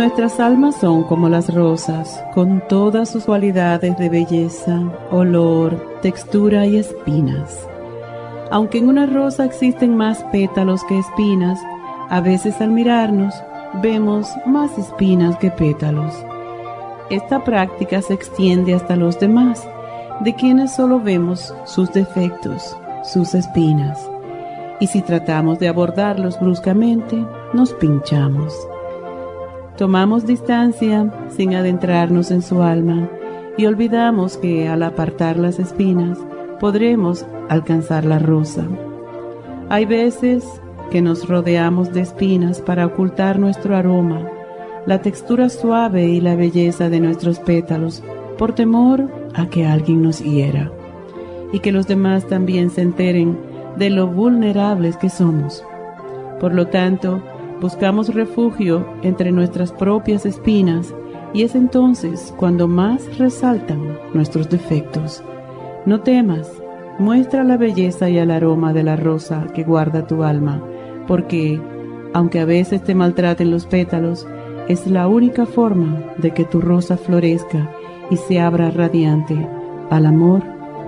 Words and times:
Nuestras 0.00 0.40
almas 0.40 0.76
son 0.76 1.02
como 1.02 1.28
las 1.28 1.54
rosas, 1.54 2.24
con 2.32 2.62
todas 2.70 3.10
sus 3.10 3.24
cualidades 3.24 3.98
de 3.98 4.08
belleza, 4.08 4.80
olor, 5.10 5.98
textura 6.00 6.64
y 6.64 6.78
espinas. 6.78 7.68
Aunque 8.50 8.78
en 8.78 8.88
una 8.88 9.04
rosa 9.04 9.44
existen 9.44 9.98
más 9.98 10.24
pétalos 10.32 10.82
que 10.84 10.98
espinas, 10.98 11.60
a 12.08 12.22
veces 12.22 12.62
al 12.62 12.70
mirarnos 12.70 13.34
vemos 13.82 14.26
más 14.46 14.78
espinas 14.78 15.36
que 15.36 15.50
pétalos. 15.50 16.14
Esta 17.10 17.44
práctica 17.44 18.00
se 18.00 18.14
extiende 18.14 18.72
hasta 18.72 18.96
los 18.96 19.20
demás, 19.20 19.68
de 20.20 20.34
quienes 20.34 20.74
solo 20.74 20.98
vemos 20.98 21.54
sus 21.66 21.92
defectos, 21.92 22.74
sus 23.04 23.34
espinas. 23.34 23.98
Y 24.80 24.86
si 24.86 25.02
tratamos 25.02 25.58
de 25.58 25.68
abordarlos 25.68 26.40
bruscamente, 26.40 27.22
nos 27.52 27.74
pinchamos. 27.74 28.69
Tomamos 29.80 30.26
distancia 30.26 31.10
sin 31.34 31.54
adentrarnos 31.54 32.30
en 32.30 32.42
su 32.42 32.60
alma 32.60 33.08
y 33.56 33.64
olvidamos 33.64 34.36
que 34.36 34.68
al 34.68 34.82
apartar 34.82 35.38
las 35.38 35.58
espinas 35.58 36.18
podremos 36.60 37.24
alcanzar 37.48 38.04
la 38.04 38.18
rosa. 38.18 38.66
Hay 39.70 39.86
veces 39.86 40.44
que 40.90 41.00
nos 41.00 41.26
rodeamos 41.26 41.94
de 41.94 42.02
espinas 42.02 42.60
para 42.60 42.84
ocultar 42.84 43.38
nuestro 43.38 43.74
aroma, 43.74 44.28
la 44.84 45.00
textura 45.00 45.48
suave 45.48 46.08
y 46.08 46.20
la 46.20 46.36
belleza 46.36 46.90
de 46.90 47.00
nuestros 47.00 47.38
pétalos, 47.38 48.02
por 48.36 48.54
temor 48.54 49.08
a 49.32 49.46
que 49.46 49.66
alguien 49.66 50.02
nos 50.02 50.20
hiera 50.20 50.70
y 51.54 51.60
que 51.60 51.72
los 51.72 51.86
demás 51.86 52.26
también 52.26 52.68
se 52.68 52.82
enteren 52.82 53.38
de 53.78 53.88
lo 53.88 54.08
vulnerables 54.08 54.98
que 54.98 55.08
somos. 55.08 55.64
Por 56.38 56.52
lo 56.52 56.66
tanto, 56.66 57.22
buscamos 57.60 58.14
refugio 58.14 58.86
entre 59.02 59.32
nuestras 59.32 59.72
propias 59.72 60.26
espinas 60.26 60.94
y 61.32 61.42
es 61.42 61.54
entonces 61.54 62.34
cuando 62.36 62.66
más 62.66 63.18
resaltan 63.18 63.98
nuestros 64.14 64.48
defectos. 64.48 65.22
No 65.86 66.00
temas, 66.00 66.50
muestra 66.98 67.44
la 67.44 67.56
belleza 67.56 68.08
y 68.10 68.18
el 68.18 68.30
aroma 68.30 68.72
de 68.72 68.82
la 68.82 68.96
rosa 68.96 69.46
que 69.54 69.64
guarda 69.64 70.06
tu 70.06 70.22
alma, 70.22 70.62
porque, 71.06 71.60
aunque 72.12 72.40
a 72.40 72.44
veces 72.44 72.82
te 72.82 72.94
maltraten 72.94 73.50
los 73.50 73.66
pétalos, 73.66 74.26
es 74.68 74.86
la 74.86 75.08
única 75.08 75.46
forma 75.46 76.14
de 76.18 76.32
que 76.32 76.44
tu 76.44 76.60
rosa 76.60 76.96
florezca 76.96 77.70
y 78.10 78.16
se 78.16 78.40
abra 78.40 78.70
radiante 78.70 79.36
al 79.90 80.06
amor 80.06 80.42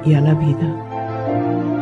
y 0.05 0.15
a 0.15 0.21
la 0.21 0.35
vida. 0.35 1.82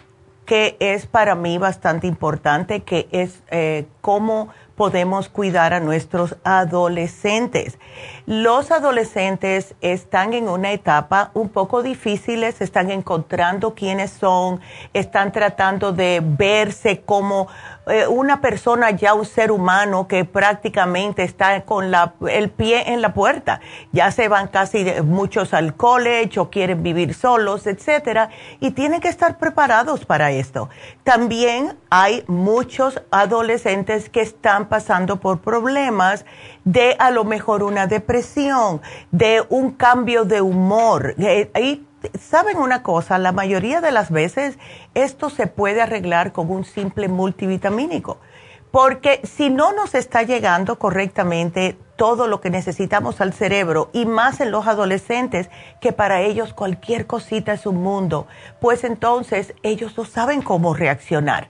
que 0.45 0.75
es 0.81 1.05
para 1.05 1.35
mí 1.35 1.57
bastante 1.57 2.05
importante, 2.05 2.81
que 2.81 3.07
es 3.13 3.41
eh, 3.49 3.85
cómo 4.01 4.49
podemos 4.75 5.29
cuidar 5.29 5.73
a 5.73 5.79
nuestros 5.79 6.35
adolescentes. 6.43 7.79
Los 8.25 8.71
adolescentes 8.71 9.75
están 9.81 10.33
en 10.33 10.47
una 10.47 10.71
etapa 10.71 11.31
un 11.33 11.49
poco 11.49 11.81
difícil, 11.81 12.43
están 12.43 12.91
encontrando 12.91 13.73
quiénes 13.73 14.11
son, 14.11 14.61
están 14.93 15.31
tratando 15.31 15.91
de 15.91 16.21
verse 16.23 17.01
como 17.01 17.47
eh, 17.87 18.05
una 18.07 18.41
persona 18.41 18.91
ya 18.91 19.15
un 19.15 19.25
ser 19.25 19.51
humano 19.51 20.07
que 20.07 20.23
prácticamente 20.23 21.23
está 21.23 21.63
con 21.63 21.89
la, 21.89 22.13
el 22.29 22.51
pie 22.51 22.93
en 22.93 23.01
la 23.01 23.13
puerta. 23.13 23.59
Ya 23.91 24.11
se 24.11 24.27
van 24.27 24.47
casi 24.47 24.85
muchos 25.03 25.53
al 25.53 25.75
college 25.75 26.39
o 26.39 26.49
quieren 26.51 26.83
vivir 26.83 27.15
solos, 27.15 27.65
etcétera, 27.65 28.29
y 28.59 28.71
tienen 28.71 29.01
que 29.01 29.07
estar 29.07 29.39
preparados 29.39 30.05
para 30.05 30.31
esto. 30.31 30.69
También 31.03 31.75
hay 31.89 32.23
muchos 32.27 33.01
adolescentes 33.09 34.09
que 34.09 34.21
están 34.21 34.69
pasando 34.69 35.19
por 35.19 35.41
problemas 35.41 36.25
de 36.63 36.95
a 36.99 37.11
lo 37.11 37.23
mejor 37.23 37.63
una 37.63 37.87
depresión, 37.87 38.81
de 39.11 39.43
un 39.49 39.71
cambio 39.71 40.25
de 40.25 40.41
humor. 40.41 41.15
Eh, 41.17 41.81
¿Saben 42.19 42.57
una 42.57 42.81
cosa? 42.81 43.17
La 43.19 43.31
mayoría 43.31 43.81
de 43.81 43.91
las 43.91 44.09
veces 44.09 44.57
esto 44.95 45.29
se 45.29 45.47
puede 45.47 45.81
arreglar 45.81 46.31
con 46.31 46.49
un 46.49 46.63
simple 46.63 47.07
multivitamínico, 47.07 48.17
porque 48.71 49.21
si 49.23 49.49
no 49.49 49.71
nos 49.73 49.93
está 49.93 50.23
llegando 50.23 50.79
correctamente 50.79 51.77
todo 51.95 52.25
lo 52.25 52.41
que 52.41 52.49
necesitamos 52.49 53.21
al 53.21 53.33
cerebro 53.33 53.91
y 53.93 54.07
más 54.07 54.41
en 54.41 54.49
los 54.49 54.65
adolescentes, 54.65 55.51
que 55.79 55.93
para 55.93 56.21
ellos 56.21 56.53
cualquier 56.53 57.05
cosita 57.05 57.53
es 57.53 57.67
un 57.67 57.83
mundo, 57.83 58.25
pues 58.59 58.83
entonces 58.83 59.53
ellos 59.61 59.95
no 59.95 60.05
saben 60.05 60.41
cómo 60.41 60.73
reaccionar. 60.73 61.49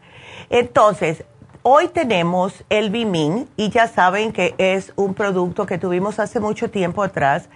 Entonces, 0.50 1.24
hoy 1.64 1.88
tenemos 1.90 2.64
el 2.70 2.90
Bimin 2.90 3.48
y 3.58 3.70
ya 3.70 3.88
saben 3.88 4.32
que 4.32 4.56
es 4.58 4.94
un 4.96 5.14
producto 5.14 5.66
que 5.66 5.78
tuvimos 5.78 6.20
hace 6.20 6.40
mucho 6.40 6.70
tiempo 6.70 7.04
atrás 7.04 7.50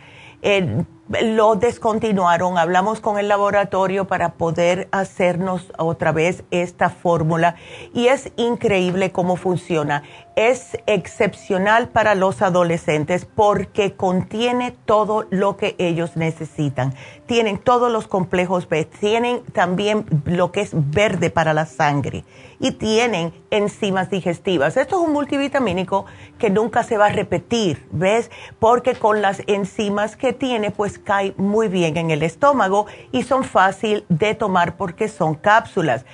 lo 1.08 1.56
descontinuaron, 1.56 2.58
hablamos 2.58 3.00
con 3.00 3.20
el 3.20 3.28
laboratorio 3.28 4.06
para 4.06 4.34
poder 4.34 4.88
hacernos 4.92 5.72
otra 5.78 6.12
vez 6.12 6.44
esta 6.50 6.90
fórmula 6.90 7.56
y 7.94 8.08
es 8.08 8.32
increíble 8.38 9.12
cómo 9.12 9.36
funciona 9.36 10.04
es 10.36 10.78
excepcional 10.86 11.90
para 11.90 12.14
los 12.14 12.42
adolescentes 12.42 13.26
porque 13.26 13.94
contiene 13.94 14.72
todo 14.86 15.26
lo 15.30 15.56
que 15.56 15.76
ellos 15.78 16.18
necesitan. 16.18 16.94
Tienen 17.26 17.58
todos 17.58 17.92
los 17.92 18.08
complejos 18.08 18.68
B, 18.68 18.86
tienen 18.86 19.44
también 19.54 20.06
lo 20.26 20.52
que 20.52 20.62
es 20.62 20.72
verde 20.74 21.30
para 21.30 21.54
la 21.54 21.66
sangre 21.66 22.26
y 22.60 22.72
tienen 22.72 23.34
enzimas 23.50 24.10
digestivas. 24.10 24.78
Esto 24.78 24.98
es 24.98 25.08
un 25.08 25.14
multivitamínico 25.14 26.06
que 26.38 26.50
nunca 26.50 26.84
se 26.84 26.98
va 26.98 27.08
a 27.08 27.10
repetir, 27.10 27.88
¿ves? 27.92 28.30
Porque 28.60 28.96
con 28.96 29.22
las 29.22 29.42
enzimas 29.48 30.18
que 30.18 30.34
tiene, 30.34 30.72
pues 30.72 30.95
cae 31.00 31.34
muy 31.38 31.68
bien 31.68 31.98
en 31.98 32.12
el 32.12 32.24
estómago 32.24 32.88
y 33.12 33.24
son 33.24 33.44
fácil 33.44 34.06
de 34.10 34.36
tomar 34.36 34.78
porque 34.78 35.08
son 35.08 35.36
cápsulas. 35.36 36.06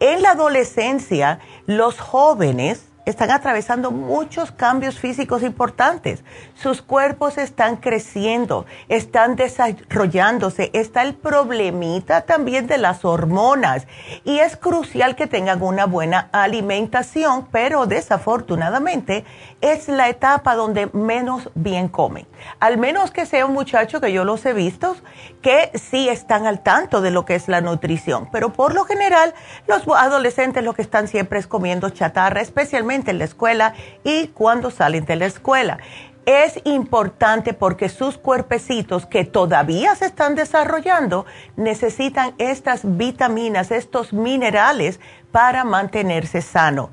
En 0.00 0.22
la 0.22 0.30
adolescencia, 0.30 1.38
los 1.66 1.98
jóvenes 2.00 2.86
están 3.06 3.30
atravesando 3.30 3.90
muchos 3.90 4.50
cambios 4.50 4.98
físicos 4.98 5.42
importantes. 5.42 6.24
Sus 6.54 6.82
cuerpos 6.82 7.36
están 7.36 7.76
creciendo, 7.76 8.64
están 8.88 9.34
desarrollándose. 9.36 10.70
Está 10.72 11.02
el 11.02 11.14
problemita 11.14 12.22
también 12.22 12.66
de 12.66 12.78
las 12.78 13.04
hormonas. 13.04 13.86
Y 14.24 14.38
es 14.38 14.56
crucial 14.56 15.16
que 15.16 15.26
tengan 15.26 15.62
una 15.62 15.86
buena 15.86 16.28
alimentación, 16.32 17.48
pero 17.50 17.86
desafortunadamente 17.86 19.24
es 19.60 19.88
la 19.88 20.08
etapa 20.08 20.54
donde 20.54 20.88
menos 20.92 21.50
bien 21.54 21.88
comen. 21.88 22.26
Al 22.60 22.78
menos 22.78 23.10
que 23.10 23.26
sea 23.26 23.46
un 23.46 23.52
muchacho 23.52 24.00
que 24.00 24.12
yo 24.12 24.24
los 24.24 24.46
he 24.46 24.52
visto, 24.52 24.96
que 25.42 25.70
sí 25.74 26.08
están 26.08 26.46
al 26.46 26.62
tanto 26.62 27.00
de 27.00 27.10
lo 27.10 27.24
que 27.24 27.34
es 27.34 27.48
la 27.48 27.60
nutrición. 27.60 28.28
Pero 28.30 28.52
por 28.52 28.74
lo 28.74 28.84
general, 28.84 29.34
los 29.66 29.82
adolescentes 29.88 30.62
lo 30.62 30.74
que 30.74 30.82
están 30.82 31.08
siempre 31.08 31.38
es 31.38 31.46
comiendo 31.46 31.90
chatarra, 31.90 32.40
especialmente 32.40 33.10
en 33.10 33.18
la 33.18 33.24
escuela 33.24 33.74
y 34.04 34.28
cuando 34.28 34.70
salen 34.70 35.04
de 35.04 35.16
la 35.16 35.26
escuela. 35.26 35.78
Es 36.26 36.58
importante 36.64 37.52
porque 37.52 37.88
sus 37.88 38.16
cuerpecitos 38.16 39.04
que 39.04 39.24
todavía 39.24 39.94
se 39.94 40.06
están 40.06 40.34
desarrollando 40.34 41.26
necesitan 41.56 42.34
estas 42.38 42.80
vitaminas, 42.84 43.70
estos 43.70 44.12
minerales 44.12 45.00
para 45.32 45.64
mantenerse 45.64 46.40
sano. 46.40 46.90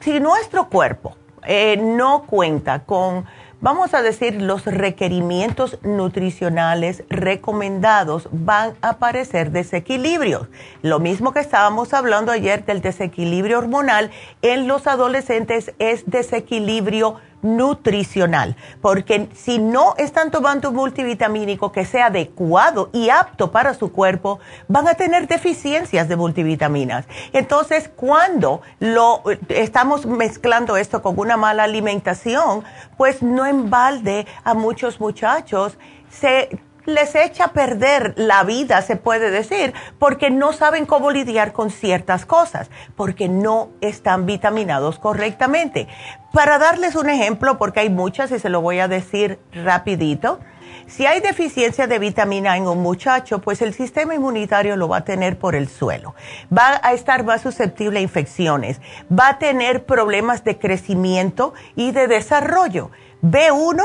Si 0.00 0.18
nuestro 0.20 0.68
cuerpo 0.68 1.16
eh, 1.46 1.76
no 1.76 2.22
cuenta 2.22 2.84
con 2.84 3.26
vamos 3.60 3.94
a 3.94 4.02
decir, 4.02 4.40
los 4.40 4.64
requerimientos 4.64 5.78
nutricionales 5.82 7.04
recomendados 7.08 8.28
van 8.30 8.74
a 8.82 8.90
aparecer 8.90 9.50
desequilibrios. 9.50 10.48
Lo 10.82 11.00
mismo 11.00 11.32
que 11.32 11.40
estábamos 11.40 11.92
hablando 11.92 12.32
ayer 12.32 12.64
del 12.64 12.80
desequilibrio 12.80 13.58
hormonal 13.58 14.10
en 14.42 14.68
los 14.68 14.86
adolescentes 14.86 15.74
es 15.78 16.04
desequilibrio 16.06 17.16
nutricional, 17.42 18.56
porque 18.80 19.28
si 19.34 19.58
no 19.58 19.94
están 19.96 20.30
tomando 20.30 20.70
un 20.70 20.76
multivitamínico 20.76 21.72
que 21.72 21.84
sea 21.84 22.06
adecuado 22.06 22.90
y 22.92 23.10
apto 23.10 23.50
para 23.50 23.74
su 23.74 23.92
cuerpo, 23.92 24.40
van 24.66 24.88
a 24.88 24.94
tener 24.94 25.28
deficiencias 25.28 26.08
de 26.08 26.16
multivitaminas. 26.16 27.06
Entonces, 27.32 27.90
cuando 27.94 28.62
lo 28.80 29.22
estamos 29.48 30.06
mezclando 30.06 30.76
esto 30.76 31.02
con 31.02 31.18
una 31.18 31.36
mala 31.36 31.64
alimentación, 31.64 32.64
pues 32.96 33.22
no 33.22 33.46
en 33.46 33.70
balde 33.70 34.26
a 34.44 34.54
muchos 34.54 35.00
muchachos 35.00 35.78
se 36.10 36.58
les 36.88 37.14
echa 37.14 37.44
a 37.44 37.52
perder 37.52 38.14
la 38.16 38.42
vida, 38.44 38.82
se 38.82 38.96
puede 38.96 39.30
decir, 39.30 39.74
porque 39.98 40.30
no 40.30 40.52
saben 40.52 40.86
cómo 40.86 41.10
lidiar 41.10 41.52
con 41.52 41.70
ciertas 41.70 42.24
cosas, 42.24 42.70
porque 42.96 43.28
no 43.28 43.70
están 43.80 44.26
vitaminados 44.26 44.98
correctamente. 44.98 45.86
Para 46.32 46.58
darles 46.58 46.94
un 46.94 47.08
ejemplo, 47.08 47.58
porque 47.58 47.80
hay 47.80 47.90
muchas 47.90 48.32
y 48.32 48.38
se 48.38 48.48
lo 48.48 48.60
voy 48.60 48.80
a 48.80 48.88
decir 48.88 49.38
rapidito, 49.52 50.40
si 50.86 51.04
hay 51.04 51.20
deficiencia 51.20 51.86
de 51.86 51.98
vitamina 51.98 52.56
en 52.56 52.66
un 52.66 52.82
muchacho, 52.82 53.40
pues 53.40 53.60
el 53.60 53.74
sistema 53.74 54.14
inmunitario 54.14 54.74
lo 54.74 54.88
va 54.88 54.98
a 54.98 55.04
tener 55.04 55.38
por 55.38 55.54
el 55.54 55.68
suelo. 55.68 56.14
Va 56.56 56.80
a 56.82 56.94
estar 56.94 57.24
más 57.24 57.42
susceptible 57.42 57.98
a 57.98 58.02
infecciones, 58.02 58.80
va 59.12 59.28
a 59.28 59.38
tener 59.38 59.84
problemas 59.84 60.44
de 60.44 60.58
crecimiento 60.58 61.52
y 61.76 61.92
de 61.92 62.08
desarrollo. 62.08 62.90
B1 63.22 63.82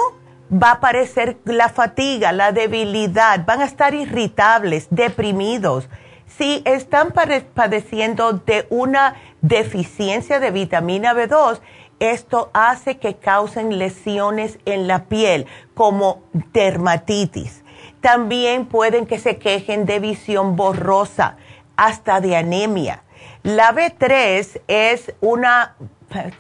va 0.51 0.69
a 0.69 0.73
aparecer 0.73 1.37
la 1.45 1.69
fatiga, 1.69 2.31
la 2.31 2.51
debilidad, 2.51 3.45
van 3.45 3.61
a 3.61 3.65
estar 3.65 3.93
irritables, 3.93 4.87
deprimidos. 4.89 5.89
Si 6.25 6.61
están 6.65 7.13
padeciendo 7.53 8.33
de 8.33 8.65
una 8.69 9.15
deficiencia 9.41 10.39
de 10.39 10.51
vitamina 10.51 11.13
B2, 11.13 11.59
esto 11.99 12.49
hace 12.53 12.97
que 12.97 13.15
causen 13.15 13.77
lesiones 13.77 14.59
en 14.65 14.87
la 14.87 15.05
piel, 15.05 15.45
como 15.73 16.23
dermatitis. 16.51 17.63
También 18.01 18.65
pueden 18.65 19.05
que 19.05 19.19
se 19.19 19.37
quejen 19.37 19.85
de 19.85 19.99
visión 19.99 20.55
borrosa, 20.55 21.37
hasta 21.75 22.19
de 22.19 22.35
anemia. 22.35 23.03
La 23.43 23.73
B3 23.73 24.61
es 24.67 25.13
una, 25.21 25.75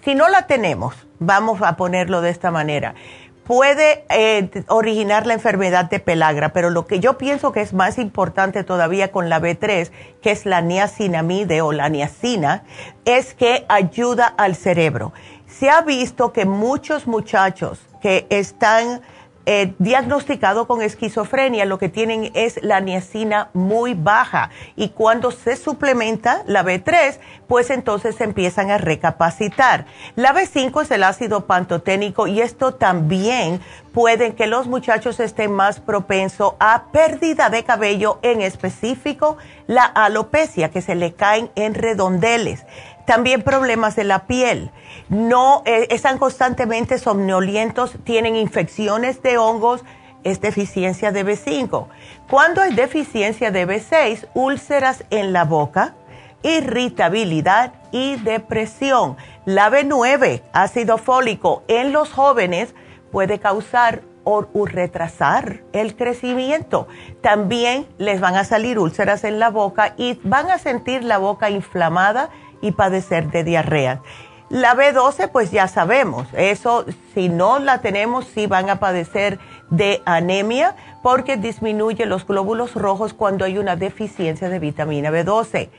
si 0.03 0.15
no 0.15 0.27
la 0.27 0.47
tenemos, 0.47 0.95
vamos 1.19 1.61
a 1.61 1.75
ponerlo 1.75 2.21
de 2.21 2.29
esta 2.29 2.51
manera, 2.51 2.95
puede 3.43 4.05
eh, 4.09 4.49
originar 4.67 5.27
la 5.27 5.33
enfermedad 5.33 5.89
de 5.89 5.99
pelagra, 5.99 6.53
pero 6.53 6.69
lo 6.69 6.85
que 6.85 6.99
yo 6.99 7.17
pienso 7.17 7.51
que 7.51 7.61
es 7.61 7.73
más 7.73 7.97
importante 7.97 8.63
todavía 8.63 9.11
con 9.11 9.29
la 9.29 9.39
B3, 9.39 9.91
que 10.21 10.31
es 10.31 10.45
la 10.45 10.61
niacinamide 10.61 11.61
o 11.61 11.71
la 11.71 11.89
niacina, 11.89 12.63
es 13.05 13.33
que 13.33 13.65
ayuda 13.67 14.27
al 14.27 14.55
cerebro. 14.55 15.13
Se 15.47 15.69
ha 15.69 15.81
visto 15.81 16.31
que 16.33 16.45
muchos 16.45 17.05
muchachos 17.05 17.81
que 18.01 18.25
están 18.29 19.01
eh, 19.45 19.73
diagnosticado 19.77 20.67
con 20.67 20.81
esquizofrenia, 20.81 21.65
lo 21.65 21.77
que 21.77 21.89
tienen 21.89 22.31
es 22.33 22.63
la 22.63 22.79
niacina 22.79 23.49
muy 23.53 23.93
baja 23.93 24.51
y 24.77 24.89
cuando 24.89 25.31
se 25.31 25.57
suplementa 25.57 26.43
la 26.47 26.63
B3, 26.63 27.19
pues 27.47 27.69
entonces 27.69 28.21
empiezan 28.21 28.71
a 28.71 28.77
recapacitar. 28.77 29.85
La 30.15 30.33
B5 30.33 30.83
es 30.83 30.91
el 30.91 31.03
ácido 31.03 31.45
pantoténico 31.45 32.27
y 32.27 32.39
esto 32.39 32.75
también 32.75 33.59
puede 33.93 34.33
que 34.33 34.47
los 34.47 34.67
muchachos 34.67 35.19
estén 35.19 35.51
más 35.51 35.79
propensos 35.79 36.53
a 36.59 36.85
pérdida 36.91 37.49
de 37.49 37.63
cabello, 37.63 38.19
en 38.21 38.41
específico 38.41 39.37
la 39.67 39.83
alopecia, 39.83 40.71
que 40.71 40.81
se 40.81 40.95
le 40.95 41.13
caen 41.13 41.51
en 41.55 41.73
redondeles. 41.73 42.65
También 43.05 43.41
problemas 43.41 43.95
de 43.95 44.05
la 44.05 44.27
piel 44.27 44.71
no 45.09 45.61
eh, 45.65 45.87
están 45.89 46.17
constantemente 46.17 46.97
somnolientos, 46.97 47.95
tienen 48.03 48.35
infecciones 48.35 49.21
de 49.21 49.37
hongos, 49.37 49.83
es 50.23 50.39
deficiencia 50.39 51.11
de 51.11 51.25
B5. 51.25 51.87
Cuando 52.29 52.61
hay 52.61 52.73
deficiencia 52.73 53.51
de 53.51 53.67
B6, 53.67 54.27
úlceras 54.33 55.03
en 55.09 55.33
la 55.33 55.43
boca, 55.43 55.95
irritabilidad 56.43 57.73
y 57.91 58.15
depresión. 58.17 59.17
La 59.45 59.69
B9, 59.69 60.41
ácido 60.53 60.97
fólico, 60.97 61.63
en 61.67 61.91
los 61.91 62.09
jóvenes 62.09 62.73
puede 63.11 63.39
causar 63.39 64.01
o, 64.23 64.45
retrasar 64.65 65.63
el 65.73 65.95
crecimiento. 65.95 66.87
También 67.21 67.87
les 67.97 68.21
van 68.21 68.35
a 68.35 68.45
salir 68.45 68.79
úlceras 68.79 69.23
en 69.23 69.39
la 69.39 69.49
boca 69.49 69.93
y 69.97 70.19
van 70.23 70.49
a 70.49 70.57
sentir 70.57 71.03
la 71.03 71.17
boca 71.17 71.49
inflamada 71.49 72.29
y 72.63 72.71
padecer 72.71 73.29
de 73.29 73.43
diarrea. 73.43 74.01
La 74.49 74.75
B12, 74.75 75.29
pues 75.31 75.51
ya 75.51 75.67
sabemos, 75.67 76.27
eso 76.33 76.85
si 77.13 77.27
no 77.27 77.59
la 77.59 77.81
tenemos, 77.81 78.25
sí 78.25 78.45
van 78.47 78.69
a 78.69 78.79
padecer 78.79 79.39
de 79.69 80.01
anemia 80.05 80.75
porque 81.01 81.37
disminuye 81.37 82.05
los 82.05 82.25
glóbulos 82.25 82.75
rojos 82.75 83.13
cuando 83.13 83.45
hay 83.45 83.57
una 83.57 83.75
deficiencia 83.75 84.49
de 84.49 84.59
vitamina 84.59 85.09
B12. 85.11 85.69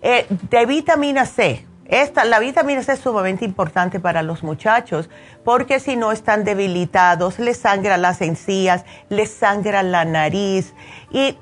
Eh, 0.00 0.26
de 0.50 0.66
vitamina 0.66 1.26
C, 1.26 1.66
esta, 1.92 2.24
la 2.24 2.38
vitamina 2.38 2.82
C 2.82 2.92
es 2.92 3.00
sumamente 3.00 3.44
importante 3.44 4.00
para 4.00 4.22
los 4.22 4.42
muchachos 4.42 5.10
porque 5.44 5.78
si 5.78 5.94
no 5.94 6.10
están 6.10 6.42
debilitados, 6.42 7.38
les 7.38 7.58
sangra 7.58 7.98
las 7.98 8.22
encías, 8.22 8.86
les 9.10 9.30
sangra 9.30 9.82
la 9.82 10.06
nariz 10.06 10.72
y 11.10 11.36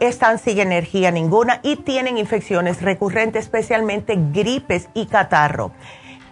están 0.00 0.38
sin 0.38 0.60
energía 0.60 1.10
ninguna 1.10 1.60
y 1.62 1.76
tienen 1.76 2.16
infecciones 2.16 2.80
recurrentes, 2.80 3.44
especialmente 3.44 4.16
gripes 4.32 4.88
y 4.94 5.04
catarro. 5.04 5.72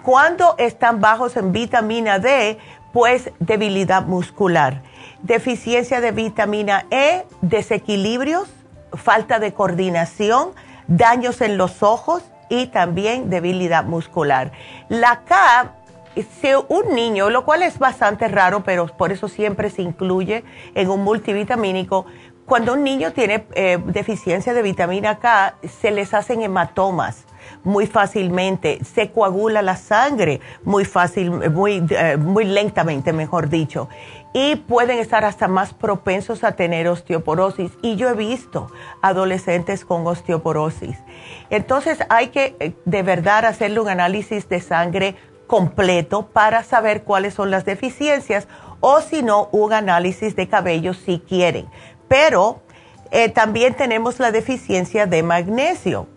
Cuando 0.02 0.54
están 0.56 1.02
bajos 1.02 1.36
en 1.36 1.52
vitamina 1.52 2.18
D, 2.18 2.56
pues 2.94 3.30
debilidad 3.40 4.06
muscular, 4.06 4.80
deficiencia 5.22 6.00
de 6.00 6.12
vitamina 6.12 6.86
E, 6.90 7.26
desequilibrios, 7.42 8.48
falta 8.94 9.38
de 9.38 9.52
coordinación, 9.52 10.52
daños 10.86 11.42
en 11.42 11.58
los 11.58 11.82
ojos 11.82 12.22
y 12.62 12.66
también 12.66 13.30
debilidad 13.30 13.84
muscular. 13.84 14.52
La 14.88 15.20
K 15.24 15.74
si 16.22 16.48
un 16.68 16.94
niño, 16.94 17.28
lo 17.30 17.44
cual 17.44 17.62
es 17.62 17.78
bastante 17.78 18.28
raro, 18.28 18.62
pero 18.62 18.86
por 18.86 19.10
eso 19.10 19.26
siempre 19.28 19.68
se 19.68 19.82
incluye 19.82 20.44
en 20.74 20.88
un 20.88 21.02
multivitamínico, 21.02 22.06
cuando 22.46 22.74
un 22.74 22.84
niño 22.84 23.12
tiene 23.12 23.46
eh, 23.54 23.78
deficiencia 23.86 24.52
de 24.52 24.62
vitamina 24.62 25.18
K, 25.18 25.56
se 25.66 25.90
les 25.90 26.12
hacen 26.12 26.42
hematomas 26.42 27.24
muy 27.62 27.86
fácilmente, 27.86 28.80
se 28.84 29.10
coagula 29.10 29.62
la 29.62 29.76
sangre 29.76 30.40
muy 30.62 30.84
fácil, 30.84 31.30
muy, 31.30 31.84
eh, 31.90 32.16
muy 32.18 32.44
lentamente, 32.44 33.12
mejor 33.12 33.48
dicho, 33.48 33.88
y 34.36 34.56
pueden 34.56 34.98
estar 34.98 35.24
hasta 35.24 35.46
más 35.46 35.72
propensos 35.72 36.42
a 36.42 36.52
tener 36.52 36.88
osteoporosis. 36.88 37.70
Y 37.82 37.94
yo 37.94 38.10
he 38.10 38.14
visto 38.14 38.66
adolescentes 39.00 39.84
con 39.84 40.06
osteoporosis. 40.06 40.98
Entonces 41.50 42.00
hay 42.10 42.28
que 42.28 42.56
eh, 42.58 42.74
de 42.84 43.02
verdad 43.02 43.46
hacerle 43.46 43.80
un 43.80 43.88
análisis 43.88 44.48
de 44.48 44.60
sangre 44.60 45.14
completo 45.46 46.26
para 46.26 46.64
saber 46.64 47.04
cuáles 47.04 47.34
son 47.34 47.52
las 47.52 47.64
deficiencias 47.64 48.48
o 48.80 49.00
si 49.00 49.22
no, 49.22 49.48
un 49.52 49.72
análisis 49.72 50.34
de 50.34 50.48
cabello 50.48 50.94
si 50.94 51.20
quieren. 51.20 51.66
Pero 52.08 52.60
eh, 53.12 53.28
también 53.28 53.74
tenemos 53.74 54.18
la 54.18 54.32
deficiencia 54.32 55.06
de 55.06 55.22
magnesio. 55.22 56.08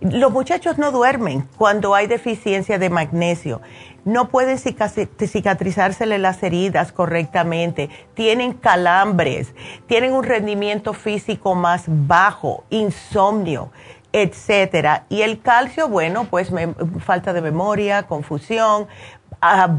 Los 0.00 0.32
muchachos 0.32 0.76
no 0.78 0.90
duermen 0.90 1.48
cuando 1.56 1.94
hay 1.94 2.08
deficiencia 2.08 2.76
de 2.80 2.90
magnesio. 2.90 3.60
No 4.04 4.28
pueden 4.28 4.58
cicatrizársele 4.58 6.18
las 6.18 6.42
heridas 6.42 6.92
correctamente. 6.92 7.88
Tienen 8.14 8.52
calambres, 8.52 9.54
tienen 9.86 10.12
un 10.12 10.24
rendimiento 10.24 10.92
físico 10.92 11.54
más 11.54 11.84
bajo, 11.86 12.64
insomnio, 12.70 13.70
etcétera. 14.12 15.04
Y 15.08 15.22
el 15.22 15.40
calcio, 15.40 15.88
bueno, 15.88 16.24
pues 16.24 16.50
falta 16.98 17.32
de 17.32 17.42
memoria, 17.42 18.04
confusión, 18.04 18.88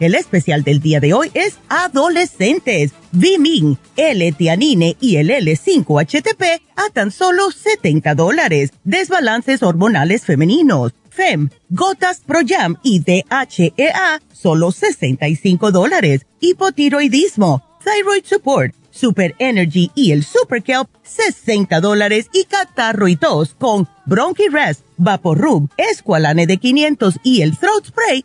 El 0.00 0.14
especial 0.14 0.64
del 0.64 0.80
día 0.80 0.98
de 0.98 1.12
hoy 1.12 1.30
es 1.34 1.58
Adolescentes, 1.68 2.92
Vimin, 3.12 3.78
L-Tianine 3.96 4.96
y 4.98 5.16
el 5.16 5.28
L5-HTP 5.28 6.62
a 6.74 6.90
tan 6.90 7.10
solo 7.10 7.50
70 7.50 8.14
dólares. 8.14 8.72
Desbalances 8.82 9.62
hormonales 9.62 10.24
femeninos 10.24 10.94
FEM, 11.10 11.50
Gotas 11.68 12.22
Pro 12.26 12.40
Jam 12.46 12.78
y 12.82 13.00
DHEA, 13.00 14.22
solo 14.32 14.72
65 14.72 15.70
dólares. 15.70 16.24
Hipotiroidismo, 16.40 17.62
Thyroid 17.84 18.24
Support, 18.24 18.74
Super 18.90 19.34
Energy 19.38 19.90
y 19.94 20.12
el 20.12 20.24
Super 20.24 20.62
Kelp, 20.62 20.88
60 21.02 21.78
dólares. 21.80 22.30
Y 22.32 22.44
catarro 22.44 23.06
y 23.06 23.16
tos 23.16 23.54
con 23.54 23.86
Bronchi 24.06 24.48
Rest, 24.48 24.80
Vaporub, 24.96 25.68
Esqualane 25.76 26.46
de 26.46 26.56
500 26.56 27.16
y 27.22 27.42
el 27.42 27.58
Throat 27.58 27.84
Spray, 27.86 28.24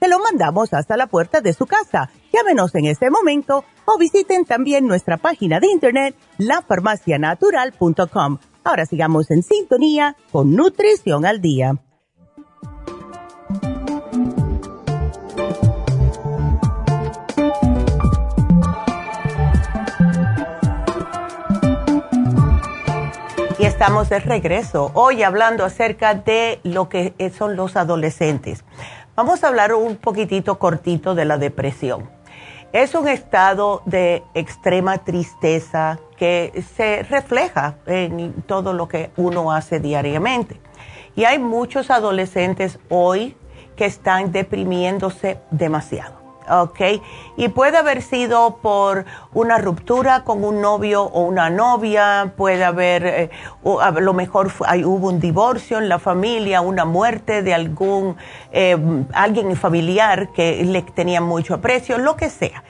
Se 0.00 0.08
lo 0.08 0.18
mandamos 0.18 0.72
hasta 0.72 0.96
la 0.96 1.06
puerta 1.08 1.42
de 1.42 1.52
su 1.52 1.66
casa. 1.66 2.08
Llámenos 2.32 2.74
en 2.74 2.86
este 2.86 3.10
momento 3.10 3.66
o 3.84 3.98
visiten 3.98 4.46
también 4.46 4.86
nuestra 4.86 5.18
página 5.18 5.60
de 5.60 5.66
internet 5.66 6.16
lafarmacianatural.com. 6.38 8.38
Ahora 8.64 8.86
sigamos 8.86 9.30
en 9.30 9.42
sintonía 9.42 10.16
con 10.32 10.56
Nutrición 10.56 11.26
al 11.26 11.42
Día. 11.42 11.76
Y 23.58 23.64
estamos 23.66 24.08
de 24.08 24.20
regreso, 24.20 24.90
hoy 24.94 25.22
hablando 25.22 25.66
acerca 25.66 26.14
de 26.14 26.60
lo 26.62 26.88
que 26.88 27.12
son 27.36 27.56
los 27.56 27.76
adolescentes. 27.76 28.64
Vamos 29.16 29.42
a 29.42 29.48
hablar 29.48 29.74
un 29.74 29.96
poquitito 29.96 30.58
cortito 30.58 31.14
de 31.14 31.24
la 31.24 31.36
depresión. 31.36 32.08
Es 32.72 32.94
un 32.94 33.08
estado 33.08 33.82
de 33.84 34.22
extrema 34.34 34.98
tristeza 34.98 35.98
que 36.16 36.64
se 36.76 37.02
refleja 37.02 37.74
en 37.86 38.32
todo 38.42 38.72
lo 38.72 38.86
que 38.86 39.10
uno 39.16 39.50
hace 39.50 39.80
diariamente. 39.80 40.60
Y 41.16 41.24
hay 41.24 41.40
muchos 41.40 41.90
adolescentes 41.90 42.78
hoy 42.88 43.36
que 43.74 43.86
están 43.86 44.30
deprimiéndose 44.30 45.38
demasiado. 45.50 46.19
¿Ok? 46.50 46.80
Y 47.36 47.48
puede 47.48 47.78
haber 47.78 48.02
sido 48.02 48.56
por 48.56 49.04
una 49.32 49.58
ruptura 49.58 50.24
con 50.24 50.44
un 50.44 50.60
novio 50.60 51.04
o 51.04 51.22
una 51.22 51.50
novia, 51.50 52.32
puede 52.36 52.64
haber, 52.64 53.06
eh, 53.06 53.30
a 53.80 53.90
lo 53.92 54.12
mejor 54.12 54.50
hubo 54.84 55.08
un 55.08 55.20
divorcio 55.20 55.78
en 55.78 55.88
la 55.88 55.98
familia, 55.98 56.60
una 56.60 56.84
muerte 56.84 57.42
de 57.42 57.54
algún, 57.54 58.16
eh, 58.52 58.76
alguien 59.12 59.56
familiar 59.56 60.32
que 60.32 60.64
le 60.64 60.82
tenía 60.82 61.20
mucho 61.20 61.54
aprecio, 61.54 61.98
lo 61.98 62.16
que 62.16 62.30
sea. 62.30 62.62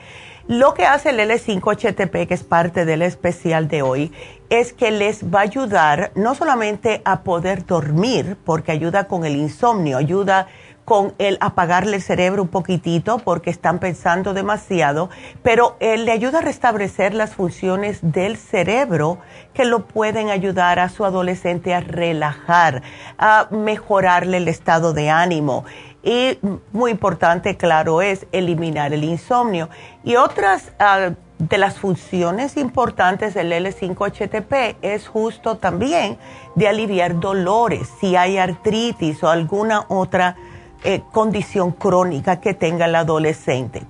Lo 0.47 0.73
que 0.73 0.85
hace 0.85 1.11
el 1.11 1.19
L5HTP, 1.19 2.27
que 2.27 2.33
es 2.33 2.43
parte 2.43 2.83
del 2.83 3.03
especial 3.03 3.67
de 3.67 3.83
hoy, 3.83 4.11
es 4.49 4.73
que 4.73 4.91
les 4.91 5.23
va 5.33 5.39
a 5.39 5.43
ayudar 5.43 6.11
no 6.15 6.35
solamente 6.35 7.01
a 7.05 7.21
poder 7.21 7.65
dormir, 7.65 8.37
porque 8.43 8.71
ayuda 8.71 9.07
con 9.07 9.23
el 9.23 9.35
insomnio, 9.35 9.97
ayuda 9.97 10.47
con 10.85 11.13
el 11.19 11.37
apagarle 11.41 11.97
el 11.97 12.01
cerebro 12.01 12.41
un 12.41 12.47
poquitito 12.49 13.19
porque 13.19 13.49
están 13.49 13.79
pensando 13.79 14.33
demasiado, 14.33 15.09
pero 15.43 15.75
él 15.79 16.05
le 16.05 16.11
ayuda 16.11 16.39
a 16.39 16.41
restablecer 16.41 17.13
las 17.13 17.35
funciones 17.35 17.99
del 18.01 18.37
cerebro 18.37 19.19
que 19.53 19.65
lo 19.65 19.85
pueden 19.85 20.29
ayudar 20.29 20.79
a 20.79 20.89
su 20.89 21.05
adolescente 21.05 21.73
a 21.73 21.81
relajar, 21.81 22.81
a 23.17 23.47
mejorarle 23.51 24.37
el 24.37 24.47
estado 24.47 24.93
de 24.93 25.09
ánimo. 25.09 25.65
Y 26.03 26.39
muy 26.71 26.91
importante, 26.91 27.57
claro, 27.57 28.01
es 28.01 28.25
eliminar 28.31 28.91
el 28.91 29.03
insomnio. 29.03 29.69
Y 30.03 30.15
otras 30.15 30.71
ah, 30.79 31.11
de 31.37 31.57
las 31.57 31.77
funciones 31.79 32.57
importantes 32.57 33.33
del 33.33 33.51
L5HTP 33.51 34.77
es 34.81 35.07
justo 35.07 35.57
también 35.57 36.17
de 36.55 36.67
aliviar 36.67 37.19
dolores, 37.19 37.87
si 37.99 38.15
hay 38.15 38.37
artritis 38.37 39.23
o 39.23 39.29
alguna 39.29 39.85
otra 39.87 40.35
eh, 40.83 41.01
condición 41.11 41.71
crónica 41.71 42.39
que 42.39 42.53
tenga 42.53 42.85
el 42.85 42.95
adolescente. 42.95 43.83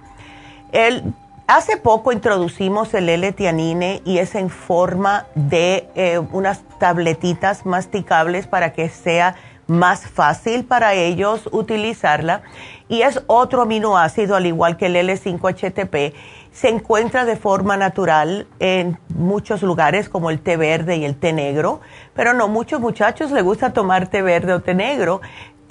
hace 1.48 1.77
poco 1.77 2.12
introducimos 2.12 2.93
el 2.93 3.10
L-tianine 3.10 4.01
y 4.05 4.19
es 4.19 4.36
en 4.36 4.50
forma 4.50 5.25
de 5.36 5.89
eh, 5.95 6.19
unas 6.31 6.63
tabletitas 6.79 7.65
masticables 7.65 8.48
para 8.48 8.74
que 8.74 8.89
sea 8.89 9.36
más 9.71 10.05
fácil 10.05 10.65
para 10.65 10.93
ellos 10.93 11.47
utilizarla. 11.51 12.41
Y 12.89 13.04
es 13.04 13.23
otro 13.27 13.62
aminoácido, 13.62 14.36
al 14.36 14.45
igual 14.45 14.75
que 14.75 14.88
el 14.88 14.97
L5-HTP. 14.97 16.13
Se 16.51 16.67
encuentra 16.67 17.23
de 17.23 17.38
forma 17.38 17.77
natural 17.77 18.47
en 18.60 18.99
muchos 19.15 19.63
lugares, 19.63 20.10
como 20.10 20.30
el 20.30 20.41
té 20.41 20.58
verde 20.58 20.97
y 20.97 21.06
el 21.06 21.15
té 21.15 21.32
negro. 21.32 21.80
Pero 22.13 22.34
no, 22.34 22.49
muchos 22.49 22.82
muchachos 22.82 23.32
les 23.32 23.43
gusta 23.43 23.71
tomar 23.71 24.08
té 24.08 24.21
verde 24.21 24.54
o 24.54 24.60
té 24.60 24.73
negro. 24.73 25.21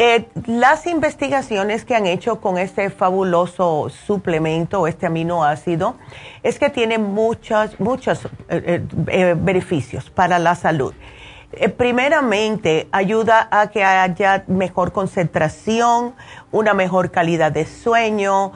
Eh, 0.02 0.24
las 0.46 0.86
investigaciones 0.86 1.84
que 1.84 1.94
han 1.94 2.06
hecho 2.06 2.40
con 2.40 2.56
este 2.56 2.88
fabuloso 2.88 3.90
suplemento, 3.90 4.86
este 4.86 5.04
aminoácido, 5.04 5.96
es 6.42 6.58
que 6.58 6.70
tiene 6.70 6.96
muchos, 6.96 7.78
muchos 7.78 8.24
eh, 8.48 8.82
eh, 9.08 9.34
beneficios 9.36 10.08
para 10.08 10.38
la 10.38 10.54
salud. 10.54 10.94
primeramente, 11.76 12.88
ayuda 12.92 13.46
a 13.50 13.66
que 13.66 13.84
haya 13.84 14.44
mejor 14.46 14.92
concentración, 14.92 16.14
una 16.50 16.72
mejor 16.72 17.10
calidad 17.10 17.52
de 17.52 17.66
sueño, 17.66 18.52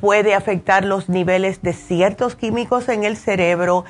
puede 0.00 0.34
afectar 0.34 0.84
los 0.84 1.08
niveles 1.08 1.62
de 1.62 1.74
ciertos 1.74 2.34
químicos 2.34 2.88
en 2.88 3.04
el 3.04 3.16
cerebro 3.16 3.84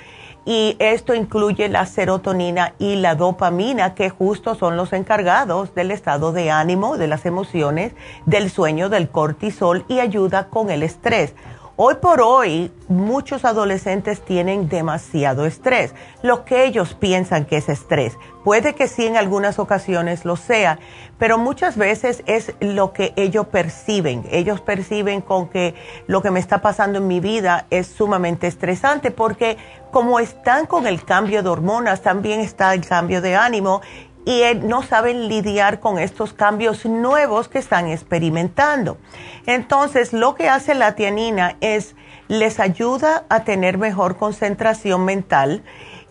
y 0.45 0.77
esto 0.81 1.15
incluye 1.15 1.69
la 1.69 1.87
serotonina 1.87 2.75
y 2.79 2.97
la 2.97 3.15
dopamina, 3.15 3.95
que 3.95 4.11
justo 4.11 4.55
son 4.55 4.77
los 4.77 4.93
encargados 4.93 5.75
del 5.75 5.91
estado 5.91 6.33
de 6.33 6.51
ánimo, 6.51 6.99
de 6.99 7.07
las 7.07 7.27
emociones, 7.27 7.93
del 8.27 8.51
sueño, 8.51 8.89
del 8.89 9.09
cortisol 9.09 9.85
y 9.89 10.01
ayuda 10.01 10.49
con 10.49 10.71
el 10.71 10.83
estrés. 10.83 11.35
Hoy 11.77 11.95
por 12.03 12.21
hoy, 12.21 12.71
muchos 12.89 13.47
adolescentes 13.47 14.23
tienen 14.23 14.69
demasiado 14.69 15.47
estrés, 15.47 15.95
lo 16.23 16.45
que 16.45 16.67
ellos 16.67 16.93
piensan 16.93 17.47
que 17.47 17.57
es 17.57 17.71
estrés. 17.71 18.19
Puede 18.45 18.75
que 18.75 18.89
sí 18.89 19.07
en 19.07 19.17
algunas 19.17 19.59
ocasiones 19.59 20.27
lo 20.27 20.37
sea, 20.37 20.79
pero 21.17 21.39
muchas 21.39 21.79
veces 21.79 22.23
es 22.27 22.53
lo 22.61 22.93
que 22.93 23.15
ellos 23.17 23.47
perciben. 23.47 24.23
Ellos 24.31 24.61
perciben 24.61 25.23
con 25.23 25.49
que 25.49 25.75
lo 26.07 26.21
que 26.21 26.31
me 26.31 26.41
está 26.41 26.61
pasando 26.61 26.99
en 26.99 27.07
mi 27.07 27.21
vida 27.21 27.65
es 27.71 27.87
sumamente 27.87 28.49
estresante 28.49 29.11
porque 29.11 29.57
como 29.91 30.21
están 30.21 30.67
con 30.67 30.87
el 30.87 31.05
cambio 31.05 31.43
de 31.43 31.49
hormonas, 31.49 32.03
también 32.03 32.41
está 32.41 32.75
el 32.75 32.87
cambio 32.87 33.23
de 33.23 33.35
ánimo 33.35 33.81
y 34.25 34.43
no 34.63 34.83
saben 34.83 35.29
lidiar 35.29 35.81
con 35.81 35.99
estos 35.99 36.33
cambios 36.33 36.87
nuevos 36.87 37.49
que 37.49 37.59
están 37.59 37.89
experimentando. 37.89 38.99
Entonces, 39.47 40.13
lo 40.13 40.35
que 40.35 40.49
hace 40.49 40.75
la 40.75 40.95
tianina 40.95 41.57
es 41.61 41.97
les 42.29 42.61
ayuda 42.61 43.25
a 43.29 43.45
tener 43.45 43.79
mejor 43.79 44.17
concentración 44.17 45.05
mental 45.05 45.63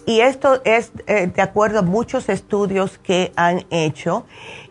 y 0.05 0.21
esto 0.21 0.61
es 0.65 0.91
eh, 1.07 1.27
de 1.27 1.41
acuerdo 1.41 1.79
a 1.79 1.81
muchos 1.83 2.27
estudios 2.29 2.97
que 2.97 3.31
han 3.35 3.65
hecho. 3.69 4.25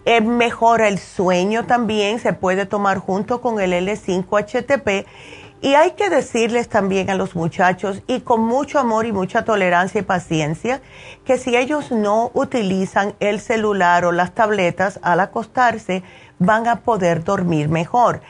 Eh, 0.05 0.21
mejora 0.21 0.89
el 0.89 0.99
sueño 0.99 1.67
también, 1.67 2.19
se 2.19 2.33
puede 2.33 2.67
tomar 2.67 2.99
junto 2.99 3.41
con 3.41 3.61
el 3.61 3.73
L5-HTP 3.73 5.07
y 5.63 5.75
hay 5.75 5.91
que 5.93 6.09
decirles 6.09 6.69
también 6.69 7.11
a 7.11 7.15
los 7.15 7.35
muchachos, 7.35 8.03
y 8.07 8.21
con 8.21 8.41
mucho 8.43 8.79
amor 8.79 9.05
y 9.05 9.13
mucha 9.13 9.45
tolerancia 9.45 10.01
y 10.01 10.05
paciencia, 10.05 10.81
que 11.25 11.37
si 11.37 11.55
ellos 11.57 11.91
no 11.91 12.31
utilizan 12.33 13.15
el 13.21 13.41
celular 13.41 14.07
o 14.07 14.13
las 14.13 14.35
tabletas 14.35 14.99
al 15.03 15.21
acostarse, 15.21 16.03
van 16.39 16.67
a 16.67 16.77
poder 16.77 17.25
dormir 17.25 17.69
mejor. 17.69 18.23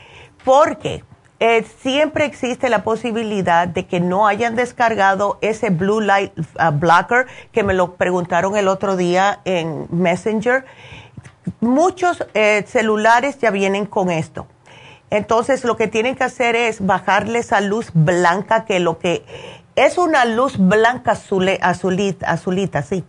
Porque 0.43 1.05
eh, 1.39 1.65
siempre 1.79 2.25
existe 2.25 2.69
la 2.69 2.83
posibilidad 2.83 3.65
de 3.67 3.87
que 3.87 4.01
no 4.01 4.27
hayan 4.27 4.55
descargado 4.55 5.37
ese 5.41 5.69
Blue 5.69 6.01
Light 6.01 6.33
uh, 6.37 6.71
Blocker, 6.73 7.27
que 7.53 7.63
me 7.63 7.73
lo 7.73 7.95
preguntaron 7.95 8.57
el 8.57 8.67
otro 8.67 8.97
día 8.97 9.39
en 9.45 9.87
Messenger. 9.89 10.65
Muchos 11.61 12.27
eh, 12.33 12.65
celulares 12.67 13.39
ya 13.39 13.51
vienen 13.51 13.85
con 13.85 14.11
esto 14.11 14.47
entonces 15.11 15.63
lo 15.65 15.75
que 15.75 15.87
tienen 15.87 16.15
que 16.15 16.23
hacer 16.23 16.55
es 16.55 16.83
bajarle 16.83 17.39
esa 17.39 17.61
luz 17.61 17.91
blanca 17.93 18.65
que 18.65 18.79
lo 18.79 18.97
que 18.97 19.23
es 19.75 19.97
una 19.97 20.25
luz 20.25 20.57
blanca 20.57 21.11
azulita, 21.11 22.27
azulita, 22.29 22.81
sí, 22.81 23.03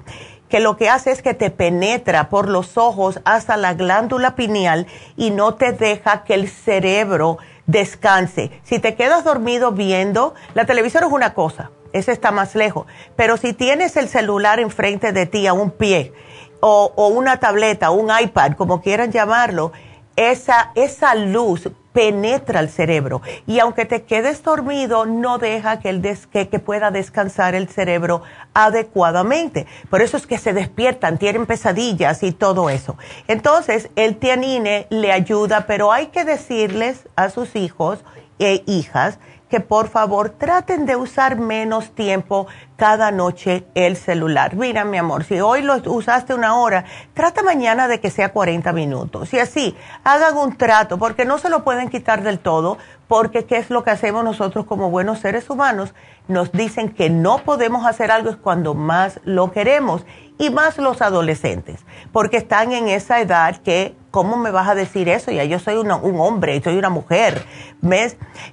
que 0.49 0.61
lo 0.61 0.77
que 0.77 0.91
hace 0.91 1.13
es 1.13 1.23
que 1.23 1.33
te 1.33 1.51
penetra 1.51 2.29
por 2.29 2.49
los 2.49 2.77
ojos 2.77 3.21
hasta 3.25 3.57
la 3.57 3.75
glándula 3.75 4.35
pineal 4.35 4.87
y 5.17 5.31
no 5.31 5.55
te 5.55 5.73
deja 5.73 6.25
que 6.25 6.35
el 6.35 6.49
cerebro 6.49 7.39
descanse. 7.67 8.51
Si 8.63 8.79
te 8.79 8.95
quedas 8.95 9.25
dormido 9.25 9.73
viendo, 9.73 10.35
la 10.55 10.67
televisión 10.67 11.05
es 11.05 11.11
una 11.13 11.35
cosa, 11.35 11.71
ese 11.93 12.13
está 12.13 12.33
más 12.33 12.55
lejos, 12.55 12.87
pero 13.17 13.37
si 13.37 13.53
tienes 13.53 13.97
el 13.97 14.09
celular 14.09 14.59
enfrente 14.61 15.13
de 15.13 15.27
ti 15.27 15.47
a 15.47 15.53
un 15.53 15.71
pie 15.71 16.13
o, 16.61 16.93
o 16.97 17.09
una 17.09 17.39
tableta, 17.39 17.91
un 17.91 18.11
iPad, 18.17 18.53
como 18.53 18.83
quieran 18.83 19.13
llamarlo, 19.13 19.73
esa, 20.17 20.73
esa 20.75 21.15
luz 21.15 21.69
penetra 21.93 22.61
el 22.61 22.71
cerebro 22.71 23.21
y 23.47 23.59
aunque 23.59 23.85
te 23.85 24.03
quedes 24.03 24.43
dormido 24.43 25.05
no 25.05 25.39
deja 25.39 25.79
que, 25.81 25.91
el 25.91 26.03
que, 26.03 26.59
pueda 26.59 26.91
descansar 26.91 27.55
el 27.55 27.69
cerebro 27.69 28.23
adecuadamente. 28.55 29.67
Por 29.91 30.01
eso 30.03 30.17
es 30.17 30.27
que 30.27 30.39
se 30.39 30.53
despiertan, 30.53 31.19
tienen 31.19 31.47
pesadillas 31.47 32.23
y 32.23 32.33
todo 32.33 32.71
eso. 32.71 32.97
Entonces 33.29 33.91
el 33.97 34.17
tianine 34.17 34.87
le 34.91 35.13
ayuda, 35.13 35.67
pero 35.67 35.93
hay 35.93 36.07
que 36.07 36.25
decirles 36.25 37.09
a 37.17 37.31
sus 37.31 37.57
hijos 37.57 38.01
e 38.39 38.63
hijas 38.67 39.19
que 39.53 39.61
por 39.61 39.89
favor 39.89 40.31
traten 40.31 40.87
de 40.87 40.97
usar 40.97 41.37
menos 41.37 41.91
tiempo 41.91 42.47
cada 42.77 43.11
noche 43.11 43.67
el 43.75 43.99
celular. 43.99 44.57
Mira, 44.57 44.87
mi 44.87 44.97
amor, 44.97 45.25
si 45.25 45.43
hoy 45.43 45.61
lo 45.61 45.75
usaste 45.93 46.33
una 46.33 46.57
hora, 46.57 46.87
trata 47.13 47.43
mañana 47.43 47.87
de 47.87 48.01
que 48.01 48.09
sea 48.09 48.33
40 48.33 48.73
minutos. 48.73 49.35
Y 49.35 49.39
así, 49.39 49.77
hagan 50.05 50.39
un 50.39 50.57
trato, 50.57 50.97
porque 50.97 51.27
no 51.27 51.37
se 51.37 51.51
lo 51.51 51.65
pueden 51.65 51.91
quitar 51.91 52.23
del 52.23 52.39
todo, 52.39 52.79
porque 53.09 53.45
¿qué 53.45 53.59
es 53.59 53.69
lo 53.69 53.85
que 53.85 53.91
hacemos 53.91 54.25
nosotros 54.25 54.65
como 54.65 54.89
buenos 54.89 55.19
seres 55.19 55.51
humanos? 55.51 55.93
Nos 56.29 56.51
dicen 56.53 56.89
que 56.89 57.11
no 57.11 57.45
podemos 57.45 57.85
hacer 57.85 58.11
algo 58.11 58.31
es 58.31 58.37
cuando 58.37 58.73
más 58.73 59.21
lo 59.23 59.53
queremos 59.53 60.07
y 60.39 60.49
más 60.49 60.79
los 60.79 61.03
adolescentes, 61.03 61.85
porque 62.11 62.39
están 62.39 62.73
en 62.73 62.89
esa 62.89 63.21
edad 63.21 63.59
que, 63.59 63.95
¿cómo 64.13 64.37
me 64.37 64.53
vas 64.53 64.69
a 64.69 64.77
decir 64.77 65.09
eso? 65.09 65.33
Ya 65.33 65.43
yo 65.43 65.59
soy 65.59 65.75
un 65.75 65.91
hombre, 65.91 66.63
soy 66.63 66.77
una 66.77 66.91
mujer. 66.91 67.45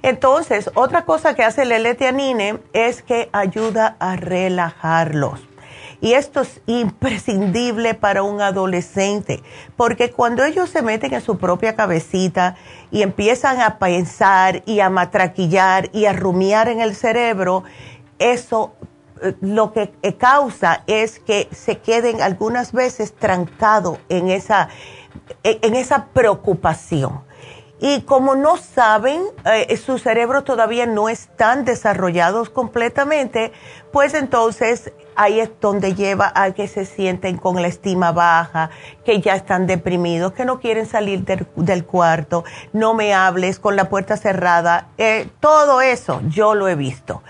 Entonces, 0.02 0.70
otra 0.74 1.04
cosa 1.04 1.34
que 1.34 1.44
hace 1.44 1.62
el 1.62 1.70
L-Tianine 1.70 2.58
es 2.72 3.02
que 3.02 3.28
ayuda 3.32 3.94
a 4.00 4.16
relajarlos. 4.16 5.40
Y 6.00 6.14
esto 6.14 6.40
es 6.40 6.62
imprescindible 6.66 7.92
para 7.92 8.22
un 8.22 8.40
adolescente, 8.40 9.42
porque 9.76 10.10
cuando 10.10 10.42
ellos 10.44 10.70
se 10.70 10.80
meten 10.80 11.12
en 11.12 11.20
su 11.20 11.36
propia 11.36 11.76
cabecita 11.76 12.56
y 12.90 13.02
empiezan 13.02 13.60
a 13.60 13.78
pensar 13.78 14.62
y 14.64 14.80
a 14.80 14.88
matraquillar 14.88 15.90
y 15.92 16.06
a 16.06 16.14
rumiar 16.14 16.68
en 16.68 16.80
el 16.80 16.94
cerebro, 16.94 17.64
eso 18.18 18.72
lo 19.40 19.72
que 19.72 19.92
eh, 20.02 20.14
causa 20.16 20.82
es 20.86 21.18
que 21.18 21.48
se 21.52 21.78
queden 21.78 22.22
algunas 22.22 22.72
veces 22.72 23.14
trancados 23.14 23.98
en 24.08 24.28
esa, 24.30 24.68
en 25.42 25.74
esa 25.74 26.06
preocupación. 26.06 27.22
Y 27.82 28.02
como 28.02 28.34
no 28.34 28.58
saben, 28.58 29.22
eh, 29.46 29.74
su 29.78 29.98
cerebro 29.98 30.44
todavía 30.44 30.84
no 30.84 31.08
están 31.08 31.64
desarrollados 31.64 32.50
completamente, 32.50 33.52
pues 33.90 34.12
entonces 34.12 34.92
ahí 35.16 35.40
es 35.40 35.50
donde 35.62 35.94
lleva 35.94 36.30
a 36.34 36.52
que 36.52 36.68
se 36.68 36.84
sienten 36.84 37.38
con 37.38 37.62
la 37.62 37.68
estima 37.68 38.12
baja, 38.12 38.68
que 39.02 39.22
ya 39.22 39.34
están 39.34 39.66
deprimidos, 39.66 40.32
que 40.32 40.44
no 40.44 40.60
quieren 40.60 40.84
salir 40.84 41.24
del, 41.24 41.86
cuarto, 41.86 42.44
no 42.74 42.92
me 42.92 43.14
hables 43.14 43.58
con 43.58 43.76
la 43.76 43.88
puerta 43.88 44.18
cerrada. 44.18 44.88
Eh, 44.98 45.30
todo 45.40 45.80
eso 45.80 46.20
yo 46.28 46.54
lo 46.54 46.68
he 46.68 46.74
visto. 46.74 47.22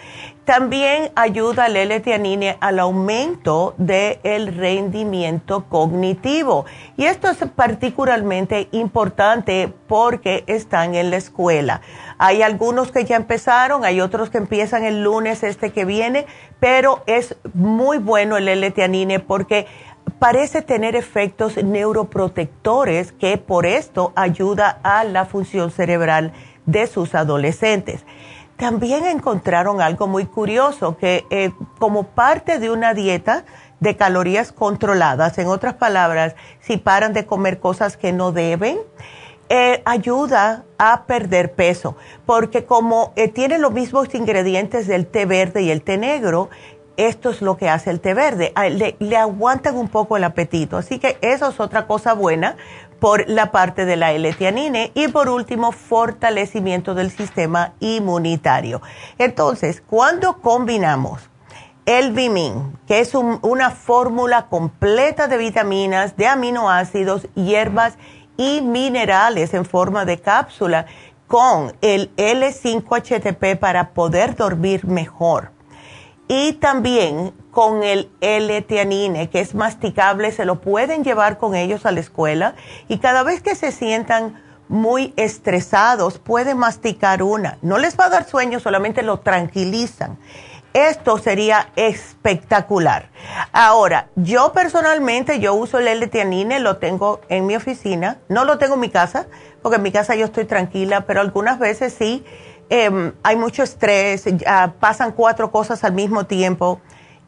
También 0.50 1.12
ayuda 1.14 1.66
el 1.66 1.76
l 1.76 2.56
al 2.58 2.80
aumento 2.80 3.72
del 3.78 4.52
rendimiento 4.56 5.66
cognitivo. 5.68 6.64
Y 6.96 7.04
esto 7.04 7.28
es 7.28 7.38
particularmente 7.54 8.66
importante 8.72 9.72
porque 9.86 10.42
están 10.48 10.96
en 10.96 11.10
la 11.10 11.18
escuela. 11.18 11.82
Hay 12.18 12.42
algunos 12.42 12.90
que 12.90 13.04
ya 13.04 13.14
empezaron, 13.14 13.84
hay 13.84 14.00
otros 14.00 14.28
que 14.28 14.38
empiezan 14.38 14.82
el 14.82 15.04
lunes 15.04 15.44
este 15.44 15.70
que 15.70 15.84
viene, 15.84 16.26
pero 16.58 17.04
es 17.06 17.36
muy 17.54 17.98
bueno 17.98 18.36
el 18.36 18.48
l 18.48 19.20
porque 19.20 19.68
parece 20.18 20.62
tener 20.62 20.96
efectos 20.96 21.62
neuroprotectores 21.62 23.12
que 23.12 23.38
por 23.38 23.66
esto 23.66 24.12
ayuda 24.16 24.80
a 24.82 25.04
la 25.04 25.26
función 25.26 25.70
cerebral 25.70 26.32
de 26.66 26.88
sus 26.88 27.14
adolescentes. 27.14 28.04
También 28.60 29.06
encontraron 29.06 29.80
algo 29.80 30.06
muy 30.06 30.26
curioso, 30.26 30.98
que 30.98 31.24
eh, 31.30 31.50
como 31.78 32.02
parte 32.02 32.58
de 32.58 32.70
una 32.70 32.92
dieta 32.92 33.46
de 33.80 33.96
calorías 33.96 34.52
controladas, 34.52 35.38
en 35.38 35.46
otras 35.46 35.72
palabras, 35.74 36.36
si 36.60 36.76
paran 36.76 37.14
de 37.14 37.24
comer 37.24 37.58
cosas 37.58 37.96
que 37.96 38.12
no 38.12 38.32
deben, 38.32 38.78
eh, 39.48 39.80
ayuda 39.86 40.64
a 40.76 41.04
perder 41.04 41.54
peso, 41.54 41.96
porque 42.26 42.66
como 42.66 43.14
eh, 43.16 43.28
tiene 43.28 43.58
los 43.58 43.72
mismos 43.72 44.14
ingredientes 44.14 44.86
del 44.86 45.06
té 45.06 45.24
verde 45.24 45.62
y 45.62 45.70
el 45.70 45.80
té 45.80 45.96
negro, 45.96 46.50
esto 46.98 47.30
es 47.30 47.40
lo 47.40 47.56
que 47.56 47.70
hace 47.70 47.88
el 47.88 48.00
té 48.00 48.12
verde, 48.12 48.52
ah, 48.56 48.68
le, 48.68 48.94
le 48.98 49.16
aguantan 49.16 49.74
un 49.74 49.88
poco 49.88 50.18
el 50.18 50.24
apetito. 50.24 50.76
Así 50.76 50.98
que 50.98 51.16
eso 51.22 51.48
es 51.48 51.58
otra 51.60 51.86
cosa 51.86 52.12
buena 52.12 52.56
por 53.00 53.28
la 53.28 53.50
parte 53.50 53.86
de 53.86 53.96
la 53.96 54.12
L-tianine 54.12 54.92
y 54.94 55.08
por 55.08 55.28
último 55.28 55.72
fortalecimiento 55.72 56.94
del 56.94 57.10
sistema 57.10 57.72
inmunitario. 57.80 58.82
Entonces, 59.18 59.82
cuando 59.84 60.40
combinamos 60.40 61.30
el 61.86 62.12
Bimin, 62.12 62.78
que 62.86 63.00
es 63.00 63.14
una 63.14 63.70
fórmula 63.70 64.46
completa 64.46 65.26
de 65.26 65.38
vitaminas, 65.38 66.16
de 66.16 66.28
aminoácidos, 66.28 67.26
hierbas 67.34 67.94
y 68.36 68.60
minerales 68.60 69.54
en 69.54 69.64
forma 69.64 70.04
de 70.04 70.20
cápsula, 70.20 70.86
con 71.26 71.72
el 71.80 72.14
L5-HTP 72.16 73.58
para 73.58 73.90
poder 73.90 74.36
dormir 74.36 74.84
mejor. 74.84 75.52
Y 76.32 76.52
también 76.52 77.32
con 77.50 77.82
el 77.82 78.08
L-tianine, 78.20 79.28
que 79.30 79.40
es 79.40 79.56
masticable, 79.56 80.30
se 80.30 80.44
lo 80.44 80.60
pueden 80.60 81.02
llevar 81.02 81.38
con 81.38 81.56
ellos 81.56 81.84
a 81.86 81.90
la 81.90 81.98
escuela 81.98 82.54
y 82.86 82.98
cada 82.98 83.24
vez 83.24 83.42
que 83.42 83.56
se 83.56 83.72
sientan 83.72 84.40
muy 84.68 85.12
estresados, 85.16 86.20
pueden 86.20 86.56
masticar 86.56 87.24
una. 87.24 87.58
No 87.62 87.78
les 87.78 87.98
va 87.98 88.04
a 88.04 88.10
dar 88.10 88.28
sueño, 88.28 88.60
solamente 88.60 89.02
lo 89.02 89.18
tranquilizan. 89.18 90.18
Esto 90.72 91.18
sería 91.18 91.70
espectacular. 91.74 93.10
Ahora, 93.50 94.06
yo 94.14 94.52
personalmente, 94.52 95.40
yo 95.40 95.54
uso 95.54 95.80
el 95.80 95.88
L-tianine, 95.88 96.60
lo 96.60 96.76
tengo 96.76 97.22
en 97.28 97.46
mi 97.46 97.56
oficina, 97.56 98.18
no 98.28 98.44
lo 98.44 98.56
tengo 98.58 98.74
en 98.74 98.80
mi 98.80 98.90
casa, 98.90 99.26
porque 99.62 99.78
en 99.78 99.82
mi 99.82 99.90
casa 99.90 100.14
yo 100.14 100.26
estoy 100.26 100.44
tranquila, 100.44 101.06
pero 101.06 101.22
algunas 101.22 101.58
veces 101.58 101.92
sí, 101.92 102.24
em, 102.70 103.12
hay 103.22 103.36
mucho 103.36 103.62
estrés, 103.62 104.24
pasan 104.78 105.12
cuatro 105.12 105.50
cosas 105.50 105.84
al 105.84 105.92
mismo 105.92 106.24
tiempo 106.24 106.80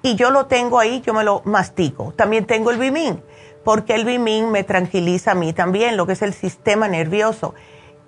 y 0.03 0.17
yo 0.17 0.31
lo 0.31 0.47
tengo 0.47 0.79
ahí, 0.79 1.01
yo 1.01 1.15
me 1.15 1.25
lo 1.25 1.43
mastico. 1.45 2.13
También 2.17 2.47
tengo 2.47 2.71
el 2.71 2.79
Bimin, 2.79 3.23
porque 3.65 3.95
el 3.95 4.05
Bimin 4.05 4.51
me 4.51 4.65
tranquiliza 4.65 5.33
a 5.33 5.35
mí 5.35 5.53
también, 5.53 5.97
lo 5.97 6.07
que 6.07 6.15
es 6.15 6.23
el 6.23 6.33
sistema 6.33 6.89
nervioso. 6.89 7.55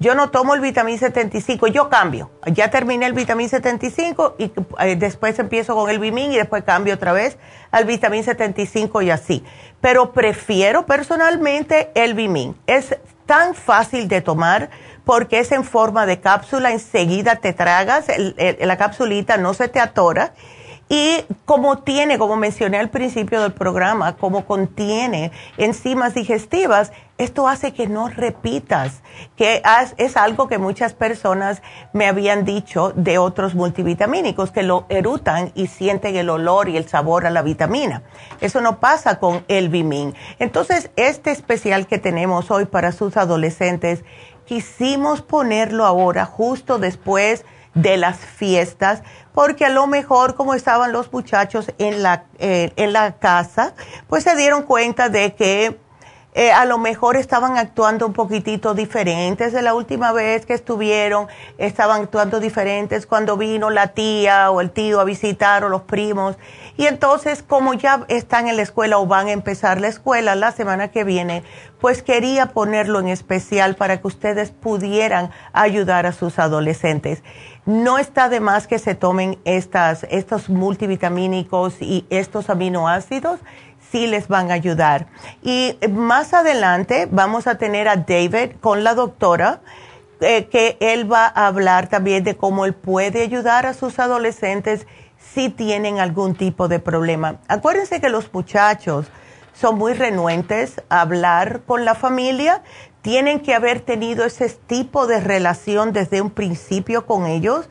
Yo 0.01 0.17
no 0.17 0.31
tomo 0.31 0.55
el 0.55 0.61
vitamín 0.61 0.99
75, 0.99 1.69
yo 1.69 1.89
cambio. 1.89 2.31
Ya 2.47 2.69
terminé 2.69 3.07
el 3.07 3.13
vitamín 3.13 3.49
75 3.49 4.35
y 4.39 4.53
eh, 4.81 4.97
después 4.97 5.39
empiezo 5.39 5.77
con 5.77 5.89
el 5.89 6.01
Bimin 6.01 6.33
y 6.33 6.37
después 6.37 6.65
cambio 6.65 6.95
otra 6.95 7.13
vez 7.13 7.39
al 7.71 7.85
vitamín 7.85 8.25
75 8.25 9.03
y 9.03 9.11
así. 9.11 9.45
Pero 9.81 10.13
prefiero 10.13 10.85
personalmente 10.85 11.93
el 11.95 12.15
Bimin. 12.15 12.57
Es 12.67 12.97
tan 13.27 13.55
fácil 13.55 14.09
de 14.09 14.21
tomar 14.21 14.69
porque 15.05 15.39
es 15.39 15.53
en 15.53 15.65
forma 15.65 16.07
de 16.07 16.21
cápsula, 16.21 16.73
enseguida 16.73 17.37
te 17.37 17.53
tragas, 17.53 18.07
la 18.37 18.77
capsulita 18.77 19.37
no 19.37 19.55
se 19.55 19.69
te 19.69 19.81
atora 19.81 20.33
y 20.89 21.25
como 21.47 21.79
tiene, 21.79 22.19
como 22.19 22.37
mencioné 22.37 22.79
al 22.79 22.91
principio 22.91 23.41
del 23.41 23.53
programa, 23.53 24.17
como 24.17 24.45
contiene 24.45 25.33
enzimas 25.57 26.15
digestivas, 26.15 26.93
esto 27.17 27.49
hace 27.49 27.73
que 27.73 27.87
no 27.87 28.09
repitas, 28.09 29.01
que 29.37 29.63
es 29.97 30.17
algo 30.17 30.47
que 30.47 30.59
muchas 30.59 30.95
personas 30.95 31.63
me 31.93 32.07
habían 32.07 32.45
dicho 32.45 32.93
de 32.97 33.19
otros 33.19 33.55
multivitamínicos, 33.55 34.51
que 34.51 34.63
lo 34.63 34.85
erutan 34.89 35.53
y 35.55 35.69
sienten 35.69 36.17
el 36.17 36.29
olor 36.29 36.69
y 36.69 36.77
el 36.77 36.87
sabor 36.89 37.25
a 37.25 37.31
la 37.31 37.43
vitamina. 37.43 38.03
Eso 38.41 38.61
no 38.61 38.79
pasa 38.79 39.21
con 39.21 39.45
el 39.49 39.69
Bimin. 39.69 40.15
Entonces, 40.39 40.91
este 40.97 41.31
especial 41.31 41.87
que 41.87 41.99
tenemos 41.99 42.51
hoy 42.51 42.67
para 42.67 42.93
sus 42.93 43.17
adolescentes, 43.17 44.05
quisimos 44.47 45.23
ponerlo 45.23 45.85
ahora, 45.85 46.25
justo 46.27 46.79
después 46.79 47.45
de 47.75 47.97
las 47.97 48.19
fiestas, 48.19 49.03
porque 49.33 49.65
a 49.65 49.71
lo 49.71 49.87
mejor 49.87 50.35
como 50.35 50.55
estaban 50.55 50.93
los 50.93 51.13
muchachos 51.13 51.73
en 51.79 52.03
la, 52.03 52.25
eh, 52.39 52.73
en 52.77 52.93
la 52.93 53.13
casa, 53.17 53.75
pues 54.09 54.25
se 54.25 54.37
dieron 54.37 54.63
cuenta 54.63 55.09
de 55.09 55.35
que 55.35 55.79
eh, 56.37 56.51
a 56.51 56.65
lo 56.65 56.79
mejor 56.79 57.17
estaban 57.17 57.59
actuando 57.59 58.07
un 58.07 58.13
poquitito 58.13 58.75
diferentes 58.75 59.53
de 59.53 59.63
la 59.63 59.73
última 59.73 60.11
vez 60.11 60.47
que 60.47 60.55
estuvieron, 60.55 61.29
estaban 61.59 62.03
actuando 62.03 62.41
diferentes 62.41 63.07
cuando 63.07 63.37
vino 63.37 63.71
la 63.71 63.89
tía 63.89 64.51
o 64.51 64.61
el 64.61 64.73
tío 64.73 64.99
a 64.99 65.05
visitar 65.05 65.63
o 65.63 65.69
los 65.69 65.83
primos. 65.83 66.37
Y 66.77 66.87
entonces, 66.87 67.43
como 67.43 67.75
ya 67.75 68.05
están 68.09 68.49
en 68.49 68.57
la 68.57 68.63
escuela 68.63 68.99
o 68.99 69.07
van 69.07 69.29
a 69.29 69.33
empezar 69.33 69.81
la 69.81 69.89
escuela 69.89 70.35
la 70.35 70.51
semana 70.51 70.89
que 70.89 71.05
viene, 71.05 71.45
pues 71.81 72.03
quería 72.03 72.47
ponerlo 72.47 72.99
en 72.99 73.09
especial 73.09 73.77
para 73.77 74.01
que 74.01 74.07
ustedes 74.09 74.51
pudieran 74.51 75.31
ayudar 75.53 76.07
a 76.07 76.13
sus 76.13 76.39
adolescentes. 76.39 77.23
No 77.65 77.99
está 77.99 78.29
de 78.29 78.41
más 78.41 78.67
que 78.67 78.79
se 78.79 78.95
tomen 78.95 79.39
estas, 79.45 80.05
estos 80.11 80.49
multivitamínicos 80.49 81.81
y 81.81 82.07
estos 82.11 82.51
aminoácidos 82.51 83.41
sí 83.93 84.09
les 84.09 84.27
van 84.27 84.51
a 84.51 84.55
ayudar. 84.55 85.07
Y 85.43 85.79
más 85.89 86.35
adelante 86.35 87.07
vamos 87.09 87.47
a 87.47 87.59
tener 87.59 87.87
a 87.87 87.97
David 87.97 88.57
con 88.61 88.83
la 88.83 88.95
doctora, 88.95 89.61
eh, 90.21 90.47
que 90.47 90.77
él 90.81 91.11
va 91.11 91.27
a 91.27 91.47
hablar 91.47 91.89
también 91.89 92.25
de 92.25 92.37
cómo 92.37 92.65
él 92.65 92.75
puede 92.75 93.23
ayudar 93.23 93.67
a 93.67 93.75
sus 93.75 94.01
adolescentes 94.01 94.87
si 95.35 95.49
tienen 95.51 95.99
algún 95.99 96.35
tipo 96.35 96.69
de 96.69 96.79
problema. 96.79 97.41
Acuérdense 97.49 98.01
que 98.01 98.09
los 98.09 98.33
muchachos 98.33 99.07
son 99.53 99.77
muy 99.77 99.95
renuentes 99.95 100.83
a 100.89 101.01
hablar 101.01 101.63
con 101.67 101.85
la 101.85 101.95
familia, 101.95 102.63
tienen 103.03 103.41
que 103.41 103.55
haber 103.55 103.81
tenido 103.81 104.25
ese 104.25 104.49
tipo 104.49 105.07
de 105.07 105.21
relación 105.21 105.93
desde 105.93 106.23
un 106.23 106.31
principio 106.31 107.07
con 107.07 107.27
ellos 107.27 107.69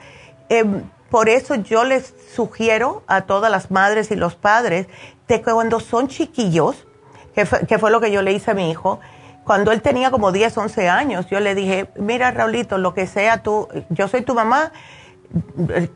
Em, 0.49 0.83
por 1.09 1.29
eso 1.29 1.55
yo 1.55 1.83
les 1.83 2.13
sugiero 2.35 3.03
a 3.07 3.21
todas 3.21 3.51
las 3.51 3.71
madres 3.71 4.11
y 4.11 4.15
los 4.15 4.35
padres 4.35 4.87
que 5.27 5.41
cuando 5.41 5.79
son 5.79 6.07
chiquillos, 6.07 6.85
que 7.33 7.45
fue, 7.45 7.89
lo 7.89 7.99
que 7.99 8.11
yo 8.11 8.21
le 8.21 8.33
hice 8.33 8.51
a 8.51 8.53
mi 8.53 8.69
hijo, 8.69 8.99
cuando 9.43 9.71
él 9.71 9.81
tenía 9.81 10.11
como 10.11 10.31
10, 10.31 10.55
11 10.55 10.89
años, 10.89 11.25
yo 11.27 11.39
le 11.39 11.55
dije, 11.55 11.89
mira 11.95 12.29
Raulito, 12.29 12.77
lo 12.77 12.93
que 12.93 13.07
sea 13.07 13.41
tú, 13.41 13.67
yo 13.89 14.07
soy 14.07 14.21
tu 14.21 14.35
mamá, 14.35 14.71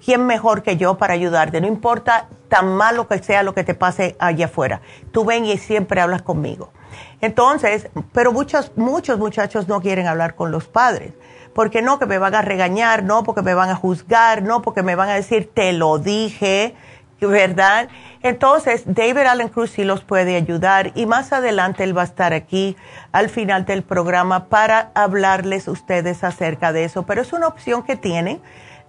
¿quién 0.04 0.26
mejor 0.26 0.64
que 0.64 0.78
yo 0.78 0.98
para 0.98 1.14
ayudarte? 1.14 1.62
No 1.62 1.68
importa 1.68 2.28
tan 2.50 2.76
malo 2.76 3.08
que 3.08 3.20
sea 3.20 3.44
lo 3.44 3.54
que 3.54 3.64
te 3.64 3.76
pase 3.76 4.16
allá 4.20 4.46
afuera. 4.46 4.82
Tú 5.12 5.26
ven 5.26 5.46
y 5.46 5.58
siempre 5.58 6.02
hablas 6.02 6.22
conmigo. 6.22 6.72
Entonces, 7.22 7.90
pero 8.14 8.32
muchos, 8.32 8.72
muchos 8.76 9.20
muchachos 9.20 9.68
no 9.68 9.82
quieren 9.82 10.08
hablar 10.08 10.36
con 10.36 10.52
los 10.52 10.68
padres. 10.68 11.14
Porque 11.54 11.82
no, 11.82 11.98
que 11.98 12.06
me 12.06 12.20
van 12.20 12.36
a 12.36 12.42
regañar, 12.42 13.04
no, 13.04 13.24
porque 13.24 13.42
me 13.42 13.56
van 13.56 13.70
a 13.70 13.76
juzgar, 13.76 14.44
no, 14.44 14.62
porque 14.62 14.84
me 14.84 14.96
van 14.96 15.10
a 15.10 15.16
decir, 15.16 15.50
te 15.52 15.74
lo 15.74 15.98
dije, 15.98 16.76
¿verdad? 17.20 17.90
Entonces, 18.22 18.84
David 18.86 19.26
Allen 19.26 19.50
Cruz 19.50 19.72
sí 19.72 19.84
los 19.84 20.04
puede 20.04 20.36
ayudar 20.36 20.92
y 20.94 21.08
más 21.08 21.34
adelante 21.34 21.84
él 21.84 21.98
va 21.98 22.02
a 22.02 22.06
estar 22.06 22.34
aquí 22.34 22.76
al 23.12 23.30
final 23.30 23.66
del 23.66 23.82
programa 23.82 24.46
para 24.46 24.92
hablarles 24.94 25.68
ustedes 25.68 26.24
acerca 26.24 26.74
de 26.74 26.84
eso. 26.84 27.08
Pero 27.08 27.22
es 27.22 27.34
una 27.34 27.48
opción 27.48 27.84
que 27.84 27.96
tienen, 27.96 28.40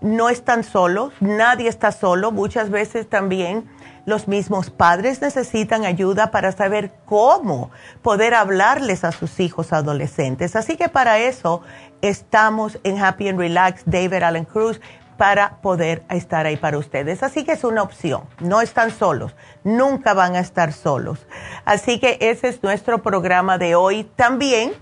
no 0.00 0.28
están 0.28 0.64
solos, 0.64 1.12
nadie 1.20 1.68
está 1.68 1.92
solo, 1.92 2.30
muchas 2.32 2.70
veces 2.70 3.08
también 3.08 3.68
los 4.06 4.26
mismos 4.26 4.70
padres 4.70 5.20
necesitan 5.20 5.84
ayuda 5.84 6.30
para 6.30 6.50
saber 6.52 6.92
cómo 7.04 7.70
poder 8.00 8.32
hablarles 8.34 9.04
a 9.04 9.12
sus 9.12 9.38
hijos 9.38 9.72
adolescentes. 9.72 10.56
Así 10.56 10.76
que 10.76 10.88
para 10.88 11.18
eso 11.18 11.60
estamos 12.00 12.78
en 12.84 12.98
Happy 13.02 13.28
and 13.28 13.38
Relax, 13.38 13.82
David 13.84 14.22
Allen 14.22 14.46
Cruz, 14.46 14.80
para 15.18 15.60
poder 15.60 16.04
estar 16.08 16.46
ahí 16.46 16.56
para 16.56 16.78
ustedes. 16.78 17.22
Así 17.22 17.44
que 17.44 17.52
es 17.52 17.64
una 17.64 17.82
opción, 17.82 18.22
no 18.40 18.62
están 18.62 18.90
solos, 18.90 19.34
nunca 19.64 20.14
van 20.14 20.36
a 20.36 20.38
estar 20.38 20.72
solos. 20.72 21.26
Así 21.66 21.98
que 21.98 22.16
ese 22.20 22.48
es 22.48 22.62
nuestro 22.62 23.02
programa 23.02 23.58
de 23.58 23.74
hoy 23.74 24.04
también. 24.16 24.72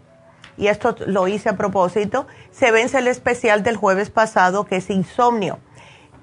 Y 0.57 0.69
esto 0.69 0.97
lo 1.07 1.29
hice 1.29 1.51
a 1.51 1.57
propósito, 1.57 2.27
se 2.51 2.71
vence 2.71 2.99
el 2.99 3.09
especial 3.09 3.63
del 3.63 3.77
jueves 3.77 4.11
pasado 4.11 4.65
que 4.65 4.77
es 4.77 4.91
insomnio 4.91 5.59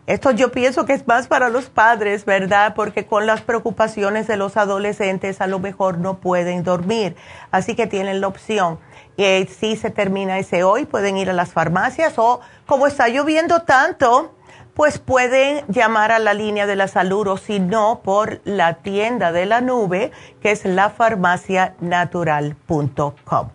esto 0.06 0.32
yo 0.32 0.52
pienso 0.52 0.86
que 0.86 0.92
es 0.92 1.08
más 1.08 1.28
para 1.28 1.48
los 1.48 1.70
padres, 1.70 2.26
¿verdad? 2.26 2.74
Porque 2.76 3.06
con 3.06 3.26
las 3.26 3.40
preocupaciones 3.42 4.28
de 4.28 4.36
los 4.36 4.58
adolescentes 4.58 5.40
a 5.40 5.48
lo 5.48 5.60
mejor 5.60 5.98
no 5.98 6.18
pueden 6.18 6.64
dormir. 6.64 7.16
Así 7.52 7.74
que 7.74 7.88
tienen 7.88 8.20
la 8.20 8.28
opción. 8.28 8.80
Eh, 9.16 9.48
si 9.48 9.78
se 9.78 9.92
termina 9.92 10.40
ese 10.40 10.66
hoy, 10.66 10.86
pueden 10.86 11.16
ir 11.16 11.30
a 11.30 11.34
las 11.34 11.54
farmacias 11.54 12.16
o 12.18 12.42
como 12.66 12.88
está 12.88 13.08
lloviendo 13.08 13.62
tanto, 13.62 14.36
pues 14.74 15.00
pueden 15.00 15.64
llamar 15.70 16.12
a 16.12 16.20
la 16.20 16.34
línea 16.34 16.66
de 16.66 16.76
la 16.76 16.90
salud 16.90 17.26
o 17.28 17.38
si 17.38 17.62
no, 17.62 18.02
por 18.04 18.42
la 18.44 18.74
tienda 18.74 19.32
de 19.32 19.46
la 19.46 19.62
nube, 19.62 20.12
que 20.42 20.52
es 20.52 20.66
lafarmacianatural.com. 20.66 23.50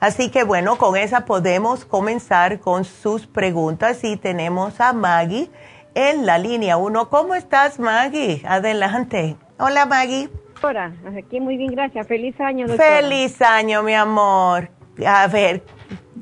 Así 0.00 0.30
que 0.30 0.44
bueno, 0.44 0.76
con 0.76 0.96
esa 0.96 1.24
podemos 1.24 1.84
comenzar 1.84 2.60
con 2.60 2.84
sus 2.84 3.26
preguntas 3.26 4.04
y 4.04 4.16
tenemos 4.16 4.80
a 4.80 4.92
Maggie 4.92 5.50
en 5.94 6.26
la 6.26 6.38
línea 6.38 6.76
1. 6.76 7.08
¿Cómo 7.08 7.34
estás, 7.34 7.78
Maggie? 7.78 8.42
Adelante. 8.46 9.36
Hola, 9.58 9.86
Maggie. 9.86 10.28
Hola, 10.62 10.92
aquí 11.18 11.40
muy 11.40 11.56
bien, 11.56 11.72
gracias. 11.72 12.06
Feliz 12.06 12.38
año, 12.40 12.66
doctora. 12.66 12.96
Feliz 12.96 13.40
año, 13.40 13.82
mi 13.82 13.94
amor. 13.94 14.68
A 15.06 15.26
ver, 15.26 15.62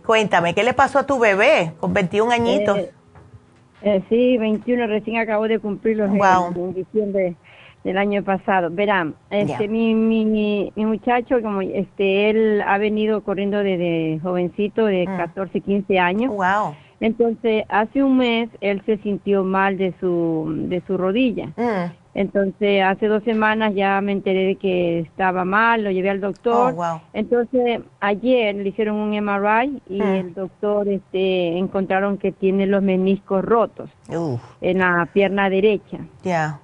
cuéntame, 0.05 0.55
¿qué 0.55 0.63
le 0.63 0.75
pasó 0.75 1.01
a 1.01 1.07
tu 1.07 1.19
bebé 1.19 1.73
con 1.81 1.93
21 1.93 2.31
añitos? 2.31 2.79
Eh, 2.79 2.93
eh, 3.83 4.03
sí, 4.09 4.39
21, 4.39 4.87
recién 4.87 5.19
acabo 5.19 5.49
de 5.49 5.59
cumplirlos 5.59 6.11
en, 6.11 6.75
diciembre 6.75 7.37
del 7.89 7.99
año 7.99 8.23
pasado. 8.23 8.69
Verán, 8.71 9.15
este, 9.31 9.67
mi, 9.67 9.95
mi, 9.95 10.25
mi, 10.25 10.85
muchacho, 10.85 11.41
como 11.43 11.63
este, 11.63 12.29
él 12.29 12.63
ha 12.67 12.77
venido 12.77 13.23
corriendo 13.23 13.63
desde 13.63 14.21
jovencito, 14.23 14.85
de 14.85 15.07
14, 15.07 15.59
mm. 15.59 15.63
15 15.63 15.99
años. 15.99 16.33
Wow 16.35 16.75
entonces, 17.01 17.65
hace 17.69 18.03
un 18.03 18.19
mes 18.19 18.49
él 18.61 18.83
se 18.85 18.99
sintió 18.99 19.45
mal 19.45 19.79
de 19.79 19.95
su, 20.01 20.53
de 20.69 20.83
su 20.87 20.97
rodilla. 20.97 21.47
Mm. 21.57 21.93
Entonces, 22.15 22.83
hace 22.83 23.07
dos 23.07 23.23
semanas 23.23 23.75
ya 23.77 24.01
me 24.01 24.11
enteré 24.11 24.45
de 24.45 24.57
que 24.57 25.01
estaba 25.01 25.45
mal, 25.45 25.85
lo 25.85 25.93
llevé 25.93 26.11
al 26.11 26.21
doctor. 26.21 26.75
Oh, 26.77 27.01
Entonces, 27.13 27.81
ayer 28.01 28.57
le 28.57 28.71
hicieron 28.71 28.97
un 28.97 29.11
MRI 29.11 29.81
y 29.89 30.01
mm. 30.01 30.03
el 30.03 30.35
doctor 30.35 30.89
este, 30.89 31.57
encontraron 31.57 32.19
que 32.19 32.33
tiene 32.33 32.67
los 32.67 32.83
meniscos 32.83 33.45
rotos 33.45 33.91
en 34.61 34.79
la 34.79 35.09
pierna 35.13 35.49
derecha. 35.49 35.99
Ya. 36.25 36.59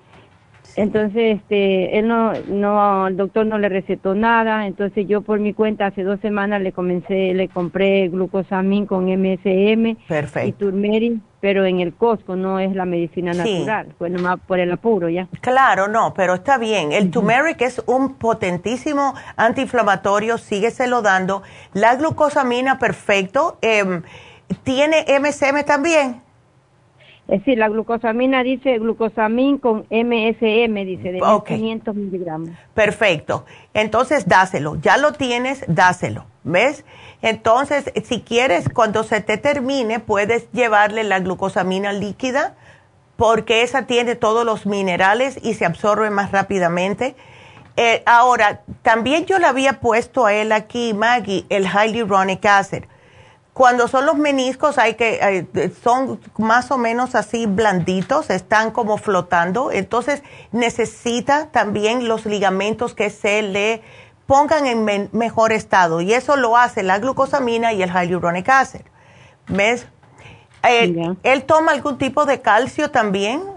Entonces, 0.77 1.39
este, 1.39 1.99
él 1.99 2.09
no, 2.09 2.33
no, 2.49 3.07
el 3.07 3.17
doctor 3.17 3.47
no 3.47 3.59
le 3.59 3.69
recetó 3.69 4.15
nada, 4.15 4.67
entonces 4.67 5.07
yo 5.07 5.23
por 5.23 5.39
mi 5.39 5.53
cuenta 5.53 5.87
hace 5.87 6.03
dos 6.03 6.19
semanas 6.21 6.63
le 6.63 6.73
comencé, 6.73 7.33
le 7.35 7.49
compré 7.49 8.09
glucosamín 8.09 8.87
con 8.87 9.05
MSM 9.05 9.97
y 10.45 10.53
turmeric, 10.53 11.21
pero 11.41 11.65
en 11.65 11.81
el 11.81 11.95
Costco 11.95 12.37
no 12.37 12.59
es 12.59 12.75
la 12.75 12.87
medicina 12.87 13.33
natural, 13.33 13.95
fue 13.99 14.11
nomás 14.11 14.41
por 14.41 14.59
el 14.59 14.73
apuro 14.73 15.09
ya. 15.09 15.29
Claro, 15.41 15.89
no, 15.89 16.13
pero 16.15 16.35
está 16.35 16.59
bien. 16.59 16.93
El 16.93 17.11
turmeric 17.11 17.63
es 17.63 17.83
un 17.87 18.15
potentísimo 18.15 19.15
antiinflamatorio, 19.37 20.39
sígueselo 20.39 21.03
dando. 21.03 21.43
La 21.73 21.95
glucosamina, 21.97 22.79
perfecto. 22.79 23.59
Eh, 23.63 24.03
¿Tiene 24.63 25.05
MSM 25.21 25.65
también? 25.65 26.24
Es 27.27 27.39
decir, 27.39 27.57
la 27.57 27.69
glucosamina 27.69 28.43
dice 28.43 28.79
glucosamín 28.79 29.57
con 29.57 29.87
MSM, 29.91 30.75
dice, 30.85 31.13
de 31.13 31.23
500 31.47 31.95
miligramos. 31.95 32.51
Perfecto. 32.75 33.47
Entonces, 33.73 34.29
dáselo. 34.29 34.77
Ya 34.77 34.99
lo 34.99 35.13
tienes, 35.13 35.65
dáselo. 35.67 36.27
¿Ves? 36.43 36.85
Entonces, 37.23 37.91
si 38.05 38.21
quieres, 38.21 38.69
cuando 38.69 39.05
se 39.05 39.23
te 39.23 39.39
termine, 39.39 40.01
puedes 40.01 40.51
llevarle 40.53 41.03
la 41.05 41.21
glucosamina 41.21 41.95
líquida, 41.95 42.57
porque 43.17 43.63
esa 43.63 43.87
tiene 43.87 44.17
todos 44.17 44.45
los 44.45 44.67
minerales 44.67 45.39
y 45.43 45.55
se 45.55 45.65
absorbe 45.65 46.11
más 46.11 46.31
rápidamente. 46.31 47.17
Eh, 47.77 48.03
ahora, 48.05 48.61
también 48.83 49.25
yo 49.25 49.39
le 49.39 49.47
había 49.47 49.81
puesto 49.81 50.27
a 50.27 50.35
él 50.35 50.53
aquí, 50.53 50.93
Maggie, 50.93 51.47
el 51.49 51.67
hyaluronic 51.67 52.45
acid 52.45 52.85
cuando 53.55 53.87
son 53.87 54.05
los 54.05 54.17
meniscos 54.17 54.79
hay 54.79 54.95
que 54.95 55.73
son 55.83 56.21
más 56.39 56.73
o 56.73 56.77
menos 56.77 57.15
así 57.15 57.47
blanditos, 57.47 58.29
están 58.29 58.73
como 58.73 58.99
flotando, 58.99 59.71
entonces 59.71 60.25
necesita 60.51 61.47
también 61.53 62.09
los 62.09 62.27
ligamentos 62.27 62.95
que 62.95 63.11
se 63.11 63.43
le 63.43 63.81
pongan 64.27 64.67
en 64.67 65.09
mejor 65.13 65.53
estado 65.53 66.01
y 66.01 66.13
eso 66.15 66.37
lo 66.37 66.57
hace 66.57 66.83
la 66.83 66.99
glucosamina 66.99 67.73
y 67.73 67.83
el 67.83 67.93
hyaluronic 67.93 68.49
acid. 68.49 68.81
¿Ves? 69.47 69.87
Eh, 70.65 71.15
¿Él 71.23 71.45
toma 71.45 71.73
algún 71.73 71.97
tipo 71.97 72.25
de 72.25 72.41
calcio 72.41 72.91
también? 72.91 73.54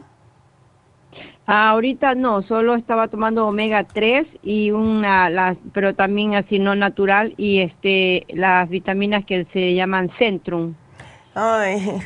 Ahorita 1.47 2.13
no, 2.13 2.43
solo 2.43 2.75
estaba 2.75 3.07
tomando 3.07 3.47
omega 3.47 3.85
3 3.85 4.27
y 4.43 4.71
una, 4.71 5.29
las, 5.29 5.57
pero 5.73 5.95
también 5.95 6.35
así 6.35 6.59
no 6.59 6.75
natural 6.75 7.33
y 7.37 7.61
este 7.61 8.25
las 8.29 8.69
vitaminas 8.69 9.25
que 9.25 9.47
se 9.53 9.73
llaman 9.73 10.11
Centrum. 10.19 10.75
Ay, 11.33 12.01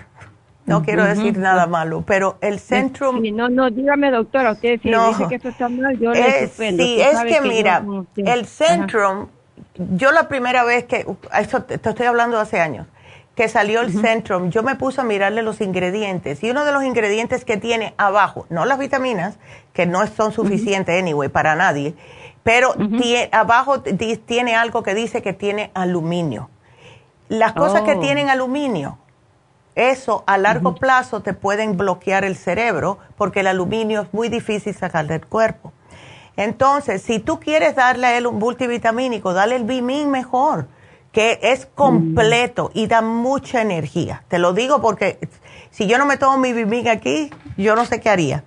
no 0.67 0.83
quiero 0.83 1.03
decir 1.05 1.37
nada 1.37 1.65
malo, 1.65 2.03
pero 2.05 2.37
el 2.41 2.59
Centrum... 2.59 3.21
no, 3.33 3.49
no, 3.49 3.71
dígame 3.71 4.11
doctora, 4.11 4.51
usted 4.51 4.79
si 4.79 4.89
dice 4.89 5.27
que 5.27 5.35
esto 5.35 5.49
está 5.49 5.67
mal, 5.69 5.97
yo 5.97 6.11
le 6.11 6.47
suspendo. 6.47 6.83
Sí, 6.83 7.01
es 7.01 7.19
que, 7.23 7.41
mira, 7.41 7.83
el 8.17 8.45
Centrum, 8.45 9.27
yo 9.95 10.11
la 10.11 10.27
primera 10.27 10.63
vez 10.63 10.85
que, 10.85 11.03
esto 11.39 11.63
te 11.63 11.75
estoy 11.75 12.05
hablando 12.05 12.39
hace 12.39 12.59
años, 12.59 12.85
que 13.35 13.47
salió 13.47 13.81
el 13.81 13.93
Centrum, 13.93 14.49
yo 14.49 14.61
me 14.61 14.75
puse 14.75 15.01
a 15.01 15.03
mirarle 15.03 15.41
los 15.41 15.61
ingredientes 15.61 16.43
y 16.43 16.51
uno 16.51 16.65
de 16.65 16.71
los 16.71 16.83
ingredientes 16.83 17.45
que 17.45 17.57
tiene 17.57 17.93
abajo, 17.97 18.45
no 18.49 18.65
las 18.65 18.77
vitaminas, 18.77 19.37
que 19.73 19.85
no 19.85 20.05
son 20.07 20.33
suficientes 20.33 20.99
anyway 20.99 21.29
para 21.29 21.55
nadie, 21.55 21.95
pero 22.43 22.75
abajo 23.31 23.81
tiene 23.81 24.55
algo 24.55 24.83
que 24.83 24.93
dice 24.93 25.21
que 25.21 25.33
tiene 25.33 25.71
aluminio. 25.73 26.49
Las 27.29 27.53
cosas 27.53 27.83
que 27.83 27.93
oh. 27.93 27.99
tienen 27.99 28.29
aluminio, 28.29 28.97
eso 29.75 30.23
a 30.27 30.37
largo 30.37 30.75
plazo 30.75 31.21
te 31.21 31.33
pueden 31.33 31.77
bloquear 31.77 32.25
el 32.25 32.35
cerebro 32.35 32.97
porque 33.17 33.39
el 33.39 33.47
aluminio 33.47 34.01
es 34.01 34.13
muy 34.13 34.27
difícil 34.27 34.75
sacar 34.75 35.07
del 35.07 35.25
cuerpo. 35.25 35.71
Entonces, 36.35 37.01
si 37.01 37.19
tú 37.19 37.39
quieres 37.39 37.75
darle 37.75 38.07
a 38.07 38.17
él 38.17 38.27
un 38.27 38.37
multivitamínico, 38.37 39.33
dale 39.33 39.55
el 39.55 39.63
Bimin 39.63 40.09
mejor 40.09 40.67
que 41.11 41.39
es 41.41 41.65
completo 41.65 42.71
y 42.73 42.87
da 42.87 43.01
mucha 43.01 43.61
energía. 43.61 44.23
Te 44.27 44.39
lo 44.39 44.53
digo 44.53 44.81
porque 44.81 45.19
si 45.69 45.87
yo 45.87 45.97
no 45.97 46.05
me 46.05 46.17
tomo 46.17 46.37
mi 46.37 46.53
Bimig 46.53 46.87
aquí, 46.87 47.29
yo 47.57 47.75
no 47.75 47.85
sé 47.85 47.99
qué 47.99 48.09
haría. 48.09 48.43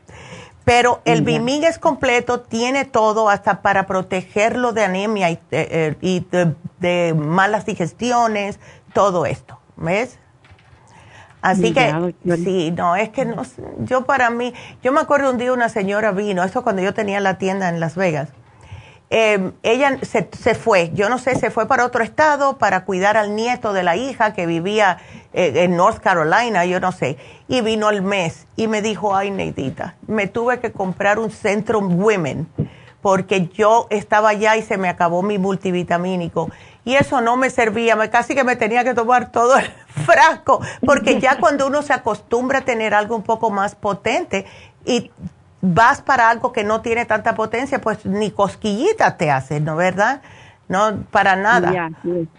Pero 0.64 1.02
el 1.04 1.22
Bimig 1.22 1.64
es 1.64 1.78
completo, 1.78 2.40
tiene 2.40 2.86
todo 2.86 3.28
hasta 3.28 3.60
para 3.60 3.86
protegerlo 3.86 4.72
de 4.72 4.84
anemia 4.84 5.30
y, 5.30 5.34
eh, 5.50 5.94
eh, 6.00 6.54
de, 6.80 7.14
malas 7.14 7.66
digestiones, 7.66 8.58
todo 8.94 9.26
esto. 9.26 9.58
¿Ves? 9.76 10.18
Así 11.42 11.74
que, 11.74 12.14
sí, 12.36 12.70
no, 12.70 12.96
es 12.96 13.10
que 13.10 13.26
no, 13.26 13.42
yo 13.80 14.06
para 14.06 14.30
mí, 14.30 14.54
yo 14.82 14.92
me 14.92 15.00
acuerdo 15.00 15.30
un 15.30 15.36
día 15.36 15.52
una 15.52 15.68
señora 15.68 16.10
vino, 16.12 16.42
eso 16.42 16.62
cuando 16.62 16.80
yo 16.80 16.94
tenía 16.94 17.20
la 17.20 17.36
tienda 17.36 17.68
en 17.68 17.80
Las 17.80 17.96
Vegas, 17.96 18.30
eh, 19.10 19.52
ella 19.62 19.98
se, 20.02 20.28
se, 20.36 20.54
fue, 20.54 20.90
yo 20.94 21.08
no 21.08 21.18
sé, 21.18 21.36
se 21.36 21.50
fue 21.50 21.66
para 21.66 21.84
otro 21.84 22.02
estado 22.02 22.58
para 22.58 22.84
cuidar 22.84 23.16
al 23.16 23.36
nieto 23.36 23.72
de 23.72 23.82
la 23.82 23.96
hija 23.96 24.32
que 24.32 24.46
vivía 24.46 24.98
eh, 25.32 25.52
en 25.64 25.76
North 25.76 25.98
Carolina, 25.98 26.64
yo 26.64 26.80
no 26.80 26.90
sé, 26.90 27.18
y 27.46 27.60
vino 27.60 27.88
al 27.88 28.02
mes 28.02 28.46
y 28.56 28.66
me 28.66 28.82
dijo, 28.82 29.14
ay, 29.14 29.30
Neidita, 29.30 29.96
me 30.06 30.26
tuve 30.26 30.58
que 30.60 30.72
comprar 30.72 31.18
un 31.18 31.30
Centrum 31.30 32.02
Women 32.02 32.48
porque 33.04 33.48
yo 33.48 33.86
estaba 33.90 34.30
allá 34.30 34.56
y 34.56 34.62
se 34.62 34.78
me 34.78 34.88
acabó 34.88 35.22
mi 35.22 35.36
multivitamínico. 35.36 36.50
Y 36.86 36.94
eso 36.94 37.20
no 37.20 37.36
me 37.36 37.50
servía, 37.50 37.96
me, 37.96 38.08
casi 38.08 38.34
que 38.34 38.44
me 38.44 38.56
tenía 38.56 38.82
que 38.82 38.94
tomar 38.94 39.30
todo 39.30 39.58
el 39.58 39.66
frasco, 40.06 40.62
porque 40.86 41.20
ya 41.20 41.38
cuando 41.38 41.66
uno 41.66 41.82
se 41.82 41.92
acostumbra 41.92 42.60
a 42.60 42.64
tener 42.64 42.94
algo 42.94 43.14
un 43.14 43.22
poco 43.22 43.50
más 43.50 43.74
potente 43.74 44.46
y 44.86 45.10
vas 45.66 46.02
para 46.02 46.28
algo 46.28 46.52
que 46.52 46.62
no 46.62 46.82
tiene 46.82 47.06
tanta 47.06 47.34
potencia, 47.34 47.80
pues 47.80 48.04
ni 48.04 48.30
cosquillita 48.30 49.16
te 49.16 49.30
hace, 49.30 49.60
¿no 49.60 49.76
verdad? 49.76 50.20
No, 50.68 51.04
para 51.10 51.36
nada. 51.36 51.90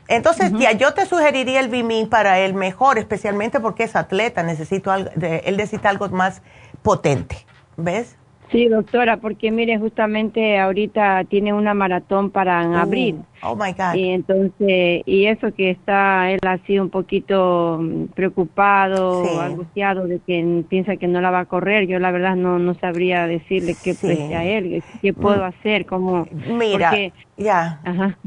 Entonces, 0.08 0.52
ya 0.60 0.72
yo 0.74 0.94
te 0.94 1.06
sugeriría 1.06 1.60
el 1.60 1.70
Bimin 1.70 2.08
para 2.08 2.40
él 2.40 2.54
mejor, 2.54 2.98
especialmente 3.00 3.60
porque 3.60 3.84
es 3.84 3.96
atleta, 3.96 4.44
necesito 4.44 4.92
algo, 4.92 5.10
él 5.20 5.58
necesita 5.58 5.90
algo 5.90 6.10
más 6.10 6.42
potente, 6.84 7.46
¿ves? 7.78 8.16
Sí, 8.52 8.68
doctora, 8.68 9.18
porque 9.18 9.52
mire, 9.52 9.78
justamente 9.78 10.60
ahorita 10.60 11.24
tiene 11.26 11.54
una 11.54 11.74
maratón 11.74 12.30
para 12.30 12.64
en 12.64 12.76
abril. 12.76 13.22
Oh 13.42 13.56
my 13.56 13.74
God. 13.74 13.96
Y 13.96 14.10
entonces, 14.10 15.02
y 15.06 15.26
eso 15.26 15.54
que 15.54 15.72
está 15.72 16.32
él 16.32 16.40
así 16.48 16.80
un 16.80 16.90
poquito 16.90 17.80
mm, 17.82 18.06
preocupado, 18.14 19.42
angustiado 19.42 20.08
de 20.08 20.20
que 20.20 20.64
piensa 20.70 20.96
que 20.98 21.08
no 21.08 21.22
la 21.22 21.32
va 21.32 21.42
a 21.42 21.46
correr. 21.46 21.88
Yo 21.88 22.00
la 22.00 22.12
verdad 22.12 22.36
no, 22.36 22.60
no 22.60 22.74
sabría 22.76 23.28
decirle 23.28 23.76
qué 23.84 23.94
sí. 23.94 24.34
a 24.34 24.44
él, 24.44 24.84
qué 25.02 25.14
puedo 25.14 25.42
mm. 25.42 25.48
hacer, 25.48 25.86
cómo. 25.86 26.28
Mira, 26.32 26.92
ya. 27.38 27.82
Ajá, 27.84 28.18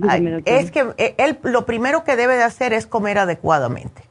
es 0.44 0.70
que 0.70 0.84
eh, 0.98 1.14
él 1.18 1.38
lo 1.42 1.64
primero 1.64 2.04
que 2.04 2.16
debe 2.16 2.36
de 2.36 2.42
hacer 2.42 2.72
es 2.72 2.86
comer 2.86 3.18
adecuadamente. 3.18 4.02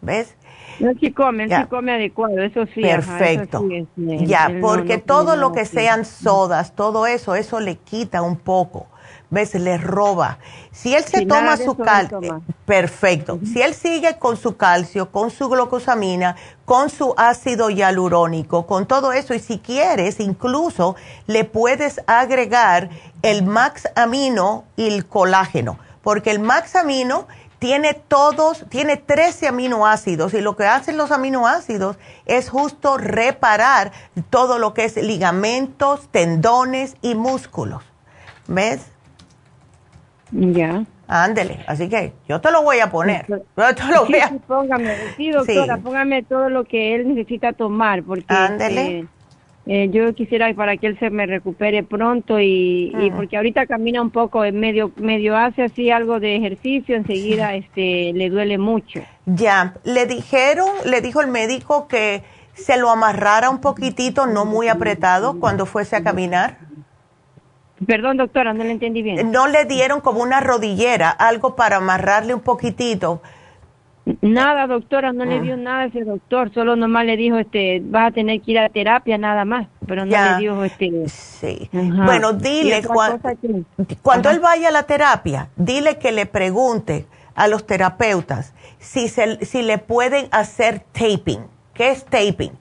¿Ves? 0.00 0.36
No, 0.78 0.92
sí 1.00 1.12
come, 1.12 1.48
sí 1.48 1.64
come 1.68 1.92
adecuado, 1.92 2.38
eso 2.42 2.66
sí. 2.74 2.82
Perfecto. 2.82 3.66
ya, 3.96 4.50
porque 4.60 4.98
todo 4.98 5.36
lo 5.36 5.52
que 5.52 5.64
sean 5.64 6.04
sodas, 6.04 6.74
todo 6.74 7.06
eso, 7.06 7.34
eso 7.34 7.60
le 7.60 7.76
quita 7.76 8.22
un 8.22 8.36
poco. 8.36 8.86
¿Ves? 9.28 9.54
Le 9.54 9.76
roba. 9.76 10.38
Si 10.70 10.94
él 10.94 11.02
se 11.02 11.26
toma 11.26 11.56
su 11.56 11.76
calcio, 11.76 12.42
perfecto. 12.64 13.40
Si 13.44 13.60
él 13.60 13.74
sigue 13.74 14.18
con 14.18 14.36
su 14.36 14.56
calcio, 14.56 15.10
con 15.10 15.30
su 15.30 15.48
glucosamina, 15.48 16.36
con 16.64 16.90
su 16.90 17.12
ácido 17.16 17.68
hialurónico, 17.70 18.66
con 18.66 18.86
todo 18.86 19.12
eso, 19.12 19.34
y 19.34 19.40
si 19.40 19.58
quieres, 19.58 20.20
incluso 20.20 20.94
le 21.26 21.44
puedes 21.44 22.00
agregar 22.06 22.88
el 23.22 23.42
max 23.42 23.88
amino 23.96 24.64
y 24.76 24.86
el 24.86 25.06
colágeno, 25.06 25.78
porque 26.02 26.30
el 26.30 26.38
max 26.38 26.76
amino 26.76 27.26
tiene 27.58 27.94
todos, 27.94 28.64
tiene 28.68 28.96
13 28.96 29.48
aminoácidos 29.48 30.34
y 30.34 30.40
lo 30.40 30.56
que 30.56 30.64
hacen 30.64 30.96
los 30.96 31.10
aminoácidos 31.10 31.96
es 32.26 32.50
justo 32.50 32.98
reparar 32.98 33.92
todo 34.30 34.58
lo 34.58 34.74
que 34.74 34.84
es 34.84 34.96
ligamentos, 34.96 36.08
tendones 36.10 36.96
y 37.02 37.14
músculos. 37.14 37.82
¿Ves? 38.46 38.86
Ya. 40.30 40.84
Ándele, 41.08 41.64
así 41.68 41.88
que 41.88 42.12
yo 42.28 42.40
te 42.40 42.50
lo 42.50 42.62
voy 42.62 42.80
a 42.80 42.90
poner. 42.90 43.26
Yo 43.28 43.74
te 43.74 43.84
lo 43.84 44.06
voy 44.06 44.16
a... 44.16 44.28
Sí, 44.28 44.40
póngame, 44.46 44.96
sí, 45.16 45.30
doctora, 45.30 45.78
póngame 45.78 46.22
todo 46.24 46.48
lo 46.48 46.64
que 46.64 46.96
él 46.96 47.08
necesita 47.08 47.52
tomar, 47.52 48.02
porque 48.02 48.26
Ándele. 48.28 48.98
Este, 49.00 49.15
eh, 49.66 49.88
yo 49.90 50.14
quisiera 50.14 50.52
para 50.54 50.76
que 50.76 50.86
él 50.86 50.98
se 50.98 51.10
me 51.10 51.26
recupere 51.26 51.82
pronto 51.82 52.38
y, 52.38 52.94
y, 53.00 53.10
porque 53.10 53.36
ahorita 53.36 53.66
camina 53.66 54.00
un 54.00 54.10
poco, 54.10 54.44
en 54.44 54.60
medio 54.60 54.92
medio 54.96 55.36
hace 55.36 55.64
así 55.64 55.90
algo 55.90 56.20
de 56.20 56.36
ejercicio, 56.36 56.94
enseguida 56.94 57.54
este 57.54 58.12
le 58.14 58.30
duele 58.30 58.58
mucho. 58.58 59.00
Ya, 59.26 59.74
le 59.82 60.06
dijeron, 60.06 60.68
le 60.84 61.00
dijo 61.00 61.20
el 61.20 61.26
médico 61.26 61.88
que 61.88 62.22
se 62.54 62.78
lo 62.78 62.90
amarrara 62.90 63.50
un 63.50 63.60
poquitito, 63.60 64.26
no 64.26 64.44
muy 64.44 64.68
apretado, 64.68 65.40
cuando 65.40 65.66
fuese 65.66 65.96
a 65.96 66.02
caminar. 66.04 66.58
Perdón, 67.84 68.16
doctora, 68.16 68.54
no 68.54 68.62
le 68.62 68.70
entendí 68.70 69.02
bien. 69.02 69.30
No 69.32 69.48
le 69.48 69.64
dieron 69.64 70.00
como 70.00 70.22
una 70.22 70.40
rodillera, 70.40 71.10
algo 71.10 71.56
para 71.56 71.76
amarrarle 71.76 72.32
un 72.32 72.40
poquitito 72.40 73.20
Nada, 74.20 74.68
doctora, 74.68 75.12
no 75.12 75.24
le 75.24 75.38
ah. 75.38 75.40
dio 75.40 75.56
nada 75.56 75.80
a 75.80 75.84
ese 75.86 76.04
doctor, 76.04 76.52
solo 76.54 76.76
nomás 76.76 77.04
le 77.06 77.16
dijo, 77.16 77.38
este, 77.38 77.80
vas 77.82 78.08
a 78.08 78.14
tener 78.14 78.40
que 78.40 78.52
ir 78.52 78.58
a 78.60 78.68
terapia 78.68 79.18
nada 79.18 79.44
más, 79.44 79.66
pero 79.84 80.06
no 80.06 80.12
le 80.12 80.36
dijo, 80.38 80.62
este... 80.62 81.08
Sí. 81.08 81.68
Bueno, 81.72 82.32
dile, 82.32 82.84
cuando 84.02 84.30
él 84.30 84.38
vaya 84.38 84.68
a 84.68 84.70
la 84.70 84.84
terapia, 84.84 85.48
dile 85.56 85.98
que 85.98 86.12
le 86.12 86.26
pregunte 86.26 87.06
a 87.34 87.48
los 87.48 87.66
terapeutas 87.66 88.54
si, 88.78 89.08
se, 89.08 89.44
si 89.44 89.62
le 89.62 89.78
pueden 89.78 90.28
hacer 90.30 90.84
taping. 90.92 91.40
¿Qué 91.74 91.90
es 91.90 92.04
taping? 92.04 92.52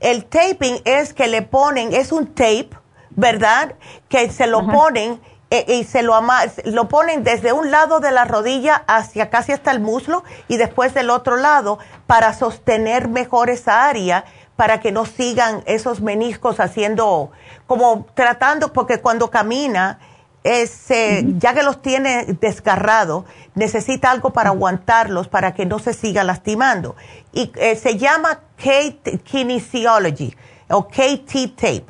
El 0.00 0.24
taping 0.24 0.80
es 0.84 1.14
que 1.14 1.28
le 1.28 1.42
ponen, 1.42 1.92
es 1.92 2.10
un 2.10 2.26
tape, 2.26 2.70
¿verdad? 3.10 3.76
Que 4.08 4.30
se 4.30 4.48
lo 4.48 4.66
ponen 4.66 5.20
eh, 5.50 5.64
y 5.68 5.84
se 5.84 6.02
lo, 6.02 6.20
lo 6.64 6.88
ponen 6.88 7.24
desde 7.24 7.52
un 7.52 7.70
lado 7.70 8.00
de 8.00 8.10
la 8.10 8.24
rodilla 8.24 8.84
hacia 8.86 9.30
casi 9.30 9.52
hasta 9.52 9.70
el 9.70 9.80
muslo 9.80 10.22
y 10.46 10.58
después 10.58 10.92
del 10.92 11.08
otro 11.08 11.36
lado 11.36 11.78
para 12.06 12.34
sostener 12.34 13.08
mejor 13.08 13.48
esa 13.48 13.88
área 13.88 14.24
para 14.56 14.80
que 14.80 14.92
no 14.92 15.06
sigan 15.06 15.62
esos 15.66 16.00
meniscos 16.00 16.60
haciendo 16.60 17.30
como 17.66 18.06
tratando 18.14 18.72
porque 18.72 19.00
cuando 19.00 19.30
camina 19.30 19.98
ese, 20.44 21.24
ya 21.38 21.54
que 21.54 21.62
los 21.62 21.82
tiene 21.82 22.24
desgarrados 22.40 23.24
necesita 23.54 24.10
algo 24.10 24.30
para 24.30 24.50
aguantarlos 24.50 25.28
para 25.28 25.54
que 25.54 25.66
no 25.66 25.78
se 25.78 25.92
siga 25.92 26.24
lastimando. 26.24 26.96
Y 27.32 27.52
eh, 27.56 27.76
se 27.76 27.98
llama 27.98 28.40
K 28.56 29.18
kinesiology 29.24 30.34
o 30.70 30.88
KT 30.88 31.56
tape 31.56 31.86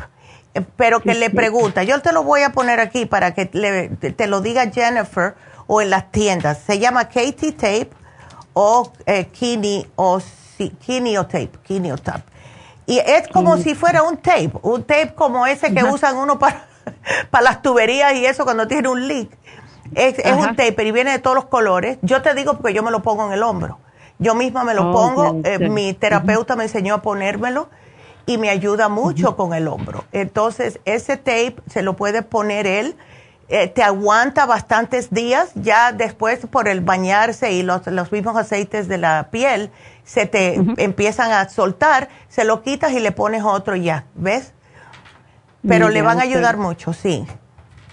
pero 0.63 1.01
que 1.01 1.15
le 1.15 1.31
pregunta, 1.31 1.83
yo 1.83 2.01
te 2.01 2.13
lo 2.13 2.23
voy 2.23 2.43
a 2.43 2.51
poner 2.51 2.81
aquí 2.81 3.07
para 3.07 3.35
que 3.35 3.47
te 3.47 4.27
lo 4.27 4.41
diga 4.41 4.71
Jennifer 4.71 5.35
o 5.67 5.83
en 5.83 5.91
las 5.91 6.11
tiendas, 6.11 6.59
se 6.67 6.79
llama 6.79 7.09
Katie 7.09 7.53
Tape 7.53 7.91
o 8.55 8.93
eh, 9.07 9.27
Kini 9.27 9.87
o 9.97 10.21
Tape, 11.27 11.51
Tape. 12.03 12.23
Y 12.87 12.99
es 12.99 13.29
como 13.29 13.59
si 13.59 13.75
fuera 13.75 14.03
un 14.03 14.17
tape, 14.17 14.53
un 14.63 14.83
tape 14.83 15.15
como 15.15 15.47
ese 15.47 15.75
que 15.75 15.85
usan 15.85 16.17
uno 16.17 16.39
para, 16.39 16.67
para 17.31 17.45
las 17.45 17.63
tuberías 17.63 18.15
y 18.15 18.25
eso 18.25 18.45
cuando 18.45 18.67
tiene 18.67 18.89
un 18.89 19.07
leak. 19.07 19.29
Es, 19.95 20.17
un 20.33 20.57
tape 20.57 20.85
y 20.85 20.93
viene 20.93 21.13
de 21.13 21.19
todos 21.19 21.37
los 21.37 21.45
colores. 21.47 21.99
Yo 22.03 22.23
te 22.23 22.35
digo 22.35 22.55
porque 22.55 22.75
yo 22.75 22.83
me 22.83 22.91
lo 22.91 23.03
pongo 23.03 23.27
en 23.27 23.33
el 23.33 23.43
hombro. 23.43 23.79
Yo 24.19 24.35
misma 24.35 24.65
me 24.65 24.75
lo 24.75 24.91
oh, 24.91 24.93
pongo, 24.93 25.41
eh, 25.45 25.69
mi 25.69 25.93
terapeuta 25.93 26.57
me 26.57 26.65
enseñó 26.65 26.95
a 26.95 27.03
ponérmelo 27.03 27.69
y 28.29 28.37
me 28.37 28.51
ayuda 28.51 28.91
mucho 28.91 29.37
con 29.37 29.55
el 29.55 29.67
hombro. 29.67 30.05
Entonces, 30.13 30.81
ese 30.85 31.17
tape 31.17 31.55
se 31.67 31.83
lo 31.83 31.97
puede 31.97 32.21
poner 32.21 32.67
él, 32.67 32.95
eh, 33.49 33.69
te 33.69 33.83
aguanta 33.83 34.45
bastantes 34.45 35.11
días, 35.11 35.51
ya 35.55 35.93
después 35.93 36.47
por 36.47 36.69
el 36.69 36.83
bañarse 36.83 37.53
y 37.55 37.63
los, 37.63 37.87
los 37.87 38.13
mismos 38.13 38.37
aceites 38.37 38.87
de 38.87 38.99
la 38.99 39.29
piel 39.31 39.71
se 40.05 40.27
te 40.27 40.61
empiezan 40.77 41.33
a 41.33 41.49
soltar, 41.49 42.11
se 42.29 42.45
lo 42.45 42.63
quitas 42.63 42.93
y 42.93 43.01
le 43.01 43.13
pones 43.13 43.43
otro 43.45 43.77
ya, 43.77 44.05
¿ves? 44.15 44.53
Pero 45.67 45.89
le 45.89 46.03
van 46.03 46.19
a 46.19 46.23
ayudar 46.23 46.59
mucho, 46.59 46.93
sí. 46.93 47.27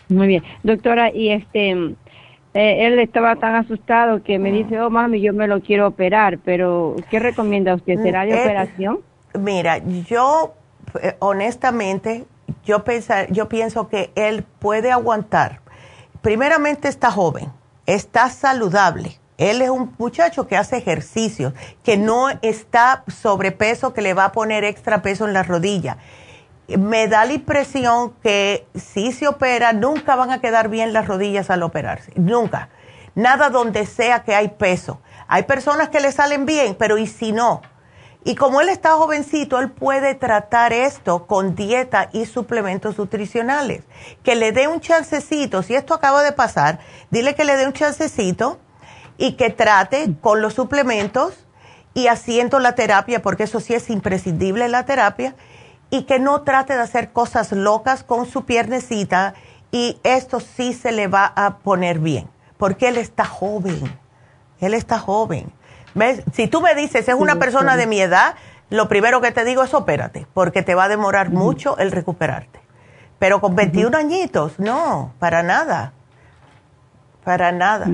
Muy 0.09 0.27
bien. 0.27 0.43
Doctora, 0.63 1.11
y 1.13 1.29
este, 1.29 1.71
eh, 1.71 1.95
él 2.87 2.99
estaba 2.99 3.37
tan 3.37 3.55
asustado 3.55 4.21
que 4.21 4.37
me 4.37 4.51
dice, 4.51 4.81
oh 4.81 4.89
mami, 4.89 5.21
yo 5.21 5.33
me 5.33 5.47
lo 5.47 5.61
quiero 5.61 5.87
operar, 5.87 6.39
pero 6.43 6.97
¿qué 7.09 7.19
recomienda 7.19 7.73
usted? 7.73 8.01
¿Será 8.03 8.25
de 8.25 8.33
mm, 8.33 8.35
eh, 8.35 8.41
operación? 8.41 8.99
Mira, 9.37 9.77
yo 9.77 10.53
eh, 11.01 11.15
honestamente, 11.19 12.25
yo, 12.63 12.83
pienso 12.83 13.87
que 13.87 14.11
él 14.15 14.43
puede 14.43 14.91
aguantar. 14.91 15.61
Primeramente 16.21 16.87
está 16.87 17.11
joven, 17.11 17.51
está 17.85 18.29
saludable. 18.29 19.19
Él 19.37 19.61
es 19.61 19.69
un 19.69 19.93
muchacho 19.97 20.47
que 20.47 20.55
hace 20.55 20.77
ejercicio, 20.77 21.53
que 21.83 21.97
no 21.97 22.29
está 22.41 23.03
sobrepeso, 23.07 23.93
que 23.93 24.01
le 24.01 24.13
va 24.13 24.25
a 24.25 24.31
poner 24.31 24.63
extra 24.63 25.01
peso 25.01 25.27
en 25.27 25.33
la 25.33 25.43
rodilla. 25.43 25.97
Me 26.67 27.07
da 27.07 27.25
la 27.25 27.33
impresión 27.33 28.13
que 28.23 28.65
si 28.73 29.11
se 29.11 29.27
opera, 29.27 29.73
nunca 29.73 30.15
van 30.15 30.31
a 30.31 30.39
quedar 30.39 30.69
bien 30.69 30.93
las 30.93 31.07
rodillas 31.07 31.49
al 31.49 31.63
operarse. 31.63 32.11
Nunca. 32.15 32.69
Nada 33.13 33.49
donde 33.49 33.85
sea 33.85 34.23
que 34.23 34.33
hay 34.33 34.47
peso. 34.47 34.99
Hay 35.27 35.43
personas 35.43 35.89
que 35.89 35.99
le 35.99 36.11
salen 36.11 36.45
bien, 36.45 36.75
pero 36.75 36.97
¿y 36.97 37.05
si 37.05 37.31
no? 37.33 37.61
Y 38.27 38.33
como 38.33 38.59
él 38.59 38.69
está 38.69 38.93
jovencito, 38.93 39.59
él 39.59 39.69
puede 39.69 40.15
tratar 40.15 40.73
esto 40.73 41.27
con 41.27 41.55
dieta 41.55 42.09
y 42.11 42.25
suplementos 42.25 42.97
nutricionales. 42.97 43.83
Que 44.23 44.33
le 44.33 44.51
dé 44.51 44.67
un 44.67 44.81
chancecito, 44.81 45.61
si 45.61 45.75
esto 45.75 45.93
acaba 45.93 46.23
de 46.23 46.31
pasar, 46.31 46.79
dile 47.11 47.35
que 47.35 47.45
le 47.45 47.55
dé 47.55 47.67
un 47.67 47.73
chancecito 47.73 48.57
y 49.19 49.33
que 49.33 49.51
trate 49.51 50.15
con 50.21 50.41
los 50.41 50.55
suplementos 50.55 51.45
y 51.93 52.07
haciendo 52.07 52.57
la 52.57 52.73
terapia, 52.73 53.21
porque 53.21 53.43
eso 53.43 53.59
sí 53.59 53.75
es 53.75 53.91
imprescindible 53.91 54.67
la 54.69 54.85
terapia, 54.85 55.35
y 55.91 56.03
que 56.05 56.17
no 56.17 56.41
trate 56.41 56.73
de 56.73 56.81
hacer 56.81 57.11
cosas 57.13 57.51
locas 57.51 58.03
con 58.03 58.25
su 58.25 58.43
piernecita 58.43 59.35
y 59.71 59.99
esto 60.03 60.39
sí 60.39 60.73
se 60.73 60.91
le 60.91 61.07
va 61.07 61.31
a 61.35 61.59
poner 61.59 61.99
bien, 61.99 62.27
porque 62.57 62.87
él 62.87 62.97
está 62.97 63.23
joven, 63.23 63.99
él 64.59 64.73
está 64.73 64.97
joven. 64.97 65.53
Si 66.33 66.47
tú 66.47 66.61
me 66.61 66.75
dices, 66.75 67.07
es 67.07 67.15
una 67.15 67.35
persona 67.37 67.77
de 67.77 67.87
mi 67.87 68.01
edad, 68.01 68.35
lo 68.69 68.87
primero 68.89 69.21
que 69.21 69.31
te 69.31 69.45
digo 69.45 69.63
es 69.63 69.73
opérate, 69.73 70.27
porque 70.33 70.61
te 70.61 70.75
va 70.75 70.85
a 70.85 70.89
demorar 70.89 71.29
mucho 71.29 71.77
el 71.77 71.91
recuperarte. 71.91 72.59
Pero 73.19 73.39
con 73.39 73.55
21 73.55 73.97
añitos, 73.97 74.59
no, 74.59 75.13
para 75.19 75.41
nada, 75.41 75.93
para 77.23 77.51
nada. 77.51 77.87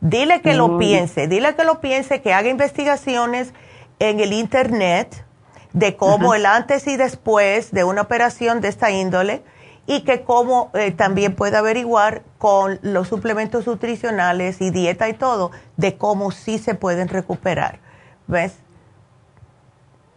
Dile 0.00 0.42
que 0.42 0.54
lo 0.54 0.78
piense, 0.78 1.28
dile 1.28 1.54
que 1.54 1.64
lo 1.64 1.80
piense, 1.80 2.20
que 2.20 2.34
haga 2.34 2.48
investigaciones 2.48 3.52
en 3.98 4.20
el 4.20 4.32
Internet 4.32 5.24
de 5.72 5.96
cómo 5.96 6.34
el 6.34 6.46
antes 6.46 6.86
y 6.86 6.96
después 6.96 7.70
de 7.70 7.84
una 7.84 8.02
operación 8.02 8.60
de 8.60 8.68
esta 8.68 8.90
índole 8.90 9.42
y 9.86 10.00
que 10.00 10.22
cómo 10.22 10.70
eh, 10.74 10.90
también 10.90 11.34
puede 11.34 11.56
averiguar 11.56 12.22
con 12.38 12.78
los 12.82 13.08
suplementos 13.08 13.66
nutricionales 13.66 14.60
y 14.60 14.70
dieta 14.70 15.08
y 15.08 15.14
todo 15.14 15.52
de 15.76 15.96
cómo 15.96 16.30
sí 16.30 16.58
se 16.58 16.74
pueden 16.74 17.08
recuperar. 17.08 17.78
¿Ves? 18.26 18.58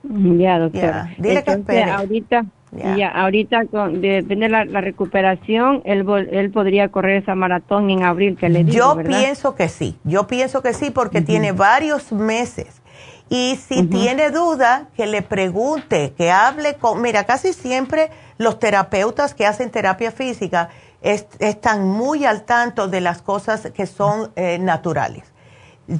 Ya, 0.04 0.60
doctora. 0.60 1.14
Dile 1.18 1.44
que 1.44 1.52
espere. 1.52 1.84
Ahorita, 1.84 2.46
ya, 2.72 3.10
ahorita 3.10 3.66
con, 3.66 4.02
depende 4.02 4.48
de 4.48 4.66
la, 4.66 4.82
recuperación, 4.82 5.82
él, 5.86 6.06
él 6.32 6.52
podría 6.52 6.90
correr 6.90 7.22
esa 7.22 7.36
maratón 7.36 7.90
en 7.90 8.04
abril 8.04 8.38
que 8.38 8.50
le 8.50 8.64
digo, 8.64 8.96
Yo 8.96 9.04
pienso 9.04 9.56
que 9.56 9.68
sí, 9.70 9.98
yo 10.04 10.28
pienso 10.28 10.62
que 10.62 10.74
sí 10.74 10.90
porque 10.90 11.22
tiene 11.22 11.52
varios 11.52 12.12
meses. 12.12 12.82
Y 13.30 13.58
si 13.58 13.84
tiene 13.84 14.32
duda, 14.32 14.88
que 14.96 15.06
le 15.06 15.22
pregunte, 15.22 16.14
que 16.18 16.32
hable 16.32 16.76
con, 16.76 17.02
mira, 17.02 17.26
casi 17.26 17.54
siempre 17.54 18.10
los 18.40 18.58
terapeutas 18.58 19.36
que 19.36 19.46
hacen 19.46 19.70
terapia 19.70 20.12
física 20.12 20.70
están 21.02 21.88
muy 21.88 22.26
al 22.26 22.44
tanto 22.44 22.88
de 22.88 23.02
las 23.02 23.22
cosas 23.22 23.70
que 23.74 23.86
son 23.86 24.32
eh, 24.36 24.58
naturales. 24.58 25.26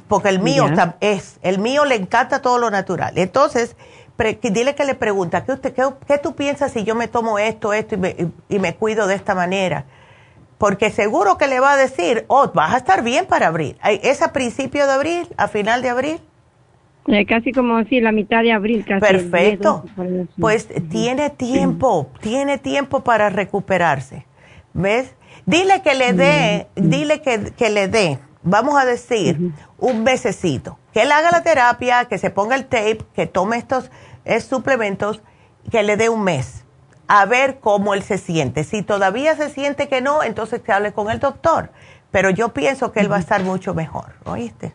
Porque 0.08 0.28
el 0.28 0.40
mío 0.40 0.66
es, 1.00 1.38
el 1.42 1.58
mío 1.58 1.84
le 1.84 1.96
encanta 1.96 2.42
todo 2.42 2.58
lo 2.58 2.70
natural. 2.70 3.16
Entonces, 3.16 3.76
dile 4.42 4.74
que 4.74 4.84
le 4.84 4.94
pregunta, 4.94 5.44
¿qué, 5.44 5.52
usted, 5.52 5.74
qué, 6.06 6.18
tú 6.18 6.34
piensas 6.34 6.72
si 6.72 6.84
yo 6.84 6.94
me 6.94 7.08
tomo 7.08 7.38
esto, 7.38 7.72
esto 7.72 7.96
y 8.48 8.58
me, 8.58 8.74
cuido 8.74 9.06
de 9.06 9.14
esta 9.14 9.34
manera? 9.34 9.84
Porque 10.58 10.90
seguro 10.90 11.38
que 11.38 11.46
le 11.46 11.58
va 11.58 11.72
a 11.72 11.76
decir, 11.76 12.24
oh, 12.28 12.50
vas 12.52 12.74
a 12.74 12.76
estar 12.76 13.02
bien 13.02 13.26
para 13.26 13.46
abril. 13.46 13.78
¿Es 13.82 14.20
a 14.20 14.32
principio 14.32 14.86
de 14.86 14.92
abril, 14.92 15.28
a 15.36 15.48
final 15.48 15.80
de 15.80 15.88
abril? 15.88 16.20
Eh, 17.10 17.26
casi 17.26 17.52
como 17.52 17.76
así, 17.76 18.00
la 18.00 18.12
mitad 18.12 18.42
de 18.42 18.52
abril. 18.52 18.84
Casi 18.86 19.00
Perfecto. 19.00 19.84
pues 20.38 20.68
tiene 20.88 21.30
tiempo, 21.30 22.10
tiene 22.20 22.58
tiempo 22.58 23.00
para 23.00 23.30
recuperarse. 23.30 24.26
¿Ves? 24.72 25.14
Dile 25.46 25.82
que 25.82 25.94
le 25.94 26.12
dé, 26.12 26.68
dile 26.76 27.20
que, 27.20 27.52
que 27.56 27.70
le 27.70 27.88
dé, 27.88 28.18
vamos 28.42 28.80
a 28.80 28.84
decir, 28.84 29.52
un 29.78 30.04
mesecito. 30.04 30.78
Que 30.92 31.02
él 31.02 31.12
haga 31.12 31.30
la 31.30 31.42
terapia, 31.42 32.04
que 32.04 32.18
se 32.18 32.30
ponga 32.30 32.54
el 32.54 32.66
tape, 32.66 33.00
que 33.14 33.26
tome 33.26 33.56
estos 33.56 33.90
es 34.24 34.44
suplementos 34.44 35.22
que 35.70 35.82
le 35.82 35.96
dé 35.96 36.08
un 36.08 36.22
mes 36.22 36.64
a 37.08 37.26
ver 37.26 37.58
cómo 37.58 37.94
él 37.94 38.04
se 38.04 38.18
siente. 38.18 38.62
Si 38.62 38.82
todavía 38.82 39.34
se 39.34 39.50
siente 39.50 39.88
que 39.88 40.00
no, 40.00 40.22
entonces 40.22 40.60
que 40.60 40.70
hable 40.70 40.92
con 40.92 41.10
el 41.10 41.18
doctor. 41.18 41.70
Pero 42.12 42.30
yo 42.30 42.50
pienso 42.54 42.92
que 42.92 43.00
él 43.00 43.10
va 43.10 43.16
a 43.16 43.20
estar 43.20 43.42
mucho 43.42 43.74
mejor, 43.74 44.14
¿oíste? 44.24 44.74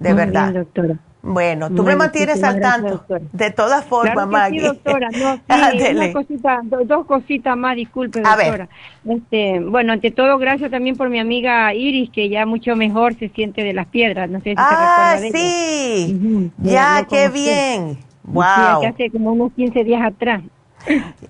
De 0.00 0.12
verdad. 0.12 0.52
doctora. 0.52 0.98
Bueno, 1.28 1.70
tú 1.70 1.82
me 1.82 1.96
mantienes 1.96 2.42
al 2.44 2.60
tanto. 2.60 3.04
de 3.32 3.50
todas 3.50 3.84
formas, 3.84 4.28
claro 4.28 4.54
Sí, 4.54 4.60
doctora. 4.60 5.08
No, 5.10 5.40
sí, 6.06 6.12
cosita, 6.12 6.60
dos 6.62 7.04
cositas 7.06 7.56
más, 7.56 7.74
disculpe, 7.74 8.20
doctora. 8.20 8.68
Este, 9.04 9.60
bueno, 9.60 9.92
ante 9.92 10.12
todo, 10.12 10.38
gracias 10.38 10.70
también 10.70 10.96
por 10.96 11.08
mi 11.08 11.18
amiga 11.18 11.74
Iris, 11.74 12.10
que 12.10 12.28
ya 12.28 12.46
mucho 12.46 12.76
mejor 12.76 13.14
se 13.14 13.28
siente 13.30 13.64
de 13.64 13.72
las 13.72 13.86
piedras. 13.86 14.30
No 14.30 14.38
sé 14.40 14.50
si 14.50 14.56
ah, 14.56 15.18
sí. 15.32 16.50
Ya, 16.58 17.04
qué 17.10 17.28
bien. 17.28 17.98
Wow. 18.22 18.86
hace 18.86 19.10
como 19.10 19.32
unos 19.32 19.52
15 19.54 19.82
días 19.84 20.02
atrás. 20.02 20.42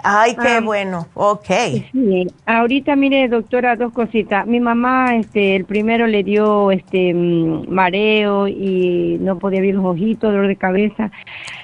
Ay, 0.02 0.34
qué 0.34 0.48
ah, 0.48 0.60
bueno, 0.60 1.06
ok. 1.14 1.46
Sí, 1.92 2.26
ahorita 2.44 2.96
mire, 2.96 3.28
doctora, 3.28 3.76
dos 3.76 3.92
cositas. 3.92 4.46
Mi 4.46 4.60
mamá, 4.60 5.16
este, 5.16 5.56
el 5.56 5.64
primero 5.64 6.06
le 6.06 6.22
dio, 6.22 6.70
este, 6.70 7.14
mm, 7.14 7.68
mareo 7.68 8.48
y 8.48 9.18
no 9.20 9.38
podía 9.38 9.58
abrir 9.60 9.74
los 9.74 9.84
ojitos, 9.84 10.30
dolor 10.30 10.48
de 10.48 10.56
cabeza. 10.56 11.10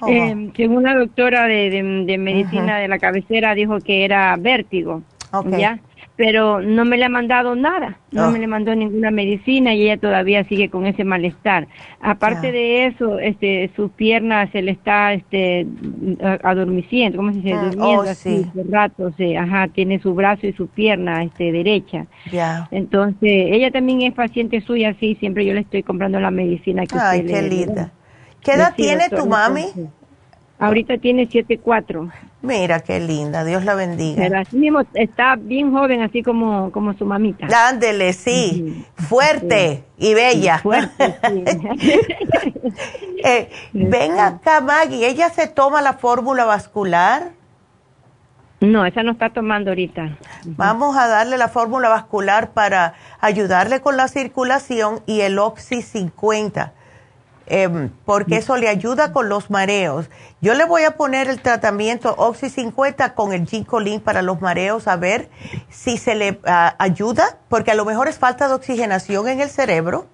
Oh, 0.01 0.09
eh, 0.09 0.51
según 0.57 0.85
la 0.85 0.95
doctora 0.95 1.47
de, 1.47 1.71
de, 2.07 2.19
medicina 2.19 2.79
de 2.79 2.89
la 2.89 2.99
cabecera, 2.99 3.55
dijo 3.55 3.79
que 3.79 4.05
era 4.05 4.37
vértigo. 4.37 5.03
Okay. 5.33 5.61
¿Ya? 5.61 5.81
Pero 6.23 6.63
no 6.63 6.85
me 6.85 6.99
le 6.99 7.07
ha 7.07 7.09
mandado 7.09 7.57
nada, 7.57 7.99
no, 8.13 8.31
me 8.31 8.39
le 8.39 8.47
mandó 8.47 8.73
ninguna 8.77 9.11
medicina 9.11 9.75
y 9.75 9.83
ella 9.83 9.97
todavía 9.97 10.45
sigue 10.45 10.71
con 10.71 10.87
ese 10.87 11.03
malestar. 11.03 11.67
Aparte 12.01 12.53
de 12.53 12.87
eso, 12.87 13.19
este, 13.19 13.73
sus 13.75 13.91
piernas 13.91 14.49
se 14.53 14.63
le 14.63 14.71
está 14.71 15.15
este, 15.15 15.67
adormeciendo, 16.45 17.17
¿cómo 17.17 17.33
se 17.33 17.39
dice? 17.39 17.55
Ah, 17.55 17.65
Durmiendo 17.65 18.03
oh, 18.03 18.09
así, 18.09 18.45
sí. 18.45 18.63
rato, 18.71 19.13
ajá, 19.37 19.67
tiene 19.75 19.99
su 19.99 20.15
brazo 20.15 20.47
y 20.47 20.53
su 20.53 20.69
pierna 20.69 21.25
este, 21.25 21.51
derecha. 21.51 22.07
Entonces, 22.71 23.49
ella 23.51 23.73
también 23.73 24.03
es 24.03 24.15
paciente 24.15 24.61
suya, 24.61 24.95
sí, 25.01 25.17
siempre 25.19 25.45
yo 25.45 25.55
le 25.55 25.63
estoy 25.63 25.83
comprando 25.83 26.21
la 26.21 26.31
medicina 26.31 26.87
que 26.87 26.99
Ay, 27.01 27.27
qué 27.27 27.43
linda. 27.43 27.91
¿Qué 28.41 28.53
edad 28.53 28.75
tiene 28.77 29.11
tu 29.11 29.27
mami? 29.27 29.65
Ahorita 30.63 30.97
tiene 30.99 31.29
7'4". 31.29 32.13
Mira 32.43 32.81
qué 32.81 33.01
linda, 33.01 33.45
Dios 33.45 33.65
la 33.65 33.75
bendiga. 33.75 34.23
Pero 34.23 34.39
así 34.39 34.57
mismo 34.57 34.83
está 34.95 35.35
bien 35.37 35.73
joven, 35.73 36.03
así 36.03 36.23
como, 36.23 36.71
como 36.71 36.95
su 36.95 37.05
mamita. 37.05 37.49
Ándele, 37.69 38.13
sí, 38.13 38.85
fuerte 38.95 39.83
y 39.99 40.15
bella. 40.15 40.59
Fuerte, 40.59 41.17
sí. 41.29 41.45
eh, 43.25 43.51
ven 43.73 44.21
acá, 44.21 44.61
Maggie, 44.61 45.09
¿ella 45.09 45.31
se 45.31 45.49
toma 45.49 45.83
la 45.83 45.95
fórmula 45.95 46.45
vascular? 46.45 47.33
No, 48.61 48.87
esa 48.87 49.03
no 49.03 49.11
está 49.11 49.31
tomando 49.31 49.71
ahorita. 49.71 50.17
Vamos 50.45 50.97
a 50.97 51.09
darle 51.09 51.39
la 51.39 51.49
fórmula 51.49 51.89
vascular 51.89 52.53
para 52.53 52.95
ayudarle 53.21 53.81
con 53.81 53.97
la 53.97 54.07
circulación 54.07 55.01
y 55.07 55.23
el 55.23 55.41
Oxy 55.41 55.83
50 55.83 56.73
Em, 57.55 57.91
porque 58.07 58.39
eso 58.39 58.57
le 58.57 58.67
ayuda 58.67 59.13
con 59.13 59.29
los 59.29 59.51
mareos. 59.51 60.09
Yo 60.41 60.55
le 60.55 60.65
voy 60.65 60.85
a 60.85 60.93
poner 60.93 61.29
el 61.29 61.43
tratamiento 61.43 62.15
Oxy 62.17 62.49
50 62.49 63.13
con 63.13 63.35
el 63.35 63.47
Ginkolin 63.47 64.01
para 64.01 64.23
los 64.23 64.41
mareos 64.41 64.89
a 64.89 64.97
ver 64.97 65.29
si 65.69 65.99
se 65.99 66.15
le 66.15 66.41
ah, 66.47 66.75
ayuda, 66.79 67.37
porque 67.51 67.71
a 67.71 67.75
lo 67.75 67.85
mejor 67.85 68.09
es 68.09 68.19
falta 68.19 68.49
de 68.49 68.55
oxigenación 68.55 69.29
en 69.29 69.43
el 69.43 69.51
cerebro, 69.51 70.07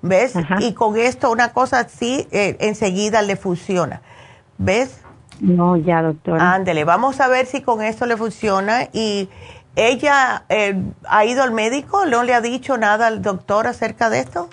¿ves? 0.00 0.34
Y 0.58 0.72
con 0.72 0.98
esto 0.98 1.30
una 1.30 1.52
cosa 1.52 1.78
así 1.78 2.26
eh, 2.32 2.56
enseguida 2.58 3.22
le 3.22 3.36
funciona, 3.36 4.02
¿ves? 4.58 5.02
No, 5.38 5.76
ya, 5.76 6.02
doctora. 6.02 6.52
Ándele, 6.52 6.82
vamos 6.82 7.20
a 7.20 7.28
ver 7.28 7.46
si 7.46 7.60
con 7.62 7.80
esto 7.80 8.06
le 8.06 8.16
funciona 8.16 8.88
y 8.92 9.28
ella 9.76 10.46
eh, 10.48 10.82
ha 11.08 11.24
ido 11.26 11.44
al 11.44 11.52
médico, 11.52 12.06
no 12.06 12.24
le 12.24 12.34
ha 12.34 12.40
dicho 12.40 12.76
nada 12.76 13.06
al 13.06 13.22
doctor 13.22 13.68
acerca 13.68 14.10
de 14.10 14.18
esto. 14.18 14.48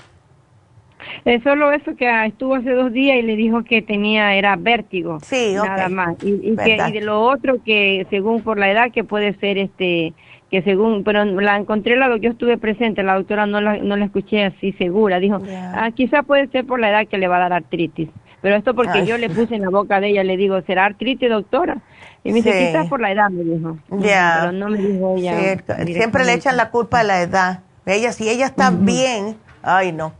Es 1.26 1.43
solo 1.43 1.72
eso 1.72 1.95
que 1.95 2.10
estuvo 2.26 2.56
hace 2.56 2.72
dos 2.72 2.91
días 2.91 3.18
y 3.18 3.22
le 3.22 3.36
dijo 3.36 3.64
que 3.64 3.82
tenía, 3.82 4.36
era 4.36 4.56
vértigo. 4.56 5.20
Sí, 5.22 5.54
Nada 5.56 5.89
más. 5.89 6.16
Y, 6.24 6.56
que, 6.58 6.78
y 6.88 6.91
de 6.91 7.02
lo 7.02 7.22
otro 7.22 7.64
que 7.64 8.06
según 8.10 8.41
por 8.41 8.58
la 8.58 8.72
edad 8.72 8.91
que 8.91 9.04
puede 9.04 9.34
ser 9.39 9.58
este, 9.58 10.14
que 10.50 10.62
según, 10.64 11.04
pero 11.04 11.26
la 11.26 11.58
encontré, 11.58 11.95
la, 11.95 12.16
yo 12.18 12.32
estuve 12.32 12.58
presente, 12.58 13.04
la 13.04 13.16
doctora 13.16 13.45
no 13.45 13.62
la, 13.62 13.78
no 13.78 13.95
la 13.95 14.06
escuché 14.06 14.45
así 14.45 14.74
segura. 14.74 15.20
Dijo, 15.20 15.39
ah, 15.50 15.89
quizá 15.93 16.24
puede 16.24 16.47
ser 16.47 16.66
por 16.66 16.80
la 16.80 16.89
edad 16.89 17.08
que 17.08 17.18
le 17.18 17.28
va 17.28 17.38
a 17.38 17.41
dar 17.41 17.54
artritis. 17.54 18.10
Pero 18.41 18.56
esto 18.56 18.74
porque 18.74 19.06
yo 19.06 19.18
le 19.18 19.30
puse 19.30 19.56
en 19.56 19.64
la 19.64 19.70
boca 19.70 20.00
de 20.00 20.10
ella, 20.10 20.24
le 20.24 20.38
digo, 20.38 20.62
¿será 20.62 20.86
artritis, 20.86 21.30
doctora? 21.30 21.78
Y 22.24 22.30
me 22.30 22.36
dice, 22.36 22.68
quizás 22.68 22.88
por 22.88 23.02
la 23.02 23.12
edad, 23.12 23.30
me 23.30 23.43
dijo. 23.43 23.78
Ya. 24.00 24.38
Pero 24.41 24.52
no 24.54 24.70
me 24.70 24.78
dijo 24.78 25.16
ella. 25.18 25.58
Siempre 25.86 26.26
le 26.26 26.34
echan 26.34 26.58
la 26.58 26.70
culpa 26.70 27.02
a 27.02 27.04
la 27.04 27.22
edad. 27.22 27.60
Ella, 27.86 28.12
si 28.12 28.30
ella 28.30 28.45
está 28.45 28.72
bien, 28.72 29.38
ay 29.62 29.91
no. 29.91 30.14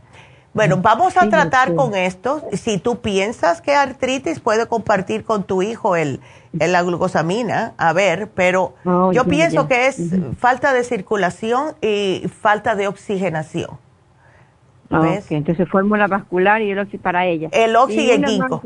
Bueno, 0.52 0.78
vamos 0.78 1.16
a 1.16 1.28
tratar 1.28 1.74
con 1.74 1.94
esto. 1.94 2.42
Si 2.52 2.78
tú 2.78 3.00
piensas 3.00 3.60
que 3.60 3.74
artritis, 3.74 4.40
puede 4.40 4.66
compartir 4.66 5.24
con 5.24 5.44
tu 5.44 5.62
hijo 5.62 5.94
el, 5.94 6.20
la 6.52 6.82
glucosamina, 6.82 7.74
a 7.78 7.92
ver, 7.92 8.30
pero 8.34 8.74
oh, 8.84 9.12
yo 9.12 9.24
pienso 9.24 9.68
que 9.68 9.86
es 9.86 10.10
falta 10.38 10.72
de 10.72 10.82
circulación 10.82 11.74
y 11.80 12.24
falta 12.40 12.74
de 12.74 12.88
oxigenación. 12.88 13.78
Ah, 14.90 15.00
¿Ves? 15.00 15.30
entonces 15.30 15.68
fórmula 15.68 16.08
vascular 16.08 16.60
y 16.62 16.72
el 16.72 16.78
oxi 16.80 16.98
para 16.98 17.26
ella. 17.26 17.48
El 17.52 17.76
oxi 17.76 18.00
y, 18.00 18.10
el 18.10 18.26
ginkgo. 18.26 18.60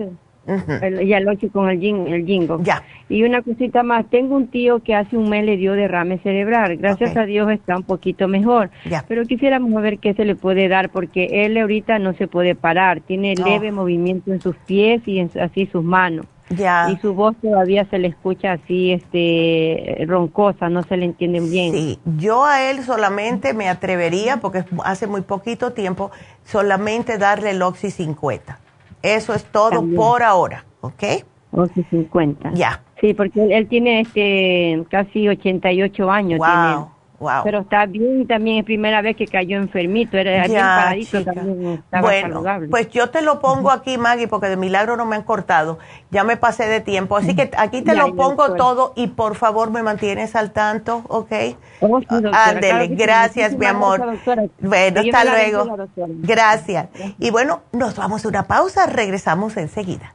Y 0.46 1.12
el 1.12 1.28
8 1.28 1.48
con 1.52 1.70
el, 1.70 1.82
el 1.82 2.26
jingo. 2.26 2.60
Ya. 2.62 2.82
Y 3.08 3.22
una 3.22 3.42
cosita 3.42 3.82
más, 3.82 4.08
tengo 4.10 4.36
un 4.36 4.48
tío 4.48 4.80
que 4.82 4.94
hace 4.94 5.16
un 5.16 5.28
mes 5.28 5.44
le 5.44 5.56
dio 5.56 5.72
derrame 5.72 6.18
cerebral. 6.18 6.76
Gracias 6.76 7.16
a 7.16 7.24
Dios 7.24 7.50
está 7.50 7.76
un 7.76 7.82
poquito 7.82 8.28
mejor. 8.28 8.70
Ya. 8.88 9.04
Pero 9.08 9.24
quisiéramos 9.24 9.82
ver 9.82 9.98
qué 9.98 10.14
se 10.14 10.24
le 10.24 10.34
puede 10.34 10.68
dar 10.68 10.90
porque 10.90 11.44
él 11.44 11.56
ahorita 11.56 11.98
no 11.98 12.14
se 12.14 12.26
puede 12.26 12.54
parar. 12.54 13.00
Tiene 13.00 13.34
oh. 13.40 13.44
leve 13.44 13.72
movimiento 13.72 14.32
en 14.32 14.40
sus 14.40 14.56
pies 14.56 15.02
y 15.06 15.18
en, 15.18 15.30
así 15.40 15.66
sus 15.66 15.84
manos. 15.84 16.26
Ya. 16.50 16.90
Y 16.90 16.98
su 16.98 17.14
voz 17.14 17.34
todavía 17.40 17.86
se 17.86 17.98
le 17.98 18.08
escucha 18.08 18.52
así, 18.52 18.92
este, 18.92 20.04
roncosa, 20.06 20.68
no 20.68 20.82
se 20.82 20.96
le 20.96 21.06
entiende 21.06 21.40
bien. 21.40 21.72
Sí, 21.72 21.98
yo 22.18 22.44
a 22.44 22.70
él 22.70 22.82
solamente 22.84 23.54
me 23.54 23.68
atrevería, 23.68 24.38
porque 24.38 24.64
hace 24.84 25.06
muy 25.06 25.22
poquito 25.22 25.72
tiempo, 25.72 26.10
solamente 26.44 27.16
darle 27.16 27.50
el 27.50 27.62
Oxy 27.62 27.90
50. 27.90 28.60
Eso 29.04 29.34
es 29.34 29.44
todo 29.44 29.84
por 29.94 30.22
ahora, 30.22 30.64
¿ok? 30.80 31.04
Oxy 31.52 31.84
50. 31.90 32.52
Ya. 32.54 32.82
Sí, 33.00 33.12
porque 33.12 33.54
él, 33.54 33.68
tiene 33.68 34.00
este 34.00 34.82
casi 34.88 35.28
88 35.28 36.10
años. 36.10 36.38
Wow. 36.38 36.88
Pero 37.44 37.60
está 37.60 37.86
bien, 37.86 38.26
también 38.26 38.58
es 38.58 38.64
primera 38.64 39.00
vez 39.00 39.16
que 39.16 39.26
cayó 39.26 39.56
enfermito, 39.56 40.18
era 40.18 40.46
bien 40.46 40.60
paradito, 40.60 41.24
también 41.24 41.82
estaba 41.84 42.02
bueno, 42.02 42.42
Pues 42.70 42.90
yo 42.90 43.10
te 43.10 43.22
lo 43.22 43.40
pongo 43.40 43.70
aquí, 43.70 43.98
Maggie, 43.98 44.28
porque 44.28 44.48
de 44.48 44.56
milagro 44.56 44.96
no 44.96 45.06
me 45.06 45.16
han 45.16 45.22
cortado. 45.22 45.78
Ya 46.10 46.24
me 46.24 46.36
pasé 46.36 46.66
de 46.66 46.80
tiempo, 46.80 47.16
así 47.16 47.34
que 47.34 47.50
aquí 47.56 47.82
te 47.82 47.94
lo 47.94 48.14
pongo 48.14 48.54
todo 48.54 48.92
y 48.96 49.08
por 49.08 49.36
favor 49.36 49.70
me 49.70 49.82
mantienes 49.82 50.34
al 50.34 50.52
tanto, 50.52 51.02
¿ok? 51.08 51.32
Oh, 51.80 52.00
Ándele, 52.32 52.88
gracias, 52.88 53.56
mi 53.56 53.66
amor. 53.66 54.18
Bueno, 54.60 55.00
hasta 55.00 55.24
luego. 55.24 55.88
Gracias. 55.96 56.88
Y 57.18 57.30
bueno, 57.30 57.62
nos 57.72 57.96
vamos 57.96 58.24
a 58.24 58.28
una 58.28 58.44
pausa, 58.44 58.86
regresamos 58.86 59.56
enseguida. 59.56 60.14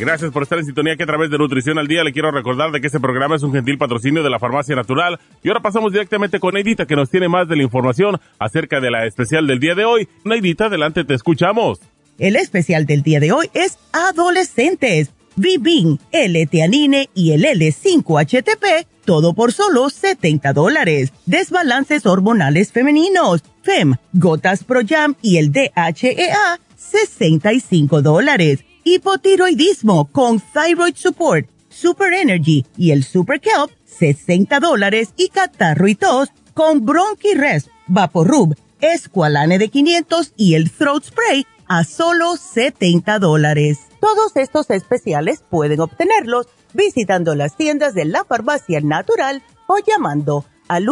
Gracias 0.00 0.32
por 0.32 0.44
estar 0.44 0.58
en 0.58 0.64
sintonía 0.64 0.96
que 0.96 1.02
a 1.02 1.06
través 1.06 1.30
de 1.30 1.36
Nutrición 1.36 1.78
al 1.78 1.86
Día 1.86 2.02
le 2.02 2.14
quiero 2.14 2.30
recordar 2.30 2.72
de 2.72 2.80
que 2.80 2.86
este 2.86 2.98
programa 2.98 3.36
es 3.36 3.42
un 3.42 3.52
gentil 3.52 3.76
patrocinio 3.76 4.22
de 4.22 4.30
la 4.30 4.38
Farmacia 4.38 4.74
Natural. 4.74 5.20
Y 5.42 5.48
ahora 5.48 5.60
pasamos 5.60 5.92
directamente 5.92 6.40
con 6.40 6.54
Neidita 6.54 6.86
que 6.86 6.96
nos 6.96 7.10
tiene 7.10 7.28
más 7.28 7.46
de 7.48 7.56
la 7.56 7.64
información 7.64 8.18
acerca 8.38 8.80
de 8.80 8.90
la 8.90 9.04
especial 9.04 9.46
del 9.46 9.60
día 9.60 9.74
de 9.74 9.84
hoy. 9.84 10.08
Neidita, 10.24 10.66
adelante, 10.66 11.04
te 11.04 11.12
escuchamos. 11.12 11.80
El 12.18 12.36
especial 12.36 12.86
del 12.86 13.02
día 13.02 13.20
de 13.20 13.32
hoy 13.32 13.50
es 13.52 13.78
adolescentes. 13.92 15.10
Vivin, 15.36 15.98
L-Teanine 16.12 17.10
y 17.14 17.32
el 17.32 17.44
L5-HTP, 17.44 18.86
todo 19.04 19.34
por 19.34 19.52
solo 19.52 19.90
70 19.90 20.54
dólares. 20.54 21.12
Desbalances 21.26 22.06
hormonales 22.06 22.72
femeninos, 22.72 23.42
FEM, 23.60 23.96
Gotas 24.14 24.64
Pro 24.64 24.80
Jam 24.88 25.14
y 25.20 25.36
el 25.36 25.52
DHEA, 25.52 26.58
65 26.74 28.00
dólares 28.00 28.64
hipotiroidismo 28.84 30.10
con 30.10 30.40
Thyroid 30.40 30.96
Support, 30.96 31.48
Super 31.68 32.12
Energy 32.12 32.66
y 32.76 32.90
el 32.90 33.04
Super 33.04 33.40
Kelp, 33.40 33.70
60 33.84 34.60
dólares 34.60 35.10
y 35.16 35.28
catarro 35.28 35.88
y 35.88 35.94
tos 35.94 36.28
con 36.54 36.84
Bronchi 36.84 37.34
Rest, 37.34 37.68
Vaporub, 37.86 38.56
Esqualane 38.80 39.58
de 39.58 39.68
500 39.68 40.32
y 40.36 40.54
el 40.54 40.70
Throat 40.70 41.04
Spray 41.04 41.46
a 41.68 41.84
solo 41.84 42.36
70 42.36 43.18
dólares. 43.18 43.78
Todos 44.00 44.36
estos 44.36 44.70
especiales 44.70 45.44
pueden 45.48 45.80
obtenerlos 45.80 46.48
visitando 46.72 47.34
las 47.34 47.56
tiendas 47.56 47.94
de 47.94 48.06
la 48.06 48.24
farmacia 48.24 48.80
natural 48.80 49.42
o 49.66 49.76
llamando 49.78 50.44
al 50.68 50.86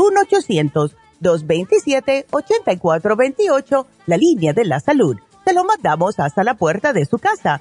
1-800-227-8428, 1.21 3.87
la 4.07 4.17
línea 4.17 4.53
de 4.53 4.65
la 4.65 4.81
salud. 4.81 5.17
Se 5.45 5.53
lo 5.53 5.65
mandamos 5.65 6.21
hasta 6.21 6.45
la 6.45 6.55
puerta 6.55 6.93
de 6.93 7.07
su 7.07 7.19
casa 7.19 7.61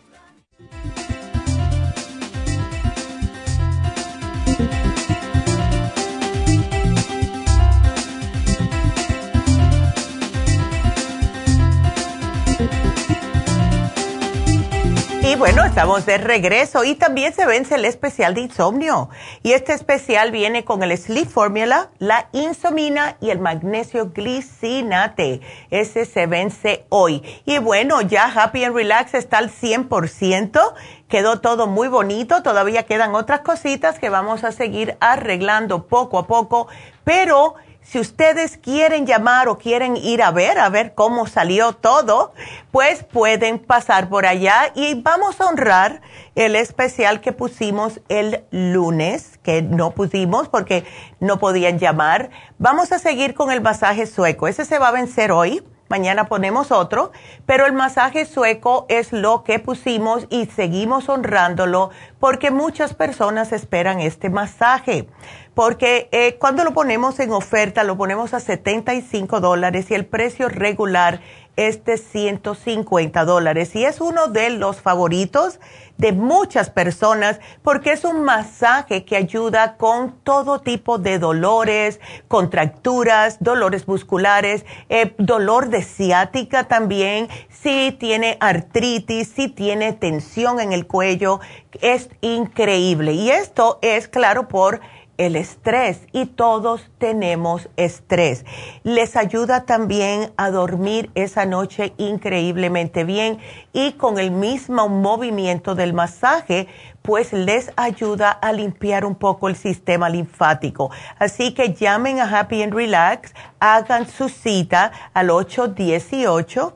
Y 15.23 15.35
bueno, 15.35 15.63
estamos 15.63 16.07
de 16.07 16.17
regreso 16.17 16.83
y 16.83 16.95
también 16.95 17.31
se 17.31 17.45
vence 17.45 17.75
el 17.75 17.85
especial 17.85 18.33
de 18.33 18.41
insomnio. 18.41 19.09
Y 19.43 19.51
este 19.51 19.71
especial 19.73 20.31
viene 20.31 20.65
con 20.65 20.81
el 20.81 20.97
Sleep 20.97 21.27
Formula, 21.27 21.91
la 21.99 22.27
insomina 22.31 23.17
y 23.21 23.29
el 23.29 23.37
magnesio 23.37 24.09
glicinate. 24.09 25.41
Ese 25.69 26.05
se 26.05 26.25
vence 26.25 26.85
hoy. 26.89 27.21
Y 27.45 27.59
bueno, 27.59 28.01
ya 28.01 28.25
Happy 28.25 28.63
and 28.63 28.75
Relax 28.75 29.13
está 29.13 29.37
al 29.37 29.51
100%. 29.51 30.73
Quedó 31.07 31.39
todo 31.39 31.67
muy 31.67 31.87
bonito. 31.87 32.41
Todavía 32.41 32.83
quedan 32.83 33.13
otras 33.13 33.41
cositas 33.41 33.99
que 33.99 34.09
vamos 34.09 34.43
a 34.43 34.51
seguir 34.51 34.97
arreglando 35.01 35.85
poco 35.85 36.17
a 36.17 36.25
poco. 36.25 36.67
Pero 37.03 37.55
si 37.83 37.99
ustedes 37.99 38.57
quieren 38.57 39.05
llamar 39.05 39.49
o 39.49 39.57
quieren 39.57 39.97
ir 39.97 40.21
a 40.21 40.31
ver, 40.31 40.59
a 40.59 40.69
ver 40.69 40.93
cómo 40.93 41.27
salió 41.27 41.73
todo, 41.73 42.33
pues 42.71 43.03
pueden 43.03 43.59
pasar 43.59 44.07
por 44.07 44.25
allá 44.25 44.71
y 44.75 44.93
vamos 45.01 45.41
a 45.41 45.47
honrar 45.47 46.01
el 46.35 46.55
especial 46.55 47.21
que 47.21 47.33
pusimos 47.33 47.99
el 48.07 48.45
lunes, 48.51 49.39
que 49.43 49.61
no 49.61 49.91
pusimos 49.91 50.47
porque 50.47 50.85
no 51.19 51.39
podían 51.39 51.79
llamar. 51.79 52.29
Vamos 52.59 52.91
a 52.91 52.99
seguir 52.99 53.33
con 53.33 53.51
el 53.51 53.61
masaje 53.61 54.05
sueco. 54.05 54.47
Ese 54.47 54.63
se 54.63 54.79
va 54.79 54.89
a 54.89 54.91
vencer 54.91 55.31
hoy. 55.31 55.63
Mañana 55.89 56.27
ponemos 56.29 56.71
otro, 56.71 57.11
pero 57.45 57.65
el 57.65 57.73
masaje 57.73 58.23
sueco 58.23 58.85
es 58.87 59.11
lo 59.11 59.43
que 59.43 59.59
pusimos 59.59 60.25
y 60.29 60.45
seguimos 60.45 61.09
honrándolo 61.09 61.89
porque 62.17 62.49
muchas 62.49 62.93
personas 62.93 63.51
esperan 63.51 63.99
este 63.99 64.29
masaje 64.29 65.09
porque 65.53 66.07
eh, 66.11 66.37
cuando 66.39 66.63
lo 66.63 66.73
ponemos 66.73 67.19
en 67.19 67.31
oferta 67.31 67.83
lo 67.83 67.97
ponemos 67.97 68.33
a 68.33 68.39
75 68.39 69.39
dólares 69.41 69.91
y 69.91 69.95
el 69.95 70.05
precio 70.05 70.49
regular 70.49 71.21
es 71.57 71.83
de 71.83 71.97
150 71.97 73.25
dólares. 73.25 73.75
Y 73.75 73.85
es 73.85 74.01
uno 74.01 74.27
de 74.27 74.49
los 74.51 74.81
favoritos 74.81 75.59
de 75.97 76.13
muchas 76.13 76.69
personas 76.69 77.39
porque 77.61 77.91
es 77.91 78.05
un 78.05 78.23
masaje 78.23 79.05
que 79.05 79.15
ayuda 79.15 79.75
con 79.77 80.15
todo 80.23 80.61
tipo 80.61 80.97
de 80.97 81.19
dolores, 81.19 81.99
contracturas, 82.27 83.37
dolores 83.39 83.87
musculares, 83.87 84.65
eh, 84.89 85.13
dolor 85.17 85.69
de 85.69 85.83
ciática 85.83 86.63
también, 86.63 87.27
si 87.49 87.91
tiene 87.91 88.37
artritis, 88.39 89.27
si 89.27 89.47
tiene 89.47 89.93
tensión 89.93 90.59
en 90.59 90.71
el 90.71 90.87
cuello, 90.87 91.39
es 91.81 92.09
increíble. 92.21 93.13
Y 93.13 93.29
esto 93.29 93.77
es 93.81 94.07
claro 94.07 94.47
por 94.47 94.81
el 95.21 95.35
estrés 95.35 96.07
y 96.11 96.25
todos 96.25 96.89
tenemos 96.97 97.69
estrés. 97.77 98.43
Les 98.83 99.15
ayuda 99.15 99.65
también 99.65 100.33
a 100.35 100.49
dormir 100.49 101.11
esa 101.13 101.45
noche 101.45 101.93
increíblemente 101.97 103.03
bien 103.03 103.37
y 103.71 103.91
con 103.93 104.17
el 104.17 104.31
mismo 104.31 104.89
movimiento 104.89 105.75
del 105.75 105.93
masaje 105.93 106.67
pues 107.03 107.33
les 107.33 107.71
ayuda 107.75 108.31
a 108.31 108.51
limpiar 108.51 109.05
un 109.05 109.13
poco 109.13 109.47
el 109.47 109.55
sistema 109.55 110.09
linfático. 110.09 110.89
Así 111.19 111.53
que 111.53 111.73
llamen 111.73 112.19
a 112.19 112.39
Happy 112.39 112.63
and 112.63 112.73
Relax, 112.73 113.33
hagan 113.59 114.07
su 114.07 114.27
cita 114.27 114.91
al 115.13 115.29
818 115.29 116.75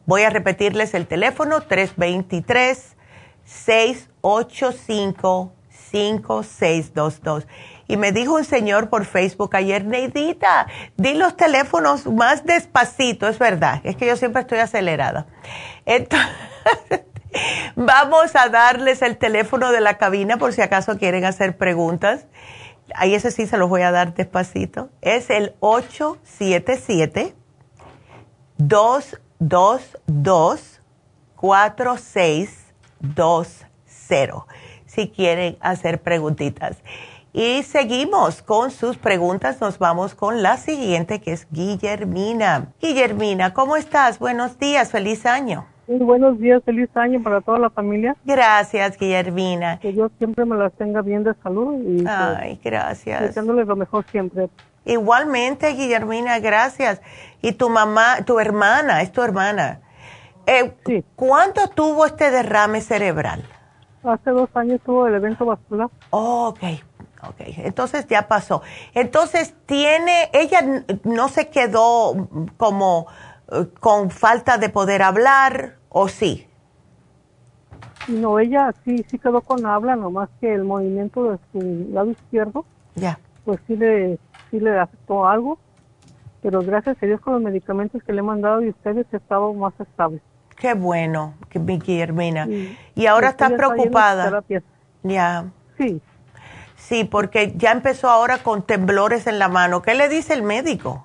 voy 0.06 0.24
a 0.24 0.30
repetirles 0.30 0.94
el 0.96 1.08
teléfono 1.08 1.62
323 1.62 2.98
685 3.46 5.54
5622 5.70 7.48
y 7.88 7.98
me 7.98 8.12
dijo 8.12 8.36
un 8.36 8.44
señor 8.44 8.90
por 8.90 9.06
Facebook 9.06 9.56
ayer, 9.56 9.86
Neidita, 9.86 10.68
di 10.98 11.14
los 11.14 11.38
teléfonos 11.38 12.06
más 12.06 12.46
despacito, 12.46 13.28
es 13.28 13.40
verdad, 13.40 13.82
es 13.84 13.96
que 13.96 14.06
yo 14.06 14.18
siempre 14.18 14.42
estoy 14.42 14.60
acelerada. 14.60 15.26
Entonces, 15.86 16.28
vamos 17.76 18.36
a 18.36 18.50
darles 18.50 19.02
el 19.02 19.18
teléfono 19.18 19.72
de 19.72 19.82
la 19.82 19.98
cabina 19.98 20.38
por 20.38 20.54
si 20.54 20.62
acaso 20.62 20.98
quieren 20.98 21.26
hacer 21.26 21.58
preguntas. 21.58 22.28
Ahí 22.96 23.16
ese 23.16 23.32
sí 23.32 23.48
se 23.48 23.58
los 23.58 23.68
voy 23.70 23.82
a 23.82 23.92
dar 23.92 24.14
despacito. 24.14 24.90
Es 25.02 25.30
el 25.30 25.56
877 25.60 27.36
222 28.58 30.82
4620 31.36 33.68
si 34.88 35.10
quieren 35.10 35.58
hacer 35.60 36.02
preguntitas. 36.02 36.78
Y 37.40 37.62
seguimos 37.62 38.42
con 38.42 38.72
sus 38.72 38.98
preguntas. 38.98 39.62
Nos 39.62 39.78
vamos 39.78 40.16
con 40.16 40.42
la 40.42 40.58
siguiente, 40.58 41.22
que 41.22 41.34
es 41.34 41.48
Guillermina. 41.52 42.74
Guillermina, 42.82 43.54
¿cómo 43.54 43.76
estás? 43.76 44.18
Buenos 44.18 44.58
días, 44.58 44.90
feliz 44.90 45.24
año. 45.28 45.68
buenos 45.86 46.40
días, 46.40 46.64
feliz 46.64 46.90
año 46.96 47.22
para 47.22 47.42
toda 47.42 47.60
la 47.60 47.70
familia. 47.70 48.16
Gracias, 48.26 48.98
Guillermina. 48.98 49.78
Que 49.78 49.92
Dios 49.92 50.12
siempre 50.18 50.46
me 50.46 50.56
las 50.56 50.74
tenga 50.74 51.04
bien 51.04 51.24
de 51.24 51.36
salud. 51.44 51.80
Y 51.86 52.02
pues, 52.02 52.08
Ay, 52.10 52.60
gracias. 52.64 53.22
Deseándoles 53.22 53.68
lo 53.68 53.76
mejor 53.76 54.04
siempre. 54.10 54.50
Igualmente, 54.84 55.68
Guillermina, 55.74 56.40
gracias. 56.40 57.04
Y 57.44 57.52
tu 57.52 57.70
mamá, 57.70 58.26
tu 58.26 58.40
hermana, 58.40 59.04
es 59.04 59.12
tu 59.12 59.22
hermana. 59.22 59.82
Eh, 60.48 60.74
sí. 60.88 61.06
¿Cuánto 61.16 61.68
tuvo 61.68 62.08
este 62.08 62.32
derrame 62.32 62.82
cerebral? 62.82 63.44
Hace 64.04 64.32
dos 64.32 64.50
años 64.56 64.82
tuvo 64.84 65.06
el 65.06 65.14
evento 65.14 65.46
vascular. 65.46 65.88
Oh, 66.10 66.48
ok, 66.48 66.64
Ok, 67.30 67.42
entonces 67.58 68.08
ya 68.08 68.28
pasó. 68.28 68.62
Entonces 68.94 69.54
tiene, 69.66 70.30
ella 70.34 70.84
no 71.04 71.28
se 71.28 71.50
quedó 71.50 72.30
como 72.58 73.08
eh, 73.52 73.68
con 73.80 74.10
falta 74.12 74.58
de 74.58 74.70
poder 74.70 75.02
hablar, 75.02 75.76
¿o 75.90 76.08
sí? 76.08 76.48
No, 78.08 78.40
ella 78.40 78.74
sí, 78.86 79.06
sí 79.10 79.20
quedó 79.20 79.42
con 79.42 79.66
habla, 79.66 79.96
nomás 79.96 80.30
que 80.40 80.54
el 80.54 80.64
movimiento 80.64 81.32
de 81.32 81.40
su 81.52 81.90
lado 81.92 82.12
izquierdo, 82.12 82.66
ya. 82.96 83.20
pues 83.44 83.60
sí 83.68 83.76
le, 83.76 84.18
sí 84.50 84.60
le 84.60 84.80
afectó 84.80 85.28
algo, 85.28 85.60
pero 86.42 86.62
gracias 86.62 86.98
a 87.02 87.06
Dios 87.06 87.20
con 87.20 87.34
los 87.34 87.42
medicamentos 87.42 88.02
que 88.04 88.14
le 88.14 88.20
he 88.20 88.24
mandado 88.24 88.62
y 88.62 88.70
ustedes 88.70 89.06
he 89.12 89.18
estado 89.18 89.54
más 89.54 89.74
estable. 89.80 90.22
Qué 90.56 90.74
bueno, 90.74 91.36
que 91.50 91.60
Vicky 91.60 92.00
Hermina. 92.00 92.48
Y 92.96 93.06
ahora 93.06 93.30
está 93.30 93.50
preocupada. 93.50 94.44
Ya. 95.04 95.46
Sí. 95.78 96.02
Sí, 96.88 97.04
porque 97.04 97.52
ya 97.58 97.74
empezó 97.74 98.10
ahora 98.10 98.38
con 98.38 98.62
temblores 98.62 99.28
en 99.28 99.40
la 99.40 99.50
mano. 99.50 99.82
¿Qué 99.82 99.94
le 99.94 100.08
dice 100.08 100.34
el 100.34 100.42
médico? 100.42 101.04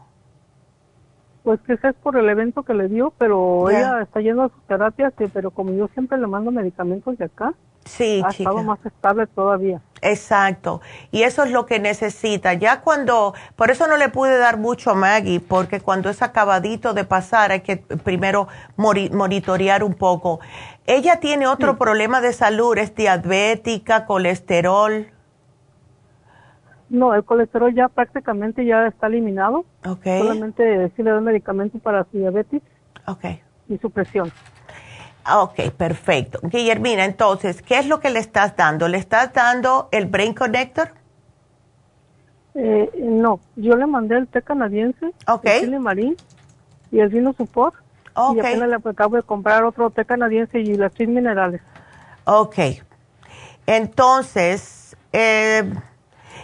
Pues 1.43 1.59
que 1.63 1.73
es 1.73 1.95
por 2.05 2.17
el 2.17 2.29
evento 2.29 2.63
que 2.63 2.73
le 2.73 2.87
dio, 2.87 3.13
pero 3.19 3.69
ella 3.69 4.01
está 4.01 4.21
yendo 4.21 4.45
a 4.45 4.49
sus 4.49 4.63
terapias, 4.69 5.13
pero 5.35 5.51
como 5.51 5.73
yo 5.73 5.89
siempre 5.89 6.19
le 6.19 6.29
mando 6.29 6.53
medicamentos 6.53 7.19
de 7.19 7.25
acá, 7.25 7.53
sí, 7.85 8.23
ha 8.25 8.29
estado 8.29 8.63
más 8.63 8.79
estable 8.87 9.27
todavía. 9.27 9.81
Exacto, 10.03 10.83
y 11.11 11.25
eso 11.25 11.43
es 11.43 11.51
lo 11.51 11.67
que 11.67 11.81
necesita. 11.81 12.55
Ya 12.55 12.83
cuando, 12.83 13.35
por 13.57 13.73
eso 13.73 13.89
no 13.89 13.97
le 13.97 14.09
pude 14.09 14.39
dar 14.39 14.59
mucho 14.59 14.93
a 14.93 14.95
Maggie, 14.95 15.41
porque 15.41 15.81
cuando 15.81 16.11
es 16.11 16.23
acabadito 16.23 16.95
de 16.95 17.03
pasar 17.03 17.51
hay 17.51 17.63
que 17.63 17.79
primero 17.79 18.47
monitorear 18.77 19.83
un 19.83 19.95
poco. 19.95 20.39
Ella 20.87 21.19
tiene 21.19 21.49
otro 21.49 21.77
problema 21.77 22.21
de 22.21 22.33
salud, 22.33 22.79
es 22.79 22.95
diabética, 22.95 24.07
colesterol. 24.07 25.09
No, 26.93 27.15
el 27.15 27.25
colesterol 27.25 27.75
ya 27.75 27.89
prácticamente 27.89 28.67
ya 28.67 28.87
está 28.87 29.07
eliminado. 29.07 29.65
Okay. 29.83 30.21
Solamente 30.21 30.93
sí 30.95 31.03
le 31.03 31.11
doy 31.11 31.23
medicamento 31.23 31.79
para 31.79 32.05
su 32.05 32.19
diabetes. 32.19 32.61
Okay. 33.07 33.41
Y 33.67 33.79
su 33.79 33.91
presión. 33.91 34.31
Ok, 35.35 35.71
perfecto. 35.75 36.39
Guillermina, 36.43 37.07
entonces, 37.07 37.63
¿qué 37.63 37.79
es 37.79 37.87
lo 37.87 37.99
que 37.99 38.11
le 38.11 38.19
estás 38.19 38.57
dando? 38.57 38.89
¿Le 38.89 38.99
estás 38.99 39.33
dando 39.33 39.89
el 39.91 40.05
Brain 40.05 40.35
Connector? 40.35 40.91
Eh, 42.55 42.91
no, 42.99 43.41
yo 43.57 43.75
le 43.75 43.87
mandé 43.87 44.19
el 44.19 44.29
té 44.29 44.43
canadiense, 44.43 45.15
okay. 45.27 45.63
el 45.63 45.81
marín 45.81 46.15
y 46.91 47.01
el 47.01 47.09
vino 47.09 47.33
support. 47.33 47.75
Okay. 48.13 48.37
Y 48.37 48.41
apenas 48.41 48.69
le 48.69 48.91
acabo 48.91 49.17
de 49.17 49.23
comprar 49.23 49.65
otro 49.65 49.89
té 49.89 50.05
canadiense 50.05 50.61
y 50.61 50.75
las 50.75 50.93
minerales. 51.01 51.63
Ok. 52.25 52.59
Entonces, 53.67 54.95
eh, 55.15 55.73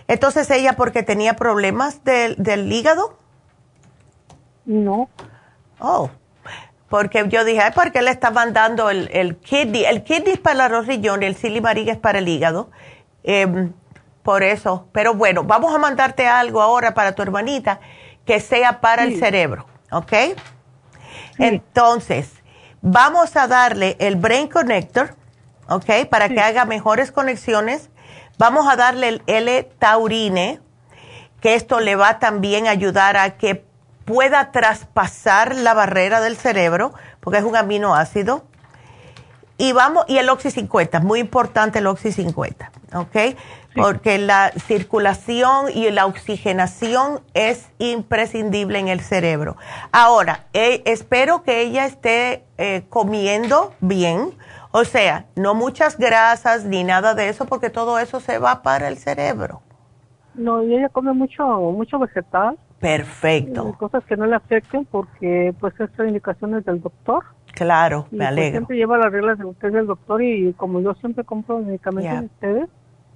entonces 0.09 0.51
ella 0.51 0.73
porque 0.75 1.03
tenía 1.03 1.37
problemas 1.37 2.03
del, 2.03 2.35
del 2.39 2.71
hígado. 2.73 3.19
No. 4.65 5.09
Oh, 5.79 6.11
porque 6.89 7.25
yo 7.29 7.45
dije, 7.45 7.61
ay, 7.61 7.73
¿por 7.73 7.93
qué 7.93 8.03
le 8.03 8.11
estaban 8.11 8.53
dando 8.53 8.91
el, 8.91 9.11
el 9.13 9.37
kidney? 9.37 9.85
El 9.85 10.03
kidney 10.03 10.33
es 10.33 10.39
para 10.41 10.69
los 10.69 10.87
riñones, 10.87 11.29
el 11.29 11.37
silimarín 11.37 11.89
es 11.91 11.99
para 11.99 12.19
el 12.19 12.29
hígado. 12.29 12.71
Em, 13.23 13.73
por 14.23 14.43
eso. 14.43 14.89
Pero 14.93 15.15
bueno, 15.15 15.45
vamos 15.45 15.75
a 15.75 15.79
mandarte 15.79 16.27
algo 16.27 16.63
ahora 16.63 16.95
para 16.95 17.13
tu 17.13 17.23
hermanita 17.23 17.81
que 18.25 18.41
sea 18.41 18.81
para 18.81 19.05
el 19.05 19.19
cerebro, 19.19 19.67
¿ok? 19.91 20.13
Entonces, 21.39 22.31
vamos 22.83 23.37
a 23.37 23.47
darle 23.47 23.97
el 23.99 24.17
Brain 24.17 24.49
Connector, 24.49 25.15
¿ok? 25.69 26.07
Para 26.11 26.29
que 26.29 26.41
haga 26.41 26.67
mejores 26.67 27.11
conexiones 27.11 27.89
Vamos 28.39 28.69
a 28.69 28.77
darle 28.77 29.09
el 29.09 29.23
L-taurine, 29.27 30.61
que 31.41 31.57
esto 31.57 31.81
le 31.81 31.97
va 31.97 32.21
también 32.21 32.69
a 32.69 32.71
ayudar 32.71 33.17
a 33.17 33.37
que 33.37 33.65
pueda 34.05 34.53
traspasar 34.53 35.57
la 35.57 35.75
barrera 35.75 36.21
del 36.21 36.37
cerebro, 36.37 36.95
porque 37.19 37.41
es 37.41 37.45
un 37.45 37.57
aminoácido. 37.57 38.45
Y 39.59 39.73
vamos, 39.73 40.05
y 40.07 40.19
el 40.19 40.29
Oxy 40.29 40.53
50, 40.53 41.01
muy 41.01 41.19
importante 41.19 41.81
el 41.81 41.89
Oxy 41.89 42.13
50, 42.13 42.71
¿ok? 42.95 43.17
Porque 43.75 44.19
la 44.19 44.53
circulación 44.67 45.73
y 45.75 45.91
la 45.91 46.07
oxigenación 46.07 47.21
es 47.35 47.67
imprescindible 47.79 48.79
en 48.79 48.87
el 48.87 49.01
cerebro. 49.01 49.57
Ahora, 49.91 50.47
eh, 50.53 50.83
espero 50.87 51.43
que 51.43 51.61
ella 51.63 51.87
esté 51.87 52.45
eh, 52.57 52.85
comiendo 52.89 53.75
bien, 53.81 54.33
o 54.71 54.85
sea, 54.85 55.27
no 55.37 55.55
muchas 55.55 55.99
grasas 55.99 56.65
ni 56.65 56.85
nada 56.85 57.15
de 57.15 57.29
eso, 57.29 57.47
porque 57.47 57.71
todo 57.71 57.99
eso 57.99 58.21
se 58.21 58.39
va 58.39 58.63
para 58.63 58.89
el 58.89 58.99
cerebro. 58.99 59.63
No, 60.35 60.63
y 60.63 60.75
ella 60.75 60.89
come 60.89 61.13
mucho, 61.13 61.45
mucho 61.73 61.99
vegetal. 61.99 62.57
Perfecto. 62.79 63.75
Cosas 63.77 64.05
que 64.05 64.17
no 64.17 64.27
le 64.27 64.37
afecten 64.37 64.85
porque 64.85 65.53
pues 65.59 65.75
estas 65.81 66.07
indicaciones 66.07 66.65
del 66.65 66.81
doctor. 66.81 67.25
Claro, 67.53 68.07
me 68.13 68.19
pues, 68.19 68.29
alegro. 68.29 68.53
siempre 68.53 68.77
lleva 68.77 68.99
las 68.99 69.11
reglas 69.11 69.39
de 69.39 69.47
usted 69.47 69.73
del 69.73 69.87
doctor 69.87 70.23
y 70.23 70.53
como 70.53 70.81
yo 70.81 70.95
siempre 70.95 71.25
compro 71.25 71.59
medicamentos 71.59 72.21
de 72.21 72.27
ustedes, 72.27 72.69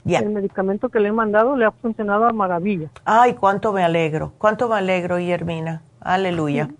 el 0.04 0.30
medicamento 0.30 0.88
que 0.88 0.98
le 0.98 1.08
he 1.08 1.12
mandado 1.12 1.56
le 1.56 1.64
ha 1.64 1.70
funcionado 1.70 2.24
a 2.24 2.32
maravilla. 2.32 2.88
Ay, 3.04 3.34
cuánto 3.34 3.72
me 3.72 3.84
alegro, 3.84 4.32
cuánto 4.38 4.68
me 4.68 4.76
alegro, 4.76 5.18
Guillermina. 5.18 5.82
Aleluya. 6.00 6.70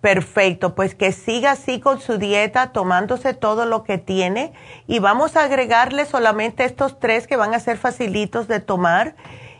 Perfecto, 0.00 0.76
pues 0.76 0.94
que 0.94 1.10
siga 1.10 1.52
así 1.52 1.80
con 1.80 1.98
su 2.00 2.18
dieta, 2.18 2.70
tomándose 2.70 3.34
todo 3.34 3.66
lo 3.66 3.82
que 3.82 3.98
tiene 3.98 4.52
y 4.86 5.00
vamos 5.00 5.36
a 5.36 5.42
agregarle 5.42 6.06
solamente 6.06 6.64
estos 6.64 7.00
tres 7.00 7.26
que 7.26 7.36
van 7.36 7.52
a 7.52 7.58
ser 7.58 7.78
facilitos 7.78 8.46
de 8.46 8.60
tomar 8.60 9.16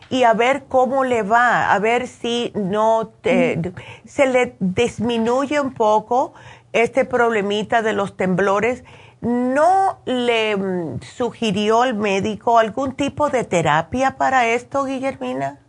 y 0.09 0.23
a 0.23 0.33
ver 0.33 0.63
cómo 0.69 1.03
le 1.03 1.23
va, 1.23 1.73
a 1.73 1.79
ver 1.79 2.07
si 2.07 2.53
no 2.55 3.11
te, 3.21 3.73
se 4.05 4.27
le 4.27 4.55
disminuye 4.59 5.59
un 5.59 5.73
poco 5.73 6.33
este 6.71 7.03
problemita 7.03 7.81
de 7.81 7.93
los 7.93 8.15
temblores. 8.15 8.85
¿No 9.21 9.99
le 10.05 10.55
mm, 10.55 11.01
sugirió 11.01 11.83
el 11.83 11.95
médico 11.95 12.57
algún 12.57 12.93
tipo 12.93 13.29
de 13.29 13.43
terapia 13.43 14.15
para 14.15 14.47
esto, 14.47 14.85
Guillermina? 14.85 15.59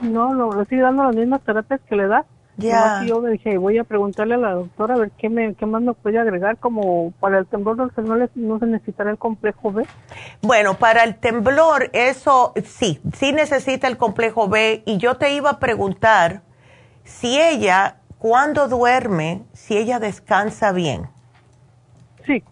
No, 0.00 0.32
no, 0.32 0.54
le 0.54 0.62
estoy 0.62 0.78
dando 0.78 1.02
las 1.02 1.16
mismas 1.16 1.40
terapias 1.42 1.80
que 1.88 1.96
le 1.96 2.06
da. 2.06 2.24
Ya. 2.56 3.02
Yo 3.04 3.20
me 3.20 3.30
dije, 3.30 3.58
voy 3.58 3.78
a 3.78 3.84
preguntarle 3.84 4.34
a 4.34 4.38
la 4.38 4.52
doctora 4.52 4.94
a 4.94 4.98
ver 4.98 5.10
qué, 5.18 5.28
me, 5.28 5.54
qué 5.54 5.66
más 5.66 5.82
me 5.82 5.92
puede 5.92 6.18
agregar, 6.18 6.56
como 6.58 7.12
para 7.18 7.38
el 7.38 7.46
temblor 7.46 7.76
no, 7.76 8.28
no 8.34 8.58
se 8.58 8.66
necesitará 8.66 9.10
el 9.10 9.18
complejo 9.18 9.72
B. 9.72 9.84
Bueno, 10.42 10.74
para 10.74 11.02
el 11.02 11.16
temblor, 11.16 11.90
eso 11.92 12.52
sí, 12.64 13.00
sí 13.14 13.32
necesita 13.32 13.88
el 13.88 13.96
complejo 13.96 14.48
B. 14.48 14.82
Y 14.86 14.98
yo 14.98 15.16
te 15.16 15.34
iba 15.34 15.50
a 15.50 15.58
preguntar 15.58 16.42
si 17.02 17.40
ella, 17.40 17.96
cuando 18.18 18.68
duerme, 18.68 19.42
si 19.52 19.76
ella 19.76 19.98
descansa 19.98 20.72
bien. 20.72 21.08
Sí, 22.24 22.42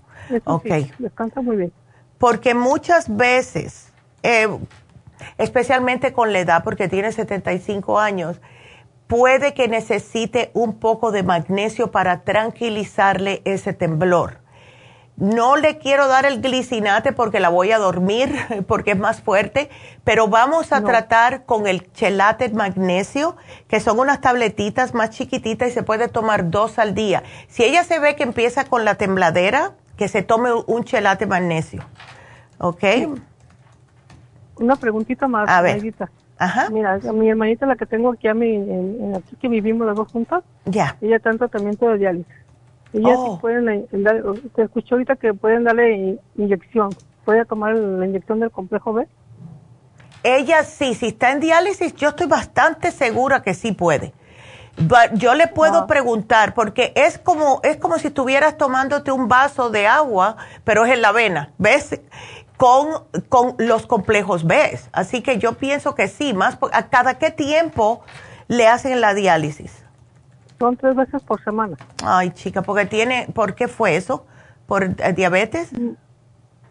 descansa 0.98 1.40
muy 1.40 1.56
bien. 1.56 1.72
Porque 2.18 2.54
muchas 2.54 3.14
veces, 3.14 3.92
eh, 4.22 4.48
especialmente 5.38 6.12
con 6.12 6.32
la 6.32 6.40
edad, 6.40 6.64
porque 6.64 6.88
tiene 6.88 7.12
75 7.12 7.98
años, 7.98 8.40
puede 9.12 9.52
que 9.52 9.68
necesite 9.68 10.50
un 10.54 10.78
poco 10.78 11.12
de 11.12 11.22
magnesio 11.22 11.90
para 11.90 12.22
tranquilizarle 12.22 13.42
ese 13.44 13.74
temblor. 13.74 14.38
No 15.18 15.56
le 15.56 15.76
quiero 15.76 16.08
dar 16.08 16.24
el 16.24 16.40
glicinate 16.40 17.12
porque 17.12 17.38
la 17.38 17.50
voy 17.50 17.72
a 17.72 17.78
dormir, 17.78 18.34
porque 18.66 18.92
es 18.92 18.98
más 18.98 19.20
fuerte, 19.20 19.68
pero 20.02 20.28
vamos 20.28 20.72
a 20.72 20.82
tratar 20.82 21.44
con 21.44 21.66
el 21.66 21.92
chelate 21.92 22.48
magnesio, 22.48 23.36
que 23.68 23.80
son 23.80 23.98
unas 23.98 24.22
tabletitas 24.22 24.94
más 24.94 25.10
chiquititas 25.10 25.68
y 25.68 25.72
se 25.72 25.82
puede 25.82 26.08
tomar 26.08 26.48
dos 26.48 26.78
al 26.78 26.94
día. 26.94 27.22
Si 27.48 27.64
ella 27.64 27.84
se 27.84 27.98
ve 27.98 28.16
que 28.16 28.22
empieza 28.22 28.64
con 28.64 28.86
la 28.86 28.94
tembladera, 28.94 29.72
que 29.98 30.08
se 30.08 30.22
tome 30.22 30.54
un 30.54 30.84
chelate 30.84 31.26
magnesio. 31.26 31.84
¿Ok? 32.56 32.82
Una 34.56 34.76
preguntita 34.76 35.28
más. 35.28 35.50
A 35.50 35.60
ver. 35.60 35.82
Ajá. 36.42 36.70
Mira, 36.70 36.98
mi 37.14 37.30
hermanita, 37.30 37.66
la 37.66 37.76
que 37.76 37.86
tengo 37.86 38.10
aquí, 38.10 38.26
a 38.26 38.34
mi, 38.34 38.52
en, 38.56 39.14
aquí 39.14 39.36
que 39.36 39.46
vivimos 39.46 39.86
las 39.86 39.94
dos 39.94 40.10
juntas, 40.10 40.42
ya. 40.64 40.96
ella 41.00 41.16
está 41.18 41.30
en 41.30 41.38
tratamiento 41.38 41.88
de 41.88 41.98
diálisis. 41.98 42.34
Ella 42.92 43.10
sí 43.10 43.14
oh. 43.16 43.38
pueden, 43.40 43.86
te 44.56 44.62
escuchó 44.62 44.96
ahorita 44.96 45.14
que 45.14 45.34
pueden 45.34 45.62
darle 45.62 46.18
inyección. 46.36 46.90
¿Puede 47.24 47.44
tomar 47.44 47.76
la 47.76 48.06
inyección 48.06 48.40
del 48.40 48.50
complejo 48.50 48.92
B? 48.92 49.06
Ella 50.24 50.64
sí, 50.64 50.94
si 50.94 51.06
está 51.06 51.30
en 51.30 51.38
diálisis, 51.38 51.94
yo 51.94 52.08
estoy 52.08 52.26
bastante 52.26 52.90
segura 52.90 53.42
que 53.42 53.54
sí 53.54 53.70
puede. 53.70 54.12
yo 55.14 55.36
le 55.36 55.46
puedo 55.46 55.86
preguntar, 55.86 56.54
porque 56.54 56.92
es 56.96 57.18
como, 57.18 57.60
es 57.62 57.76
como 57.76 57.98
si 57.98 58.08
estuvieras 58.08 58.58
tomándote 58.58 59.12
un 59.12 59.28
vaso 59.28 59.70
de 59.70 59.86
agua, 59.86 60.38
pero 60.64 60.84
es 60.84 60.92
en 60.92 61.02
la 61.02 61.12
vena, 61.12 61.52
¿ves? 61.58 62.00
Con, 62.62 63.02
con 63.28 63.56
los 63.58 63.88
complejos 63.88 64.44
B. 64.44 64.78
Así 64.92 65.20
que 65.20 65.38
yo 65.38 65.54
pienso 65.54 65.96
que 65.96 66.06
sí, 66.06 66.32
más 66.32 66.58
a 66.72 66.86
cada 66.90 67.18
qué 67.18 67.32
tiempo 67.32 68.04
le 68.46 68.68
hacen 68.68 69.00
la 69.00 69.14
diálisis. 69.14 69.84
Son 70.60 70.76
tres 70.76 70.94
veces 70.94 71.20
por 71.24 71.42
semana. 71.42 71.76
Ay, 72.04 72.30
chica, 72.30 72.62
porque 72.62 72.86
tiene, 72.86 73.26
¿por 73.34 73.56
qué 73.56 73.66
fue 73.66 73.96
eso? 73.96 74.26
¿Por 74.66 74.84
eh, 74.84 75.12
diabetes? 75.12 75.72
Mm, 75.72 75.94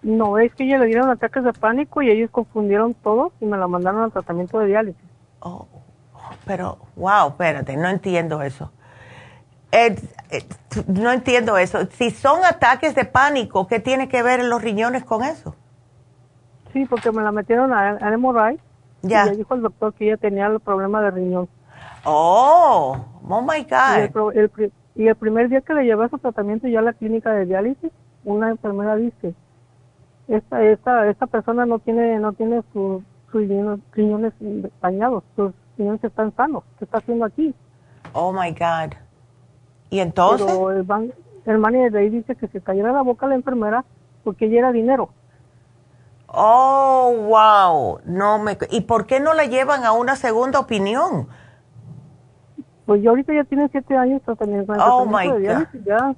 no, 0.03 0.37
es 0.37 0.55
que 0.55 0.63
ella 0.63 0.77
le 0.77 0.85
dieron 0.85 1.09
ataques 1.09 1.43
de 1.43 1.51
pánico 1.51 2.01
y 2.01 2.09
ellos 2.09 2.29
confundieron 2.31 2.93
todo 2.93 3.33
y 3.41 3.45
me 3.45 3.57
la 3.57 3.67
mandaron 3.67 4.01
al 4.01 4.13
tratamiento 4.13 4.59
de 4.59 4.67
diálisis. 4.67 5.03
Oh, 5.41 5.67
pero, 6.45 6.77
wow, 6.95 7.27
espérate, 7.31 7.75
no 7.75 7.89
entiendo 7.89 8.41
eso. 8.41 8.71
Eh, 9.73 9.97
eh, 10.29 10.45
no 10.87 11.11
entiendo 11.11 11.57
eso. 11.57 11.85
Si 11.97 12.11
son 12.11 12.45
ataques 12.45 12.95
de 12.95 13.03
pánico, 13.03 13.67
¿qué 13.67 13.81
tiene 13.81 14.07
que 14.07 14.23
ver 14.23 14.41
los 14.45 14.61
riñones 14.61 15.03
con 15.03 15.25
eso? 15.25 15.57
Sí, 16.73 16.85
porque 16.85 17.11
me 17.11 17.21
la 17.21 17.31
metieron 17.31 17.73
a, 17.73 17.91
a 17.91 18.17
MRI. 18.17 18.59
Ya. 19.03 19.25
Y 19.25 19.29
le 19.31 19.37
dijo 19.37 19.53
el 19.55 19.61
doctor 19.61 19.93
que 19.93 20.05
ella 20.05 20.17
tenía 20.17 20.47
el 20.47 20.59
problema 20.59 21.01
de 21.01 21.11
riñón. 21.11 21.49
Oh, 22.05 22.97
oh 23.27 23.41
my 23.41 23.63
God. 23.63 24.33
Y 24.95 25.07
el, 25.07 25.15
primer 25.15 25.49
día 25.49 25.61
que 25.61 25.73
le 25.73 25.85
llevé 25.85 26.05
a 26.05 26.09
su 26.09 26.17
tratamiento 26.17 26.67
ya 26.67 26.79
a 26.79 26.83
la 26.83 26.93
clínica 26.93 27.31
de 27.31 27.45
diálisis, 27.45 27.91
una 28.25 28.49
enfermera 28.49 28.95
dice, 28.97 29.33
esta, 30.27 30.63
esta, 30.63 31.09
esta 31.09 31.27
persona 31.27 31.65
no 31.65 31.79
tiene, 31.79 32.19
no 32.19 32.33
tiene 32.33 32.61
sus 32.73 33.01
riñones, 33.33 34.33
dañados, 34.81 35.23
sus 35.35 35.53
riñones 35.77 36.03
están 36.03 36.35
sanos. 36.35 36.63
¿Qué 36.77 36.85
está 36.85 36.97
haciendo 36.97 37.25
aquí? 37.25 37.55
Oh 38.13 38.33
my 38.33 38.51
God. 38.51 38.95
¿Y 39.89 39.99
entonces? 39.99 40.45
Pero 40.45 40.71
el, 40.71 40.85
man, 40.85 41.13
el 41.45 41.57
manager 41.57 41.91
de 41.91 41.99
ahí 41.99 42.09
dice 42.09 42.35
que 42.35 42.47
se 42.47 42.61
cayera 42.61 42.91
la 42.91 43.01
boca 43.01 43.25
a 43.25 43.29
la 43.29 43.35
enfermera 43.35 43.85
porque 44.23 44.45
ella 44.45 44.59
era 44.59 44.71
dinero. 44.71 45.09
Oh, 46.33 47.13
wow. 47.27 47.99
No 48.05 48.39
me 48.39 48.57
¿Y 48.69 48.81
por 48.81 49.05
qué 49.05 49.19
no 49.19 49.33
la 49.33 49.45
llevan 49.45 49.83
a 49.83 49.91
una 49.91 50.15
segunda 50.15 50.59
opinión? 50.59 51.27
Pues 52.85 53.01
yo 53.01 53.11
ahorita 53.11 53.33
ya 53.33 53.43
tiene 53.43 53.67
siete 53.69 53.97
años 53.97 54.21
tratamiento. 54.23 54.73
Oh 54.79 55.05
my 55.05 55.27
God. 55.27 55.67
Ya, 55.85 56.15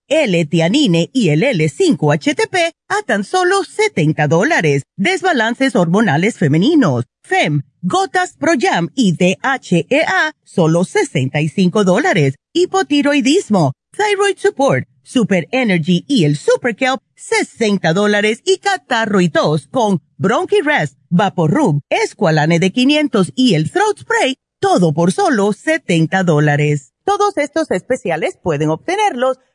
L-Tianine 0.11 1.09
y 1.13 1.29
el 1.29 1.43
L5-HTP 1.43 2.73
a 2.89 3.01
tan 3.05 3.23
solo 3.23 3.63
70 3.63 4.27
dólares. 4.27 4.83
Desbalances 4.97 5.75
hormonales 5.77 6.37
femeninos, 6.37 7.05
FEM, 7.23 7.61
Gotas 7.81 8.35
Pro 8.37 8.51
Jam 8.59 8.89
y 8.93 9.13
DHEA, 9.13 10.33
solo 10.43 10.83
65 10.83 11.85
dólares. 11.85 12.35
Hipotiroidismo, 12.51 13.71
Thyroid 13.95 14.37
Support, 14.37 14.87
Super 15.01 15.47
Energy 15.51 16.03
y 16.07 16.25
el 16.25 16.35
Super 16.35 16.75
Kelp, 16.75 16.99
60 17.15 17.93
dólares. 17.93 18.41
Y 18.45 18.57
catarro 18.57 19.21
y 19.21 19.29
tos 19.29 19.67
con 19.67 20.01
Bronchi 20.17 20.59
Rest, 20.61 20.97
Vaporub, 21.09 21.79
Esqualane 21.89 22.59
de 22.59 22.71
500 22.71 23.31
y 23.35 23.55
el 23.55 23.71
Throat 23.71 23.99
Spray, 23.99 24.35
todo 24.59 24.93
por 24.93 25.13
solo 25.13 25.53
70 25.53 26.23
dólares. 26.23 26.91
Todos 27.05 27.37
estos 27.37 27.71
especiales 27.71 28.37
pueden 28.41 28.69
obtenerlos 28.69 29.37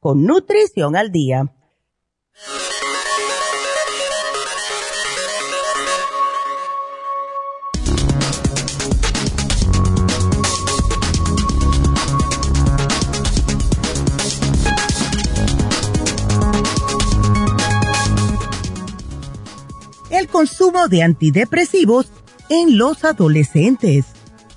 con 0.00 0.24
Nutrición 0.24 0.96
al 0.96 1.12
Día. 1.12 1.52
El 20.10 20.28
consumo 20.28 20.88
de 20.88 21.02
antidepresivos 21.02 22.10
en 22.48 22.78
los 22.78 23.04
adolescentes 23.04 24.06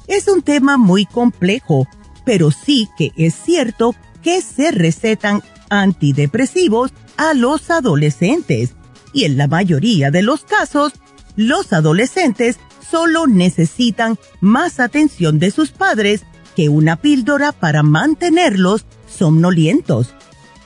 es 0.08 0.28
un 0.28 0.42
tema 0.42 0.78
muy 0.78 1.06
complejo 1.06 1.86
pero 2.26 2.52
sí 2.52 2.90
que 2.98 3.12
es 3.18 3.36
cierto 3.36 3.92
que 3.92 4.13
se 4.42 4.72
recetan 4.72 5.44
antidepresivos 5.70 6.92
a 7.18 7.34
los 7.34 7.70
adolescentes 7.70 8.74
y 9.14 9.26
en 9.26 9.38
la 9.38 9.48
mayoría 9.48 10.12
de 10.12 10.24
los 10.24 10.44
casos, 10.44 10.94
los 11.36 11.74
adolescentes 11.74 12.58
solo 12.90 13.28
necesitan 13.28 14.18
más 14.40 14.80
atención 14.80 15.40
de 15.40 15.52
sus 15.52 15.72
padres 15.72 16.24
que 16.56 16.70
una 16.70 16.96
píldora 16.96 17.52
para 17.52 17.84
mantenerlos 17.84 18.86
somnolientos. 19.08 20.14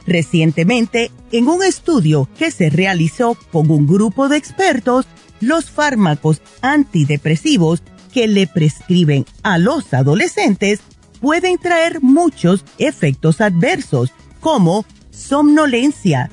Recientemente, 0.05 1.11
en 1.31 1.47
un 1.47 1.63
estudio 1.63 2.29
que 2.37 2.51
se 2.51 2.69
realizó 2.69 3.37
con 3.51 3.69
un 3.69 3.87
grupo 3.87 4.29
de 4.29 4.37
expertos, 4.37 5.05
los 5.41 5.69
fármacos 5.69 6.41
antidepresivos 6.61 7.83
que 8.13 8.27
le 8.27 8.47
prescriben 8.47 9.25
a 9.43 9.57
los 9.57 9.93
adolescentes 9.93 10.79
pueden 11.19 11.57
traer 11.57 12.01
muchos 12.01 12.63
efectos 12.77 13.41
adversos 13.41 14.11
como 14.39 14.85
somnolencia, 15.11 16.29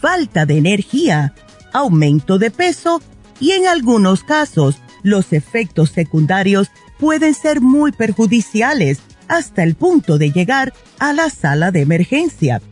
falta 0.00 0.46
de 0.46 0.58
energía, 0.58 1.34
aumento 1.72 2.38
de 2.38 2.50
peso 2.50 3.00
y 3.40 3.52
en 3.52 3.66
algunos 3.66 4.22
casos 4.22 4.76
los 5.02 5.32
efectos 5.32 5.90
secundarios 5.90 6.68
pueden 6.98 7.34
ser 7.34 7.60
muy 7.60 7.92
perjudiciales 7.92 8.98
hasta 9.28 9.62
el 9.62 9.74
punto 9.74 10.18
de 10.18 10.30
llegar 10.30 10.72
a 10.98 11.12
la 11.12 11.30
sala 11.30 11.70
de 11.70 11.80
emergencia. 11.82 12.62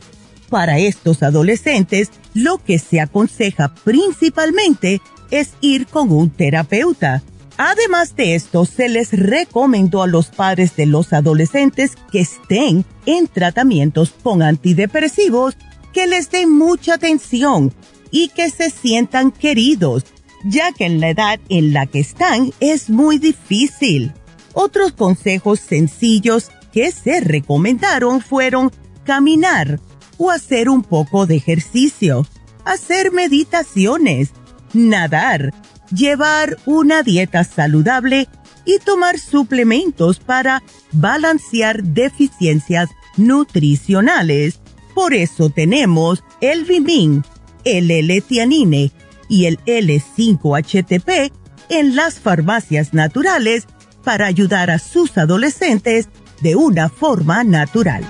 Para 0.51 0.79
estos 0.79 1.23
adolescentes, 1.23 2.11
lo 2.33 2.59
que 2.59 2.79
se 2.79 3.01
aconseja 3.01 3.75
principalmente 3.75 5.01
es 5.31 5.55
ir 5.61 5.87
con 5.87 6.13
un 6.13 6.31
terapeuta. 6.31 7.23
Además 7.57 8.17
de 8.17 8.35
esto, 8.35 8.65
se 8.65 8.89
les 8.89 9.13
recomendó 9.13 10.03
a 10.03 10.09
los 10.09 10.27
padres 10.27 10.75
de 10.77 10.87
los 10.87 11.13
adolescentes 11.13 11.93
que 12.11 12.21
estén 12.21 12.85
en 13.07 13.29
tratamientos 13.29 14.13
con 14.23 14.43
antidepresivos 14.43 15.57
que 15.93 16.07
les 16.09 16.31
den 16.31 16.51
mucha 16.51 16.95
atención 16.95 17.73
y 18.11 18.29
que 18.29 18.51
se 18.51 18.71
sientan 18.71 19.31
queridos, 19.31 20.05
ya 20.45 20.73
que 20.73 20.87
en 20.87 21.01
la 21.01 21.11
edad 21.11 21.41
en 21.49 21.73
la 21.73 21.87
que 21.87 22.01
están 22.01 22.53
es 22.59 22.91
muy 22.91 23.19
difícil. 23.19 24.13
Otros 24.53 24.93
consejos 24.93 25.61
sencillos 25.61 26.51
que 26.73 26.91
se 26.91 27.21
recomendaron 27.21 28.21
fueron 28.21 28.73
caminar 29.05 29.79
o 30.19 30.31
hacer 30.31 30.69
un 30.69 30.83
poco 30.83 31.27
de 31.27 31.37
ejercicio, 31.37 32.27
hacer 32.65 33.13
meditaciones, 33.13 34.31
nadar, 34.73 35.53
llevar 35.91 36.59
una 36.67 37.03
dieta 37.03 37.45
saludable 37.45 38.29
y 38.65 38.79
tomar 38.79 39.19
suplementos 39.19 40.21
para 40.21 40.63
balancear 40.93 41.83
deficiencias 41.83 42.91
nutricionales. 43.17 44.61
Por 44.95 45.15
eso 45.15 45.51
tenemos 45.51 46.23
el 46.41 46.65
Vimin, 46.65 47.25
el 47.65 47.91
L-Tianine 47.91 48.93
y 49.29 49.47
el 49.47 49.59
L5-HTP 49.65 51.33
en 51.69 51.97
las 51.97 52.21
farmacias 52.21 52.95
naturales 52.95 53.67
para 54.03 54.27
ayudar 54.27 54.71
a 54.71 54.79
sus 54.79 55.17
adolescentes 55.17 56.09
de 56.41 56.57
una 56.57 56.89
forma 56.89 57.43
natural. 57.43 58.05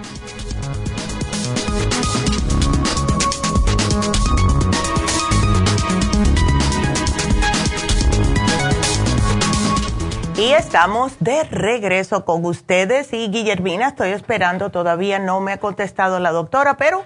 Y 10.45 10.53
estamos 10.53 11.17
de 11.21 11.43
regreso 11.45 12.27
con 12.27 12.45
ustedes 12.45 13.15
y 13.15 13.29
Guillermina, 13.29 13.89
estoy 13.89 14.11
esperando, 14.11 14.69
todavía 14.69 15.19
no 15.19 15.41
me 15.41 15.53
ha 15.53 15.59
contestado 15.59 16.21
la 16.21 16.33
doctora, 16.33 16.77
pero 16.77 17.03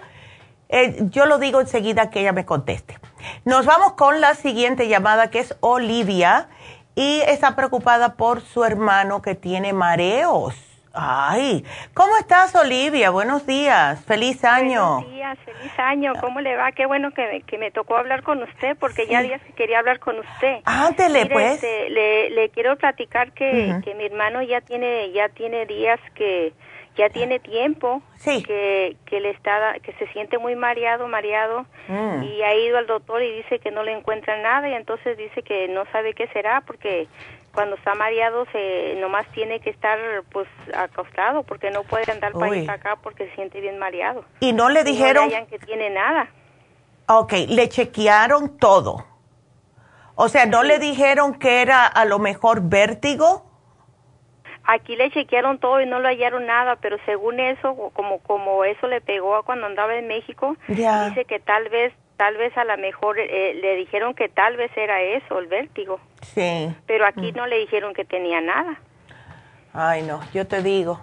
eh, 0.69 0.97
yo 1.03 1.25
lo 1.25 1.39
digo 1.39 1.61
enseguida 1.61 2.11
que 2.11 2.19
ella 2.19 2.33
me 2.33 2.45
conteste. 2.45 2.99
Nos 3.45 3.65
vamos 3.65 3.93
con 3.93 4.21
la 4.21 4.35
siguiente 4.35 4.89
llamada 4.89 5.31
que 5.31 5.39
es 5.39 5.55
Olivia 5.61 6.49
y 6.97 7.21
está 7.29 7.55
preocupada 7.55 8.15
por 8.15 8.41
su 8.41 8.65
hermano 8.65 9.23
que 9.23 9.37
tiene 9.37 9.73
mareos. 9.73 10.57
Ay, 11.01 11.65
¿cómo 11.95 12.17
estás, 12.17 12.53
Olivia? 12.57 13.11
Buenos 13.11 13.47
días, 13.47 14.05
feliz 14.05 14.45
año. 14.45 14.95
Buenos 14.97 15.13
días, 15.13 15.39
feliz 15.45 15.73
año. 15.79 16.13
¿Cómo 16.21 16.41
le 16.41 16.57
va? 16.57 16.73
Qué 16.73 16.87
bueno 16.87 17.13
que, 17.13 17.43
que 17.47 17.57
me 17.57 17.71
tocó 17.71 17.97
hablar 17.97 18.25
con 18.25 18.43
usted, 18.43 18.77
porque 18.81 19.07
ya 19.07 19.23
días 19.23 19.41
que 19.43 19.53
quería 19.53 19.79
hablar 19.79 20.01
con 20.01 20.19
usted. 20.19 20.57
Ándele, 20.65 21.27
pues. 21.27 21.55
Este, 21.55 21.91
le, 21.91 22.31
le 22.31 22.49
quiero 22.51 22.77
platicar 22.77 23.31
que, 23.33 23.77
que 23.85 23.95
mi 23.95 24.07
hermano 24.07 24.43
ya 24.43 24.61
tiene, 24.61 25.13
ya 25.13 25.29
tiene 25.29 25.67
días 25.67 26.01
que 26.17 26.53
ya 26.97 27.09
tiene 27.11 27.39
tiempo 27.39 28.03
que, 28.43 28.97
que 29.07 29.21
le 29.21 29.31
está 29.31 29.75
que 29.85 29.93
se 29.93 30.09
siente 30.09 30.37
muy 30.39 30.57
mareado 30.57 31.07
mareado 31.07 31.65
Mm. 31.87 32.23
y 32.25 32.43
ha 32.43 32.55
ido 32.55 32.77
al 32.77 32.87
doctor 32.87 33.23
y 33.23 33.33
dice 33.37 33.61
que 33.61 33.71
no 33.71 33.83
le 33.83 33.93
encuentra 33.93 34.37
nada 34.43 34.69
y 34.69 34.75
entonces 34.75 35.17
dice 35.17 35.43
que 35.43 35.69
no 35.69 35.85
sabe 35.91 36.13
qué 36.13 36.27
será 36.35 36.61
porque 36.67 37.07
cuando 37.55 37.77
está 37.77 37.95
mareado 37.95 38.47
se 38.53 38.95
nomás 39.01 39.27
tiene 39.33 39.61
que 39.61 39.71
estar 39.71 39.99
pues 40.31 40.47
acostado 40.75 41.43
porque 41.43 41.71
no 41.71 41.83
puede 41.83 42.11
andar 42.13 42.33
para 42.33 42.51
Uy. 42.51 42.67
para 42.67 42.79
acá 42.79 42.97
porque 43.03 43.29
se 43.29 43.35
siente 43.35 43.61
bien 43.61 43.79
mareado 43.79 44.25
Y 44.41 44.53
no 44.53 44.69
le 44.69 44.85
dijeron- 44.85 45.29
no 45.31 45.39
le 45.39 45.47
que 45.47 45.59
tiene 45.59 45.91
nada 45.91 46.29
Ok, 47.11 47.33
le 47.49 47.71
chequearon 47.71 48.59
todo. 48.59 49.03
O 50.15 50.29
sea, 50.29 50.45
¿no 50.45 50.63
le 50.63 50.79
dijeron 50.79 51.39
que 51.39 51.63
era 51.63 51.87
a 51.87 52.05
lo 52.05 52.19
mejor 52.19 52.61
vértigo? 52.61 53.47
Aquí 54.65 54.95
le 54.95 55.11
chequearon 55.11 55.59
todo 55.59 55.81
y 55.81 55.87
no 55.87 56.01
lo 56.01 56.09
hallaron 56.09 56.45
nada, 56.45 56.77
pero 56.77 56.99
según 57.07 57.41
eso, 57.41 57.75
como 57.95 58.19
como 58.19 58.63
eso 58.65 58.87
le 58.89 59.01
pegó 59.01 59.37
a 59.37 59.43
cuando 59.43 59.65
andaba 59.67 59.95
en 59.95 60.07
México, 60.07 60.55
dice 60.69 61.25
que 61.27 61.41
tal 61.41 61.71
vez, 61.71 61.95
tal 62.19 62.37
vez 62.37 62.55
a 62.59 62.65
lo 62.65 62.77
mejor 62.77 63.19
eh, 63.19 63.55
le 63.55 63.77
dijeron 63.77 64.13
que 64.13 64.29
tal 64.29 64.57
vez 64.59 64.71
era 64.77 65.01
eso, 65.01 65.39
el 65.39 65.47
vértigo, 65.47 65.99
Sí. 66.21 66.69
pero 66.87 67.07
aquí 67.07 67.33
no 67.33 67.47
le 67.47 67.57
dijeron 67.61 67.95
que 67.95 68.05
tenía 68.05 68.43
nada. 68.43 68.79
Ay, 69.73 70.03
no, 70.03 70.21
yo 70.35 70.47
te 70.47 70.63
digo. 70.63 71.01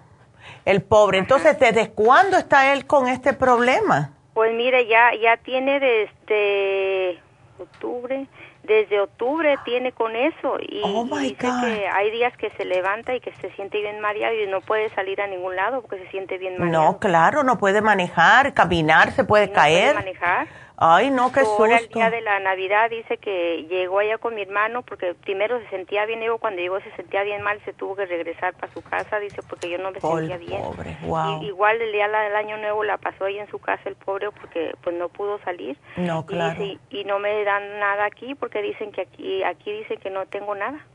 El 0.66 0.84
pobre. 0.84 1.18
Entonces, 1.18 1.57
¿desde 1.59 1.89
cuándo 1.91 2.38
está 2.38 2.72
él 2.74 2.86
con 2.86 3.07
este 3.07 3.34
problema? 3.34 4.11
Pues 4.36 4.53
mire, 4.53 4.86
ya 4.88 5.11
ya 5.20 5.38
tiene 5.38 5.80
desde 5.80 7.20
octubre, 7.57 8.28
desde 8.63 8.99
octubre 8.99 9.55
tiene 9.63 9.91
con 9.93 10.16
eso 10.16 10.57
y, 10.59 10.82
Oh, 10.84 11.05
y 11.05 11.09
my 11.13 11.20
dice 11.30 11.47
God. 11.47 11.61
que 11.63 11.88
hay 11.88 12.11
días 12.11 12.36
que 12.38 12.49
se 12.51 12.66
levanta 12.66 13.16
y 13.16 13.22
que 13.22 13.32
se 13.36 13.49
siente 13.51 13.80
bien 13.80 13.99
mareado 14.01 14.36
y 14.36 14.47
no 14.47 14.59
puede 14.61 14.89
salir 14.89 15.22
a 15.22 15.28
ningún 15.28 15.55
lado 15.55 15.82
porque 15.82 16.03
se 16.03 16.11
siente 16.11 16.38
bien 16.38 16.57
mareado. 16.59 16.84
No, 16.84 16.99
claro, 16.99 17.43
no 17.43 17.57
puede 17.57 17.82
manejar, 17.82 18.53
caminar, 18.53 19.11
se 19.13 19.24
puede 19.24 19.47
No 19.47 19.53
puede 19.53 19.63
caer. 19.63 19.95
manejar. 19.95 20.47
Ay, 20.78 21.09
no, 21.09 21.32
qué 21.32 21.39
Ahora 21.39 21.76
el 21.76 21.80
susto. 21.84 21.99
día 21.99 22.09
de 22.09 22.19
la 22.19 22.38
Navidad 22.41 22.89
dice 22.89 23.17
que 23.17 23.65
llegó 23.69 23.99
allá 23.99 24.17
con 24.17 24.36
mi 24.36 24.41
hermano 24.41 24.82
porque 24.82 25.13
primero 25.13 25.57
se 25.61 25.69
sentía 25.69 26.05
bien, 26.05 26.19
luego 26.19 26.38
cuando 26.38 26.61
llegó 26.61 26.82
se 26.82 26.91
sentía 26.97 27.23
bien 27.23 27.41
mal, 27.43 27.61
se 27.63 27.71
tuvo 27.71 27.95
que 27.95 28.05
regresar 28.05 28.53
para 28.55 28.73
su 28.73 28.82
casa, 28.82 29.17
dice, 29.19 29.41
porque 29.47 29.69
yo 29.69 29.78
no 29.78 29.91
me 29.91 30.01
sentía 30.01 30.36
bien. 30.38 30.61
pobre, 30.61 30.97
wow. 31.03 31.41
Y- 31.41 31.45
igual 31.47 31.82
el 31.82 31.93
día 31.93 32.09
del 32.09 32.36
año 32.36 32.57
nuevo 32.57 32.84
la 32.84 32.97
pasó 32.97 33.23
ahí 33.23 33.39
en 33.39 33.47
su 33.49 33.57
casa 33.59 33.84
el 33.86 33.95
pobre 33.95 34.32
porque 34.32 34.76
pues 34.84 34.93
no 34.97 35.07
pudo 35.07 35.39
salir. 35.45 35.78
No, 35.95 36.19
Y 36.28 36.32
claro. 36.34 36.61
dice, 36.61 36.78
Y, 36.89 37.05
no 37.05 37.19
me 37.19 37.41
dan 37.45 37.80
nada 37.80 38.03
aquí 38.05 38.36
porque 38.36 38.61
dicen 38.61 38.91
que 38.91 39.01
aquí 39.03 39.43
aquí 39.43 39.71
dicen 39.71 39.97
que 40.01 40.09
no 40.09 40.26
tengo 40.26 40.55
nada. 40.55 40.86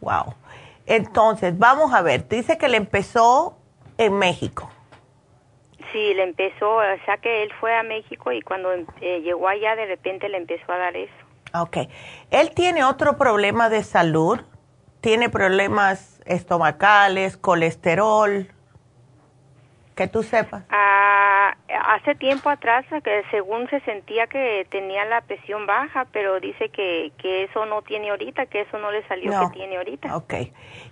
Wow. 0.00 0.34
Entonces, 0.86 1.58
vamos 1.58 1.92
a 1.92 2.00
ver. 2.00 2.26
Dice 2.28 2.56
que 2.56 2.68
le 2.68 2.78
empezó 2.78 3.58
en 3.98 4.14
México. 4.18 4.70
Sí, 5.92 6.14
le 6.14 6.24
empezó, 6.24 6.76
o 6.76 7.04
sea 7.04 7.18
que 7.18 7.42
él 7.42 7.52
fue 7.60 7.76
a 7.76 7.82
México 7.82 8.32
y 8.32 8.40
cuando 8.40 8.72
eh, 8.72 9.20
llegó 9.22 9.48
allá 9.48 9.76
de 9.76 9.86
repente 9.86 10.28
le 10.28 10.38
empezó 10.38 10.72
a 10.72 10.78
dar 10.78 10.96
eso. 10.96 11.12
Ok. 11.54 11.76
Él 12.30 12.50
tiene 12.54 12.82
otro 12.84 13.18
problema 13.18 13.68
de 13.68 13.82
salud. 13.82 14.40
Tiene 15.00 15.28
problemas 15.28 16.22
estomacales, 16.24 17.36
colesterol. 17.36 18.48
Que 19.94 20.06
tú 20.08 20.22
sepas. 20.22 20.64
Ah, 20.70 21.54
hace 21.88 22.14
tiempo 22.14 22.48
atrás, 22.48 22.84
que 23.04 23.22
según 23.30 23.68
se 23.68 23.80
sentía 23.80 24.26
que 24.26 24.66
tenía 24.70 25.04
la 25.04 25.20
presión 25.20 25.66
baja, 25.66 26.06
pero 26.12 26.40
dice 26.40 26.70
que, 26.70 27.12
que 27.18 27.44
eso 27.44 27.66
no 27.66 27.82
tiene 27.82 28.10
ahorita, 28.10 28.46
que 28.46 28.62
eso 28.62 28.78
no 28.78 28.90
le 28.90 29.06
salió 29.06 29.30
No. 29.30 29.50
que 29.50 29.58
tiene 29.58 29.76
ahorita. 29.76 30.16
Ok. 30.16 30.34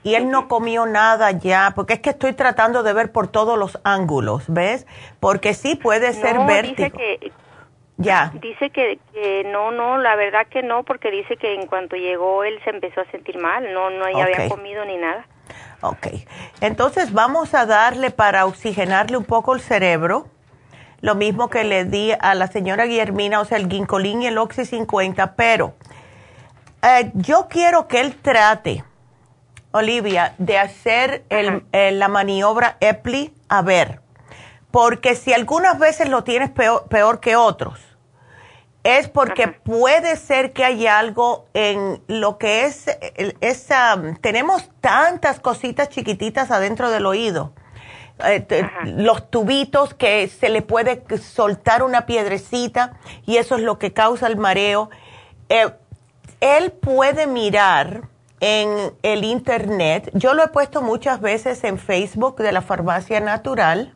Y 0.03 0.15
él 0.15 0.31
no 0.31 0.49
comió 0.49 0.85
nada 0.87 1.31
ya, 1.33 1.73
porque 1.75 1.95
es 1.95 2.01
que 2.01 2.11
estoy 2.11 2.35
tratando 2.35 2.83
de 2.83 2.93
ver 2.93 3.11
por 3.13 3.29
todos 3.29 3.59
los 3.59 3.81
ángulos, 3.85 4.45
¿ves? 4.49 4.87
Porque 5.19 5.55
sí 5.55 5.77
puede 5.77 6.13
ser 6.13 6.37
no, 6.37 6.47
vértigo. 6.47 6.77
dice 6.77 6.91
que 6.91 7.33
Ya. 7.97 8.33
dice 8.35 8.71
que, 8.71 8.99
que 9.15 9.45
no, 9.45 9.71
no, 9.71 9.97
la 9.99 10.15
verdad 10.17 10.47
que 10.49 10.63
no, 10.63 10.83
porque 10.85 11.11
dice 11.11 11.37
que 11.37 11.55
en 11.55 11.67
cuanto 11.67 11.97
llegó 11.97 12.45
él 12.45 12.59
se 12.65 12.71
empezó 12.71 13.01
a 13.01 13.05
sentir 13.11 13.39
mal, 13.39 13.73
no, 13.73 13.89
no 13.91 14.11
ya 14.11 14.25
había 14.25 14.49
comido 14.49 14.85
ni 14.85 14.97
nada. 14.99 15.27
Ok. 15.83 16.07
Entonces 16.61 17.13
vamos 17.13 17.55
a 17.55 17.65
darle 17.67 18.11
para 18.11 18.45
oxigenarle 18.47 19.17
un 19.17 19.25
poco 19.25 19.55
el 19.55 19.61
cerebro. 19.61 20.29
Lo 21.01 21.15
mismo 21.15 21.49
que 21.49 21.65
le 21.65 21.85
di 21.87 22.13
a 22.21 22.35
la 22.35 22.47
señora 22.49 22.85
Guillermina, 22.85 23.41
o 23.41 23.45
sea, 23.47 23.57
el 23.57 23.71
ginkolín 23.71 24.21
y 24.23 24.27
el 24.27 24.37
Oxy 24.37 24.67
50, 24.67 25.35
pero 25.35 25.75
eh, 26.83 27.11
yo 27.15 27.49
quiero 27.49 27.89
que 27.89 28.01
él 28.01 28.17
trate, 28.17 28.85
Olivia, 29.73 30.35
de 30.37 30.59
hacer 30.59 31.25
el- 31.31 31.65
eh, 31.73 31.93
la 31.93 32.09
maniobra 32.09 32.77
EPLI, 32.81 33.33
a 33.49 33.63
ver, 33.63 34.01
porque 34.71 35.15
si 35.15 35.33
algunas 35.33 35.79
veces 35.79 36.11
lo 36.11 36.23
tienes 36.25 36.51
peor, 36.51 36.87
peor 36.89 37.21
que 37.21 37.37
otros, 37.37 37.81
es 38.83 39.09
porque 39.09 39.49
puede 39.49 40.17
ser 40.17 40.53
que 40.53 40.65
haya 40.65 40.99
algo 40.99 41.47
en 41.55 42.03
lo 42.07 42.39
que 42.39 42.65
es, 42.65 42.87
esa, 43.41 44.01
tenemos 44.21 44.71
tantas 44.81 45.39
cositas 45.41 45.89
chiquititas 45.91 46.51
adentro 46.51 46.91
del 46.91 47.05
oído, 47.07 47.53
eh, 48.25 48.41
te- 48.41 48.71
los 48.85 49.31
tubitos 49.31 49.93
que 49.95 50.29
se 50.29 50.49
le 50.49 50.63
puede 50.63 51.03
soltar 51.19 51.83
una 51.83 52.07
piedrecita 52.07 52.95
y 53.27 53.37
eso 53.37 53.57
es 53.57 53.63
lo 53.63 53.79
que 53.79 53.93
causa 53.93 54.27
el 54.27 54.37
mareo. 54.37 54.91
Eh, 55.49 55.71
él 56.41 56.73
puede 56.73 57.27
mirar 57.27 58.03
en 58.41 58.95
el 59.03 59.25
internet, 59.25 60.11
yo 60.15 60.33
lo 60.33 60.43
he 60.43 60.49
puesto 60.49 60.81
muchas 60.81 61.21
veces 61.21 61.63
en 61.65 61.79
Facebook 61.79 62.37
de 62.37 62.53
la 62.53 62.63
farmacia 62.63 63.21
natural, 63.21 63.95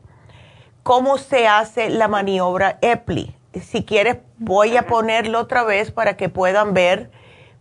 cómo 0.83 1.17
se 1.17 1.49
hace 1.49 1.89
la 1.89 2.09
maniobra 2.09 2.77
EPLI. 2.83 3.35
Si 3.63 3.85
quieres, 3.85 4.19
voy 4.39 4.77
a 4.77 4.87
ponerlo 4.87 5.41
otra 5.41 5.63
vez 5.63 5.91
para 5.91 6.17
que 6.17 6.29
puedan 6.29 6.75
ver, 6.75 7.11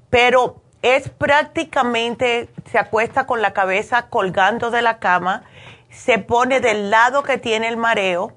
pero 0.09 0.61
es 0.81 1.09
prácticamente, 1.09 2.49
se 2.69 2.77
acuesta 2.77 3.25
con 3.25 3.41
la 3.41 3.53
cabeza 3.53 4.09
colgando 4.09 4.71
de 4.71 4.81
la 4.81 4.99
cama, 4.99 5.43
se 5.89 6.17
pone 6.17 6.59
del 6.59 6.89
lado 6.89 7.23
que 7.23 7.37
tiene 7.37 7.67
el 7.67 7.77
mareo 7.77 8.33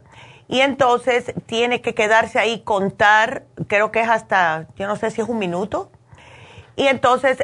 y 0.49 0.61
entonces 0.61 1.33
tiene 1.47 1.81
que 1.81 1.95
quedarse 1.95 2.39
ahí, 2.39 2.61
contar, 2.61 3.45
creo 3.67 3.91
que 3.91 4.01
es 4.01 4.09
hasta, 4.09 4.69
yo 4.77 4.87
no 4.87 4.97
sé 4.97 5.11
si 5.11 5.21
es 5.21 5.29
un 5.29 5.39
minuto, 5.39 5.91
y 6.77 6.87
entonces 6.87 7.39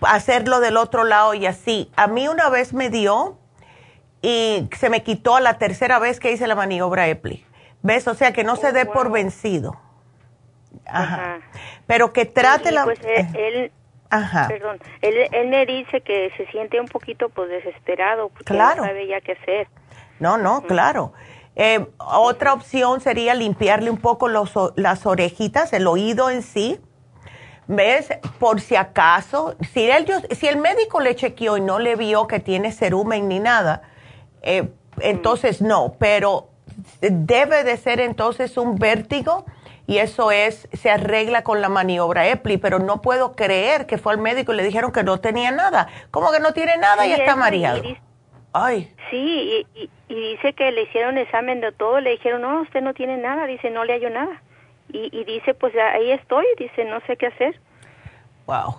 hacerlo 0.00 0.60
del 0.60 0.78
otro 0.78 1.04
lado 1.04 1.34
y 1.34 1.46
así. 1.46 1.92
A 1.96 2.06
mí 2.06 2.26
una 2.26 2.48
vez 2.48 2.72
me 2.72 2.88
dio 2.88 3.38
y 4.22 4.68
se 4.76 4.88
me 4.88 5.02
quitó 5.02 5.38
la 5.38 5.58
tercera 5.58 5.98
vez 5.98 6.18
que 6.18 6.32
hice 6.32 6.46
la 6.46 6.54
maniobra 6.54 7.06
EPLI. 7.06 7.44
¿Ves? 7.82 8.06
O 8.08 8.14
sea, 8.14 8.32
que 8.32 8.44
no 8.44 8.56
se 8.56 8.68
oh, 8.68 8.72
dé 8.72 8.86
por 8.86 9.10
vencido. 9.10 9.80
Ajá. 10.86 11.40
Pero 11.86 12.12
que 12.12 12.26
trate 12.26 12.72
la... 12.72 12.84
Pues 12.84 13.00
eh, 13.04 13.26
él, 13.34 13.72
Ajá. 14.10 14.48
Perdón, 14.48 14.80
él, 15.02 15.14
él, 15.30 15.48
me 15.48 15.64
dice 15.66 16.00
que 16.00 16.32
se 16.36 16.46
siente 16.46 16.80
un 16.80 16.88
poquito 16.88 17.28
pues 17.28 17.48
desesperado 17.48 18.28
porque 18.30 18.52
no 18.52 18.74
sabe 18.74 19.06
ya 19.06 19.20
qué 19.20 19.32
hacer. 19.32 19.68
No, 20.18 20.36
no, 20.36 20.62
claro. 20.62 21.12
Eh, 21.54 21.86
otra 21.98 22.52
opción 22.52 23.00
sería 23.00 23.34
limpiarle 23.34 23.88
un 23.88 23.98
poco 23.98 24.28
los, 24.28 24.52
las 24.76 25.06
orejitas, 25.06 25.72
el 25.72 25.86
oído 25.86 26.28
en 26.28 26.42
sí 26.42 26.80
¿Ves? 27.72 28.08
Por 28.40 28.60
si 28.60 28.74
acaso, 28.74 29.54
si, 29.72 29.88
él, 29.88 30.04
si 30.32 30.48
el 30.48 30.56
médico 30.56 30.98
le 30.98 31.14
chequeó 31.14 31.56
y 31.56 31.60
no 31.60 31.78
le 31.78 31.94
vio 31.94 32.26
que 32.26 32.40
tiene 32.40 32.72
cerumen 32.72 33.28
ni 33.28 33.38
nada, 33.38 33.82
eh, 34.42 34.72
entonces 34.98 35.62
no, 35.62 35.94
pero 35.96 36.49
debe 37.00 37.64
de 37.64 37.76
ser 37.76 38.00
entonces 38.00 38.56
un 38.56 38.76
vértigo 38.76 39.44
y 39.86 39.98
eso 39.98 40.30
es, 40.30 40.68
se 40.72 40.90
arregla 40.90 41.42
con 41.42 41.60
la 41.60 41.68
maniobra 41.68 42.28
EPLI, 42.28 42.58
pero 42.58 42.78
no 42.78 43.02
puedo 43.02 43.34
creer 43.34 43.86
que 43.86 43.98
fue 43.98 44.12
al 44.12 44.18
médico 44.18 44.52
y 44.52 44.56
le 44.56 44.62
dijeron 44.62 44.92
que 44.92 45.02
no 45.02 45.18
tenía 45.18 45.50
nada. 45.50 45.88
¿Cómo 46.12 46.30
que 46.30 46.38
no 46.38 46.52
tiene 46.52 46.76
nada 46.76 47.06
y 47.06 47.12
está 47.12 47.34
mareado? 47.34 47.82
Ay. 48.52 48.94
Sí, 49.10 49.66
y, 49.74 49.90
y, 50.08 50.14
dice 50.14 50.52
que 50.52 50.70
le 50.70 50.82
hicieron 50.82 51.18
examen 51.18 51.60
de 51.60 51.72
todo, 51.72 52.00
le 52.00 52.10
dijeron, 52.10 52.42
no, 52.42 52.62
usted 52.62 52.82
no 52.82 52.94
tiene 52.94 53.16
nada, 53.16 53.46
dice, 53.46 53.70
no 53.70 53.84
le 53.84 53.94
hallo 53.94 54.10
nada. 54.10 54.42
Y, 54.92 55.24
dice, 55.24 55.54
pues 55.54 55.72
ahí 55.76 56.10
estoy, 56.10 56.44
dice, 56.58 56.84
no 56.84 57.00
sé 57.06 57.16
qué 57.16 57.26
hacer. 57.26 57.60
Wow. 58.46 58.76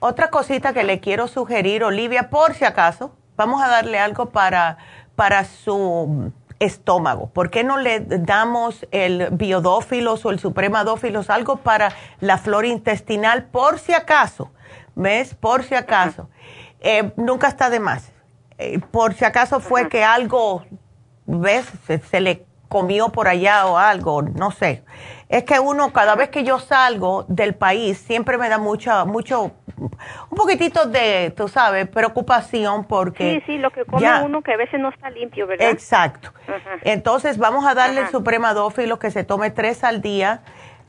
Otra 0.00 0.30
cosita 0.30 0.72
que 0.72 0.82
le 0.82 1.00
quiero 1.00 1.28
sugerir, 1.28 1.84
Olivia, 1.84 2.30
por 2.30 2.54
si 2.54 2.64
acaso, 2.64 3.14
vamos 3.36 3.62
a 3.62 3.68
darle 3.68 3.98
algo 3.98 4.30
para, 4.30 4.78
para 5.14 5.44
su 5.44 6.32
estómago. 6.64 7.28
¿Por 7.30 7.50
qué 7.50 7.64
no 7.64 7.78
le 7.78 8.00
damos 8.00 8.86
el 8.90 9.28
biodófilos 9.30 10.24
o 10.24 10.30
el 10.30 10.38
supremadófilos, 10.38 11.30
algo 11.30 11.56
para 11.56 11.92
la 12.20 12.38
flora 12.38 12.68
intestinal, 12.68 13.44
por 13.44 13.78
si 13.78 13.92
acaso? 13.92 14.50
¿Ves? 14.94 15.34
Por 15.34 15.64
si 15.64 15.74
acaso. 15.74 16.28
Eh, 16.80 17.12
nunca 17.16 17.48
está 17.48 17.70
de 17.70 17.80
más. 17.80 18.12
Eh, 18.58 18.80
por 18.90 19.14
si 19.14 19.24
acaso 19.24 19.60
fue 19.60 19.88
que 19.88 20.04
algo, 20.04 20.64
¿ves? 21.26 21.66
se, 22.10 22.20
le 22.20 22.46
comió 22.68 23.08
por 23.10 23.28
allá 23.28 23.66
o 23.66 23.76
algo, 23.76 24.22
no 24.22 24.50
sé 24.50 24.82
es 25.32 25.44
que 25.44 25.58
uno, 25.58 25.94
cada 25.94 26.14
vez 26.14 26.28
que 26.28 26.44
yo 26.44 26.58
salgo 26.58 27.24
del 27.26 27.54
país, 27.54 27.96
siempre 27.96 28.36
me 28.36 28.50
da 28.50 28.58
mucha, 28.58 29.06
mucho, 29.06 29.52
un 29.78 30.36
poquitito 30.36 30.84
de, 30.84 31.32
tú 31.34 31.48
sabes, 31.48 31.88
preocupación 31.88 32.84
porque... 32.84 33.40
Sí, 33.40 33.42
sí, 33.46 33.58
lo 33.58 33.70
que 33.70 33.86
come 33.86 34.06
uno 34.22 34.42
que 34.42 34.52
a 34.52 34.58
veces 34.58 34.78
no 34.78 34.90
está 34.90 35.08
limpio, 35.08 35.46
¿verdad? 35.46 35.70
Exacto. 35.70 36.34
Entonces 36.82 37.38
vamos 37.38 37.64
a 37.64 37.72
darle 37.72 38.02
el 38.02 38.08
supremadófilo 38.08 38.98
que 38.98 39.10
se 39.10 39.24
tome 39.24 39.50
tres 39.50 39.84
al 39.84 40.02
día. 40.02 40.42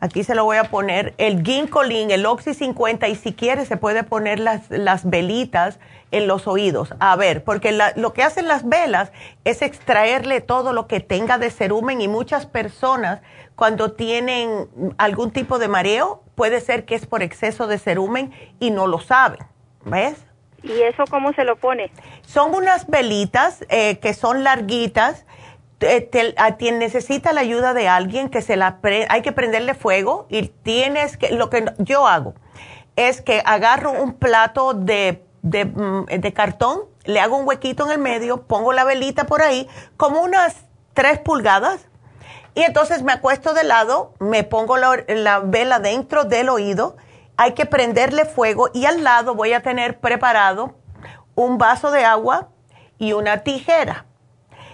Aquí 0.04 0.26
se 0.26 0.36
lo 0.36 0.44
voy 0.44 0.58
a 0.58 0.66
poner. 0.66 1.14
El 1.18 1.46
ginkolin, 1.46 2.12
el 2.12 2.26
Oxy 2.26 2.54
50 2.54 3.08
y 3.08 3.16
si 3.16 3.32
quiere 3.32 3.66
se 3.66 3.78
puede 3.78 4.04
poner 4.04 4.38
las, 4.38 4.70
las 4.70 5.10
velitas 5.10 5.80
en 6.12 6.28
los 6.28 6.46
oídos. 6.46 6.94
A 7.00 7.16
ver, 7.16 7.46
porque 7.46 7.72
lo 7.96 8.12
que 8.12 8.22
hacen 8.22 8.50
las 8.50 8.68
velas 8.68 9.14
es 9.46 9.62
extraerle 9.62 10.42
todo 10.42 10.74
lo 10.74 10.88
que 10.88 11.00
tenga 11.00 11.38
de 11.38 11.50
cerumen 11.50 12.02
y 12.02 12.10
muchas 12.10 12.46
personas 12.46 13.22
cuando 13.56 13.94
tienen 13.94 14.68
algún 14.98 15.32
tipo 15.32 15.58
de 15.58 15.70
mareo, 15.70 16.22
puede 16.36 16.60
ser 16.60 16.84
que 16.84 16.96
es 16.96 17.06
por 17.06 17.24
exceso 17.24 17.68
de 17.68 17.80
cerumen 17.80 18.34
y 18.60 18.72
no 18.72 18.88
lo 18.88 19.00
saben. 19.00 19.40
¿Ves? 19.86 20.18
¿Y 20.64 20.82
eso 20.82 21.06
cómo 21.10 21.32
se 21.32 21.46
lo 21.46 21.56
pone? 21.56 21.90
Son 22.26 22.54
unas 22.54 22.88
velitas 22.88 23.64
eh, 23.70 24.00
que 24.00 24.14
son 24.14 24.44
larguitas. 24.44 25.26
A 26.38 26.50
necesita 26.72 27.34
la 27.34 27.42
ayuda 27.42 27.74
de 27.74 27.88
alguien 27.88 28.30
que 28.30 28.42
se 28.42 28.56
la 28.56 28.80
hay 29.10 29.22
que 29.22 29.32
prenderle 29.32 29.74
fuego 29.74 30.28
y 30.30 30.48
tienes 30.48 31.18
lo 31.32 31.50
que 31.50 31.66
yo 31.80 32.08
hago 32.08 32.34
es 32.96 33.22
que 33.22 33.42
agarro 33.46 33.92
un 33.92 34.14
plato 34.14 34.74
de, 34.74 35.24
mm, 35.42 36.06
de 36.06 36.34
cartón, 36.34 36.82
le 37.06 37.20
hago 37.20 37.38
un 37.38 37.48
huequito 37.48 37.86
en 37.86 37.92
el 37.92 37.98
medio, 38.00 38.44
pongo 38.44 38.72
la 38.72 38.84
velita 38.84 39.26
por 39.26 39.42
ahí, 39.42 39.68
como 39.98 40.22
unas 40.22 40.66
tres 40.94 41.20
pulgadas, 41.20 41.88
y 42.56 42.62
entonces 42.62 43.02
me 43.02 43.14
acuesto 43.14 43.54
de 43.54 43.64
lado, 43.64 44.14
me 44.20 44.44
pongo 44.44 44.78
la, 44.78 45.40
vela 45.44 45.80
dentro 45.80 46.24
del 46.24 46.50
oído, 46.50 46.96
hay 47.36 47.54
que 47.54 47.66
prenderle 47.66 48.26
fuego 48.26 48.70
y 48.74 48.86
al 48.86 49.04
lado 49.04 49.34
voy 49.34 49.54
a 49.54 49.64
tener 49.64 50.00
preparado 50.00 50.76
un 51.34 51.58
vaso 51.58 51.90
de 51.90 52.06
agua 52.06 52.50
y 53.00 53.14
una 53.14 53.40
tijera. 53.40 54.06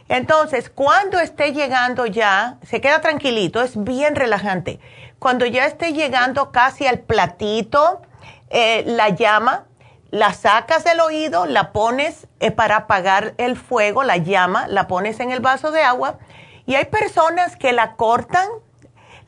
Entonces, 0.10 0.70
cuando 0.70 1.20
esté 1.20 1.54
llegando 1.54 2.08
ya, 2.08 2.58
se 2.64 2.82
queda 2.82 3.00
tranquilito, 3.00 3.62
es 3.62 3.82
bien 3.82 4.16
relajante. 4.16 4.80
Cuando 5.20 5.46
ya 5.46 5.66
esté 5.66 5.94
llegando 5.94 6.52
casi 6.52 6.88
al 6.88 7.00
platito, 7.00 8.02
eh, 8.50 8.84
la 8.88 9.10
llama, 9.10 9.66
la 10.10 10.34
sacas 10.34 10.84
del 10.84 11.00
oído, 11.00 11.46
la 11.46 11.72
pones 11.72 12.28
eh, 12.40 12.50
para 12.50 12.78
apagar 12.78 13.36
el 13.38 13.56
fuego, 13.56 14.04
la 14.04 14.18
llama, 14.18 14.68
la 14.68 14.88
pones 14.88 15.20
en 15.20 15.32
el 15.32 15.40
vaso 15.40 15.72
de 15.72 15.84
agua 15.84 16.18
y 16.66 16.76
hay 16.76 16.86
personas 16.86 17.56
que 17.56 17.72
la 17.72 17.96
cortan, 17.96 18.48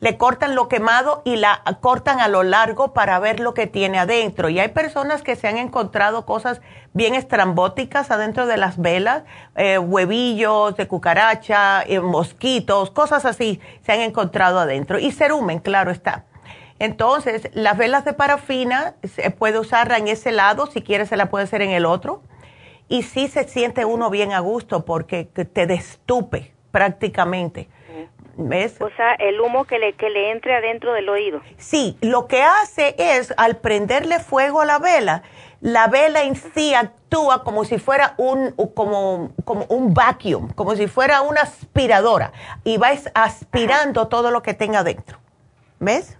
le 0.02 0.18
cortan 0.18 0.56
lo 0.56 0.66
quemado 0.66 1.22
y 1.24 1.36
la 1.36 1.62
cortan 1.80 2.18
a 2.18 2.26
lo 2.26 2.42
largo 2.42 2.92
para 2.92 3.20
ver 3.20 3.38
lo 3.38 3.54
que 3.54 3.68
tiene 3.68 4.00
adentro. 4.00 4.48
Y 4.48 4.58
hay 4.58 4.70
personas 4.70 5.22
que 5.22 5.36
se 5.36 5.46
han 5.46 5.58
encontrado 5.58 6.26
cosas 6.26 6.60
bien 6.92 7.14
estrambóticas 7.14 8.10
adentro 8.10 8.48
de 8.48 8.56
las 8.56 8.78
velas, 8.78 9.22
eh, 9.54 9.78
huevillos 9.78 10.76
de 10.76 10.88
cucaracha, 10.88 11.84
eh, 11.84 12.00
mosquitos, 12.00 12.90
cosas 12.90 13.24
así 13.24 13.60
se 13.86 13.92
han 13.92 14.00
encontrado 14.00 14.58
adentro. 14.58 14.98
Y 14.98 15.12
cerumen, 15.12 15.60
claro 15.60 15.92
está. 15.92 16.24
Entonces, 16.80 17.48
las 17.52 17.78
velas 17.78 18.04
de 18.04 18.12
parafina 18.12 18.96
se 19.04 19.30
puede 19.30 19.60
usarla 19.60 19.98
en 19.98 20.08
ese 20.08 20.32
lado, 20.32 20.66
si 20.66 20.82
quiere 20.82 21.06
se 21.06 21.16
la 21.16 21.30
puede 21.30 21.44
hacer 21.44 21.62
en 21.62 21.70
el 21.70 21.86
otro. 21.86 22.24
Y 22.88 23.04
sí 23.04 23.28
se 23.28 23.46
siente 23.46 23.84
uno 23.84 24.10
bien 24.10 24.32
a 24.32 24.40
gusto 24.40 24.84
porque 24.84 25.26
te 25.26 25.66
destupe 25.68 26.52
prácticamente. 26.72 27.68
¿Ves? 28.36 28.80
O 28.80 28.88
sea, 28.96 29.12
el 29.14 29.40
humo 29.40 29.64
que 29.64 29.78
le, 29.78 29.92
que 29.92 30.08
le 30.08 30.30
entre 30.30 30.54
adentro 30.54 30.92
del 30.94 31.08
oído. 31.08 31.42
Sí, 31.58 31.98
lo 32.00 32.26
que 32.26 32.42
hace 32.42 32.94
es, 32.98 33.34
al 33.36 33.58
prenderle 33.58 34.20
fuego 34.20 34.62
a 34.62 34.64
la 34.64 34.78
vela, 34.78 35.22
la 35.60 35.86
vela 35.86 36.22
en 36.22 36.34
sí 36.34 36.74
actúa 36.74 37.44
como 37.44 37.64
si 37.64 37.78
fuera 37.78 38.14
un, 38.16 38.52
como, 38.74 39.32
como 39.44 39.64
un 39.68 39.94
vacuum, 39.94 40.50
como 40.54 40.74
si 40.76 40.86
fuera 40.86 41.20
una 41.22 41.42
aspiradora, 41.42 42.32
y 42.64 42.78
vais 42.78 43.10
aspirando 43.14 44.08
todo 44.08 44.30
lo 44.30 44.42
que 44.42 44.54
tenga 44.54 44.80
adentro. 44.80 45.18
¿Ves? 45.78 46.16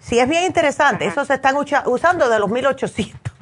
Sí, 0.00 0.18
es 0.18 0.28
bien 0.28 0.44
interesante. 0.44 1.06
Eso 1.06 1.24
se 1.24 1.34
están 1.34 1.56
usando 1.56 2.28
de 2.28 2.38
los 2.38 2.48
1800. 2.50 3.32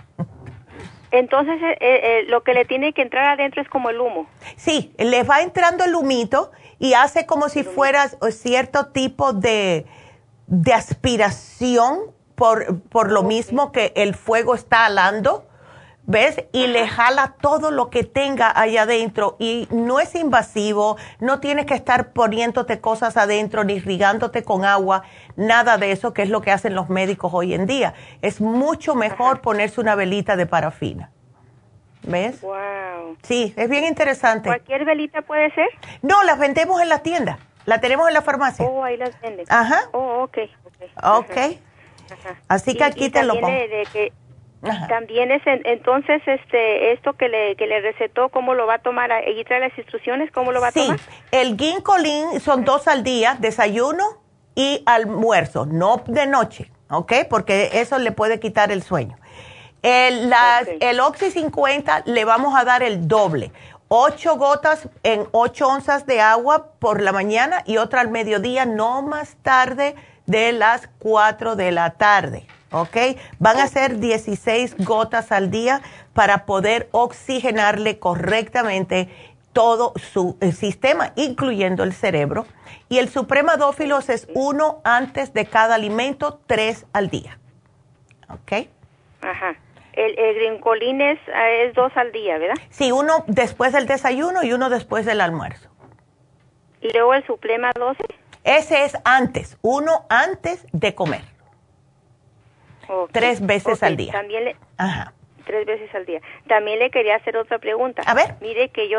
Entonces, 1.11 1.61
eh, 1.63 1.77
eh, 1.81 2.25
lo 2.29 2.43
que 2.43 2.55
le 2.55 2.65
tiene 2.65 2.93
que 2.93 3.03
entrar 3.03 3.29
adentro 3.29 3.63
es 3.63 3.69
como 3.69 3.91
el 3.91 4.01
humo. 4.01 4.27
Sí, 4.57 4.95
le 4.99 5.23
va 5.23 5.41
entrando 5.41 5.85
el 5.85 5.95
humito 5.95 6.51
y 6.79 6.95
hace 6.95 7.27
como 7.27 7.49
si 7.49 7.65
fuera 7.65 8.09
cierto 8.31 8.87
tipo 8.87 9.33
de, 9.33 9.87
de 10.47 10.73
aspiración 10.73 11.99
por, 12.35 12.81
por 12.83 13.11
lo 13.11 13.23
mismo 13.23 13.73
que 13.73 13.93
el 13.97 14.15
fuego 14.15 14.55
está 14.55 14.87
alando 14.87 15.47
¿ves? 16.07 16.45
Y 16.53 16.69
le 16.69 16.89
jala 16.89 17.35
todo 17.41 17.71
lo 17.71 17.91
que 17.91 18.05
tenga 18.05 18.53
allá 18.59 18.83
adentro 18.83 19.37
y 19.39 19.69
no 19.71 20.01
es 20.01 20.15
invasivo, 20.15 20.97
no 21.21 21.41
tienes 21.41 21.67
que 21.67 21.75
estar 21.75 22.13
poniéndote 22.13 22.81
cosas 22.81 23.17
adentro 23.17 23.65
ni 23.65 23.75
irrigándote 23.75 24.43
con 24.43 24.65
agua, 24.65 25.03
nada 25.37 25.77
de 25.77 25.93
eso 25.93 26.15
que 26.15 26.23
es 26.23 26.31
lo 26.31 26.41
que 26.41 26.53
hacen 26.53 26.75
los 26.75 26.89
médicos 26.89 27.33
hoy 27.35 27.55
en 27.55 27.67
día. 27.67 27.95
Es 28.23 28.41
mucho 28.41 28.95
mejor 28.95 29.41
ponerse 29.41 29.81
una 29.81 29.95
velita 29.95 30.37
de 30.37 30.47
parafina. 30.47 31.11
¿Ves? 32.07 32.41
Wow. 32.41 33.17
Sí, 33.23 33.53
es 33.57 33.69
bien 33.69 33.85
interesante. 33.85 34.49
¿Cualquier 34.49 34.85
velita 34.85 35.23
puede 35.23 35.53
ser? 35.55 35.69
No, 36.03 36.23
las 36.25 36.39
vendemos 36.39 36.81
en 36.81 36.89
la 36.89 37.01
tienda. 37.01 37.39
La 37.65 37.81
tenemos 37.81 38.07
en 38.09 38.15
la 38.15 38.23
farmacia. 38.23 38.65
Oh, 38.65 38.85
ahí 38.85 38.97
las 38.97 39.21
venden. 39.21 39.45
Ajá. 39.49 39.81
Oh, 39.93 40.23
ok. 40.23 40.39
Ok. 41.03 41.59
Así 42.49 42.77
que 42.77 42.85
aquí 42.85 43.11
te 43.11 43.25
lo 43.25 43.35
pongo. 43.35 43.49
También 44.89 45.31
es 45.31 45.43
entonces 45.47 46.23
este 46.27 46.93
esto 46.93 47.13
que 47.13 47.29
le, 47.29 47.57
que 47.57 47.67
le 47.67 47.81
recetó, 47.81 48.31
¿cómo 48.31 48.55
lo 48.55 48.67
va 48.67 48.75
a 48.75 48.79
tomar? 48.79 49.11
¿Y 49.29 49.45
trae 49.45 49.61
las 49.61 49.77
instrucciones? 49.77 50.31
¿Cómo 50.33 50.51
lo 50.51 50.61
va 50.61 50.69
a 50.69 50.73
tomar? 50.73 50.99
Sí, 50.99 51.05
el 51.31 51.57
ginkolin 51.57 52.41
son 52.41 52.65
dos 52.65 52.89
al 52.89 53.05
día, 53.05 53.37
desayuno 53.39 54.05
y 54.55 54.83
almuerzo, 54.87 55.67
no 55.67 56.03
de 56.07 56.27
noche, 56.27 56.71
¿ok? 56.89 57.13
Porque 57.29 57.71
eso 57.75 57.99
le 57.99 58.13
puede 58.13 58.41
quitar 58.41 58.73
el 58.73 58.83
sueño. 58.83 59.17
El, 59.89 60.35
el 60.81 60.99
Oxy 60.99 61.31
50 61.31 62.03
le 62.07 62.25
vamos 62.25 62.59
a 62.59 62.65
dar 62.65 62.83
el 62.83 63.07
doble. 63.07 63.53
Ocho 63.87 64.35
gotas 64.37 64.89
en 65.05 65.29
ocho 65.31 65.69
onzas 65.69 66.07
de 66.07 66.21
agua 66.21 66.73
por 66.81 67.01
la 67.01 67.13
mañana 67.13 67.63
y 67.67 67.77
otra 67.77 68.01
al 68.01 68.11
mediodía, 68.11 68.67
no 68.67 69.03
más 69.03 69.37
tarde 69.43 69.95
de 70.27 70.51
las 70.51 70.89
cuatro 70.99 71.55
de 71.55 71.71
la 71.71 71.91
tarde. 71.91 72.49
¿ok? 72.73 72.97
Van 73.39 73.59
a 73.59 73.69
ser 73.69 74.01
16 74.01 74.75
gotas 74.79 75.31
al 75.31 75.53
día 75.53 75.83
para 76.15 76.47
poder 76.47 76.89
oxigenarle 76.91 78.01
correctamente 78.01 79.09
todo 79.53 79.93
su 79.95 80.37
sistema, 80.53 81.13
incluyendo 81.15 81.85
el 81.85 81.93
cerebro. 81.93 82.45
Y 82.89 82.99
el 82.99 83.09
supremadófilos 83.09 84.09
es 84.09 84.27
uno 84.35 84.81
antes 84.83 85.33
de 85.33 85.47
cada 85.47 85.77
alimento, 85.77 86.41
tres 86.49 86.87
al 86.93 87.09
día. 87.09 87.39
¿Ok? 88.29 88.67
Ajá. 89.23 89.55
El, 89.97 90.19
el 90.19 91.01
es, 91.01 91.19
es, 91.27 91.75
dos 91.75 91.91
al 91.97 92.13
día, 92.13 92.39
¿verdad? 92.39 92.57
Sí, 92.69 92.93
uno 92.93 93.25
después 93.27 93.73
del 93.73 93.87
desayuno 93.87 94.43
y 94.43 94.53
uno 94.53 94.69
después 94.69 95.07
del 95.07 95.21
almuerzo. 95.21 95.71
¿Y 96.83 96.93
luego 96.93 97.15
el 97.15 97.27
suprema 97.27 97.73
12? 97.75 98.05
Ese 98.45 98.85
es 98.85 98.97
antes, 99.05 99.59
uno 99.63 100.05
antes 100.09 100.67
de 100.73 100.95
comer. 100.95 101.23
Tres 103.11 103.45
veces 103.45 103.83
al 103.83 103.97
día. 103.97 104.13
También 104.13 104.45
le, 104.45 104.57
Ajá. 104.77 105.13
Tres 105.45 105.65
veces 105.65 105.93
al 105.95 106.05
día. 106.07 106.21
También 106.49 106.79
le 106.81 106.91
quería 106.91 107.17
hacer 107.17 107.37
otra 107.37 107.59
pregunta. 107.59 108.03
A 108.05 108.15
ver. 108.15 108.35
Mire 108.41 108.69
que 108.71 108.89
yo, 108.89 108.99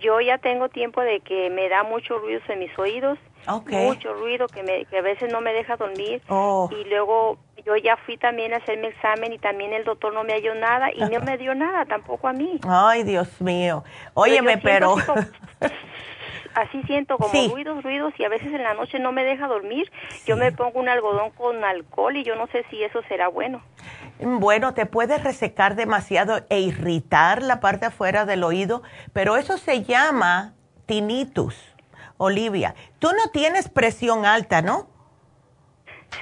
yo 0.00 0.20
ya 0.20 0.38
tengo 0.38 0.70
tiempo 0.70 1.02
de 1.02 1.20
que 1.20 1.50
me 1.50 1.68
da 1.68 1.82
mucho 1.82 2.18
ruido 2.18 2.40
en 2.48 2.58
mis 2.58 2.78
oídos. 2.78 3.18
Mucho 3.70 4.14
ruido 4.14 4.46
que, 4.48 4.62
me, 4.62 4.86
que 4.86 4.98
a 4.98 5.02
veces 5.02 5.30
no 5.30 5.42
me 5.42 5.52
deja 5.52 5.76
dormir. 5.76 6.22
Oh. 6.28 6.70
Y 6.72 6.88
luego 6.88 7.38
yo 7.64 7.76
ya 7.76 7.96
fui 7.96 8.16
también 8.16 8.52
a 8.52 8.58
hacerme 8.58 8.88
examen 8.88 9.32
y 9.32 9.38
también 9.38 9.72
el 9.72 9.84
doctor 9.84 10.12
no 10.12 10.24
me 10.24 10.34
halló 10.34 10.54
nada 10.54 10.90
y 10.92 11.00
no 11.00 11.20
me 11.24 11.38
dio 11.38 11.54
nada 11.54 11.84
tampoco 11.84 12.28
a 12.28 12.32
mí. 12.32 12.60
Ay, 12.68 13.02
Dios 13.02 13.40
mío. 13.40 13.84
Óyeme, 14.14 14.58
pero... 14.58 14.96
así 16.54 16.82
siento 16.84 17.18
como 17.18 17.32
ruidos, 17.52 17.82
ruidos 17.82 18.14
y 18.16 18.24
a 18.24 18.28
veces 18.28 18.52
en 18.52 18.62
la 18.62 18.74
noche 18.74 18.98
no 18.98 19.12
me 19.12 19.24
deja 19.24 19.48
dormir. 19.48 19.90
Yo 20.24 20.36
me 20.36 20.52
pongo 20.52 20.80
un 20.80 20.88
algodón 20.88 21.30
con 21.30 21.64
alcohol 21.64 22.16
y 22.16 22.24
yo 22.24 22.36
no 22.36 22.46
sé 22.48 22.64
si 22.70 22.82
eso 22.82 23.00
será 23.08 23.28
bueno. 23.28 23.62
Bueno, 24.20 24.74
te 24.74 24.86
puede 24.86 25.18
resecar 25.18 25.74
demasiado 25.74 26.44
e 26.48 26.60
irritar 26.60 27.42
la 27.42 27.60
parte 27.60 27.86
afuera 27.86 28.24
del 28.24 28.44
oído, 28.44 28.82
pero 29.12 29.36
eso 29.36 29.58
se 29.58 29.82
llama 29.82 30.54
tinnitus, 30.86 31.56
Olivia. 32.16 32.74
Tú 33.00 33.08
no 33.08 33.30
tienes 33.32 33.68
presión 33.68 34.24
alta, 34.24 34.62
¿no? 34.62 34.93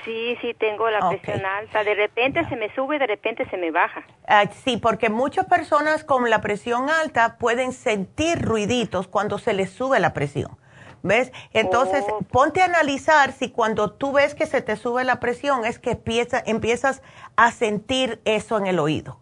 Sí, 0.04 0.36
sí, 0.40 0.54
tengo 0.54 0.90
la 0.90 1.08
presión 1.08 1.44
alta. 1.44 1.84
De 1.84 1.94
repente 1.94 2.44
se 2.48 2.56
me 2.56 2.74
sube, 2.74 2.98
de 2.98 3.06
repente 3.06 3.48
se 3.48 3.56
me 3.56 3.70
baja. 3.70 4.02
Ah, 4.26 4.44
sí, 4.64 4.76
porque 4.76 5.10
muchas 5.10 5.46
personas 5.46 6.04
con 6.04 6.28
la 6.28 6.40
presión 6.40 6.90
alta 6.90 7.36
pueden 7.38 7.72
sentir 7.72 8.42
ruiditos 8.42 9.08
cuando 9.08 9.38
se 9.38 9.52
les 9.52 9.70
sube 9.70 10.00
la 10.00 10.12
presión. 10.12 10.56
¿Ves? 11.04 11.32
Entonces, 11.52 12.04
oh. 12.08 12.20
ponte 12.22 12.62
a 12.62 12.66
analizar 12.66 13.32
si 13.32 13.50
cuando 13.50 13.90
tú 13.90 14.12
ves 14.12 14.36
que 14.36 14.46
se 14.46 14.62
te 14.62 14.76
sube 14.76 15.02
la 15.02 15.18
presión 15.18 15.64
es 15.64 15.80
que 15.80 15.92
empieza, 15.92 16.40
empiezas 16.46 17.02
a 17.34 17.50
sentir 17.50 18.20
eso 18.24 18.56
en 18.56 18.66
el 18.66 18.78
oído. 18.78 19.18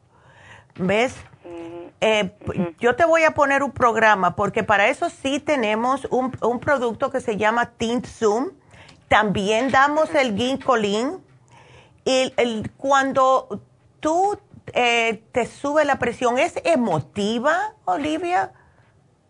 ¿Ves? 0.77 1.17
Mm, 1.45 1.89
eh, 2.03 2.33
yo 2.79 2.97
te 2.97 3.07
voy 3.07 3.25
a 3.25 3.31
poner 3.31 3.63
un 3.63 3.73
programa 3.73 4.37
porque 4.37 4.63
para 4.63 4.89
eso 4.89 5.09
sí 5.09 5.41
tenemos 5.41 6.07
un, 6.11 6.37
un 6.43 6.61
producto 6.61 7.11
que 7.11 7.21
se 7.21 7.39
llama 7.39 7.71
Tint 7.79 8.07
Zoom 8.07 8.51
también 9.11 9.73
damos 9.73 10.15
el 10.15 10.37
ginkolin. 10.37 11.19
Y 12.05 12.33
el, 12.37 12.71
cuando 12.77 13.61
tú 13.99 14.39
eh, 14.73 15.21
te 15.33 15.47
sube 15.47 15.85
la 15.85 15.99
presión, 15.99 16.39
¿es 16.39 16.55
emotiva, 16.65 17.75
Olivia? 17.85 18.53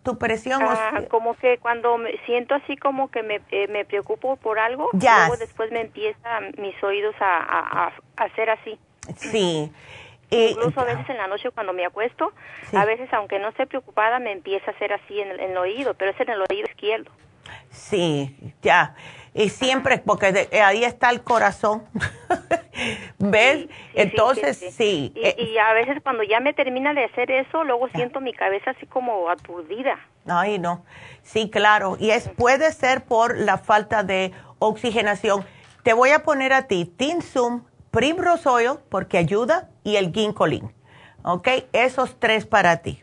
¿Tu 0.02 0.18
presión? 0.18 0.62
Ah, 0.62 1.02
como 1.10 1.34
que 1.34 1.58
cuando 1.58 1.96
me 1.96 2.12
siento 2.26 2.54
así 2.54 2.76
como 2.76 3.10
que 3.10 3.22
me, 3.22 3.40
eh, 3.50 3.68
me 3.68 3.86
preocupo 3.86 4.36
por 4.36 4.58
algo, 4.58 4.90
luego 4.92 5.36
después 5.38 5.72
me 5.72 5.80
empieza 5.80 6.40
mis 6.58 6.80
oídos 6.82 7.14
a, 7.18 7.88
a, 8.18 8.24
hacer 8.24 8.50
así. 8.50 8.78
Sí. 9.16 9.72
Incluso 10.30 10.78
a 10.80 10.84
veces 10.84 11.08
en 11.08 11.16
la 11.16 11.26
noche 11.26 11.50
cuando 11.50 11.72
me 11.72 11.84
acuesto, 11.84 12.32
a 12.72 12.84
veces 12.84 13.12
aunque 13.12 13.38
no 13.38 13.48
esté 13.48 13.66
preocupada 13.66 14.20
me 14.20 14.30
empieza 14.30 14.70
a 14.70 14.74
hacer 14.74 14.92
así 14.92 15.20
en 15.20 15.30
el, 15.30 15.40
en 15.40 15.50
el 15.52 15.56
oído, 15.56 15.94
pero 15.94 16.12
es 16.12 16.20
en 16.20 16.28
el 16.28 16.40
oído 16.40 16.68
izquierdo. 16.68 17.10
Sí, 17.70 18.54
ya. 18.62 18.94
Y 19.32 19.48
siempre, 19.48 19.98
porque 19.98 20.48
ahí 20.64 20.84
está 20.84 21.10
el 21.10 21.22
corazón. 21.22 21.84
¿Ves? 23.18 23.68
Entonces, 23.94 24.58
sí. 24.74 25.12
Eh, 25.14 25.36
y, 25.38 25.56
a 25.58 25.72
veces 25.72 26.02
cuando 26.02 26.22
ya 26.22 26.40
me 26.40 26.52
termina 26.52 26.94
de 26.94 27.04
hacer 27.04 27.30
eso, 27.30 27.62
luego 27.64 27.88
siento 27.90 28.20
mi 28.20 28.32
cabeza 28.32 28.72
así 28.72 28.86
como 28.86 29.28
aturdida. 29.28 29.98
Ay, 30.26 30.58
no. 30.58 30.84
Sí, 31.22 31.48
claro. 31.48 31.96
Y 32.00 32.10
es 32.10 32.28
puede 32.28 32.72
ser 32.72 33.04
por 33.04 33.38
la 33.38 33.58
falta 33.58 34.02
de 34.02 34.32
oxigenación. 34.58 35.44
Te 35.82 35.92
voy 35.92 36.10
a 36.10 36.22
poner 36.22 36.52
a 36.52 36.66
ti 36.66 36.84
Tinsum, 36.84 37.64
Primrose 37.90 38.48
Oil, 38.48 38.78
porque 38.88 39.18
ayuda, 39.18 39.68
y 39.84 39.96
el 39.96 40.12
Ginkolin. 40.12 40.72
¿Ok? 41.22 41.48
Esos 41.72 42.18
tres 42.18 42.46
para 42.46 42.78
ti. 42.78 43.02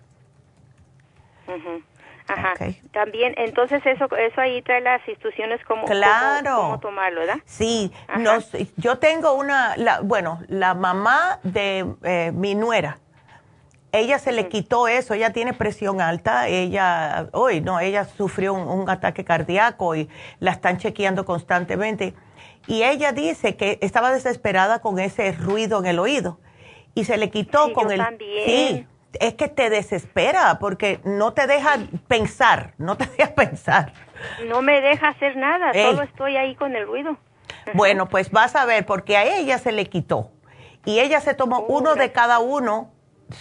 Ajá. 2.27 2.53
También, 2.91 3.33
entonces 3.37 3.81
eso 3.85 4.05
eso 4.15 4.41
ahí 4.41 4.61
trae 4.61 4.81
las 4.81 5.07
instrucciones 5.07 5.63
como 5.65 5.85
cómo, 5.85 6.79
tomarlo, 6.79 7.21
¿verdad? 7.21 7.39
Sí, 7.45 7.91
nos, 8.17 8.51
yo 8.75 8.97
tengo 8.99 9.33
una, 9.33 9.77
la, 9.77 10.01
bueno, 10.01 10.41
la 10.47 10.73
mamá 10.73 11.39
de 11.43 11.85
eh, 12.03 12.31
mi 12.33 12.55
nuera, 12.55 12.99
ella 13.91 14.19
se 14.19 14.31
le 14.31 14.49
quitó 14.49 14.87
eso, 14.87 15.13
ella 15.13 15.31
tiene 15.31 15.53
presión 15.53 16.01
alta, 16.01 16.47
ella, 16.47 17.29
hoy 17.31 17.61
no, 17.61 17.79
ella 17.79 18.05
sufrió 18.05 18.53
un, 18.53 18.89
ataque 18.89 19.23
cardíaco 19.23 19.95
y 19.95 20.09
la 20.39 20.51
están 20.51 20.77
chequeando 20.77 21.25
constantemente. 21.25 22.13
Y 22.67 22.83
ella 22.83 23.13
dice 23.13 23.55
que 23.55 23.79
estaba 23.81 24.11
desesperada 24.11 24.79
con 24.79 24.99
ese 24.99 25.31
ruido 25.31 25.79
en 25.79 25.85
el 25.85 25.99
oído 25.99 26.39
y 26.95 27.05
se 27.05 27.17
le 27.17 27.29
quitó 27.29 27.71
con 27.73 27.91
el... 27.91 28.01
Sí, 28.45 28.85
es 29.21 29.35
que 29.35 29.47
te 29.47 29.69
desespera 29.69 30.57
porque 30.59 30.99
no 31.03 31.33
te 31.33 31.47
deja 31.47 31.77
pensar, 32.07 32.73
no 32.77 32.97
te 32.97 33.05
deja 33.17 33.33
pensar. 33.33 33.93
No 34.47 34.61
me 34.61 34.81
deja 34.81 35.09
hacer 35.09 35.35
nada, 35.35 35.73
solo 35.73 36.01
estoy 36.03 36.37
ahí 36.37 36.55
con 36.55 36.75
el 36.75 36.87
ruido. 36.87 37.17
Bueno, 37.73 38.07
pues 38.07 38.31
vas 38.31 38.55
a 38.55 38.65
ver, 38.65 38.85
porque 38.85 39.17
a 39.17 39.25
ella 39.25 39.57
se 39.57 39.71
le 39.71 39.85
quitó 39.85 40.31
y 40.85 40.99
ella 40.99 41.19
se 41.19 41.33
tomó 41.33 41.57
oh, 41.57 41.77
uno 41.77 41.95
de 41.95 42.11
cada 42.11 42.39
uno 42.39 42.91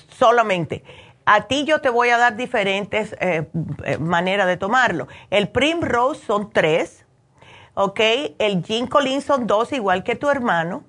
solamente. 0.08 0.82
A 1.24 1.42
ti 1.42 1.64
yo 1.64 1.80
te 1.80 1.90
voy 1.90 2.10
a 2.10 2.18
dar 2.18 2.36
diferentes 2.36 3.16
eh, 3.20 3.48
eh, 3.84 3.98
maneras 3.98 4.46
de 4.46 4.56
tomarlo. 4.56 5.08
El 5.30 5.48
Primrose 5.48 6.24
son 6.24 6.50
tres, 6.50 7.06
¿ok? 7.74 8.00
El 8.38 8.64
Ginkolin 8.64 9.22
son 9.22 9.46
dos, 9.46 9.72
igual 9.72 10.04
que 10.04 10.16
tu 10.16 10.30
hermano 10.30 10.84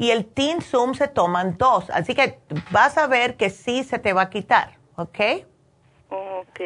y 0.00 0.12
el 0.12 0.24
Teen 0.24 0.62
Zoom 0.62 0.94
se 0.94 1.08
toman 1.08 1.58
dos. 1.58 1.90
Así 1.90 2.14
que 2.14 2.38
vas 2.70 2.96
a 2.96 3.06
ver 3.06 3.36
que 3.36 3.50
sí 3.50 3.84
se 3.84 3.98
te 3.98 4.14
va 4.14 4.22
a 4.22 4.30
quitar, 4.30 4.70
¿ok? 4.96 5.18
Ok. 6.08 6.60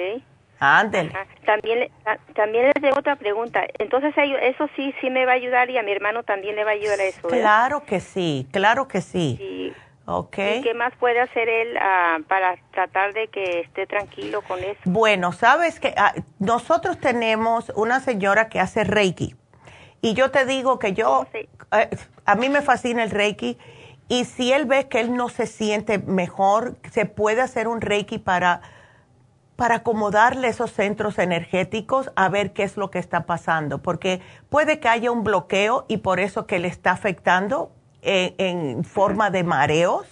Ándale. 0.60 1.12
También, 1.44 1.90
también 2.36 2.66
les 2.66 2.74
tengo 2.74 2.96
otra 2.96 3.16
pregunta. 3.16 3.64
Entonces, 3.80 4.14
eso 4.16 4.68
sí, 4.76 4.94
sí 5.00 5.10
me 5.10 5.26
va 5.26 5.32
a 5.32 5.34
ayudar 5.34 5.68
y 5.68 5.76
a 5.76 5.82
mi 5.82 5.90
hermano 5.90 6.22
también 6.22 6.54
le 6.54 6.62
va 6.62 6.70
a 6.70 6.74
ayudar 6.74 7.00
a 7.00 7.04
eso. 7.04 7.26
Claro 7.26 7.84
que 7.84 7.98
sí, 7.98 8.46
claro 8.52 8.86
que 8.86 9.00
sí. 9.00 9.36
Sí. 9.36 9.72
Okay. 10.06 10.60
¿Y 10.60 10.62
qué 10.62 10.74
más 10.74 10.94
puede 11.00 11.18
hacer 11.18 11.48
él 11.48 11.76
ah, 11.80 12.18
para 12.28 12.56
tratar 12.70 13.14
de 13.14 13.26
que 13.28 13.60
esté 13.60 13.86
tranquilo 13.86 14.42
con 14.42 14.60
eso? 14.60 14.78
Bueno, 14.84 15.32
sabes 15.32 15.80
que 15.80 15.92
ah, 15.96 16.14
nosotros 16.38 17.00
tenemos 17.00 17.72
una 17.74 17.98
señora 17.98 18.48
que 18.48 18.60
hace 18.60 18.84
Reiki. 18.84 19.34
Y 20.02 20.12
yo 20.12 20.30
te 20.30 20.44
digo 20.44 20.78
que 20.78 20.92
yo, 20.92 21.26
eh, 21.32 21.88
a 22.24 22.34
mí 22.34 22.48
me 22.48 22.62
fascina 22.62 23.02
el 23.02 23.10
Reiki. 23.10 23.58
Y 24.08 24.24
si 24.24 24.52
él 24.52 24.66
ve 24.66 24.88
que 24.88 25.00
él 25.00 25.16
no 25.16 25.28
se 25.28 25.46
siente 25.46 25.98
mejor, 25.98 26.76
se 26.92 27.06
puede 27.06 27.40
hacer 27.40 27.68
un 27.68 27.80
Reiki 27.80 28.18
para, 28.18 28.60
para 29.56 29.76
acomodarle 29.76 30.48
esos 30.48 30.72
centros 30.72 31.18
energéticos 31.18 32.10
a 32.14 32.28
ver 32.28 32.52
qué 32.52 32.64
es 32.64 32.76
lo 32.76 32.90
que 32.90 32.98
está 32.98 33.24
pasando. 33.24 33.78
Porque 33.78 34.20
puede 34.50 34.78
que 34.78 34.88
haya 34.88 35.10
un 35.10 35.24
bloqueo 35.24 35.86
y 35.88 35.98
por 35.98 36.20
eso 36.20 36.46
que 36.46 36.58
le 36.58 36.68
está 36.68 36.90
afectando 36.90 37.72
en, 38.02 38.34
en 38.38 38.84
forma 38.84 39.30
de 39.30 39.42
mareos. 39.42 40.06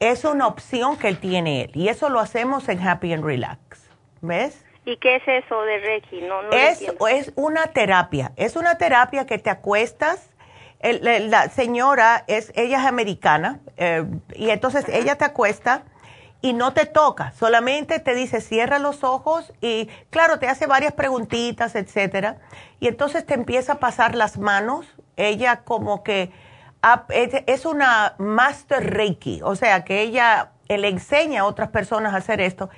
Es 0.00 0.24
una 0.24 0.46
opción 0.46 0.96
que 0.96 1.08
él 1.08 1.18
tiene 1.18 1.62
él. 1.62 1.72
Y 1.74 1.88
eso 1.88 2.08
lo 2.08 2.20
hacemos 2.20 2.68
en 2.68 2.80
Happy 2.86 3.12
and 3.12 3.24
Relax. 3.24 3.88
¿Ves? 4.20 4.64
¿Y 4.88 4.96
qué 4.96 5.16
es 5.16 5.22
eso 5.26 5.60
de 5.62 5.78
Reiki? 5.80 6.22
No, 6.22 6.40
es, 6.50 6.82
es 7.10 7.32
una 7.36 7.66
terapia. 7.66 8.32
Es 8.36 8.56
una 8.56 8.78
terapia 8.78 9.26
que 9.26 9.38
te 9.38 9.50
acuestas 9.50 10.30
la 10.80 11.48
señora 11.48 12.24
es, 12.26 12.52
ella 12.54 12.80
es 12.80 12.86
americana 12.86 13.60
eh, 13.76 14.04
y 14.34 14.50
entonces 14.50 14.84
ella 14.88 15.16
te 15.16 15.24
acuesta 15.24 15.82
y 16.40 16.52
no 16.52 16.72
te 16.72 16.86
toca, 16.86 17.32
solamente 17.32 17.98
te 17.98 18.14
dice 18.14 18.40
cierra 18.40 18.78
los 18.78 19.02
ojos 19.02 19.52
y 19.60 19.88
claro, 20.10 20.38
te 20.38 20.46
hace 20.46 20.66
varias 20.66 20.92
preguntitas, 20.92 21.74
etcétera, 21.74 22.36
y 22.78 22.86
entonces 22.86 23.26
te 23.26 23.34
empieza 23.34 23.74
a 23.74 23.78
pasar 23.80 24.14
las 24.14 24.38
manos, 24.38 24.86
ella 25.16 25.62
como 25.64 26.04
que 26.04 26.30
es 27.46 27.66
una 27.66 28.14
master 28.18 28.94
reiki, 28.94 29.40
o 29.42 29.56
sea 29.56 29.84
que 29.84 30.02
ella 30.02 30.52
le 30.68 30.88
enseña 30.88 31.40
a 31.40 31.44
otras 31.44 31.70
personas 31.70 32.14
a 32.14 32.18
hacer 32.18 32.40
esto 32.40 32.70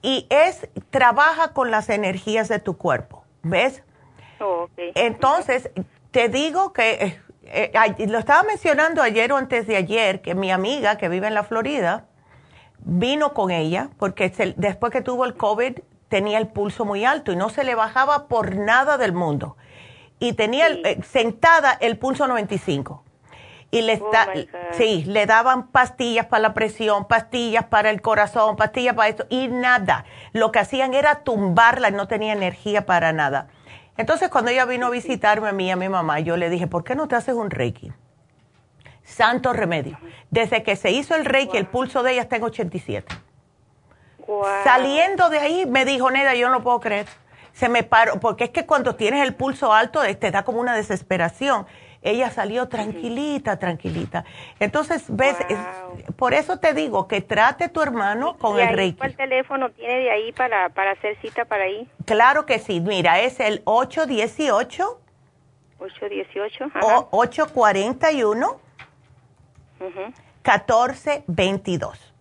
y 0.00 0.26
es 0.30 0.68
trabaja 0.90 1.52
con 1.52 1.70
las 1.70 1.90
energías 1.90 2.48
de 2.48 2.60
tu 2.60 2.78
cuerpo, 2.78 3.24
¿ves? 3.42 3.82
Oh, 4.40 4.68
entonces, 4.76 5.70
te 6.10 6.28
digo 6.28 6.72
que 6.72 7.18
eh, 7.52 8.06
lo 8.08 8.18
estaba 8.18 8.42
mencionando 8.42 9.02
ayer 9.02 9.32
o 9.32 9.36
antes 9.36 9.66
de 9.66 9.76
ayer 9.76 10.20
que 10.20 10.34
mi 10.34 10.50
amiga 10.50 10.96
que 10.96 11.08
vive 11.08 11.26
en 11.26 11.34
la 11.34 11.44
Florida 11.44 12.06
vino 12.78 13.34
con 13.34 13.50
ella 13.50 13.90
porque 13.98 14.32
después 14.56 14.92
que 14.92 15.00
tuvo 15.02 15.24
el 15.24 15.34
COVID 15.34 15.78
tenía 16.08 16.38
el 16.38 16.48
pulso 16.48 16.84
muy 16.84 17.04
alto 17.04 17.32
y 17.32 17.36
no 17.36 17.48
se 17.48 17.64
le 17.64 17.74
bajaba 17.74 18.28
por 18.28 18.56
nada 18.56 18.98
del 18.98 19.12
mundo. 19.12 19.56
Y 20.18 20.32
tenía 20.32 20.68
eh, 20.68 21.00
sentada 21.02 21.76
el 21.80 21.98
pulso 21.98 22.26
95. 22.26 23.02
Y 23.72 23.82
le, 23.82 24.00
oh 24.00 24.10
sí, 24.72 25.04
le 25.04 25.26
daban 25.26 25.66
pastillas 25.68 26.26
para 26.26 26.40
la 26.40 26.54
presión, 26.54 27.06
pastillas 27.06 27.64
para 27.64 27.90
el 27.90 28.00
corazón, 28.00 28.56
pastillas 28.56 28.94
para 28.94 29.08
esto 29.08 29.26
y 29.28 29.48
nada. 29.48 30.04
Lo 30.32 30.52
que 30.52 30.60
hacían 30.60 30.94
era 30.94 31.24
tumbarla 31.24 31.88
y 31.88 31.92
no 31.92 32.06
tenía 32.06 32.32
energía 32.32 32.86
para 32.86 33.12
nada. 33.12 33.48
Entonces 33.96 34.28
cuando 34.28 34.50
ella 34.50 34.64
vino 34.64 34.86
a 34.86 34.90
visitarme 34.90 35.48
a 35.48 35.52
mí 35.52 35.66
y 35.66 35.70
a 35.70 35.76
mi 35.76 35.88
mamá, 35.88 36.20
yo 36.20 36.36
le 36.36 36.50
dije, 36.50 36.66
¿por 36.66 36.84
qué 36.84 36.94
no 36.94 37.08
te 37.08 37.16
haces 37.16 37.34
un 37.34 37.50
reiki? 37.50 37.92
Santo 39.02 39.52
remedio. 39.52 39.98
Desde 40.30 40.62
que 40.62 40.76
se 40.76 40.90
hizo 40.90 41.14
el 41.14 41.24
reiki, 41.24 41.56
el 41.56 41.66
pulso 41.66 42.02
de 42.02 42.12
ella 42.12 42.22
está 42.22 42.36
en 42.36 42.44
87. 42.44 43.14
Saliendo 44.64 45.30
de 45.30 45.38
ahí, 45.38 45.66
me 45.66 45.84
dijo, 45.84 46.10
Neda, 46.10 46.34
yo 46.34 46.50
no 46.50 46.62
puedo 46.62 46.80
creer. 46.80 47.06
Se 47.52 47.68
me 47.68 47.84
paró, 47.84 48.20
porque 48.20 48.44
es 48.44 48.50
que 48.50 48.66
cuando 48.66 48.96
tienes 48.96 49.22
el 49.22 49.34
pulso 49.34 49.72
alto, 49.72 50.00
te 50.02 50.30
da 50.30 50.42
como 50.44 50.60
una 50.60 50.74
desesperación. 50.74 51.66
Ella 52.06 52.30
salió 52.30 52.68
tranquilita, 52.68 53.58
tranquilita. 53.58 54.24
Entonces, 54.60 55.04
ves, 55.08 55.36
por 56.14 56.34
eso 56.34 56.60
te 56.60 56.72
digo 56.72 57.08
que 57.08 57.20
trate 57.20 57.68
tu 57.68 57.82
hermano 57.82 58.36
con 58.38 58.60
el 58.60 58.68
reiki. 58.68 58.96
¿Cuál 58.96 59.16
teléfono 59.16 59.70
tiene 59.70 59.96
de 59.96 60.12
ahí 60.12 60.32
para, 60.32 60.68
para 60.68 60.92
hacer 60.92 61.20
cita 61.20 61.46
para 61.46 61.64
ahí? 61.64 61.90
Claro 62.04 62.46
que 62.46 62.60
sí. 62.60 62.80
Mira, 62.80 63.18
es 63.20 63.40
el 63.40 63.60
818. 63.64 65.00
818. 65.80 66.64
O 66.80 67.08
841. 67.10 68.60
1422. 69.80 72.14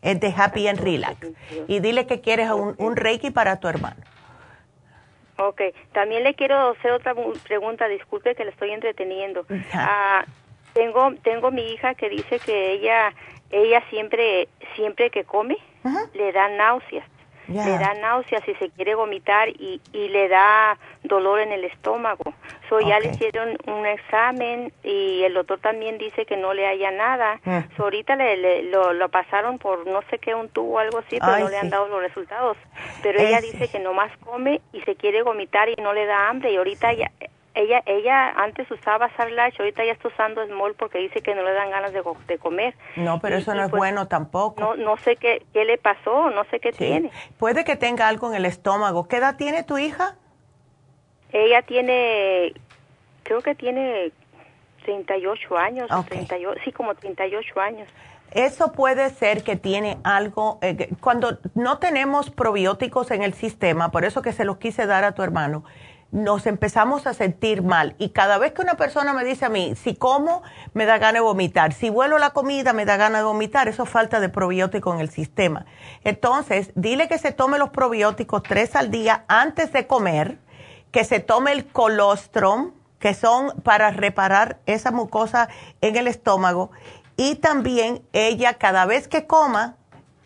Es 0.00 0.20
de 0.20 0.34
Happy 0.34 0.68
and 0.68 0.80
Relax. 0.80 1.18
Y 1.68 1.80
dile 1.80 2.06
que 2.06 2.22
quieres 2.22 2.50
un, 2.50 2.74
un 2.78 2.96
reiki 2.96 3.30
para 3.30 3.60
tu 3.60 3.68
hermano. 3.68 4.02
Ok, 5.38 5.62
también 5.92 6.24
le 6.24 6.34
quiero 6.34 6.70
hacer 6.70 6.92
otra 6.92 7.14
pregunta, 7.44 7.88
disculpe 7.88 8.34
que 8.34 8.44
le 8.44 8.50
estoy 8.50 8.70
entreteniendo. 8.70 9.46
Ah, 9.74 10.24
tengo 10.74 11.12
tengo 11.22 11.50
mi 11.50 11.72
hija 11.72 11.94
que 11.94 12.08
dice 12.08 12.38
que 12.38 12.72
ella 12.72 13.12
ella 13.50 13.82
siempre 13.90 14.48
siempre 14.74 15.10
que 15.10 15.24
come 15.24 15.58
le 16.14 16.32
da 16.32 16.48
náuseas 16.48 17.04
le 17.48 17.78
da 17.78 17.94
náuseas 17.94 18.46
y 18.48 18.54
se 18.54 18.70
quiere 18.70 18.94
vomitar 18.94 19.48
y, 19.48 19.80
y 19.92 20.08
le 20.08 20.28
da 20.28 20.78
dolor 21.02 21.40
en 21.40 21.52
el 21.52 21.64
estómago. 21.64 22.34
So 22.68 22.80
ya 22.80 23.00
le 23.00 23.10
hicieron 23.10 23.56
un 23.66 23.86
examen 23.86 24.72
y 24.82 25.22
el 25.24 25.34
doctor 25.34 25.58
también 25.58 25.98
dice 25.98 26.24
que 26.24 26.36
no 26.36 26.54
le 26.54 26.66
haya 26.66 26.90
nada. 26.90 27.40
Ah. 27.44 27.64
So 27.76 27.84
ahorita 27.84 28.16
le, 28.16 28.62
lo, 28.64 28.92
lo, 28.92 29.08
pasaron 29.08 29.58
por 29.58 29.86
no 29.86 30.00
sé 30.10 30.18
qué, 30.18 30.34
un 30.34 30.48
tubo 30.48 30.74
o 30.74 30.78
algo 30.78 30.98
así, 30.98 31.18
pero 31.20 31.38
no 31.38 31.48
le 31.48 31.58
han 31.58 31.70
dado 31.70 31.88
los 31.88 32.00
resultados. 32.00 32.56
Pero 33.02 33.20
ella 33.20 33.40
dice 33.40 33.68
que 33.68 33.78
nomás 33.78 34.10
come 34.24 34.60
y 34.72 34.80
se 34.82 34.94
quiere 34.94 35.22
vomitar 35.22 35.68
y 35.68 35.76
no 35.76 35.92
le 35.92 36.06
da 36.06 36.28
hambre 36.28 36.52
y 36.52 36.56
ahorita 36.56 36.92
ya 36.94 37.10
ella 37.54 37.82
ella 37.86 38.30
antes 38.30 38.70
usaba 38.70 39.10
Sarlach, 39.16 39.58
ahorita 39.58 39.84
ya 39.84 39.92
está 39.92 40.08
usando 40.08 40.44
Small 40.46 40.74
porque 40.74 40.98
dice 40.98 41.20
que 41.20 41.34
no 41.34 41.42
le 41.42 41.52
dan 41.52 41.70
ganas 41.70 41.92
de, 41.92 42.02
de 42.26 42.38
comer. 42.38 42.74
No, 42.96 43.20
pero 43.20 43.36
eso 43.36 43.54
no 43.54 43.62
es 43.64 43.70
pues, 43.70 43.78
bueno 43.78 44.08
tampoco. 44.08 44.60
No, 44.60 44.74
no 44.74 44.96
sé 44.98 45.16
qué, 45.16 45.44
qué 45.52 45.64
le 45.64 45.78
pasó, 45.78 46.30
no 46.30 46.44
sé 46.44 46.60
qué 46.60 46.72
tiene. 46.72 47.10
Puede 47.38 47.64
que 47.64 47.76
tenga 47.76 48.08
algo 48.08 48.30
en 48.30 48.36
el 48.36 48.46
estómago. 48.46 49.08
¿Qué 49.08 49.16
edad 49.16 49.36
tiene 49.36 49.62
tu 49.62 49.78
hija? 49.78 50.16
Ella 51.32 51.62
tiene, 51.62 52.52
creo 53.22 53.40
que 53.40 53.54
tiene 53.54 54.12
38 54.84 55.56
años, 55.56 55.90
okay. 55.90 56.26
38, 56.26 56.60
sí, 56.64 56.72
como 56.72 56.94
38 56.94 57.60
años. 57.60 57.88
Eso 58.32 58.72
puede 58.72 59.10
ser 59.10 59.42
que 59.42 59.56
tiene 59.56 59.98
algo, 60.04 60.58
eh, 60.62 60.88
cuando 61.00 61.38
no 61.54 61.78
tenemos 61.78 62.30
probióticos 62.30 63.10
en 63.10 63.22
el 63.22 63.34
sistema, 63.34 63.90
por 63.90 64.04
eso 64.06 64.22
que 64.22 64.32
se 64.32 64.44
los 64.44 64.56
quise 64.56 64.86
dar 64.86 65.04
a 65.04 65.12
tu 65.12 65.22
hermano, 65.22 65.64
nos 66.12 66.46
empezamos 66.46 67.06
a 67.06 67.14
sentir 67.14 67.62
mal. 67.62 67.96
Y 67.98 68.10
cada 68.10 68.36
vez 68.36 68.52
que 68.52 68.60
una 68.60 68.76
persona 68.76 69.14
me 69.14 69.24
dice 69.24 69.46
a 69.46 69.48
mí, 69.48 69.74
si 69.74 69.96
como, 69.96 70.42
me 70.74 70.84
da 70.84 70.98
ganas 70.98 71.14
de 71.14 71.20
vomitar. 71.20 71.72
Si 71.72 71.88
vuelo 71.88 72.18
la 72.18 72.30
comida, 72.30 72.74
me 72.74 72.84
da 72.84 72.98
ganas 72.98 73.22
de 73.22 73.24
vomitar. 73.24 73.66
Eso 73.66 73.84
es 73.84 73.88
falta 73.88 74.20
de 74.20 74.28
probiótico 74.28 74.92
en 74.92 75.00
el 75.00 75.08
sistema. 75.08 75.64
Entonces, 76.04 76.70
dile 76.74 77.08
que 77.08 77.16
se 77.16 77.32
tome 77.32 77.58
los 77.58 77.70
probióticos 77.70 78.42
tres 78.42 78.76
al 78.76 78.90
día 78.90 79.24
antes 79.26 79.72
de 79.72 79.86
comer, 79.86 80.38
que 80.90 81.04
se 81.04 81.18
tome 81.18 81.52
el 81.52 81.66
colostrum, 81.66 82.72
que 82.98 83.14
son 83.14 83.62
para 83.62 83.90
reparar 83.90 84.58
esa 84.66 84.90
mucosa 84.90 85.48
en 85.80 85.96
el 85.96 86.06
estómago. 86.06 86.70
Y 87.16 87.36
también 87.36 88.02
ella, 88.12 88.54
cada 88.54 88.84
vez 88.84 89.08
que 89.08 89.26
coma, 89.26 89.76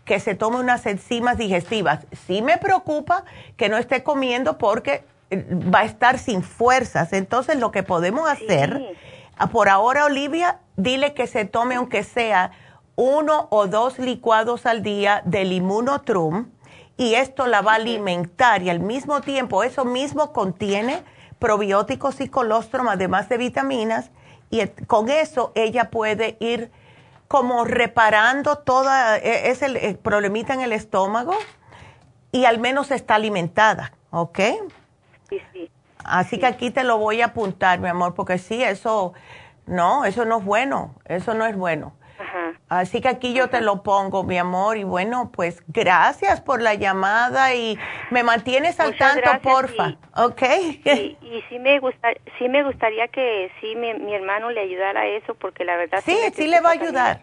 que 0.05 0.19
se 0.19 0.35
tome 0.35 0.59
unas 0.59 0.85
enzimas 0.87 1.39
digestivas. 1.39 2.07
Sí 2.27 2.43
me 2.43 2.59
preocupa 2.59 3.25
que 3.57 3.69
no 3.69 3.77
esté 3.77 4.03
comiendo 4.03 4.59
porque 4.59 5.05
va 5.33 5.81
a 5.81 5.85
estar 5.85 6.19
sin 6.19 6.43
fuerzas. 6.43 7.13
Entonces, 7.13 7.57
lo 7.57 7.71
que 7.71 7.83
podemos 7.83 8.29
hacer, 8.29 8.97
ah, 9.37 9.49
por 9.49 9.69
ahora, 9.69 10.05
Olivia, 10.05 10.61
dile 10.77 11.15
que 11.15 11.27
se 11.27 11.45
tome 11.45 11.77
aunque 11.77 12.03
sea 12.05 12.53
uno 12.97 13.49
o 13.51 13.67
dos 13.67 13.99
licuados 13.99 14.67
al 14.67 14.83
día 14.83 15.23
del 15.25 15.53
inmunotrum 15.53 16.49
y 16.97 17.15
esto 17.15 17.47
la 17.47 17.61
va 17.61 17.73
a 17.73 17.77
alimentar 17.77 18.63
y 18.63 18.71
al 18.71 18.81
mismo 18.81 19.21
tiempo 19.21 19.63
eso 19.63 19.85
mismo 19.85 20.33
contiene 20.33 21.03
probióticos 21.39 22.21
y 22.21 22.29
colostrum, 22.29 22.89
además 22.89 23.29
de 23.29 23.37
vitaminas, 23.37 24.11
y 24.49 24.67
con 24.87 25.11
eso 25.11 25.53
ella 25.55 25.91
puede 25.91 26.39
ir 26.41 26.71
como 27.29 27.65
reparando 27.65 28.57
toda 28.57 29.19
e, 29.19 29.51
ese 29.51 29.99
problemita 30.03 30.55
en 30.55 30.63
el 30.63 30.73
estómago 30.73 31.35
y 32.33 32.47
al 32.47 32.59
menos 32.59 32.91
está 32.91 33.17
alimentada, 33.17 33.93
¿ok? 34.11 34.39
Así 36.05 36.39
que 36.39 36.47
aquí 36.47 36.71
te 36.71 36.85
lo 36.85 36.99
voy 36.99 37.21
a 37.23 37.27
apuntar, 37.27 37.81
mi 37.81 37.89
amor, 37.89 38.15
porque 38.15 38.39
sí, 38.39 38.63
eso, 38.63 39.15
no, 39.67 40.05
eso 40.05 40.25
no 40.25 40.39
es 40.39 40.45
bueno, 40.45 40.95
eso 41.07 41.35
no 41.35 41.47
es 41.47 41.57
bueno. 41.57 41.95
Así 42.69 43.01
que 43.01 43.09
aquí 43.09 43.33
yo 43.33 43.49
te 43.49 43.61
lo 43.61 43.83
pongo, 43.83 44.25
mi 44.25 44.39
amor, 44.39 44.77
y 44.77 44.85
bueno, 44.85 45.31
pues 45.33 45.63
gracias 45.69 46.41
por 46.41 46.61
la 46.61 46.75
llamada 46.75 47.55
y 47.55 47.79
me 48.11 48.25
mantienes 48.25 48.81
al 48.81 48.97
tanto, 48.97 49.31
porfa, 49.43 49.97
¿ok? 50.17 50.43
Y, 50.85 51.17
y, 51.21 51.45
sí, 51.49 51.59
me 51.61 51.79
gusta, 51.79 52.09
sí 52.39 52.49
me 52.49 52.65
gustaría 52.65 53.07
que 53.09 53.53
sí 53.61 53.77
mi, 53.77 53.95
mi, 53.95 54.15
hermano 54.15 54.51
le 54.51 54.61
ayudara 54.61 55.03
a 55.03 55.07
eso, 55.07 55.35
porque 55.35 55.65
la 55.65 55.77
verdad... 55.77 56.03
Sí, 56.05 56.17
sí, 56.35 56.49
le 56.49 56.61
va 56.61 56.71
a 56.71 56.73
ayudar. 56.73 57.23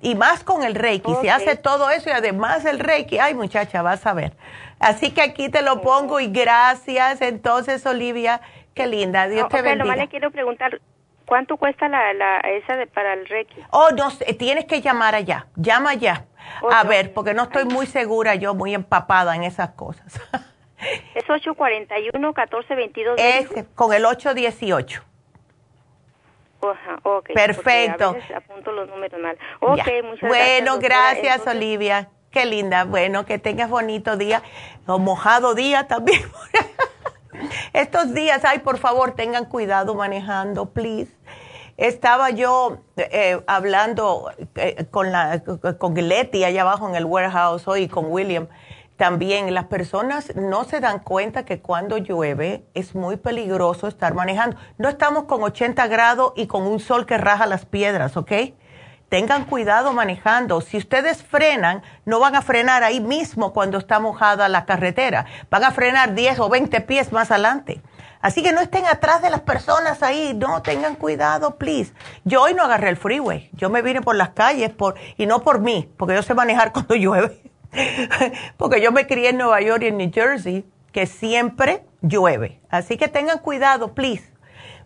Y 0.00 0.16
más 0.16 0.42
con 0.42 0.64
el 0.64 0.74
Reiki, 0.74 1.14
si 1.20 1.28
hace 1.28 1.56
todo 1.56 1.90
eso 1.90 2.10
y 2.10 2.12
además 2.12 2.64
el 2.64 2.80
Reiki, 2.80 3.18
ay 3.18 3.34
muchacha, 3.34 3.80
vas 3.82 4.06
a 4.06 4.12
ver. 4.12 4.32
Así 4.84 5.12
que 5.12 5.22
aquí 5.22 5.48
te 5.48 5.62
lo 5.62 5.80
pongo 5.80 6.20
y 6.20 6.26
gracias. 6.26 7.22
Entonces, 7.22 7.86
Olivia, 7.86 8.42
qué 8.74 8.86
linda. 8.86 9.26
Dios 9.28 9.48
te 9.48 9.62
bendiga. 9.62 9.84
Nomás 9.84 9.96
le 9.96 10.08
quiero 10.08 10.30
preguntar, 10.30 10.78
¿cuánto 11.24 11.56
cuesta 11.56 11.88
la, 11.88 12.12
la 12.12 12.36
esa 12.40 12.76
de, 12.76 12.86
para 12.86 13.14
el 13.14 13.26
Reiki? 13.26 13.62
Oh, 13.70 13.88
no, 13.96 14.10
tienes 14.38 14.66
que 14.66 14.82
llamar 14.82 15.14
allá. 15.14 15.46
Llama 15.56 15.94
ya. 15.94 16.26
a 16.70 16.84
ver, 16.84 17.14
porque 17.14 17.32
no 17.32 17.44
estoy 17.44 17.64
muy 17.64 17.86
segura 17.86 18.34
yo, 18.34 18.54
muy 18.54 18.74
empapada 18.74 19.34
en 19.34 19.44
esas 19.44 19.70
cosas. 19.70 20.20
es 21.14 21.24
841-1422. 21.24 23.14
Es 23.16 23.48
con 23.74 23.94
el 23.94 24.04
818. 24.04 25.02
Ajá, 26.62 26.98
okay, 27.02 27.34
Perfecto. 27.34 28.16
apunto 28.34 28.72
los 28.72 28.88
números 28.88 29.18
mal. 29.20 29.38
Okay, 29.60 30.02
muchas 30.02 30.28
bueno, 30.28 30.78
gracias, 30.78 31.46
Olivia. 31.46 32.10
Qué 32.34 32.46
linda. 32.46 32.82
Bueno, 32.82 33.24
que 33.24 33.38
tengas 33.38 33.70
bonito 33.70 34.16
día 34.16 34.42
o 34.88 34.98
mojado 34.98 35.54
día 35.54 35.86
también. 35.86 36.20
Estos 37.72 38.12
días, 38.12 38.44
ay, 38.44 38.58
por 38.58 38.78
favor, 38.78 39.12
tengan 39.12 39.44
cuidado 39.44 39.94
manejando, 39.94 40.70
please. 40.70 41.12
Estaba 41.76 42.30
yo 42.30 42.78
eh, 42.96 43.40
hablando 43.46 44.32
eh, 44.56 44.84
con, 44.90 45.12
la, 45.12 45.44
con 45.78 45.94
Letty 45.94 46.42
allá 46.42 46.62
abajo 46.62 46.88
en 46.88 46.96
el 46.96 47.04
warehouse 47.04 47.68
hoy, 47.68 47.86
con 47.86 48.06
William. 48.10 48.48
también 48.96 49.54
las 49.54 49.66
personas 49.66 50.34
no 50.34 50.64
se 50.64 50.80
dan 50.80 50.98
cuenta 50.98 51.44
que 51.44 51.60
cuando 51.60 51.98
llueve 51.98 52.64
es 52.74 52.96
muy 52.96 53.16
peligroso 53.16 53.86
estar 53.86 54.12
manejando. 54.14 54.56
No 54.76 54.88
estamos 54.88 55.24
con 55.24 55.40
80 55.44 55.86
grados 55.86 56.32
y 56.34 56.48
con 56.48 56.64
un 56.64 56.80
sol 56.80 57.06
que 57.06 57.16
raja 57.16 57.46
las 57.46 57.64
piedras, 57.64 58.16
¿ok? 58.16 58.32
Tengan 59.14 59.44
cuidado 59.44 59.92
manejando. 59.92 60.60
Si 60.60 60.76
ustedes 60.76 61.22
frenan, 61.22 61.84
no 62.04 62.18
van 62.18 62.34
a 62.34 62.42
frenar 62.42 62.82
ahí 62.82 62.98
mismo 62.98 63.52
cuando 63.52 63.78
está 63.78 64.00
mojada 64.00 64.48
la 64.48 64.64
carretera. 64.64 65.26
Van 65.50 65.62
a 65.62 65.70
frenar 65.70 66.14
10 66.16 66.40
o 66.40 66.48
20 66.48 66.80
pies 66.80 67.12
más 67.12 67.30
adelante. 67.30 67.80
Así 68.20 68.42
que 68.42 68.50
no 68.50 68.60
estén 68.60 68.86
atrás 68.86 69.22
de 69.22 69.30
las 69.30 69.42
personas 69.42 70.02
ahí. 70.02 70.34
No, 70.34 70.62
tengan 70.62 70.96
cuidado, 70.96 71.58
please. 71.58 71.92
Yo 72.24 72.42
hoy 72.42 72.54
no 72.54 72.64
agarré 72.64 72.88
el 72.88 72.96
freeway. 72.96 73.50
Yo 73.52 73.70
me 73.70 73.82
vine 73.82 74.00
por 74.00 74.16
las 74.16 74.30
calles 74.30 74.70
por, 74.70 74.96
y 75.16 75.26
no 75.26 75.44
por 75.44 75.60
mí, 75.60 75.88
porque 75.96 76.16
yo 76.16 76.22
sé 76.24 76.34
manejar 76.34 76.72
cuando 76.72 76.96
llueve. 76.96 77.40
porque 78.56 78.82
yo 78.82 78.90
me 78.90 79.06
crié 79.06 79.28
en 79.28 79.38
Nueva 79.38 79.60
York 79.60 79.84
y 79.84 79.86
en 79.86 79.98
New 79.98 80.10
Jersey, 80.12 80.64
que 80.90 81.06
siempre 81.06 81.84
llueve. 82.02 82.60
Así 82.68 82.96
que 82.96 83.06
tengan 83.06 83.38
cuidado, 83.38 83.94
please. 83.94 84.28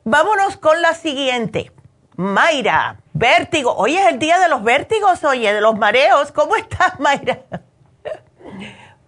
Vámonos 0.05 0.59
con 0.59 0.83
la 0.83 0.93
siguiente. 0.93 1.73
Mayra, 2.19 2.97
vértigo. 3.13 3.73
Hoy 3.77 3.95
es 3.95 4.09
el 4.09 4.19
día 4.19 4.41
de 4.41 4.49
los 4.49 4.65
vértigos, 4.65 5.23
oye, 5.23 5.53
de 5.53 5.61
los 5.61 5.79
mareos. 5.79 6.33
¿Cómo 6.33 6.57
estás, 6.57 6.99
Mayra? 6.99 7.39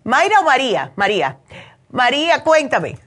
Mayra 0.04 0.38
o 0.38 0.44
María? 0.44 0.92
María. 0.94 1.36
María, 1.90 2.44
cuéntame. 2.44 2.98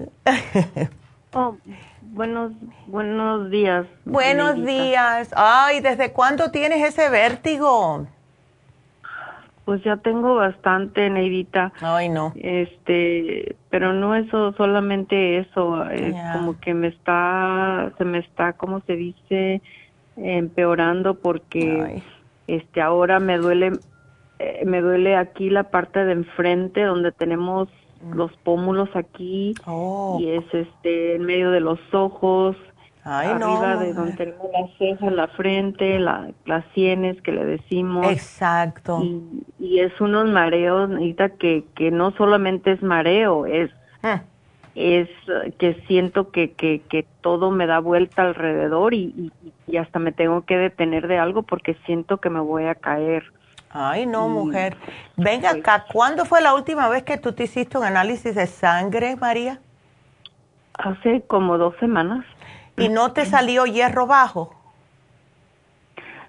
Oh, 1.32 1.56
buenos, 2.02 2.52
buenos 2.88 3.50
días. 3.50 3.86
Buenos 4.04 4.62
días. 4.66 5.32
Ay, 5.38 5.80
¿desde 5.80 6.12
cuándo 6.12 6.52
tienes 6.52 6.86
ese 6.86 7.10
vértigo? 7.10 8.06
Pues 9.64 9.82
ya 9.86 9.96
tengo 9.96 10.36
bastante, 10.36 11.10
Neidita. 11.10 11.72
Ay, 11.80 12.10
no. 12.10 12.34
Este, 12.36 13.56
pero 13.70 13.94
no 13.94 14.16
eso, 14.16 14.52
solamente 14.58 15.40
eso, 15.40 15.90
es 15.90 16.14
como 16.34 16.60
que 16.60 16.74
me 16.74 16.90
está, 16.90 17.94
se 17.98 18.04
me 18.04 18.20
está, 18.20 18.52
¿cómo 18.52 18.82
se 18.82 18.98
dice? 18.98 19.62
Empeorando 20.18 21.16
porque 21.16 22.02
este 22.48 22.82
ahora 22.82 23.20
me 23.20 23.38
duele 23.38 23.74
eh, 24.40 24.64
me 24.66 24.82
duele 24.82 25.16
aquí 25.16 25.50
la 25.50 25.64
parte 25.64 26.04
de 26.06 26.14
enfrente 26.14 26.84
donde 26.84 27.12
tenemos 27.12 27.70
mm. 28.02 28.14
los 28.14 28.32
pómulos 28.44 28.90
aquí 28.96 29.54
oh. 29.66 30.18
y 30.20 30.30
es 30.30 30.46
este 30.54 31.16
en 31.16 31.26
medio 31.26 31.52
de 31.52 31.60
los 31.60 31.80
ojos 31.94 32.56
arriba 33.04 33.78
de 33.78 33.94
donde 33.94 34.14
tenemos 34.14 34.48
las 34.54 34.78
cejas, 34.78 35.12
la 35.12 35.28
frente, 35.28 36.00
la, 36.00 36.32
las 36.46 36.64
sienes 36.74 37.22
que 37.22 37.34
le 37.34 37.44
decimos. 37.44 38.08
Exacto. 38.08 39.02
Y, 39.60 39.80
es 39.80 40.00
unos 40.00 40.30
mareos, 40.30 40.90
Necesita 40.90 41.28
que, 41.30 41.66
que 41.76 41.92
no 41.92 42.12
solamente 42.12 42.72
es 42.72 42.82
mareo, 42.82 43.46
es 43.46 43.72
ah 44.04 44.24
es 44.76 45.10
que 45.60 45.76
siento 45.88 46.32
que, 46.32 46.52
que, 46.54 46.82
que 46.90 47.06
todo 47.22 47.52
me 47.52 47.68
da 47.68 47.80
vuelta 47.80 48.24
alrededor 48.24 48.94
y, 48.94 49.32
y, 49.68 49.78
hasta 49.78 50.00
me 50.00 50.12
tengo 50.12 50.46
que 50.46 50.58
detener 50.58 51.08
de 51.08 51.20
algo 51.20 51.44
porque 51.44 51.76
siento 51.86 52.18
que 52.18 52.30
me 52.30 52.40
voy 52.40 52.66
a 52.66 52.76
caer. 52.76 53.24
Ay, 53.70 54.06
no, 54.06 54.30
mujer. 54.30 54.76
Venga 55.16 55.52
acá, 55.52 55.86
¿cuándo 55.92 56.26
fue 56.26 56.42
la 56.42 56.54
última 56.54 56.90
vez 56.90 57.04
que 57.04 57.18
tú 57.18 57.34
te 57.34 57.44
hiciste 57.44 57.78
un 57.78 57.84
análisis 57.84 58.36
de 58.36 58.48
sangre, 58.48 59.16
María? 59.16 59.60
Hace 60.76 61.22
como 61.28 61.58
dos 61.58 61.76
semanas. 61.80 62.26
¿Y 62.78 62.90
no 62.90 63.14
te 63.14 63.26
salió 63.26 63.66
hierro 63.66 64.08
bajo? 64.08 64.56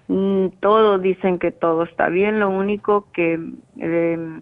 Mm, 0.08 0.48
todo 0.60 0.98
dicen 0.98 1.38
que 1.38 1.50
todo 1.50 1.84
está 1.84 2.08
bien, 2.08 2.40
lo 2.40 2.50
único 2.50 3.06
que 3.12 3.40
eh, 3.78 4.40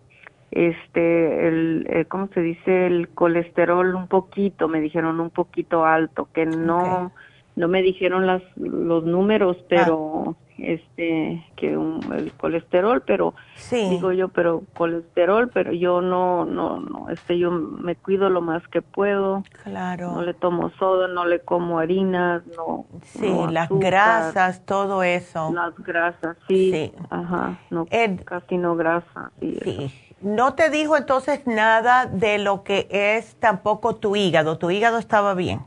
este 0.53 1.49
el, 1.49 1.87
eh, 1.89 2.05
cómo 2.05 2.29
se 2.35 2.41
dice 2.41 2.87
el 2.87 3.09
colesterol 3.09 3.95
un 3.95 4.07
poquito 4.07 4.69
me 4.69 4.81
dijeron 4.81 5.19
un 5.19 5.31
poquito 5.31 5.87
alto 5.87 6.29
que 6.33 6.45
no 6.47 7.13
no 7.57 7.69
me 7.69 7.83
dijeron 7.83 8.27
las 8.27 8.43
los 8.57 9.05
números 9.05 9.57
ah. 9.61 9.65
pero 9.69 10.37
este 10.59 11.45
que 11.57 11.73
el 11.73 12.33
colesterol 12.37 13.03
pero 13.07 13.35
sí. 13.55 13.89
digo 13.91 14.13
yo 14.13 14.29
pero 14.29 14.63
colesterol 14.75 15.51
pero 15.53 15.73
yo 15.73 16.03
no 16.03 16.45
no 16.45 16.81
no 16.81 17.09
este 17.09 17.39
yo 17.39 17.51
me 17.51 17.97
cuido 17.97 18.29
lo 18.29 18.43
más 18.43 18.67
que 18.69 18.83
puedo. 18.83 19.43
Claro. 19.65 20.13
No 20.13 20.23
le 20.23 20.35
tomo 20.35 20.71
soda 20.79 21.09
no 21.09 21.25
le 21.25 21.41
como 21.41 21.79
harinas 21.79 22.43
no 22.57 22.87
sí 23.03 23.33
las 23.51 23.71
grasas 23.71 24.65
todo 24.67 25.03
eso. 25.03 25.51
Las 25.53 25.75
grasas 25.79 26.37
sí, 26.47 26.71
sí. 26.71 26.93
ajá 27.11 27.59
no 27.71 27.87
casi 28.25 28.59
no 28.59 28.77
grasa 28.77 29.33
sí 29.41 29.91
no 30.23 30.55
te 30.55 30.71
dijo 30.71 30.97
entonces 30.97 31.47
nada 31.47 32.07
de 32.07 32.39
lo 32.39 32.63
que 32.63 32.87
es 32.91 33.35
tampoco 33.37 33.97
tu 33.97 34.17
hígado. 34.17 34.59
¿Tu 34.59 34.71
hígado 34.71 34.99
estaba 34.99 35.35
bien? 35.35 35.61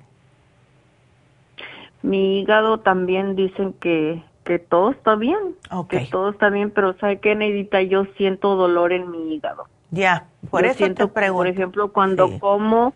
Mi 2.02 2.40
hígado 2.40 2.80
también 2.80 3.36
dicen 3.36 3.73
que, 3.73 4.23
que 4.44 4.60
todo 4.60 4.91
está 4.91 5.15
bien. 5.15 5.56
Que 5.90 6.07
todo 6.11 6.30
está 6.30 6.49
bien, 6.49 6.72
pero 6.72 6.94
¿sabe 6.99 7.19
qué, 7.19 7.36
Neidita? 7.36 7.82
Yo 7.82 8.06
siento 8.18 8.56
dolor 8.56 8.94
en 8.94 9.11
mi 9.11 9.36
hígado. 9.36 9.65
Ya, 9.91 10.26
por 10.49 10.65
eso 10.65 10.86
te 10.94 11.07
pregunto. 11.07 11.38
Por 11.38 11.48
ejemplo, 11.48 11.91
cuando 11.91 12.40
como, 12.40 12.94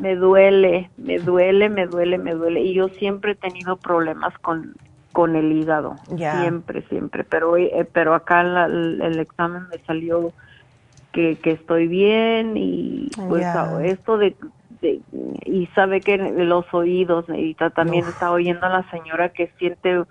me 0.00 0.16
duele, 0.16 0.90
me 0.96 1.18
duele, 1.18 1.68
me 1.68 1.86
duele, 1.86 2.18
me 2.18 2.34
duele. 2.34 2.60
Y 2.60 2.74
yo 2.74 2.88
siempre 2.88 3.32
he 3.32 3.34
tenido 3.34 3.76
problemas 3.76 4.36
con, 4.38 4.74
con 5.12 5.36
el 5.36 5.52
hígado. 5.52 5.96
Siempre, 6.16 6.82
siempre. 6.88 7.24
Pero, 7.24 7.56
eh, 7.56 7.88
pero 7.92 8.14
acá 8.14 8.42
el 8.42 9.18
examen 9.18 9.68
me 9.68 9.78
salió 9.86 10.32
que, 11.12 11.36
que 11.36 11.52
estoy 11.52 11.88
bien 11.88 12.56
y 12.56 13.08
pues 13.28 13.46
esto 13.82 14.18
de, 14.18 14.34
y 15.44 15.66
sabe 15.74 16.00
que 16.00 16.16
los 16.18 16.64
oídos 16.72 17.26
y 17.28 17.54
también 17.54 18.04
está 18.06 18.30
oyendo 18.32 18.66
a 18.66 18.70
la 18.70 18.90
señora 18.90 19.28
que 19.28 19.52
siente 19.58 20.02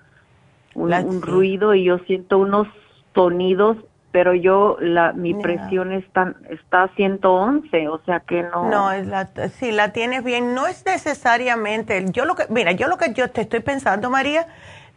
un, 0.75 1.21
ruido 1.21 1.75
y 1.75 1.83
yo 1.83 1.99
siento 1.99 2.37
unos 2.37 2.67
sonidos 3.13 3.77
pero 4.11 4.33
yo 4.33 4.77
la 4.79 5.13
mi 5.13 5.33
presión 5.33 5.91
está 5.93 6.35
está 6.49 6.83
a 6.83 6.87
111 6.95 7.87
o 7.87 8.01
sea 8.05 8.19
que 8.21 8.43
no. 8.43 8.69
No 8.69 8.93
la, 9.03 9.27
si 9.49 9.71
la 9.71 9.93
tienes 9.93 10.23
bien 10.23 10.53
no 10.53 10.67
es 10.67 10.85
necesariamente 10.85 12.05
yo 12.11 12.25
lo 12.25 12.35
que 12.35 12.45
mira 12.49 12.71
yo 12.71 12.87
lo 12.87 12.97
que 12.97 13.13
yo 13.13 13.29
te 13.31 13.41
estoy 13.41 13.61
pensando 13.61 14.09
María 14.09 14.47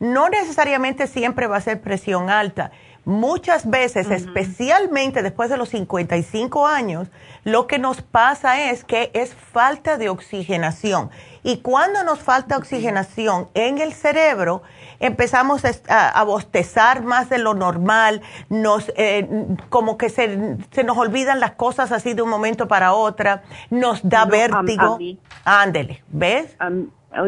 no 0.01 0.29
necesariamente 0.29 1.07
siempre 1.07 1.47
va 1.47 1.57
a 1.57 1.61
ser 1.61 1.81
presión 1.81 2.29
alta 2.29 2.73
Muchas 3.05 3.69
veces, 3.69 4.11
especialmente 4.11 5.23
después 5.23 5.51
de 5.51 5.59
los 5.59 5.69
55 5.69 6.67
años, 6.67 7.09
lo 7.45 7.67
que 7.67 7.79
nos 7.79 8.01
pasa 8.01 8.71
es 8.71 8.85
que 8.85 9.11
es 9.13 9.35
falta 9.35 9.99
de 9.99 10.09
oxigenación. 10.09 11.11
Y 11.43 11.59
cuando 11.59 12.03
nos 12.05 12.21
falta 12.21 12.57
oxigenación 12.57 13.49
en 13.53 13.79
el 13.79 13.93
cerebro, 13.93 14.63
empezamos 15.01 15.63
a, 15.89 16.25
bostezar 16.25 17.03
más 17.03 17.29
de 17.29 17.37
lo 17.37 17.53
normal, 17.53 18.23
nos, 18.49 18.91
eh, 18.97 19.29
como 19.69 19.99
que 19.99 20.09
se, 20.09 20.57
se, 20.71 20.85
nos 20.85 20.97
olvidan 20.97 21.41
las 21.41 21.53
cosas 21.53 21.93
así 21.93 22.15
de 22.15 22.23
un 22.23 22.31
momento 22.31 22.69
para 22.69 22.95
otra, 22.95 23.43
nos 23.69 24.09
da 24.09 24.25
vértigo. 24.25 24.99
Ándele, 25.45 26.03
¿ves? 26.09 26.57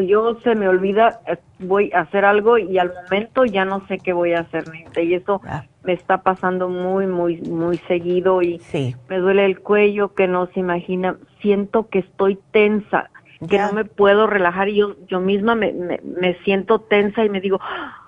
Yo 0.05 0.39
se 0.43 0.55
me 0.55 0.67
olvida, 0.67 1.21
eh, 1.27 1.37
voy 1.59 1.91
a 1.93 2.01
hacer 2.01 2.25
algo 2.25 2.57
y 2.57 2.77
al 2.77 2.93
momento 2.93 3.45
ya 3.45 3.65
no 3.65 3.85
sé 3.87 3.99
qué 3.99 4.13
voy 4.13 4.33
a 4.33 4.41
hacer. 4.41 4.65
Y 4.95 5.13
eso 5.13 5.41
ah. 5.47 5.63
me 5.83 5.93
está 5.93 6.19
pasando 6.19 6.69
muy, 6.69 7.07
muy, 7.07 7.41
muy 7.41 7.77
seguido 7.87 8.41
y 8.41 8.61
me 9.09 9.17
duele 9.17 9.45
el 9.45 9.59
cuello 9.59 10.13
que 10.13 10.27
no 10.27 10.47
se 10.47 10.59
imagina. 10.59 11.17
Siento 11.41 11.87
que 11.89 11.99
estoy 11.99 12.39
tensa, 12.51 13.09
que 13.49 13.59
no 13.59 13.71
me 13.73 13.85
puedo 13.85 14.27
relajar 14.27 14.69
y 14.69 14.75
yo, 14.75 14.95
yo 15.07 15.19
misma 15.19 15.55
me, 15.55 15.71
me, 15.73 16.33
siento 16.43 16.79
tensa 16.79 17.23
y 17.23 17.29
me 17.29 17.39
digo, 17.39 17.59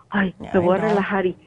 ay, 0.10 0.34
me 0.54 0.60
voy 0.60 0.78
a 0.78 0.82
relajar 0.82 1.26
y, 1.26 1.38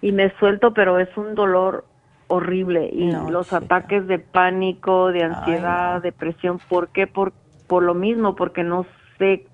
y 0.00 0.12
me 0.12 0.30
suelto, 0.38 0.72
pero 0.72 0.98
es 0.98 1.14
un 1.16 1.34
dolor 1.34 1.84
horrible 2.28 2.88
y 2.90 3.12
los 3.30 3.52
ataques 3.52 4.06
de 4.06 4.18
pánico, 4.18 5.12
de 5.12 5.24
ansiedad, 5.24 6.00
depresión, 6.00 6.58
¿por 6.68 6.88
qué? 6.88 7.06
Por, 7.06 7.32
por 7.66 7.82
lo 7.82 7.94
mismo, 7.94 8.34
porque 8.34 8.62
no 8.62 8.86
sé 9.18 9.46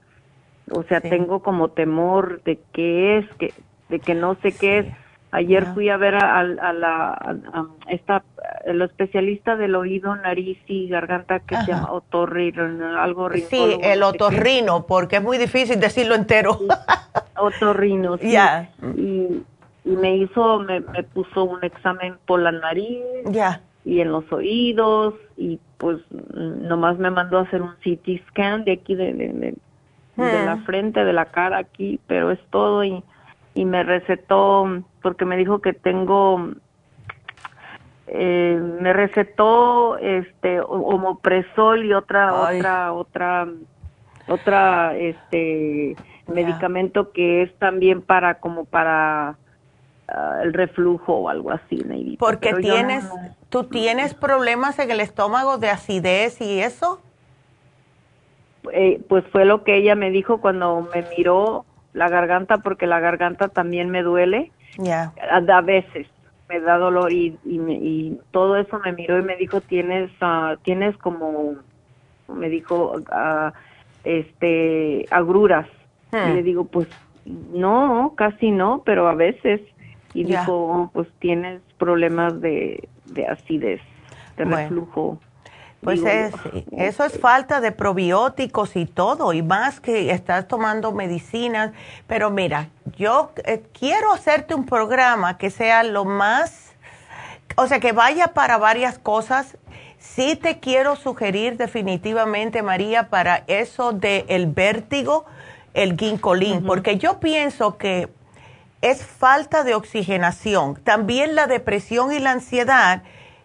o 0.70 0.82
sea, 0.84 1.00
tengo 1.00 1.40
como 1.40 1.68
temor 1.68 2.42
de 2.44 2.58
qué 2.72 3.18
es, 3.18 3.26
que, 3.38 3.52
de 3.88 4.00
que 4.00 4.14
no 4.14 4.36
sé 4.36 4.52
qué 4.52 4.78
es. 4.78 4.86
Ayer 5.32 5.64
fui 5.74 5.88
a 5.88 5.96
ver 5.96 6.16
a, 6.16 6.42
la 6.42 7.68
esta 7.86 8.24
el 8.64 8.82
especialista 8.82 9.54
del 9.54 9.76
oído, 9.76 10.16
nariz 10.16 10.58
y 10.66 10.88
garganta 10.88 11.38
que 11.38 11.56
se 11.56 11.68
llama 11.68 11.92
otorrino, 11.92 13.00
algo 13.00 13.30
Sí, 13.30 13.78
el 13.80 14.02
otorrino, 14.02 14.86
porque 14.86 15.16
es 15.16 15.22
muy 15.22 15.38
difícil 15.38 15.78
decirlo 15.78 16.16
entero. 16.16 16.58
otorrino, 17.38 18.16
sí. 18.18 18.36
Y, 18.96 19.44
y, 19.84 19.96
me 19.96 20.16
hizo, 20.16 20.58
me, 20.58 20.80
me, 20.80 21.04
puso 21.04 21.44
un 21.44 21.62
examen 21.62 22.16
por 22.26 22.40
la 22.40 22.50
nariz. 22.50 23.00
Ya. 23.26 23.62
Y 23.84 24.00
en 24.00 24.10
los 24.10 24.30
oídos 24.32 25.14
y 25.36 25.60
pues 25.78 25.98
nomás 26.34 26.98
me 26.98 27.10
mandó 27.10 27.38
a 27.38 27.42
hacer 27.42 27.62
un 27.62 27.74
CT 27.76 28.28
scan 28.28 28.64
de 28.64 28.72
aquí 28.72 28.94
de, 28.94 29.12
de 29.14 29.28
de 29.32 29.54
la 30.20 30.58
frente, 30.58 31.04
de 31.04 31.12
la 31.12 31.26
cara 31.26 31.58
aquí, 31.58 32.00
pero 32.06 32.30
es 32.30 32.38
todo 32.50 32.84
y, 32.84 33.02
y 33.54 33.64
me 33.64 33.82
recetó 33.82 34.82
porque 35.02 35.24
me 35.24 35.36
dijo 35.36 35.60
que 35.60 35.72
tengo 35.72 36.50
eh, 38.06 38.60
me 38.80 38.92
recetó 38.92 39.96
este 39.98 40.60
homopresol 40.60 41.84
y 41.84 41.92
otra 41.92 42.34
otra 42.34 42.92
otra 42.92 43.48
otra 44.26 44.96
este 44.96 45.96
medicamento 46.26 47.12
que 47.12 47.42
es 47.42 47.54
también 47.58 48.02
para 48.02 48.40
como 48.40 48.64
para 48.64 49.36
ah, 50.08 50.40
el 50.42 50.52
reflujo 50.52 51.14
o 51.14 51.28
algo 51.28 51.52
así, 51.52 52.16
Porque 52.18 52.54
tienes, 52.54 53.08
tú 53.48 53.64
tienes 53.64 54.14
problemas 54.14 54.78
en 54.78 54.90
el 54.90 55.00
estómago 55.00 55.58
de 55.58 55.70
acidez 55.70 56.40
y 56.40 56.60
eso. 56.60 57.00
Eh, 58.72 59.00
pues 59.08 59.24
fue 59.32 59.44
lo 59.44 59.64
que 59.64 59.76
ella 59.76 59.94
me 59.94 60.10
dijo 60.10 60.40
cuando 60.40 60.88
me 60.94 61.04
miró 61.16 61.64
la 61.92 62.08
garganta, 62.08 62.58
porque 62.58 62.86
la 62.86 63.00
garganta 63.00 63.48
también 63.48 63.90
me 63.90 64.02
duele. 64.02 64.52
A, 65.30 65.60
veces 65.60 66.06
me 66.48 66.60
da 66.60 66.78
dolor 66.78 67.12
y, 67.12 67.38
y, 67.44 68.18
todo 68.30 68.56
eso 68.56 68.78
me 68.80 68.92
miró 68.92 69.18
y 69.18 69.22
me 69.22 69.36
dijo 69.36 69.60
tienes 69.60 70.10
uh, 70.22 70.56
tienes 70.62 70.96
como 70.96 71.56
me 72.28 72.48
dijo 72.48 72.94
uh, 72.96 73.50
este 74.04 75.06
agruras 75.10 75.66
y 76.12 76.16
hmm. 76.16 76.34
le 76.34 76.42
digo 76.42 76.64
pues 76.64 76.88
no 77.24 78.14
casi 78.16 78.52
no 78.52 78.82
pero 78.84 79.08
a 79.08 79.14
veces 79.14 79.60
y 80.14 80.24
dijo 80.24 80.52
oh, 80.52 80.90
pues 80.92 81.08
tienes 81.18 81.60
problemas 81.78 82.40
de, 82.40 82.88
de 83.06 83.26
acidez 83.26 83.80
de 84.36 84.44
reflujo 84.44 85.18
pues 85.82 86.02
es, 86.02 86.32
eso 86.72 87.04
es 87.04 87.18
falta 87.18 87.60
de 87.60 87.72
probióticos 87.72 88.76
y 88.76 88.86
todo, 88.86 89.32
y 89.32 89.42
más 89.42 89.80
que 89.80 90.10
estás 90.10 90.48
tomando 90.48 90.92
medicinas. 90.92 91.72
Pero 92.06 92.30
mira, 92.30 92.68
yo 92.96 93.32
eh, 93.44 93.62
quiero 93.72 94.12
hacerte 94.12 94.54
un 94.54 94.66
programa 94.66 95.38
que 95.38 95.50
sea 95.50 95.82
lo 95.82 96.04
más, 96.04 96.72
o 97.56 97.66
sea, 97.66 97.80
que 97.80 97.92
vaya 97.92 98.28
para 98.28 98.58
varias 98.58 98.98
cosas. 98.98 99.56
Sí 99.98 100.34
te 100.36 100.60
quiero 100.60 100.96
sugerir 100.96 101.56
definitivamente, 101.56 102.62
María, 102.62 103.10
para 103.10 103.44
eso 103.46 103.92
del 103.92 104.24
el 104.28 104.46
vértigo, 104.46 105.26
el 105.74 105.96
ginkolín, 105.98 106.64
porque 106.64 106.96
yo 106.96 107.20
pienso 107.20 107.76
que 107.76 108.08
es 108.80 109.04
falta 109.04 109.62
de 109.62 109.74
oxigenación. 109.74 110.76
También 110.76 111.34
la 111.34 111.46
depresión 111.46 112.12
y 112.12 112.18
la 112.18 112.32
ansiedad 112.32 113.02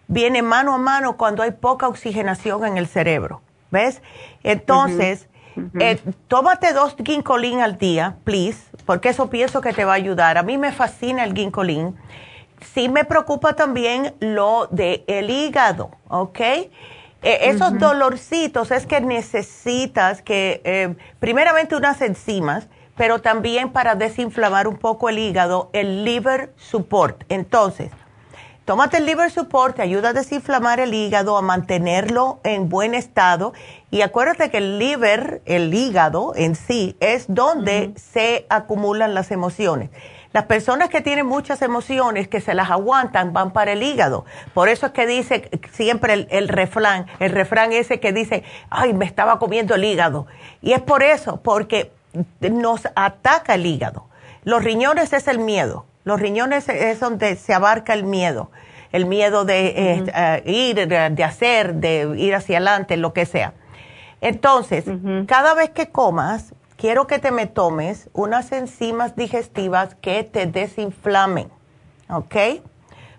viene 0.08 0.42
mano 0.42 0.74
a 0.74 0.78
mano 0.78 1.18
cuando 1.18 1.44
hay 1.44 1.52
poca 1.52 1.88
oxigenación 1.88 2.66
en 2.66 2.78
el 2.78 2.88
cerebro. 2.88 3.42
¿Ves? 3.72 4.02
Entonces, 4.44 5.28
eh, 5.80 6.00
tómate 6.28 6.74
dos 6.74 6.96
ginkolín 7.04 7.62
al 7.62 7.78
día, 7.78 8.18
please, 8.24 8.60
porque 8.86 9.10
eso 9.10 9.30
pienso 9.30 9.62
que 9.62 9.74
te 9.74 9.86
va 9.86 9.94
a 9.94 9.96
ayudar. 9.96 10.38
A 10.38 10.44
mí 10.44 10.58
me 10.58 10.72
fascina 10.72 11.24
el 11.24 11.34
ginkolín. 11.34 11.96
Sí 12.74 12.90
me 12.90 13.06
preocupa 13.06 13.54
también 13.54 14.16
lo 14.20 14.68
del 14.72 15.04
el 15.08 15.30
hígado, 15.30 15.92
¿ok? 16.08 16.40
E, 16.40 16.70
esos 17.50 17.78
dolorcitos 17.80 18.72
es 18.72 18.86
que 18.86 19.02
necesitas 19.02 20.22
que, 20.22 20.62
eh, 20.64 20.96
primeramente 21.20 21.76
unas 21.76 22.02
enzimas, 22.02 22.68
pero 22.96 23.20
también 23.20 23.72
para 23.72 23.96
desinflamar 23.96 24.68
un 24.68 24.78
poco 24.78 25.10
el 25.10 25.20
hígado, 25.20 25.70
el 25.74 26.06
liver 26.06 26.54
support. 26.56 27.24
Entonces, 27.30 27.92
Tómate 28.66 28.98
el 28.98 29.06
liver 29.06 29.30
support, 29.30 29.76
te 29.76 29.84
ayuda 29.84 30.10
a 30.10 30.14
desinflamar 30.14 30.80
el 30.80 30.96
hígado, 30.96 31.38
a 31.38 31.44
mantenerlo 31.44 32.40
en 32.44 32.68
buen 32.68 32.96
estado. 32.96 33.54
Y 33.92 34.02
acuérdate 34.02 34.50
que 34.50 34.58
el 34.58 34.80
liver, 34.80 35.44
el 35.46 35.72
hígado 35.72 36.34
en 36.36 36.56
sí, 36.56 36.98
es 37.00 37.26
donde 37.28 37.94
se 37.96 38.48
acumulan 38.50 39.14
las 39.14 39.30
emociones. 39.30 39.92
Las 40.34 40.46
personas 40.46 40.90
que 40.90 41.02
tienen 41.02 41.28
muchas 41.28 41.62
emociones, 41.62 42.28
que 42.28 42.42
se 42.42 42.56
las 42.56 42.72
aguantan, 42.72 43.34
van 43.34 43.54
para 43.54 43.74
el 43.74 43.84
hígado. 43.84 44.26
Por 44.56 44.68
eso 44.68 44.88
es 44.88 44.94
que 44.94 45.06
dice 45.06 45.52
siempre 45.72 46.14
el, 46.14 46.28
el 46.32 46.48
refrán, 46.48 47.06
el 47.20 47.30
refrán 47.30 47.72
ese 47.72 48.00
que 48.00 48.14
dice, 48.14 48.44
ay, 48.72 48.96
me 48.96 49.06
estaba 49.06 49.38
comiendo 49.38 49.76
el 49.76 49.84
hígado. 49.84 50.26
Y 50.64 50.74
es 50.74 50.82
por 50.82 51.04
eso, 51.04 51.40
porque 51.44 51.92
nos 52.40 52.88
ataca 52.96 53.54
el 53.54 53.68
hígado. 53.68 54.08
Los 54.44 54.64
riñones 54.64 55.14
es 55.14 55.28
el 55.28 55.38
miedo 55.38 55.86
los 56.06 56.20
riñones 56.20 56.70
es 56.70 57.00
donde 57.00 57.36
se 57.36 57.54
abarca 57.54 57.94
el 57.94 58.06
miedo, 58.06 58.50
el 58.94 59.06
miedo 59.06 59.44
de 59.44 59.68
eh, 59.68 60.04
eh, 60.16 60.44
ir, 60.46 60.88
de, 60.88 61.24
hacer, 61.24 61.76
de 61.76 62.16
ir 62.18 62.34
hacia 62.34 62.58
adelante, 62.58 62.96
lo 62.96 63.12
que 63.12 63.26
sea. 63.26 63.54
Entonces, 64.22 64.86
cada 65.28 65.54
vez 65.54 65.72
que 65.72 65.90
comas, 65.90 66.54
quiero 66.78 67.06
que 67.06 67.20
te 67.20 67.32
me 67.32 67.48
tomes 67.48 68.10
unas 68.14 68.52
enzimas 68.52 69.16
digestivas 69.16 69.96
que 69.96 70.24
te 70.24 70.46
desinflamen, 70.46 71.50
¿ok? 72.10 72.36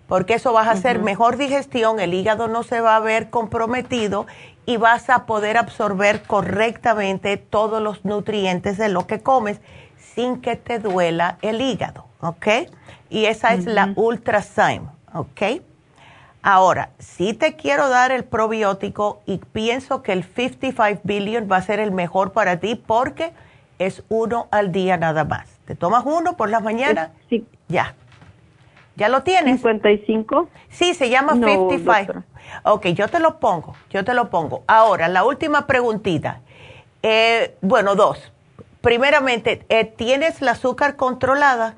Porque 0.07 0.35
eso 0.35 0.53
vas 0.53 0.67
a 0.67 0.71
hacer 0.71 0.99
mejor 0.99 1.37
digestión, 1.37 1.99
el 1.99 2.13
hígado 2.13 2.47
no 2.47 2.63
se 2.63 2.81
va 2.81 2.95
a 2.95 2.99
ver 2.99 3.29
comprometido 3.29 4.25
y 4.65 4.77
vas 4.77 5.09
a 5.09 5.25
poder 5.25 5.57
absorber 5.57 6.23
correctamente 6.23 7.37
todos 7.37 7.81
los 7.81 8.05
nutrientes 8.05 8.77
de 8.77 8.89
lo 8.89 9.07
que 9.07 9.21
comes 9.21 9.59
sin 9.97 10.41
que 10.41 10.55
te 10.55 10.79
duela 10.79 11.37
el 11.41 11.61
hígado, 11.61 12.06
¿ok? 12.21 12.47
Y 13.09 13.25
esa 13.25 13.53
es 13.53 13.65
la 13.65 13.93
Ultrazyme, 13.95 14.87
¿ok? 15.13 15.61
Ahora, 16.41 16.91
sí 16.99 17.33
te 17.33 17.55
quiero 17.55 17.89
dar 17.89 18.11
el 18.11 18.23
probiótico 18.23 19.21
y 19.25 19.37
pienso 19.37 20.01
que 20.01 20.13
el 20.13 20.23
55 20.23 21.01
billion 21.03 21.49
va 21.51 21.57
a 21.57 21.61
ser 21.61 21.79
el 21.79 21.91
mejor 21.91 22.31
para 22.31 22.59
ti 22.59 22.75
porque 22.75 23.33
es 23.79 24.03
uno 24.09 24.47
al 24.51 24.71
día 24.71 24.97
nada 24.97 25.23
más. 25.23 25.47
¿Te 25.65 25.75
tomas 25.75 26.03
uno 26.05 26.37
por 26.37 26.49
la 26.49 26.59
mañana? 26.59 27.11
Sí. 27.29 27.45
Ya. 27.67 27.95
¿Ya 28.95 29.09
lo 29.09 29.23
tienes? 29.23 29.57
55. 29.57 30.49
Sí, 30.69 30.93
se 30.93 31.09
llama 31.09 31.33
55. 31.33 32.23
Ok, 32.63 32.87
yo 32.87 33.07
te 33.09 33.19
lo 33.19 33.39
pongo, 33.39 33.75
yo 33.89 34.03
te 34.03 34.13
lo 34.13 34.29
pongo. 34.29 34.63
Ahora, 34.67 35.07
la 35.07 35.23
última 35.25 35.67
preguntita. 35.67 36.41
Eh, 37.03 37.55
bueno, 37.61 37.95
dos 37.95 38.31
primeramente, 38.87 39.65
eh, 39.67 39.83
¿tienes 39.83 40.41
la 40.41 40.51
azúcar 40.51 40.95
controlada? 40.95 41.75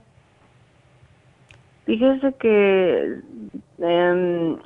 Fíjese 1.89 2.33
que 2.33 3.15
em, 3.79 4.57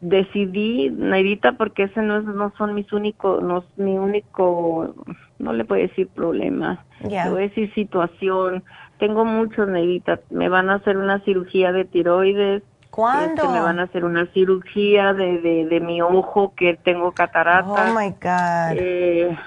decidí, 0.00 0.90
Nairita, 0.90 1.52
porque 1.52 1.84
ese 1.84 2.02
no, 2.02 2.16
es, 2.16 2.24
no 2.24 2.52
son 2.58 2.74
mis 2.74 2.92
únicos, 2.92 3.44
no 3.44 3.58
es 3.58 3.64
mi 3.76 3.96
único, 3.96 4.92
no 5.38 5.52
le 5.52 5.64
puedo 5.64 5.80
decir 5.80 6.08
problema, 6.08 6.84
le 6.98 7.30
voy 7.30 7.44
a 7.44 7.48
decir 7.48 7.72
situación. 7.74 8.64
Tengo 8.98 9.24
muchos, 9.24 9.68
Nairita. 9.68 10.18
Me 10.30 10.48
van 10.48 10.68
a 10.68 10.74
hacer 10.74 10.96
una 10.96 11.20
cirugía 11.20 11.70
de 11.70 11.84
tiroides. 11.84 12.64
¿Cuándo? 12.90 13.42
Este, 13.42 13.54
me 13.54 13.60
van 13.60 13.78
a 13.78 13.84
hacer 13.84 14.04
una 14.04 14.26
cirugía 14.32 15.14
de, 15.14 15.38
de, 15.38 15.66
de 15.66 15.78
mi 15.78 16.02
ojo 16.02 16.54
que 16.56 16.74
tengo 16.74 17.12
catarata. 17.12 17.92
Oh 17.92 17.94
my 17.96 18.10
God. 18.20 18.82
Eh, 18.82 19.38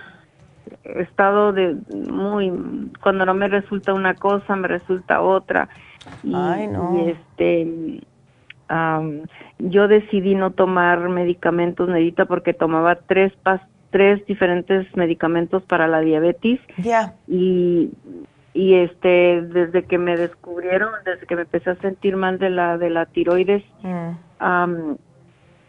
he 0.85 1.01
estado 1.01 1.51
de 1.51 1.75
muy 2.09 2.89
cuando 3.03 3.25
no 3.25 3.33
me 3.33 3.49
resulta 3.49 3.93
una 3.93 4.13
cosa 4.13 4.55
me 4.55 4.69
resulta 4.69 5.21
otra 5.21 5.67
y, 6.23 7.09
este 7.09 8.01
yo 9.59 9.87
decidí 9.87 10.35
no 10.35 10.51
tomar 10.51 11.09
medicamentos 11.09 11.89
Nedita 11.89 12.25
porque 12.25 12.53
tomaba 12.53 12.95
tres 12.95 13.33
pas 13.43 13.61
tres 13.91 14.25
diferentes 14.25 14.87
medicamentos 14.95 15.61
para 15.63 15.87
la 15.87 15.99
diabetes. 15.99 16.59
Ya. 16.77 17.15
Y 17.27 17.91
y 18.53 18.75
este 18.75 19.41
desde 19.41 19.83
que 19.83 19.97
me 19.97 20.17
descubrieron 20.17 20.91
desde 21.05 21.25
que 21.25 21.35
me 21.35 21.43
empecé 21.43 21.69
a 21.69 21.75
sentir 21.75 22.17
mal 22.17 22.37
de 22.37 22.49
la 22.49 22.77
de 22.77 22.89
la 22.89 23.05
tiroides 23.05 23.63
mm. 23.81 24.91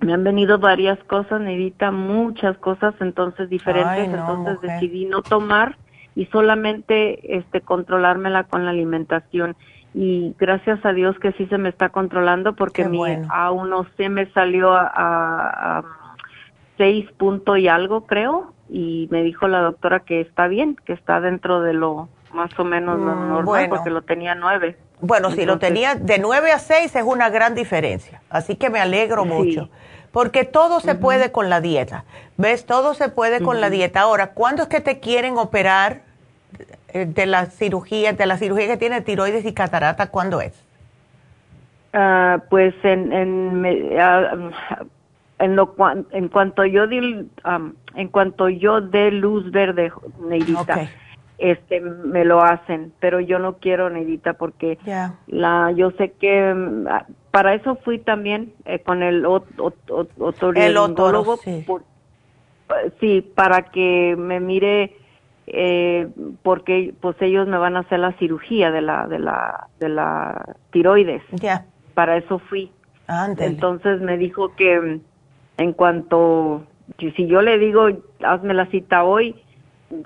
me 0.00 0.12
han 0.12 0.24
venido 0.24 0.58
varias 0.58 0.98
cosas, 1.04 1.40
Nedita, 1.40 1.92
muchas 1.92 2.58
cosas 2.58 2.92
entonces 3.00 3.48
diferentes, 3.48 4.12
entonces 4.12 4.60
decidí 4.60 5.04
no 5.06 5.22
tomar 5.22 5.76
y 6.16 6.26
solamente 6.26 7.36
este 7.36 7.60
controlármela 7.60 8.44
con 8.44 8.64
la 8.64 8.72
alimentación 8.72 9.54
y 9.94 10.34
gracias 10.38 10.84
a 10.84 10.92
Dios 10.92 11.18
que 11.18 11.32
sí 11.32 11.46
se 11.46 11.58
me 11.58 11.68
está 11.68 11.90
controlando 11.90 12.54
porque 12.54 12.86
mi 12.86 12.98
A1C 12.98 14.08
me 14.08 14.26
salió 14.32 14.72
a, 14.72 15.84
seis 16.78 17.10
puntos 17.18 17.58
y 17.58 17.68
algo 17.68 18.06
creo 18.06 18.54
y 18.70 19.06
me 19.10 19.22
dijo 19.22 19.46
la 19.46 19.60
doctora 19.60 20.00
que 20.00 20.22
está 20.22 20.48
bien, 20.48 20.76
que 20.86 20.94
está 20.94 21.20
dentro 21.20 21.60
de 21.60 21.74
lo 21.74 22.08
más 22.32 22.50
o 22.58 22.64
menos 22.64 22.98
mm, 22.98 23.28
normal 23.28 23.68
porque 23.68 23.90
lo 23.90 24.02
tenía 24.02 24.34
nueve. 24.34 24.78
Bueno, 25.00 25.30
si 25.30 25.44
lo 25.44 25.58
tenía 25.58 25.94
de 25.96 26.18
nueve 26.18 26.50
a 26.50 26.58
seis 26.58 26.96
es 26.96 27.02
una 27.02 27.28
gran 27.28 27.54
diferencia, 27.54 28.22
así 28.30 28.56
que 28.56 28.70
me 28.70 28.80
alegro 28.80 29.26
mucho 29.26 29.68
porque 30.12 30.44
todo 30.44 30.80
se 30.80 30.94
puede 30.94 31.32
con 31.32 31.50
la 31.50 31.60
dieta. 31.60 32.04
¿Ves? 32.36 32.66
Todo 32.66 32.94
se 32.94 33.08
puede 33.08 33.40
con 33.40 33.60
la 33.60 33.70
dieta. 33.70 34.02
Ahora, 34.02 34.32
¿cuándo 34.32 34.62
es 34.62 34.68
que 34.68 34.80
te 34.80 35.00
quieren 35.00 35.38
operar 35.38 36.02
de 36.92 37.26
la 37.26 37.46
cirugía, 37.46 38.12
de 38.12 38.26
la 38.26 38.36
cirugía 38.36 38.66
que 38.66 38.76
tiene 38.76 39.00
tiroides 39.00 39.44
y 39.44 39.52
catarata? 39.52 40.10
¿Cuándo 40.10 40.40
es? 40.40 40.52
Ah, 41.92 42.42
pues 42.48 42.74
en 42.84 43.12
en, 43.12 43.90
ah, 43.98 44.50
en, 45.38 45.56
lo, 45.56 45.74
en 46.12 46.28
cuanto 46.28 46.64
yo 46.64 46.86
di, 46.86 47.28
en 47.94 48.08
cuanto 48.08 48.48
yo 48.48 48.80
dé 48.80 49.10
luz 49.10 49.50
verde, 49.50 49.92
Neidita, 50.20 50.88
este 51.38 51.80
me 51.80 52.24
lo 52.24 52.42
hacen, 52.42 52.92
pero 53.00 53.20
yo 53.20 53.38
no 53.38 53.58
quiero 53.58 53.90
Neidita 53.90 54.32
porque 54.34 54.78
la 55.26 55.72
yo 55.72 55.90
sé 55.92 56.12
que 56.12 56.54
para 57.30 57.54
eso 57.54 57.76
fui 57.76 57.98
también 57.98 58.52
eh, 58.64 58.78
con 58.78 59.02
el 59.02 59.26
otorrinolaringólogo. 59.26 61.36
Sí. 61.38 61.66
sí, 63.00 63.22
para 63.34 63.64
que 63.64 64.14
me 64.16 64.40
mire 64.40 64.96
eh, 65.46 66.08
porque 66.42 66.94
pues 67.00 67.16
ellos 67.20 67.48
me 67.48 67.58
van 67.58 67.76
a 67.76 67.80
hacer 67.80 67.98
la 67.98 68.12
cirugía 68.12 68.70
de 68.70 68.80
la 68.80 69.06
de 69.06 69.18
la 69.18 69.68
de 69.80 69.88
la 69.88 70.56
tiroides. 70.70 71.22
Ya. 71.32 71.66
Para 71.94 72.16
eso 72.16 72.38
fui. 72.38 72.70
Entonces 73.38 74.00
me 74.00 74.16
dijo 74.16 74.54
que 74.54 75.00
en 75.58 75.72
cuanto 75.72 76.62
si 76.98 77.26
yo 77.26 77.42
le 77.42 77.58
digo 77.58 77.88
hazme 78.24 78.54
la 78.54 78.66
cita 78.66 79.04
hoy, 79.04 79.34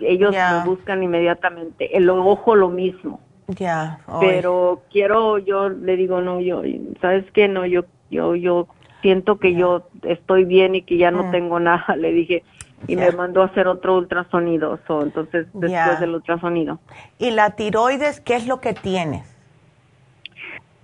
ellos 0.00 0.32
me 0.32 0.64
buscan 0.64 1.02
inmediatamente. 1.02 1.96
El 1.96 2.08
ojo 2.10 2.56
lo 2.56 2.70
mismo. 2.70 3.20
Ya. 3.48 4.00
Pero 4.20 4.82
quiero 4.90 5.38
yo 5.38 5.68
le 5.68 5.96
digo 5.96 6.20
no 6.20 6.40
yo 6.40 6.62
sabes 7.00 7.24
qué 7.32 7.46
no 7.46 7.66
yo 7.66 7.84
yo 8.10 8.34
yo 8.34 8.66
siento 9.02 9.38
que 9.38 9.54
yo 9.54 9.88
estoy 10.02 10.44
bien 10.44 10.74
y 10.74 10.82
que 10.82 10.96
ya 10.96 11.10
no 11.10 11.24
mm. 11.24 11.30
tengo 11.30 11.60
nada. 11.60 11.94
Le 11.96 12.12
dije 12.12 12.42
y 12.86 12.96
me 12.96 13.10
mandó 13.12 13.42
a 13.42 13.46
hacer 13.46 13.66
otro 13.66 13.96
ultrasonido, 13.96 14.78
entonces 15.02 15.46
después 15.52 16.00
del 16.00 16.14
ultrasonido. 16.14 16.78
¿Y 17.18 17.30
la 17.30 17.50
tiroides 17.50 18.20
qué 18.20 18.36
es 18.36 18.46
lo 18.46 18.60
que 18.60 18.74
tienes? 18.74 19.34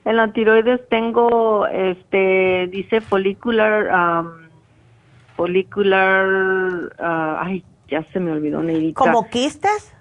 En 0.04 0.16
la 0.16 0.32
tiroides 0.32 0.80
tengo, 0.88 1.66
este, 1.68 2.66
dice 2.72 3.00
follicular, 3.00 4.24
um, 4.24 4.48
follicular, 5.36 6.26
uh, 6.98 7.36
ay, 7.38 7.64
ya 7.88 8.02
se 8.12 8.18
me 8.18 8.32
olvidó, 8.32 8.62
Neidita. 8.62 8.98
¿Como 8.98 9.28
quistes? 9.28 9.94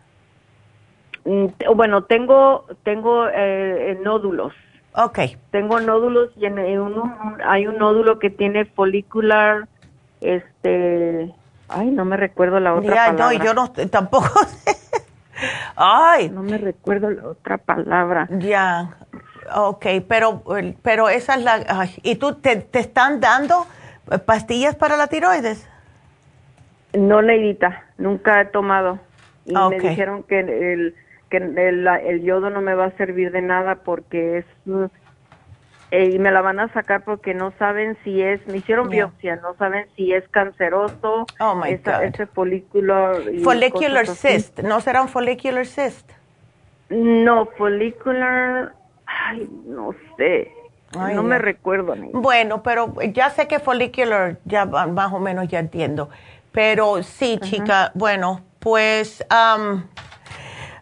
Mm, 1.25 1.47
bueno, 1.75 2.05
tengo, 2.05 2.65
tengo 2.83 3.27
eh, 3.27 3.99
nódulos. 4.03 4.53
Okay. 4.93 5.37
Tengo 5.51 5.79
nódulos 5.79 6.31
y 6.35 6.45
en, 6.45 6.57
hay 6.59 7.67
un 7.67 7.77
nódulo 7.77 8.17
que 8.17 8.29
tiene 8.29 8.65
follicular, 8.65 9.67
este, 10.19 11.33
Ay, 11.71 11.91
no 11.91 12.05
me 12.05 12.17
recuerdo 12.17 12.59
la 12.59 12.73
otra 12.73 13.07
palabra. 13.07 13.37
No, 13.37 13.43
yo 13.43 13.53
no, 13.53 13.71
tampoco 13.71 14.29
Ay. 15.75 16.29
No 16.29 16.43
me 16.43 16.57
recuerdo 16.57 17.09
la 17.09 17.27
otra 17.27 17.57
palabra. 17.57 18.27
Ya, 18.31 18.97
ok, 19.55 19.85
pero, 20.07 20.43
pero 20.81 21.09
esa 21.09 21.35
es 21.35 21.43
la... 21.43 21.87
¿Y 22.03 22.15
tú 22.15 22.35
te, 22.35 22.67
están 22.73 23.19
dando 23.19 23.65
pastillas 24.25 24.75
para 24.75 24.97
la 24.97 25.07
tiroides? 25.07 25.67
No, 26.93 27.21
Neidita, 27.21 27.85
nunca 27.97 28.41
he 28.41 28.45
tomado. 28.45 28.99
Y 29.45 29.55
me 29.55 29.79
dijeron 29.79 30.23
que 30.23 30.39
el, 30.39 30.95
que 31.29 31.37
el, 31.37 31.87
el 31.87 32.21
yodo 32.21 32.49
no 32.49 32.61
me 32.61 32.75
va 32.75 32.85
a 32.85 32.91
servir 32.91 33.31
de 33.31 33.41
nada 33.41 33.75
porque 33.75 34.39
es 34.39 34.45
eh, 35.91 36.09
y 36.13 36.19
me 36.19 36.31
la 36.31 36.41
van 36.41 36.61
a 36.61 36.71
sacar 36.71 37.03
porque 37.03 37.33
no 37.33 37.51
saben 37.59 37.97
si 38.05 38.21
es, 38.21 38.45
me 38.47 38.57
hicieron 38.57 38.87
biopsia, 38.87 39.35
no 39.35 39.55
saben 39.55 39.87
si 39.97 40.13
es 40.13 40.25
canceroso, 40.29 41.25
oh 41.39 41.55
my 41.55 41.69
ese 41.69 42.27
folículo. 42.27 43.15
Follicular 43.43 44.07
cyst, 44.07 44.59
¿no 44.59 44.79
será 44.79 45.01
un 45.01 45.09
follicular 45.09 45.65
cyst? 45.65 46.09
No, 46.89 47.45
follicular, 47.57 48.73
ay, 49.05 49.49
no 49.65 49.93
sé. 50.15 50.53
no, 50.95 51.23
me 51.23 51.37
recuerdo. 51.37 51.93
Bueno, 52.13 52.63
pero 52.63 52.93
ya 53.11 53.29
sé 53.29 53.49
que 53.49 53.59
follicular, 53.59 54.37
ya 54.45 54.65
más 54.65 55.11
o 55.11 55.19
menos 55.19 55.49
ya 55.49 55.59
entiendo. 55.59 56.09
Pero 56.53 57.03
sí, 57.03 57.37
chica, 57.41 57.91
bueno, 57.95 58.41
pues, 58.59 59.25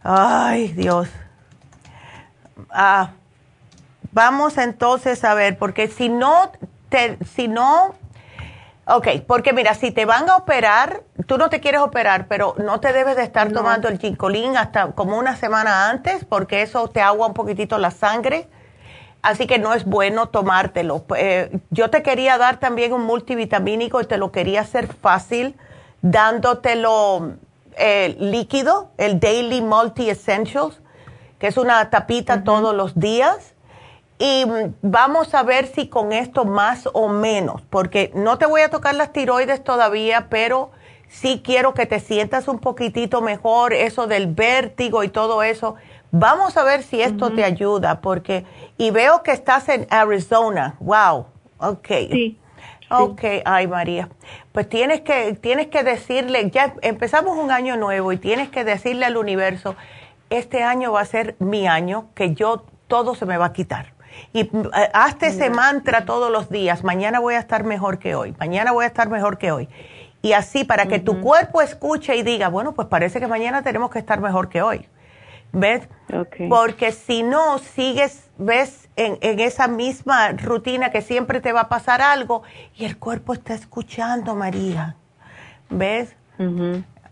ay, 0.03 0.67
Dios. 0.73 1.11
Ah, 2.69 3.13
Vamos 4.11 4.57
entonces 4.57 5.23
a 5.23 5.33
ver, 5.33 5.57
porque 5.57 5.87
si 5.87 6.09
no, 6.09 6.51
te, 6.89 7.17
si 7.25 7.47
no, 7.47 7.93
ok, 8.87 9.07
porque 9.27 9.53
mira, 9.53 9.75
si 9.75 9.91
te 9.91 10.05
van 10.05 10.27
a 10.29 10.37
operar, 10.37 11.03
tú 11.27 11.37
no 11.37 11.49
te 11.49 11.59
quieres 11.59 11.81
operar, 11.81 12.27
pero 12.27 12.55
no 12.57 12.79
te 12.79 12.91
debes 12.91 13.15
de 13.15 13.23
estar 13.23 13.51
tomando 13.51 13.87
el 13.87 13.99
ginkolín 13.99 14.57
hasta 14.57 14.93
como 14.93 15.17
una 15.17 15.35
semana 15.35 15.89
antes, 15.89 16.25
porque 16.25 16.63
eso 16.63 16.87
te 16.87 17.01
agua 17.01 17.27
un 17.27 17.33
poquitito 17.33 17.77
la 17.77 17.91
sangre. 17.91 18.47
Así 19.21 19.47
que 19.47 19.59
no 19.59 19.73
es 19.73 19.83
bueno 19.83 20.29
tomártelo. 20.29 21.03
Eh, 21.17 21.59
yo 21.71 21.89
te 21.89 22.01
quería 22.01 22.37
dar 22.37 22.57
también 22.57 22.93
un 22.93 23.05
multivitamínico 23.05 23.99
y 24.01 24.05
te 24.05 24.17
lo 24.17 24.31
quería 24.31 24.61
hacer 24.61 24.87
fácil 24.87 25.55
dándotelo 26.01 27.33
eh, 27.75 28.15
líquido, 28.17 28.91
el 28.97 29.19
Daily 29.19 29.61
Multi 29.61 30.09
Essentials, 30.09 30.79
que 31.37 31.47
es 31.47 31.57
una 31.57 31.89
tapita 31.89 32.43
todos 32.45 32.73
los 32.73 32.97
días 32.97 33.48
y 34.21 34.45
vamos 34.81 35.33
a 35.33 35.43
ver 35.43 35.65
si 35.67 35.87
con 35.87 36.11
esto 36.11 36.43
más 36.43 36.89
o 36.91 37.07
menos, 37.07 37.61
porque 37.69 38.11
no 38.13 38.37
te 38.37 38.45
voy 38.45 38.61
a 38.61 38.69
tocar 38.69 38.93
las 38.95 39.13
tiroides 39.13 39.63
todavía, 39.63 40.27
pero 40.29 40.71
sí 41.07 41.41
quiero 41.41 41.73
que 41.73 41.85
te 41.85 42.01
sientas 42.01 42.49
un 42.49 42.59
poquitito 42.59 43.21
mejor, 43.21 43.73
eso 43.73 44.07
del 44.07 44.27
vértigo 44.27 45.05
y 45.05 45.07
todo 45.07 45.41
eso. 45.41 45.75
Vamos 46.11 46.57
a 46.57 46.63
ver 46.63 46.83
si 46.83 47.01
esto 47.01 47.31
te 47.31 47.45
ayuda, 47.45 48.01
porque, 48.01 48.45
y 48.77 48.91
veo 48.91 49.23
que 49.23 49.31
estás 49.31 49.69
en 49.69 49.87
Arizona. 49.89 50.75
Wow. 50.81 51.27
Ok. 51.59 51.87
Sí. 51.87 52.37
Ok, 52.91 53.21
ay 53.45 53.67
María. 53.67 54.09
Pues 54.51 54.67
tienes 54.67 55.01
que, 55.01 55.33
tienes 55.39 55.67
que 55.67 55.83
decirle, 55.83 56.49
ya 56.49 56.73
empezamos 56.81 57.37
un 57.37 57.51
año 57.51 57.77
nuevo 57.77 58.11
y 58.11 58.17
tienes 58.17 58.49
que 58.49 58.63
decirle 58.65 59.05
al 59.05 59.15
universo, 59.15 59.75
este 60.29 60.63
año 60.63 60.91
va 60.91 61.01
a 61.01 61.05
ser 61.05 61.35
mi 61.39 61.67
año, 61.67 62.07
que 62.15 62.33
yo 62.33 62.65
todo 62.87 63.13
se 63.15 63.25
me 63.25 63.37
va 63.37 63.45
a 63.45 63.53
quitar 63.53 63.93
y 64.33 64.41
eh, 64.41 64.51
hazte 64.93 65.27
ese 65.27 65.49
mantra 65.49 66.05
todos 66.05 66.31
los 66.31 66.49
días, 66.49 66.83
mañana 66.83 67.19
voy 67.19 67.35
a 67.35 67.39
estar 67.39 67.63
mejor 67.63 67.99
que 67.99 68.15
hoy, 68.15 68.35
mañana 68.39 68.71
voy 68.71 68.85
a 68.85 68.87
estar 68.87 69.09
mejor 69.09 69.37
que 69.37 69.51
hoy. 69.51 69.69
Y 70.21 70.33
así 70.33 70.65
para 70.65 70.87
que 70.87 70.99
tu 70.99 71.21
cuerpo 71.21 71.61
escuche 71.61 72.15
y 72.15 72.23
diga, 72.23 72.49
bueno, 72.49 72.73
pues 72.73 72.87
parece 72.89 73.21
que 73.21 73.27
mañana 73.27 73.61
tenemos 73.61 73.89
que 73.89 73.99
estar 73.99 74.19
mejor 74.19 74.49
que 74.49 74.61
hoy. 74.61 74.85
¿Ves? 75.51 75.87
Porque 76.49 76.91
si 76.91 77.23
no, 77.23 77.57
sigues, 77.57 78.29
ves, 78.37 78.89
en, 78.95 79.17
esa 79.39 79.67
misma 79.67 80.33
rutina 80.33 80.91
que 80.91 81.01
siempre 81.01 81.39
te 81.39 81.53
va 81.53 81.61
a 81.61 81.69
pasar 81.69 82.01
algo 82.01 82.43
y 82.75 82.85
el 82.85 82.97
cuerpo 82.97 83.33
está 83.33 83.53
escuchando, 83.53 84.35
María. 84.35 84.95
¿Ves? 85.69 86.15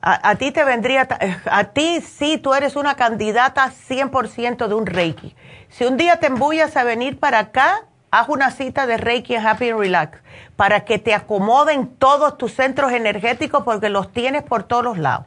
A, 0.09 0.35
ti 0.35 0.51
te 0.51 0.63
vendría, 0.63 1.07
a 1.45 1.63
ti 1.65 1.99
sí, 2.01 2.37
tú 2.37 2.53
eres 2.53 2.77
una 2.77 2.95
candidata 2.95 3.71
100% 3.71 4.67
de 4.67 4.73
un 4.73 4.85
Reiki. 4.85 5.35
Si 5.67 5.83
un 5.83 5.97
día 5.97 6.19
te 6.19 6.27
embullas 6.27 6.77
a 6.77 6.85
venir 6.85 7.19
para 7.19 7.39
acá, 7.39 7.85
haz 8.09 8.29
una 8.29 8.51
cita 8.51 8.87
de 8.87 8.95
Reiki 8.95 9.35
en 9.35 9.45
Happy 9.45 9.69
and 9.69 9.79
Relax 9.79 10.19
para 10.55 10.85
que 10.85 10.97
te 10.97 11.13
acomoden 11.13 11.87
todos 11.87 12.37
tus 12.37 12.53
centros 12.53 12.93
energéticos 12.93 13.63
porque 13.63 13.89
los 13.89 14.13
tienes 14.13 14.43
por 14.43 14.63
todos 14.63 14.83
los 14.83 14.97
lados. 14.97 15.25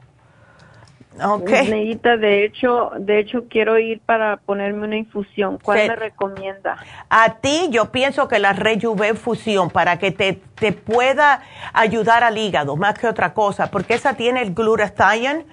Okay. 1.19 1.97
de 2.03 2.45
hecho, 2.45 2.93
de 2.99 3.19
hecho 3.19 3.45
quiero 3.49 3.79
ir 3.79 4.01
para 4.01 4.37
ponerme 4.37 4.87
una 4.87 4.97
infusión. 4.97 5.59
¿Cuál 5.63 5.89
me 5.89 5.97
recomienda? 5.97 6.77
A 7.09 7.35
ti 7.41 7.69
yo 7.71 7.91
pienso 7.91 8.29
que 8.29 8.39
la 8.39 8.53
Rejuve 8.53 9.15
Fusión 9.15 9.71
para 9.71 9.99
que 9.99 10.13
te, 10.13 10.41
te 10.55 10.73
pueda 10.73 11.43
ayudar 11.73 12.23
al 12.23 12.39
hígado 12.39 12.77
más 12.77 12.99
que 12.99 13.09
otra 13.09 13.35
cosa, 13.35 13.71
porque 13.71 13.95
esa 13.95 14.15
tiene 14.15 14.41
el 14.43 14.55
glutathione 14.55 15.45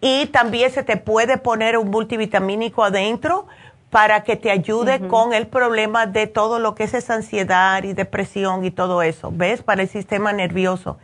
y 0.00 0.26
también 0.26 0.70
se 0.70 0.82
te 0.82 0.96
puede 0.98 1.38
poner 1.38 1.78
un 1.78 1.90
multivitamínico 1.90 2.84
adentro 2.84 3.46
para 3.90 4.22
que 4.22 4.36
te 4.36 4.50
ayude 4.50 5.00
con 5.08 5.32
el 5.32 5.46
problema 5.46 6.06
de 6.06 6.26
todo 6.26 6.58
lo 6.58 6.74
que 6.74 6.84
es 6.84 6.92
esa 6.92 7.14
ansiedad 7.14 7.82
y 7.82 7.94
depresión 7.94 8.64
y 8.64 8.70
todo 8.70 9.00
eso, 9.02 9.32
¿ves? 9.32 9.62
Para 9.62 9.82
el 9.82 9.88
sistema 9.88 10.32
nervioso. 10.32 10.98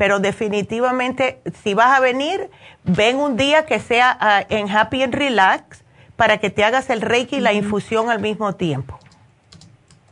Pero 0.00 0.18
definitivamente, 0.18 1.42
si 1.62 1.74
vas 1.74 1.94
a 1.94 2.00
venir, 2.00 2.48
ven 2.84 3.18
un 3.18 3.36
día 3.36 3.66
que 3.66 3.80
sea 3.80 4.16
ah, 4.18 4.42
en 4.48 4.74
Happy 4.74 5.02
and 5.02 5.12
Relax 5.12 5.84
para 6.16 6.38
que 6.38 6.48
te 6.48 6.64
hagas 6.64 6.88
el 6.88 7.02
Reiki 7.02 7.36
y 7.36 7.40
la 7.40 7.52
infusión 7.52 8.08
al 8.08 8.18
mismo 8.18 8.54
tiempo. 8.54 8.98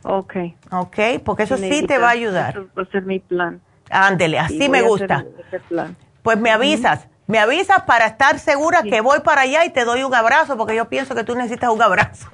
Ok. 0.03 0.35
Ok, 0.69 0.99
porque 1.25 1.41
eso 1.41 1.57
sí 1.57 1.87
te 1.87 1.97
va 1.97 2.09
a 2.09 2.11
ayudar. 2.11 2.51
Eso 2.51 2.67
va 2.77 2.83
a 2.83 2.85
ser 2.85 3.01
mi 3.01 3.17
plan. 3.17 3.61
Ándele, 3.89 4.37
así 4.37 4.69
me 4.69 4.83
gusta. 4.83 5.25
Pues 6.21 6.37
me 6.37 6.51
avisas. 6.51 7.07
Me 7.25 7.39
avisas 7.39 7.81
para 7.87 8.05
estar 8.05 8.37
segura 8.37 8.83
que 8.83 9.01
voy 9.01 9.21
para 9.21 9.41
allá 9.41 9.65
y 9.65 9.71
te 9.71 9.85
doy 9.85 10.03
un 10.03 10.13
abrazo, 10.13 10.55
porque 10.55 10.75
yo 10.75 10.85
pienso 10.87 11.15
que 11.15 11.23
tú 11.23 11.33
necesitas 11.33 11.71
un 11.71 11.81
abrazo. 11.81 12.29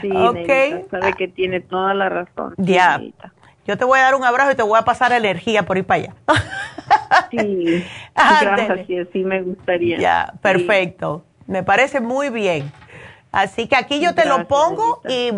sí, 0.00 0.10
okay. 0.16 0.82
sabe 0.90 1.12
que 1.12 1.28
tiene 1.28 1.60
toda 1.60 1.92
la 1.92 2.08
razón. 2.08 2.54
Ya. 2.56 2.98
Yo 3.70 3.78
te 3.78 3.84
voy 3.84 4.00
a 4.00 4.02
dar 4.02 4.16
un 4.16 4.24
abrazo 4.24 4.50
y 4.50 4.56
te 4.56 4.64
voy 4.64 4.76
a 4.76 4.82
pasar 4.82 5.12
energía 5.12 5.62
por 5.62 5.78
ir 5.78 5.84
para 5.84 6.02
allá. 6.02 6.14
sí, 7.30 7.86
gracias, 8.16 9.06
sí 9.12 9.22
me 9.22 9.42
gustaría. 9.42 9.96
Ya, 9.96 10.34
perfecto. 10.42 11.22
Me 11.46 11.62
parece 11.62 12.00
muy 12.00 12.30
bien. 12.30 12.72
Así 13.30 13.68
que 13.68 13.76
aquí 13.76 14.00
yo 14.00 14.12
te 14.12 14.24
lo 14.24 14.48
pongo 14.48 15.00
y 15.08 15.30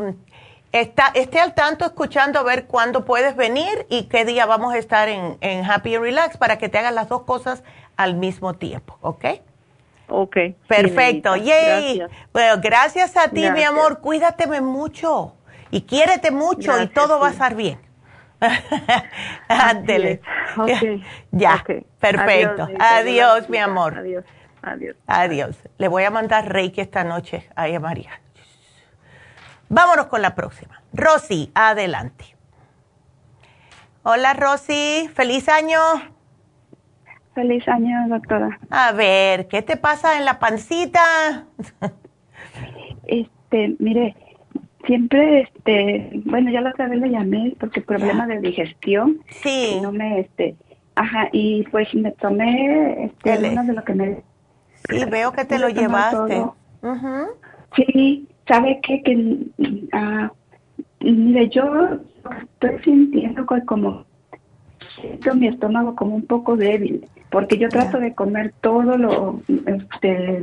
está, 0.73 1.11
esté 1.13 1.41
al 1.41 1.53
tanto 1.53 1.85
escuchando 1.85 2.39
a 2.41 2.43
ver 2.43 2.65
cuándo 2.65 3.05
puedes 3.05 3.37
venir 3.37 3.87
y 3.91 4.05
qué 4.05 4.25
día 4.25 4.47
vamos 4.47 4.73
a 4.73 4.79
estar 4.79 5.11
en, 5.11 5.37
en 5.43 5.71
Happy 5.71 5.95
and 5.95 6.03
Relax 6.03 6.39
para 6.39 6.57
que 6.57 6.71
te 6.71 6.79
hagas 6.79 6.95
las 6.95 7.11
dos 7.11 7.25
cosas 7.25 7.63
al 7.99 8.15
mismo 8.15 8.55
tiempo, 8.55 8.97
¿ok? 9.03 9.27
Ok. 10.09 10.37
Perfecto. 10.67 11.37
Yay. 11.37 12.03
Bueno, 12.33 12.63
gracias 12.63 13.15
a 13.19 13.29
ti, 13.29 13.51
mi 13.51 13.63
amor. 13.63 14.01
Cuídateme 14.01 14.63
mucho. 14.63 15.35
Y 15.71 15.83
quiérete 15.83 16.31
mucho 16.31 16.81
y 16.81 16.87
todo 16.87 17.19
va 17.21 17.29
a 17.29 17.31
estar 17.33 17.55
bien. 17.55 17.92
Ándele. 19.49 20.21
Ya, 21.31 21.65
perfecto. 21.99 22.69
Adiós, 22.79 23.49
mi 23.49 23.59
amor. 23.59 23.97
Adiós. 23.99 24.25
Adiós. 24.63 24.97
Adiós. 25.07 25.57
Le 25.79 25.89
voy 25.89 26.05
a 26.05 26.11
mandar 26.11 26.53
Reiki 26.53 26.81
esta 26.81 27.05
noche 27.05 27.49
a 27.57 27.67
María. 27.81 28.11
Vámonos 29.69 30.07
con 30.07 30.21
la 30.21 30.35
próxima. 30.35 30.83
Rosy, 30.93 31.51
adelante. 31.55 32.37
Hola, 34.03 34.35
Rosy. 34.35 35.09
Feliz 35.15 35.49
año. 35.49 35.79
Feliz 37.35 37.67
año, 37.67 38.09
doctora. 38.09 38.59
A 38.69 38.93
ver, 38.93 39.49
¿qué 39.49 39.63
te 39.63 39.79
pasa 39.79 40.19
en 40.19 40.27
la 40.27 40.39
pancita? 40.39 41.47
este, 43.07 43.75
mire, 43.79 44.15
siempre, 44.87 45.43
este, 45.43 46.23
bueno, 46.25 46.51
ya 46.51 46.61
la 46.61 46.71
otra 46.71 46.89
vez 46.89 47.01
le 47.01 47.11
llamé 47.11 47.55
porque 47.59 47.81
problema 47.81 48.27
de 48.27 48.41
digestión. 48.41 49.21
Sí. 49.43 49.79
No 49.83 49.93
me, 49.93 50.21
este, 50.21 50.57
ajá, 50.95 51.29
y 51.33 51.65
pues 51.71 51.95
me 51.95 52.13
tomé, 52.13 53.05
este, 53.05 53.51
una 53.51 53.63
de 53.65 53.73
lo 53.73 53.85
que 53.85 53.95
me. 53.95 54.23
Sí, 54.89 55.05
veo 55.11 55.33
que 55.33 55.45
te 55.45 55.59
lo 55.59 55.69
llevaste. 55.69 56.45
Sí, 57.77 58.29
¿sabe 58.47 58.81
qué? 58.83 59.03
Que, 59.03 59.37
ah, 59.93 60.31
mire, 61.01 61.49
yo 61.49 62.01
estoy 62.43 62.83
sintiendo 62.85 63.47
como 63.67 64.05
siento 65.01 65.35
mi 65.35 65.49
estómago 65.49 65.95
como 65.95 66.15
un 66.15 66.27
poco 66.27 66.57
débil 66.57 67.07
porque 67.31 67.57
yo 67.57 67.69
trato 67.69 67.99
de 67.99 68.15
comer 68.15 68.53
todo 68.61 68.97
lo 68.99 69.41
este 69.67 70.43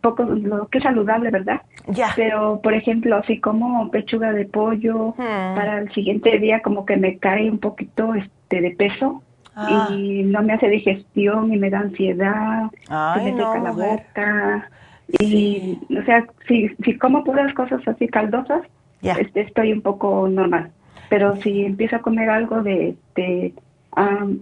poco 0.00 0.24
lo 0.24 0.68
que 0.68 0.78
es 0.78 0.84
saludable 0.84 1.30
verdad 1.30 1.60
ya. 1.88 2.12
Pero 2.16 2.60
por 2.62 2.74
ejemplo 2.74 3.22
si 3.26 3.40
como 3.40 3.90
pechuga 3.90 4.32
de 4.32 4.46
pollo 4.46 5.14
hmm. 5.16 5.54
para 5.54 5.78
el 5.78 5.92
siguiente 5.92 6.38
día 6.38 6.60
como 6.60 6.86
que 6.86 6.96
me 6.96 7.18
cae 7.18 7.50
un 7.50 7.58
poquito 7.58 8.14
este 8.14 8.60
de 8.60 8.70
peso 8.70 9.22
ah. 9.54 9.88
y 9.90 10.22
no 10.22 10.42
me 10.42 10.54
hace 10.54 10.68
digestión 10.68 11.52
y 11.52 11.58
me 11.58 11.70
da 11.70 11.80
ansiedad 11.80 12.70
Ay, 12.88 13.20
se 13.20 13.32
me 13.32 13.36
seca 13.36 13.58
la 13.58 13.72
boca 13.72 14.70
y 15.18 15.78
o 15.98 16.02
sea 16.04 16.26
si 16.46 16.68
si 16.84 16.96
como 16.96 17.24
puras 17.24 17.52
cosas 17.54 17.86
así 17.86 18.08
caldosas 18.08 18.62
este, 19.02 19.40
estoy 19.42 19.72
un 19.72 19.82
poco 19.82 20.28
normal. 20.28 20.70
Pero 21.08 21.36
si 21.36 21.64
empiezo 21.64 21.96
a 21.96 22.00
comer 22.00 22.30
algo 22.30 22.62
de, 22.62 22.94
de 23.14 23.52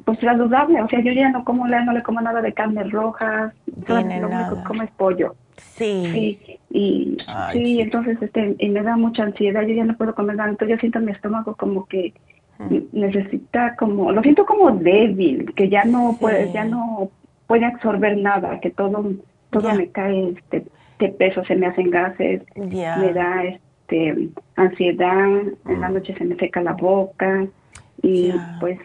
pues 0.05 0.19
saludable, 0.19 0.83
o 0.83 0.89
sea, 0.89 1.01
yo 1.01 1.13
ya 1.13 1.31
no 1.31 1.45
como 1.45 1.67
no 1.67 1.93
le 1.93 2.03
como 2.03 2.21
nada 2.21 2.43
de 2.43 2.53
carnes 2.53 2.91
rojas, 2.91 3.55
lo 3.87 3.97
único 3.97 4.57
que 4.57 4.65
como 4.67 4.83
es 4.83 4.91
pollo. 4.93 5.35
Sí. 5.57 6.39
y 6.71 7.17
sí, 7.53 7.81
entonces 7.81 8.21
este 8.21 8.55
y 8.59 8.69
me 8.69 8.83
da 8.83 8.97
mucha 8.97 9.25
ansiedad, 9.25 9.63
yo 9.63 9.75
ya 9.75 9.85
no 9.85 9.97
puedo 9.97 10.15
comer 10.15 10.37
nada, 10.37 10.51
entonces 10.51 10.77
yo 10.77 10.81
siento 10.81 11.01
mi 11.01 11.13
estómago 11.13 11.57
como 11.57 11.87
que 11.87 12.13
mm. 12.59 12.77
necesita 12.93 13.75
como, 13.77 14.13
lo 14.13 14.23
siento 14.23 14.45
como 14.45 14.71
débil, 14.71 15.53
que 15.55 15.69
ya 15.69 15.85
no 15.85 16.17
puede, 16.21 16.53
ya 16.53 16.65
no 16.65 17.11
puede 17.47 17.65
absorber 17.65 18.19
nada, 18.19 18.61
que 18.61 18.71
todo 18.71 19.05
todo 19.51 19.75
me 19.75 19.89
cae 19.89 20.31
este 20.37 20.67
de 20.99 21.09
peso, 21.09 21.45
se 21.45 21.57
me 21.57 21.67
hacen 21.67 21.91
gases, 21.91 22.43
me 22.55 23.13
da 23.13 23.45
este 23.45 24.29
ansiedad, 24.57 25.43
en 25.67 25.81
la 25.81 25.89
noche 25.89 26.15
se 26.19 26.25
me 26.25 26.37
seca 26.37 26.61
la 26.61 26.75
boca 26.75 27.47
y 28.03 28.33
pues 28.61 28.79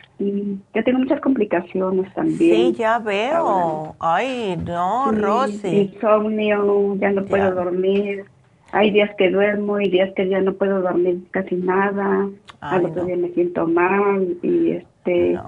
ya 0.74 0.84
tengo 0.84 1.00
muchas 1.00 1.22
complicaciones 1.22 2.12
también. 2.14 2.38
Sí, 2.38 2.74
ya 2.74 3.00
veo. 3.00 3.96
Ay, 4.00 4.58
no, 4.66 5.12
Rosy. 5.12 5.92
Insomnio, 5.94 6.96
ya 6.96 7.12
no 7.12 7.24
puedo 7.26 7.54
dormir. 7.54 8.26
Hay 8.72 8.90
días 8.90 9.12
que 9.18 9.30
duermo 9.30 9.80
y 9.80 9.90
días 9.90 10.12
que 10.16 10.28
ya 10.28 10.42
no 10.42 10.54
puedo 10.54 10.82
dormir 10.82 11.20
casi 11.30 11.56
nada. 11.56 12.28
Al 12.60 12.86
otro 12.86 13.06
día 13.06 13.18
me 13.18 13.30
siento 13.30 13.68
mal 13.68 14.36
y 14.42 14.72
este 14.72 15.40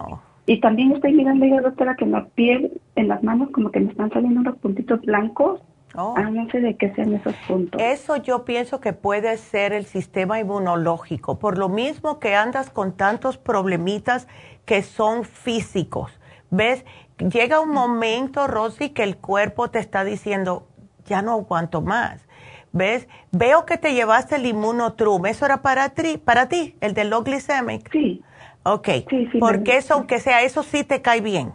y 0.48 0.60
también 0.60 0.92
estoy 0.92 1.14
mirando 1.14 1.46
ya 1.48 1.60
doctora 1.62 1.96
que 1.96 2.06
en 2.06 2.12
la 2.12 2.26
piel, 2.26 2.80
en 2.96 3.08
las 3.08 3.24
manos 3.24 3.50
como 3.50 3.72
que 3.72 3.80
me 3.80 3.90
están 3.90 4.12
saliendo 4.12 4.42
unos 4.42 4.58
puntitos 4.58 5.02
blancos 5.02 5.60
Oh. 5.98 6.14
Ah, 6.18 6.24
no 6.24 6.50
sé 6.50 6.60
de 6.60 6.76
qué 6.76 6.94
sean 6.94 7.14
esos 7.14 7.36
puntos. 7.48 7.82
Eso 7.82 8.18
yo 8.18 8.46
pienso 8.46 8.80
que 8.80 8.94
puede 8.94 9.38
ser 9.38 9.74
el 9.74 9.86
sistema 9.86 10.40
inmunológico, 10.40 11.40
por 11.40 11.58
lo 11.58 11.70
mismo 11.70 12.20
que 12.20 12.36
andas 12.36 12.70
con 12.70 12.94
tantos 12.94 13.38
problemitas 13.38 14.28
que 14.66 14.82
son 14.82 15.24
físicos. 15.24 16.20
¿Ves? 16.50 16.86
Llega 17.18 17.60
un 17.60 17.72
momento, 17.72 18.48
Rosy, 18.48 18.90
que 18.90 19.04
el 19.04 19.18
cuerpo 19.18 19.70
te 19.70 19.80
está 19.80 20.04
diciendo, 20.04 20.68
ya 21.06 21.22
no 21.22 21.34
aguanto 21.34 21.82
más. 21.82 22.28
¿Ves? 22.72 23.08
Veo 23.32 23.66
que 23.66 23.78
te 23.78 23.94
llevaste 23.94 24.36
el 24.36 24.46
inmunotrum. 24.46 25.26
¿Eso 25.28 25.46
era 25.46 25.62
para 25.62 25.90
ti, 25.90 26.18
para 26.18 26.50
ti 26.50 26.76
el 26.82 26.94
de 26.94 27.06
low 27.06 27.24
glycemic? 27.24 27.90
Sí. 27.92 28.22
Ok. 28.64 28.90
Porque 29.40 29.78
eso, 29.78 29.94
aunque 29.94 30.20
sea, 30.20 30.42
eso 30.42 30.62
sí 30.62 30.84
te 30.84 31.02
cae 31.02 31.22
bien. 31.22 31.54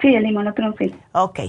Sí, 0.00 0.14
el 0.14 0.26
inmunotrum 0.26 0.74
sí. 0.78 0.94
Ok. 1.12 1.40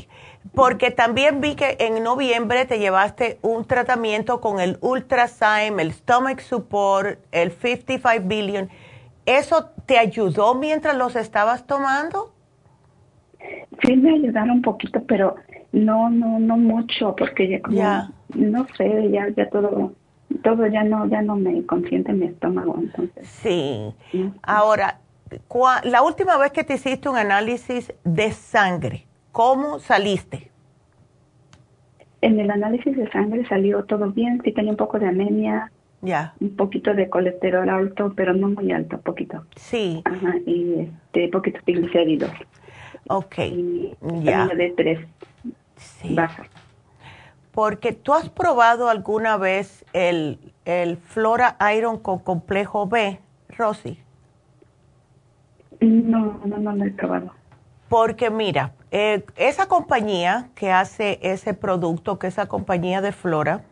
Porque 0.53 0.91
también 0.91 1.41
vi 1.41 1.55
que 1.55 1.77
en 1.79 2.03
noviembre 2.03 2.65
te 2.65 2.79
llevaste 2.79 3.39
un 3.41 3.65
tratamiento 3.65 4.41
con 4.41 4.59
el 4.59 4.77
Ultrazyme, 4.81 5.81
el 5.81 5.93
Stomach 5.93 6.39
Support, 6.39 7.19
el 7.31 7.51
55 7.51 8.27
Billion. 8.27 8.69
¿Eso 9.25 9.69
te 9.85 9.97
ayudó 9.99 10.55
mientras 10.55 10.95
los 10.95 11.15
estabas 11.15 11.67
tomando? 11.67 12.33
Sí, 13.83 13.95
me 13.95 14.15
ayudaron 14.15 14.51
un 14.51 14.61
poquito, 14.61 15.03
pero 15.07 15.35
no, 15.71 16.09
no, 16.09 16.39
no 16.39 16.57
mucho, 16.57 17.15
porque 17.15 17.47
ya 17.47 17.61
como, 17.61 17.79
no 18.35 18.67
sé, 18.75 19.09
ya, 19.11 19.29
ya 19.29 19.49
todo, 19.49 19.93
todo 20.43 20.67
ya 20.67 20.83
no, 20.83 21.07
ya 21.07 21.21
no 21.21 21.35
me 21.35 21.65
consiente 21.65 22.11
mi 22.13 22.25
estómago, 22.25 22.75
entonces. 22.79 23.27
Sí. 23.27 23.93
Ahora, 24.41 24.99
la 25.83 26.01
última 26.01 26.37
vez 26.37 26.51
que 26.51 26.63
te 26.63 26.73
hiciste 26.75 27.07
un 27.07 27.17
análisis 27.17 27.93
de 28.03 28.31
sangre, 28.31 29.05
¿Cómo 29.31 29.79
saliste? 29.79 30.51
En 32.21 32.39
el 32.39 32.51
análisis 32.51 32.95
de 32.97 33.09
sangre 33.11 33.47
salió 33.47 33.85
todo 33.85 34.11
bien, 34.11 34.41
sí 34.43 34.51
tenía 34.51 34.71
un 34.71 34.77
poco 34.77 34.99
de 34.99 35.07
anemia, 35.07 35.71
ya. 36.01 36.33
un 36.39 36.55
poquito 36.55 36.93
de 36.93 37.09
colesterol 37.09 37.69
alto, 37.69 38.13
pero 38.15 38.33
no 38.33 38.49
muy 38.49 38.71
alto, 38.71 38.99
poquito. 38.99 39.45
Sí. 39.55 40.01
Ajá, 40.03 40.35
y 40.45 40.81
este, 40.81 41.29
poquito 41.29 41.59
triglicéridos. 41.63 42.31
Ok, 43.07 43.35
ya. 44.21 44.47
De 44.47 44.73
tres 44.75 44.99
sí. 45.79 46.15
Porque 47.51 47.93
tú 47.93 48.13
has 48.13 48.29
probado 48.29 48.89
alguna 48.89 49.37
vez 49.37 49.85
el, 49.93 50.39
el 50.65 50.97
Flora 50.97 51.57
Iron 51.75 51.97
con 51.97 52.19
complejo 52.19 52.87
B, 52.87 53.19
Rosy. 53.57 53.99
No, 55.79 56.39
no, 56.45 56.57
no 56.57 56.73
lo 56.73 56.85
he 56.85 56.91
probado. 56.91 57.31
Porque 57.87 58.29
mira, 58.29 58.73
eh, 58.91 59.23
esa 59.35 59.67
compañía 59.67 60.49
que 60.55 60.71
hace 60.71 61.19
ese 61.21 61.53
producto, 61.53 62.17
que 62.17 62.27
esa 62.27 62.47
compañía 62.47 63.01
de 63.01 63.11
Flora, 63.11 63.63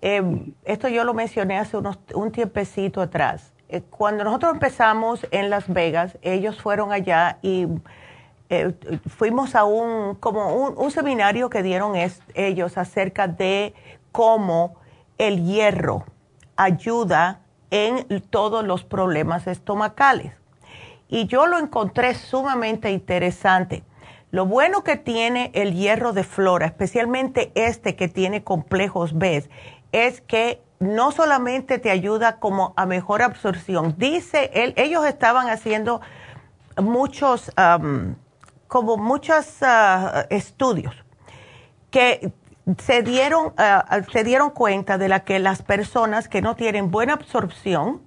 em, 0.00 0.54
esto 0.64 0.88
yo 0.88 1.04
lo 1.04 1.14
mencioné 1.14 1.58
hace 1.58 1.76
unos, 1.76 1.98
un 2.14 2.32
tiempecito 2.32 3.00
atrás. 3.00 3.52
Eh, 3.68 3.82
cuando 3.88 4.24
nosotros 4.24 4.52
empezamos 4.52 5.26
en 5.30 5.50
Las 5.50 5.68
Vegas, 5.68 6.18
ellos 6.22 6.60
fueron 6.60 6.92
allá 6.92 7.38
y 7.42 7.68
eh, 8.48 8.74
fuimos 9.06 9.54
a 9.54 9.64
un, 9.64 10.16
como 10.16 10.54
un, 10.54 10.90
seminario 10.90 11.48
que 11.50 11.62
dieron 11.62 11.92
ellos 12.34 12.78
acerca 12.78 13.28
de 13.28 13.74
cómo 14.10 14.74
el 15.18 15.44
hierro 15.44 16.04
ayuda 16.56 17.42
en 17.70 18.20
todos 18.22 18.64
los 18.64 18.82
problemas 18.82 19.46
estomacales 19.46 20.32
y 21.10 21.26
yo 21.26 21.46
lo 21.46 21.58
encontré 21.58 22.14
sumamente 22.14 22.90
interesante. 22.90 23.82
Lo 24.30 24.46
bueno 24.46 24.84
que 24.84 24.96
tiene 24.96 25.50
el 25.54 25.74
hierro 25.74 26.12
de 26.12 26.24
flora, 26.24 26.66
especialmente 26.66 27.50
este 27.54 27.96
que 27.96 28.08
tiene 28.08 28.44
complejos 28.44 29.18
B, 29.18 29.48
es 29.92 30.20
que 30.20 30.62
no 30.78 31.10
solamente 31.12 31.78
te 31.78 31.90
ayuda 31.90 32.38
como 32.38 32.72
a 32.76 32.86
mejor 32.86 33.22
absorción, 33.22 33.96
dice, 33.98 34.50
él, 34.54 34.72
ellos 34.76 35.04
estaban 35.04 35.48
haciendo 35.48 36.00
muchos, 36.80 37.52
como 38.66 38.96
muchos 38.96 39.58
ah, 39.62 40.26
estudios 40.30 40.94
que 41.90 42.32
se 42.78 43.02
dieron, 43.02 43.52
ah, 43.56 44.00
se 44.12 44.24
dieron 44.24 44.50
cuenta 44.50 44.96
de 44.96 45.08
la 45.08 45.24
que 45.24 45.38
las 45.38 45.62
personas 45.62 46.28
que 46.28 46.40
no 46.40 46.56
tienen 46.56 46.90
buena 46.90 47.14
absorción 47.14 48.02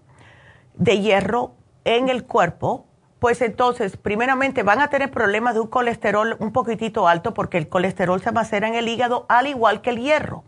de 0.75 0.99
hierro 0.99 1.55
en 1.83 2.09
el 2.09 2.23
cuerpo, 2.23 2.87
pues 3.23 3.41
entonces, 3.41 3.95
primeramente 3.95 4.63
van 4.63 4.81
a 4.81 4.89
tener 4.89 5.09
problemas 5.09 5.53
de 5.53 5.61
un 5.61 5.67
colesterol 5.67 6.35
un 6.39 6.51
poquitito 6.51 7.07
alto 7.07 7.33
porque 7.33 7.57
el 7.57 7.69
colesterol 7.69 8.21
se 8.21 8.27
almacena 8.27 8.67
en 8.67 8.75
el 8.75 8.89
hígado 8.89 9.25
al 9.29 9.47
igual 9.47 9.79
que 9.79 9.91
el 9.91 10.01
hierro. 10.01 10.43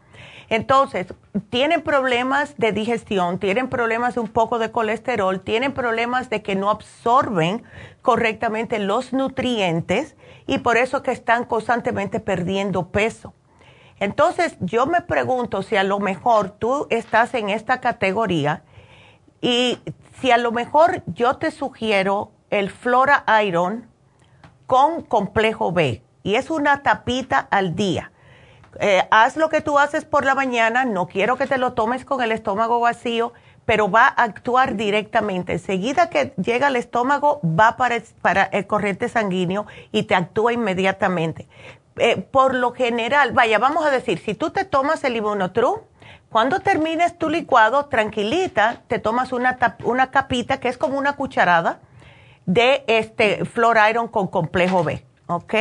Entonces, 0.49 1.13
tienen 1.49 1.83
problemas 1.83 2.57
de 2.57 2.73
digestión, 2.73 3.39
tienen 3.39 3.69
problemas 3.69 4.15
de 4.15 4.19
un 4.19 4.27
poco 4.27 4.59
de 4.59 4.73
colesterol, 4.73 5.39
tienen 5.39 5.73
problemas 5.73 6.29
de 6.29 6.41
que 6.41 6.57
no 6.57 6.69
absorben 6.69 7.63
correctamente 8.01 8.77
los 8.79 9.13
nutrientes 9.13 10.17
y 10.45 10.57
por 10.57 10.75
eso 10.75 11.01
que 11.01 11.11
están 11.11 11.45
constantemente 11.45 12.19
perdiendo 12.19 12.89
peso. 12.89 13.33
Entonces, 14.01 14.57
yo 14.59 14.85
me 14.85 14.99
pregunto 14.99 15.63
si 15.63 15.77
a 15.77 15.83
lo 15.85 16.01
mejor 16.01 16.49
tú 16.49 16.87
estás 16.89 17.35
en 17.35 17.47
esta 17.47 17.79
categoría 17.79 18.63
y 19.39 19.79
si 20.19 20.31
a 20.31 20.37
lo 20.37 20.51
mejor 20.51 21.03
yo 21.07 21.37
te 21.37 21.51
sugiero 21.51 22.34
el 22.59 22.69
Flora 22.69 23.25
Iron 23.43 23.87
con 24.65 25.01
complejo 25.01 25.73
B 25.73 26.01
y 26.23 26.35
es 26.35 26.49
una 26.49 26.83
tapita 26.83 27.47
al 27.51 27.75
día. 27.75 28.11
Eh, 28.79 29.05
haz 29.11 29.37
lo 29.37 29.49
que 29.49 29.61
tú 29.61 29.77
haces 29.77 30.05
por 30.05 30.25
la 30.25 30.35
mañana, 30.35 30.85
no 30.85 31.07
quiero 31.07 31.37
que 31.37 31.47
te 31.47 31.57
lo 31.57 31.73
tomes 31.73 32.05
con 32.05 32.21
el 32.21 32.31
estómago 32.31 32.79
vacío, 32.79 33.33
pero 33.65 33.91
va 33.91 34.07
a 34.07 34.23
actuar 34.23 34.75
directamente. 34.75 35.53
Enseguida 35.53 36.09
que 36.09 36.33
llega 36.41 36.67
al 36.67 36.75
estómago, 36.77 37.41
va 37.43 37.77
para, 37.77 38.43
el 38.43 38.67
corriente 38.67 39.09
sanguíneo 39.09 39.65
y 39.91 40.03
te 40.03 40.15
actúa 40.15 40.53
inmediatamente. 40.53 41.47
Eh, 41.97 42.17
por 42.17 42.55
lo 42.55 42.71
general, 42.73 43.33
vaya, 43.33 43.59
vamos 43.59 43.85
a 43.85 43.91
decir, 43.91 44.19
si 44.19 44.33
tú 44.33 44.51
te 44.51 44.65
tomas 44.65 45.03
el 45.03 45.15
Immunotru, 45.15 45.83
cuando 46.29 46.59
termines 46.59 47.17
tu 47.17 47.29
licuado, 47.29 47.85
tranquilita, 47.85 48.83
te 48.87 48.99
tomas 48.99 49.31
una, 49.31 49.57
una 49.83 50.11
capita 50.11 50.59
que 50.59 50.67
es 50.67 50.77
como 50.77 50.97
una 50.97 51.13
cucharada 51.13 51.79
de 52.45 52.83
este 52.87 53.45
Flor 53.45 53.77
Iron 53.89 54.07
con 54.07 54.27
complejo 54.27 54.83
B, 54.83 55.03
¿ok? 55.27 55.53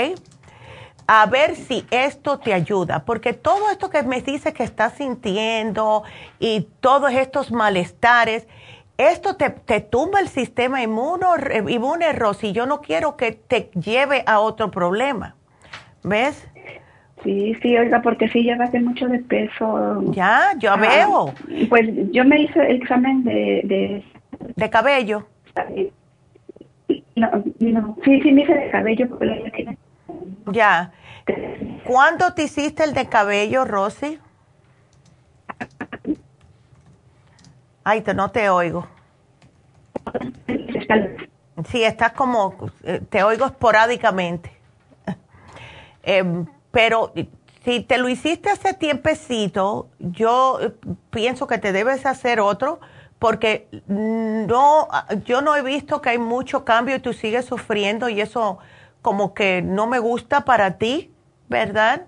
A 1.07 1.27
ver 1.27 1.55
si 1.55 1.85
esto 1.91 2.39
te 2.39 2.55
ayuda, 2.55 3.05
porque 3.05 3.35
todo 3.35 3.71
esto 3.71 3.91
que 3.91 4.03
me 4.03 4.21
dices 4.23 4.55
que 4.55 4.63
estás 4.63 4.95
sintiendo 4.95 6.03
y 6.39 6.69
todos 6.81 7.13
estos 7.13 7.53
malestares, 7.53 8.49
esto 8.97 9.37
te, 9.37 9.51
te 9.51 9.81
tumba 9.81 10.21
el 10.21 10.29
sistema 10.29 10.83
inmuno, 10.83 11.35
inmune, 11.69 12.13
Rosy. 12.13 12.53
Yo 12.53 12.65
no 12.65 12.81
quiero 12.81 13.17
que 13.17 13.33
te 13.33 13.71
lleve 13.75 14.23
a 14.27 14.39
otro 14.41 14.71
problema. 14.71 15.35
¿Ves? 16.05 16.49
Sí, 17.25 17.55
sí, 17.63 17.77
oiga, 17.77 18.03
porque 18.03 18.29
sí, 18.29 18.45
ya 18.45 18.57
bajé 18.57 18.81
mucho 18.81 19.09
de 19.09 19.19
peso. 19.19 20.03
Ya, 20.13 20.53
yo 20.59 20.77
veo. 20.77 21.33
Pues 21.71 21.89
yo 22.13 22.25
me 22.25 22.43
hice 22.43 22.61
el 22.61 22.83
examen 22.83 23.25
de... 23.25 24.05
¿De, 24.57 24.71
cabello? 24.71 25.27
No, 27.17 27.31
no, 27.61 27.97
sí, 28.05 28.21
sí 28.21 28.33
me 28.33 28.43
hice 28.43 28.55
de 28.55 28.71
cabello, 28.71 29.09
ya 29.21 29.51
tiene... 29.53 29.79
Ya. 30.47 30.93
¿Cuándo 31.85 32.35
te 32.35 32.45
hiciste 32.45 32.85
el 32.85 32.93
de 32.93 33.09
cabello, 33.09 33.65
Rosy? 33.65 34.19
Ay, 37.85 38.01
te, 38.01 38.15
no 38.15 38.31
te 38.31 38.49
oigo. 38.49 38.87
Sí, 41.69 41.85
estás 41.85 42.13
como, 42.13 42.71
eh, 42.83 43.01
te 43.09 43.23
oigo 43.23 43.47
esporádicamente. 43.47 44.51
Em, 46.03 46.47
pero 46.71 47.13
si 47.65 47.81
te 47.81 47.97
lo 47.97 48.09
hiciste 48.09 48.51
hace 48.51 48.75
tiempecito, 48.75 49.89
yo 49.99 50.59
eh, 50.61 50.73
pienso 51.11 51.47
que 51.47 51.59
te 51.59 51.73
debes 51.73 52.05
hacer 52.05 52.41
otro 52.41 52.81
porque 53.25 53.69
no, 53.87 54.87
yo 55.25 55.41
no 55.41 55.57
he 55.57 55.63
visto 55.63 56.03
que 56.03 56.11
hay 56.11 56.19
mucho 56.19 56.67
cambio 56.67 56.97
y 56.97 56.99
tú 56.99 57.15
sigues 57.15 57.47
sufriendo 57.47 58.11
y 58.11 58.21
eso 58.21 58.59
como 59.01 59.33
que 59.33 59.63
no 59.63 59.87
me 59.87 59.99
gusta 59.99 60.45
para 60.45 60.77
ti, 60.77 61.11
¿verdad? 61.49 62.03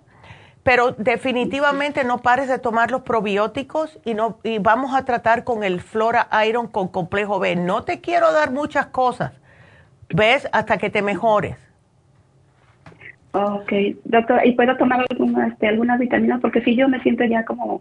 Pero 0.63 0.93
definitivamente 0.93 2.05
no 2.05 2.19
pares 2.19 2.49
de 2.49 2.59
tomar 2.59 2.91
los 2.91 3.01
probióticos 3.01 3.99
y, 4.05 4.13
no, 4.13 4.41
y 4.43 4.59
vamos 4.59 4.95
a 4.95 5.07
tratar 5.07 5.43
con 5.45 5.65
el 5.65 5.81
Flora 5.81 6.29
Iron 6.47 6.67
con 6.67 6.89
complejo 6.89 7.39
B. 7.39 7.57
No 7.57 7.83
te 7.83 8.03
quiero 8.03 8.31
dar 8.35 8.51
muchas 8.51 8.89
cosas, 8.89 9.33
¿ves? 10.11 10.47
Hasta 10.53 10.77
que 10.77 10.91
te 10.91 11.01
mejores. 11.01 11.57
Ok, 13.33 13.73
doctor, 14.05 14.45
¿y 14.45 14.53
puedo 14.53 14.77
tomar 14.77 15.03
alguna, 15.09 15.47
este, 15.47 15.67
algunas 15.67 15.99
vitaminas? 15.99 16.43
Porque 16.43 16.61
si 16.61 16.77
yo 16.77 16.91
me 16.91 17.01
siento 17.01 17.25
ya 17.25 17.47
como, 17.47 17.81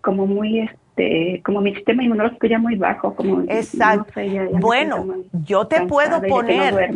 como 0.00 0.26
muy, 0.26 0.68
este, 0.94 1.42
como 1.42 1.60
mi 1.60 1.74
sistema 1.74 2.04
inmunológico 2.04 2.46
ya 2.46 2.58
muy 2.58 2.76
bajo. 2.76 3.14
Como, 3.14 3.42
Exacto. 3.48 4.12
bueno, 4.60 5.06
yo 5.44 5.66
te 5.66 5.86
puedo 5.86 6.20
poner, 6.22 6.94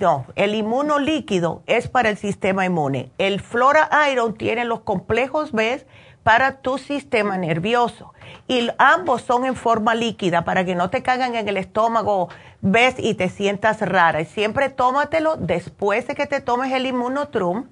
no, 0.00 0.26
el 0.36 0.54
inmunolíquido 0.54 1.62
es 1.66 1.88
para 1.88 2.08
el 2.08 2.16
sistema 2.16 2.64
inmune. 2.64 3.10
El 3.18 3.40
Flora 3.40 3.88
Iron 4.12 4.34
tiene 4.34 4.64
los 4.64 4.80
complejos 4.80 5.52
B 5.52 5.84
para 6.22 6.58
tu 6.58 6.78
sistema 6.78 7.36
nervioso. 7.36 8.12
Y 8.48 8.68
ambos 8.78 9.22
son 9.22 9.44
en 9.44 9.56
forma 9.56 9.94
líquida 9.94 10.44
para 10.44 10.64
que 10.64 10.74
no 10.74 10.90
te 10.90 11.02
caigan 11.02 11.34
en 11.34 11.48
el 11.48 11.56
estómago 11.56 12.28
ves 12.60 12.96
y 12.98 13.14
te 13.14 13.28
sientas 13.28 13.80
rara. 13.80 14.20
Y 14.20 14.24
siempre 14.24 14.68
tómatelo 14.68 15.36
después 15.36 16.06
de 16.06 16.14
que 16.14 16.26
te 16.26 16.40
tomes 16.40 16.72
el 16.72 16.86
inmunotrum, 16.86 17.66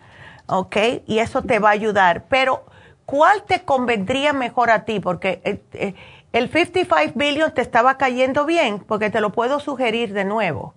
¿ok? 0.47 0.77
Y 1.07 1.19
eso 1.19 1.43
te 1.43 1.59
va 1.59 1.71
a 1.71 1.73
ayudar. 1.73 2.25
Pero, 2.29 2.65
¿cuál 3.07 3.43
te 3.45 3.63
convendría 3.63 4.33
mejor 4.33 4.71
a 4.71 4.85
ti? 4.85 5.01
Porque 5.01 5.41
eh, 5.45 5.63
eh, 5.73 5.95
el 6.33 6.51
55 6.51 7.13
billion 7.15 7.53
te 7.53 7.61
estaba 7.61 7.97
cayendo 7.97 8.47
bien, 8.47 8.81
porque 8.81 9.11
te 9.11 9.21
lo 9.21 9.31
puedo 9.31 9.61
sugerir 9.61 10.13
de 10.13 10.25
nuevo. 10.25 10.75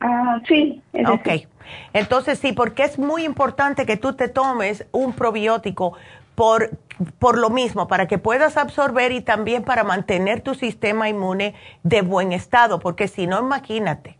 Ah, 0.00 0.40
sí. 0.48 0.82
ok. 1.06 1.46
Entonces 1.92 2.38
sí, 2.38 2.52
porque 2.52 2.84
es 2.84 2.98
muy 2.98 3.24
importante 3.24 3.86
que 3.86 3.96
tú 3.96 4.14
te 4.14 4.28
tomes 4.28 4.86
un 4.92 5.12
probiótico 5.12 5.94
por, 6.34 6.70
por 7.18 7.36
lo 7.36 7.50
mismo, 7.50 7.86
para 7.86 8.06
que 8.06 8.16
puedas 8.16 8.56
absorber 8.56 9.12
y 9.12 9.20
también 9.20 9.62
para 9.62 9.84
mantener 9.84 10.40
tu 10.40 10.54
sistema 10.54 11.08
inmune 11.08 11.54
de 11.82 12.00
buen 12.00 12.32
estado, 12.32 12.80
porque 12.80 13.08
si 13.08 13.26
no, 13.26 13.40
imagínate, 13.40 14.16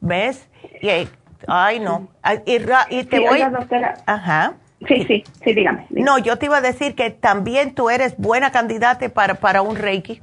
¿ves? 0.00 0.48
Y, 0.82 0.88
ay, 1.46 1.78
no. 1.78 2.08
Y, 2.44 3.04
te 3.04 3.20
voy... 3.20 3.40
Ajá. 4.06 4.54
Sí, 4.88 5.04
sí, 5.06 5.24
sí, 5.44 5.52
dígame, 5.52 5.86
No, 5.90 6.18
yo 6.18 6.38
te 6.38 6.46
iba 6.46 6.56
a 6.56 6.60
decir 6.62 6.94
que 6.94 7.10
también 7.10 7.74
tú 7.74 7.90
eres 7.90 8.16
buena 8.16 8.50
candidata 8.50 9.08
para, 9.10 9.34
para 9.34 9.62
un 9.62 9.76
Reiki. 9.76 10.22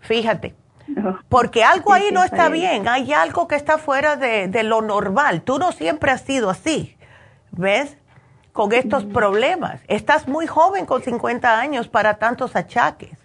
Fíjate. 0.00 0.54
Porque 1.28 1.62
algo 1.62 1.92
ahí 1.92 2.10
no 2.12 2.24
está 2.24 2.48
bien. 2.48 2.88
hay 2.88 3.12
algo 3.12 3.46
que 3.48 3.54
está 3.54 3.78
fuera 3.78 4.16
de, 4.16 4.48
de, 4.48 4.62
lo 4.62 4.82
normal. 4.82 5.42
Tú 5.42 5.58
no 5.58 5.72
siempre 5.72 6.10
has 6.10 6.22
sido 6.22 6.50
así, 6.50 6.96
¿ves? 7.50 7.96
con 8.52 8.72
estos 8.72 9.04
problemas. 9.04 9.82
Estás 9.88 10.28
muy 10.28 10.46
joven 10.46 10.86
con 10.86 11.02
50 11.02 11.58
años 11.58 11.88
para 11.88 12.14
tantos 12.14 12.54
achaques. 12.54 13.18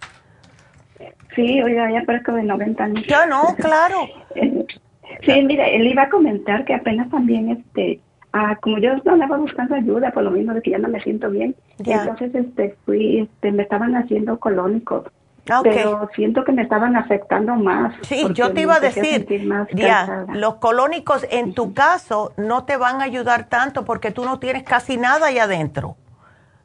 Sí, 1.34 1.62
oiga, 1.62 1.90
ya 1.92 2.02
parezco 2.04 2.32
de 2.32 2.42
90 2.42 2.84
años. 2.84 3.06
Ya 3.06 3.26
no, 3.26 3.54
claro. 3.56 4.08
sí, 4.34 5.42
mire, 5.42 5.76
él 5.76 5.86
iba 5.86 6.04
a 6.04 6.08
comentar 6.08 6.64
que 6.64 6.74
apenas 6.74 7.10
también, 7.10 7.50
este, 7.50 8.00
ah, 8.38 8.58
como 8.60 8.78
yo 8.78 8.96
no 9.04 9.12
andaba 9.12 9.36
buscando 9.36 9.74
ayuda 9.74 10.10
por 10.10 10.22
lo 10.22 10.30
mismo 10.30 10.54
de 10.54 10.62
que 10.62 10.70
ya 10.70 10.78
no 10.78 10.88
me 10.88 11.00
siento 11.00 11.30
bien, 11.30 11.54
entonces, 11.78 12.34
este, 12.34 12.76
fui, 12.84 13.20
este, 13.20 13.52
me 13.52 13.62
estaban 13.62 13.94
haciendo 13.96 14.38
colónicos 14.38 15.04
Ah, 15.50 15.60
Pero 15.62 16.08
siento 16.14 16.44
que 16.44 16.52
me 16.52 16.62
estaban 16.62 16.96
afectando 16.96 17.54
más. 17.54 17.94
Sí, 18.02 18.26
yo 18.34 18.52
te 18.52 18.62
iba 18.62 18.76
a 18.76 18.80
decir, 18.80 19.26
ya, 19.72 20.26
los 20.34 20.56
colónicos 20.56 21.26
en 21.30 21.54
tu 21.54 21.72
caso 21.72 22.32
no 22.36 22.64
te 22.64 22.76
van 22.76 23.00
a 23.00 23.04
ayudar 23.04 23.48
tanto 23.48 23.84
porque 23.84 24.10
tú 24.10 24.24
no 24.24 24.38
tienes 24.38 24.62
casi 24.62 24.98
nada 24.98 25.28
ahí 25.28 25.38
adentro. 25.38 25.96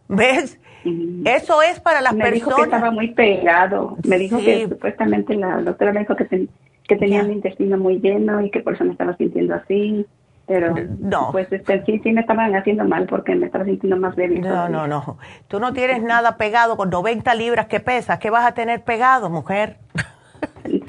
¿Ves? 0.09 0.59
Eso 1.23 1.61
es 1.61 1.79
para 1.79 2.01
las 2.01 2.13
me 2.13 2.25
personas. 2.25 2.45
Me 2.45 2.51
dijo 2.51 2.55
que 2.55 2.63
estaba 2.63 2.91
muy 2.91 3.13
pegado. 3.13 3.97
Me 4.05 4.17
dijo 4.17 4.37
que 4.39 4.67
supuestamente 4.67 5.35
la 5.35 5.61
doctora 5.61 5.93
me 5.93 6.01
dijo 6.01 6.15
que, 6.17 6.47
que 6.85 6.95
tenía 6.97 7.21
el 7.21 7.31
intestino 7.31 7.77
muy 7.77 7.99
lleno 7.99 8.41
y 8.41 8.49
que 8.49 8.59
por 8.59 8.73
eso 8.73 8.83
me 8.83 8.91
estaba 8.91 9.15
sintiendo 9.15 9.55
así. 9.55 10.05
Pero 10.45 10.75
no. 10.99 11.29
pues 11.31 11.51
este, 11.51 11.85
sí, 11.85 12.01
sí 12.03 12.11
me 12.11 12.21
estaban 12.21 12.53
haciendo 12.55 12.83
mal 12.83 13.05
porque 13.05 13.33
me 13.33 13.45
estaba 13.45 13.63
sintiendo 13.63 13.97
más 13.97 14.15
débil. 14.15 14.41
No, 14.41 14.67
no, 14.67 14.87
no. 14.87 15.17
Tú 15.47 15.59
no 15.59 15.71
tienes 15.71 16.03
nada 16.03 16.35
pegado 16.37 16.75
con 16.75 16.89
90 16.89 17.33
libras 17.35 17.67
que 17.67 17.79
pesas. 17.79 18.19
¿Qué 18.19 18.29
vas 18.29 18.45
a 18.45 18.53
tener 18.53 18.83
pegado, 18.83 19.29
mujer? 19.29 19.77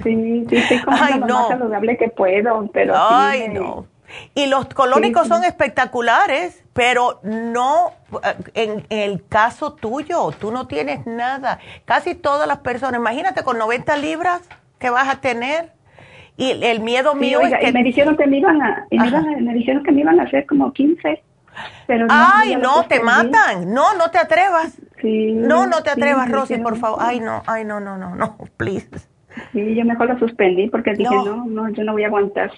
Sí, 0.02 0.44
sí, 0.48 0.80
como 0.84 0.96
Ay, 1.00 1.20
lo 1.20 1.26
más 1.26 1.48
saludable 1.48 1.96
que 1.96 2.08
puedo, 2.08 2.68
pero 2.72 2.94
Ay, 2.96 3.48
no. 3.48 3.86
Y 4.34 4.46
los 4.46 4.66
colónicos 4.66 5.28
son 5.28 5.44
espectaculares, 5.44 6.62
pero 6.72 7.20
no 7.22 7.92
en 8.54 8.84
el 8.90 9.26
caso 9.26 9.72
tuyo, 9.72 10.30
tú 10.38 10.52
no 10.52 10.66
tienes 10.66 11.06
nada. 11.06 11.58
Casi 11.84 12.14
todas 12.14 12.46
las 12.46 12.58
personas, 12.58 13.00
imagínate 13.00 13.42
con 13.42 13.58
90 13.58 13.96
libras 13.96 14.42
que 14.78 14.90
vas 14.90 15.08
a 15.08 15.20
tener. 15.20 15.72
Y 16.36 16.50
el 16.64 16.80
miedo 16.80 17.14
mío 17.14 17.40
es 17.40 17.54
que... 17.58 17.68
Y 17.68 17.72
me 17.72 17.84
dijeron 17.84 18.16
que 18.16 18.26
me 18.26 18.38
iban 18.38 18.60
a, 18.60 18.86
me 18.90 19.54
dijeron 19.54 19.82
que 19.82 19.92
me 19.92 20.00
iban 20.00 20.18
a 20.18 20.24
hacer 20.24 20.46
como 20.46 20.72
15. 20.72 21.22
Pero 21.86 22.06
ay, 22.10 22.56
no, 22.56 22.84
te 22.84 23.00
matan. 23.00 23.72
No, 23.72 23.94
no 23.94 24.10
te 24.10 24.18
atrevas. 24.18 24.76
no, 25.02 25.66
no 25.66 25.82
te 25.82 25.90
atrevas, 25.90 26.30
Rosy, 26.30 26.58
por 26.58 26.76
favor. 26.76 26.98
Ay, 27.00 27.20
no, 27.20 27.42
ay, 27.46 27.64
no, 27.64 27.80
no, 27.80 27.96
no, 27.96 28.14
no, 28.16 28.36
please. 28.56 28.88
Sí, 29.52 29.74
yo 29.74 29.84
mejor 29.84 30.08
lo 30.08 30.18
suspendí 30.18 30.68
porque 30.68 30.92
dije, 30.92 31.14
no, 31.14 31.44
no, 31.44 31.68
yo 31.70 31.82
no 31.82 31.92
voy 31.92 32.04
a 32.04 32.06
aguantar. 32.06 32.52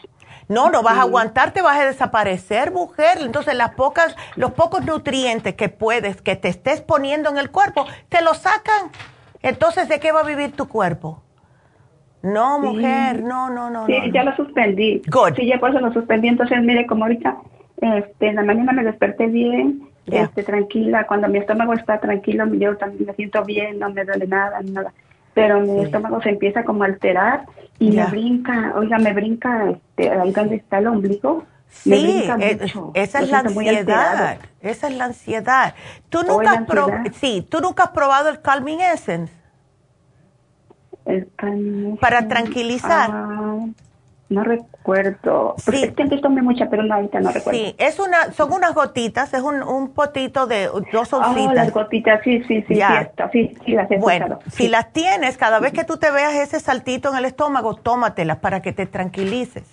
No, 0.49 0.71
no 0.71 0.83
vas 0.83 0.99
a 0.99 1.03
aguantar, 1.03 1.53
te 1.53 1.61
vas 1.61 1.79
a 1.79 1.87
desaparecer, 1.87 2.71
mujer. 2.71 3.19
Entonces, 3.21 3.55
las 3.55 3.75
pocas, 3.75 4.15
los 4.37 4.53
pocos 4.53 4.85
nutrientes 4.85 5.55
que 5.55 5.69
puedes, 5.69 6.23
que 6.23 6.37
te 6.37 6.49
estés 6.49 6.83
poniendo 6.83 7.31
en 7.31 7.39
el 7.39 7.51
cuerpo, 7.51 7.87
te 8.09 8.23
los 8.23 8.39
sacan. 8.39 8.91
Entonces, 9.43 9.89
¿de 9.89 9.99
qué 9.99 10.13
va 10.13 10.21
a 10.21 10.25
vivir 10.25 10.53
tu 10.53 10.69
cuerpo? 10.69 11.23
No, 12.27 12.59
mujer, 12.59 13.23
no, 13.23 13.51
no, 13.51 13.71
no. 13.71 13.87
Sí, 13.87 13.95
ya 14.13 14.25
lo 14.25 14.35
suspendí. 14.35 15.03
Sí, 15.37 15.47
ya 15.47 15.59
por 15.59 15.71
eso 15.71 15.81
lo 15.81 15.93
suspendí. 15.93 16.29
Entonces, 16.29 16.61
mire, 16.63 16.87
como 16.87 17.05
ahorita 17.05 17.37
este, 17.81 18.29
en 18.29 18.37
la 18.37 18.43
mañana 18.43 18.73
me 18.73 18.83
desperté 18.83 19.27
bien 19.27 19.83
este, 20.07 20.43
tranquila. 20.43 21.07
Cuando 21.07 21.29
mi 21.29 21.39
estómago 21.39 21.75
está 21.75 22.01
tranquilo, 22.01 22.47
yo 22.55 22.77
también 22.77 23.07
me 23.07 23.15
siento 23.15 23.45
bien, 23.45 23.79
no 23.79 23.91
me 23.91 24.05
duele 24.05 24.27
nada, 24.27 24.61
nada. 24.63 24.93
Pero 25.35 25.61
mi 25.61 25.85
estómago 25.85 26.21
se 26.23 26.31
empieza 26.31 26.65
como 26.65 26.83
a 26.83 26.87
alterar 26.87 27.45
y 27.79 27.91
me 27.93 28.07
brinca, 28.07 28.73
oiga, 28.75 28.99
me 28.99 29.13
brinca 29.13 29.71
este, 29.71 30.11
ahí 30.11 30.33
donde 30.33 30.57
está 30.57 30.79
el 30.79 30.87
ombligo. 30.89 31.45
Sí, 31.69 32.25
eh, 32.41 32.59
esa 32.95 33.21
es 33.21 33.31
la 33.31 33.41
ansiedad. 33.41 34.39
Esa 34.63 34.89
es 34.89 34.97
la 34.97 35.05
ansiedad. 35.05 35.75
¿Tú 36.09 36.23
nunca, 36.23 36.53
has 36.53 37.17
sí, 37.17 37.47
¿tú 37.49 37.61
nunca 37.61 37.85
has 37.85 37.91
probado 37.91 38.31
el 38.31 38.41
Calming 38.41 38.81
Essence? 38.81 39.33
El 41.07 41.27
Para 42.01 42.29
tranquilizar. 42.29 43.11
Ah, 43.13 43.67
no 44.29 44.43
recuerdo. 44.43 45.55
Sí. 45.59 45.85
Es 45.85 45.95
que 45.95 46.03
antes 46.03 46.21
tomé 46.21 46.43
mucha, 46.43 46.69
pero 46.69 46.83
no, 46.83 46.95
ahorita 46.95 47.21
no 47.21 47.31
recuerdo. 47.31 47.59
Sí, 47.59 47.77
es 47.79 48.01
una, 48.01 48.33
son 48.33 48.53
unas 48.53 48.75
gotitas, 48.75 49.33
es 49.33 49.43
un, 49.43 49.63
un 49.63 49.93
potito 49.93 50.49
de 50.49 50.67
dos 50.93 51.13
ah, 51.13 51.19
oncitas. 51.19 51.51
Oh, 51.51 51.55
las 51.55 51.73
gotitas, 51.73 52.21
sí, 52.25 52.43
sí, 52.49 52.65
sí, 52.67 52.75
sí, 53.33 53.57
sí, 53.65 53.73
las 53.73 53.91
he 53.91 53.99
Bueno, 53.99 54.41
si 54.51 54.67
las 54.67 54.93
tienes, 54.93 55.37
cada 55.37 55.61
vez 55.61 55.73
que 55.73 55.85
tú 55.85 55.97
te 55.97 56.11
veas 56.11 56.35
ese 56.35 56.59
saltito 56.59 57.11
en 57.11 57.19
el 57.19 57.25
estómago, 57.25 57.75
tómatelas 57.75 58.39
para 58.39 58.63
que 58.63 58.73
te 58.73 58.87
tranquilices. 58.87 59.65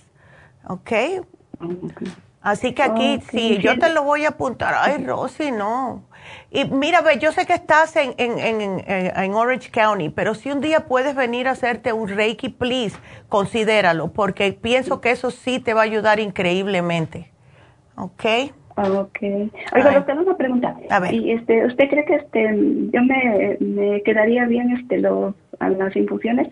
¿Ok? 0.67 0.91
Así 2.43 2.73
que 2.73 2.83
aquí, 2.83 3.21
sí, 3.31 3.57
yo 3.59 3.79
te 3.79 3.91
lo 3.93 4.03
voy 4.03 4.25
a 4.25 4.29
apuntar. 4.29 4.75
Ay, 4.77 5.03
Rosy, 5.05 5.51
no. 5.51 6.03
Y 6.51 6.65
mira, 6.65 6.99
ve, 7.01 7.17
yo 7.17 7.31
sé 7.31 7.45
que 7.45 7.53
estás 7.53 7.95
en, 7.95 8.13
en, 8.17 8.37
en, 8.37 8.83
en, 8.85 9.33
Orange 9.33 9.71
County, 9.71 10.09
pero 10.09 10.35
si 10.35 10.51
un 10.51 10.59
día 10.59 10.81
puedes 10.81 11.15
venir 11.15 11.47
a 11.47 11.51
hacerte 11.51 11.93
un 11.93 12.09
Reiki, 12.09 12.49
please, 12.49 12.97
considéralo, 13.29 14.11
porque 14.11 14.51
pienso 14.51 14.99
que 14.99 15.11
eso 15.11 15.31
sí 15.31 15.59
te 15.59 15.73
va 15.73 15.81
a 15.81 15.85
ayudar 15.85 16.19
increíblemente. 16.19 17.31
¿Ok? 17.95 18.25
Ok. 18.75 19.19
Oiga, 19.73 20.05
tengo 20.05 20.23
una 20.23 20.35
pregunta. 20.35 20.75
A 20.89 20.99
ver. 20.99 21.13
Y 21.13 21.31
este, 21.31 21.65
¿Usted 21.65 21.89
cree 21.89 22.05
que 22.05 22.15
este, 22.15 22.43
yo 22.91 23.01
me, 23.03 23.57
me 23.59 24.01
quedaría 24.03 24.45
bien 24.45 24.75
este, 24.75 24.97
los, 24.97 25.33
las 25.59 25.95
infusiones? 25.95 26.49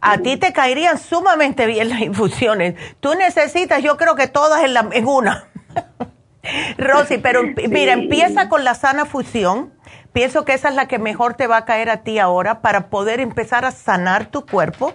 A 0.00 0.18
ti 0.18 0.36
te 0.36 0.52
caerían 0.52 0.98
sumamente 0.98 1.66
bien 1.66 1.88
las 1.88 2.00
infusiones. 2.00 2.74
Tú 3.00 3.14
necesitas, 3.14 3.82
yo 3.82 3.96
creo 3.96 4.14
que 4.14 4.28
todas 4.28 4.64
en, 4.64 4.74
la, 4.74 4.88
en 4.92 5.06
una. 5.06 5.48
Rosy, 6.78 7.18
pero 7.18 7.42
mira, 7.68 7.92
empieza 7.92 8.48
con 8.48 8.64
la 8.64 8.74
sana 8.74 9.04
fusión. 9.04 9.72
Pienso 10.12 10.44
que 10.44 10.54
esa 10.54 10.68
es 10.70 10.74
la 10.74 10.88
que 10.88 10.98
mejor 10.98 11.34
te 11.34 11.46
va 11.46 11.58
a 11.58 11.64
caer 11.64 11.90
a 11.90 11.98
ti 11.98 12.18
ahora 12.18 12.60
para 12.60 12.88
poder 12.88 13.20
empezar 13.20 13.64
a 13.64 13.70
sanar 13.70 14.26
tu 14.26 14.46
cuerpo, 14.46 14.94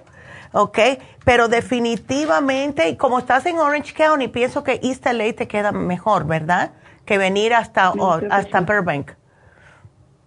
¿ok? 0.51 0.79
Pero 1.23 1.47
definitivamente, 1.47 2.89
y 2.89 2.97
como 2.97 3.19
estás 3.19 3.45
en 3.45 3.59
Orange 3.59 3.93
County, 3.93 4.27
pienso 4.27 4.63
que 4.63 4.79
East 4.83 5.05
LA 5.05 5.33
te 5.33 5.47
queda 5.47 5.71
mejor, 5.71 6.25
¿verdad? 6.25 6.71
Que 7.05 7.17
venir 7.17 7.53
hasta, 7.53 7.93
hasta 8.29 8.61
Burbank. 8.61 9.11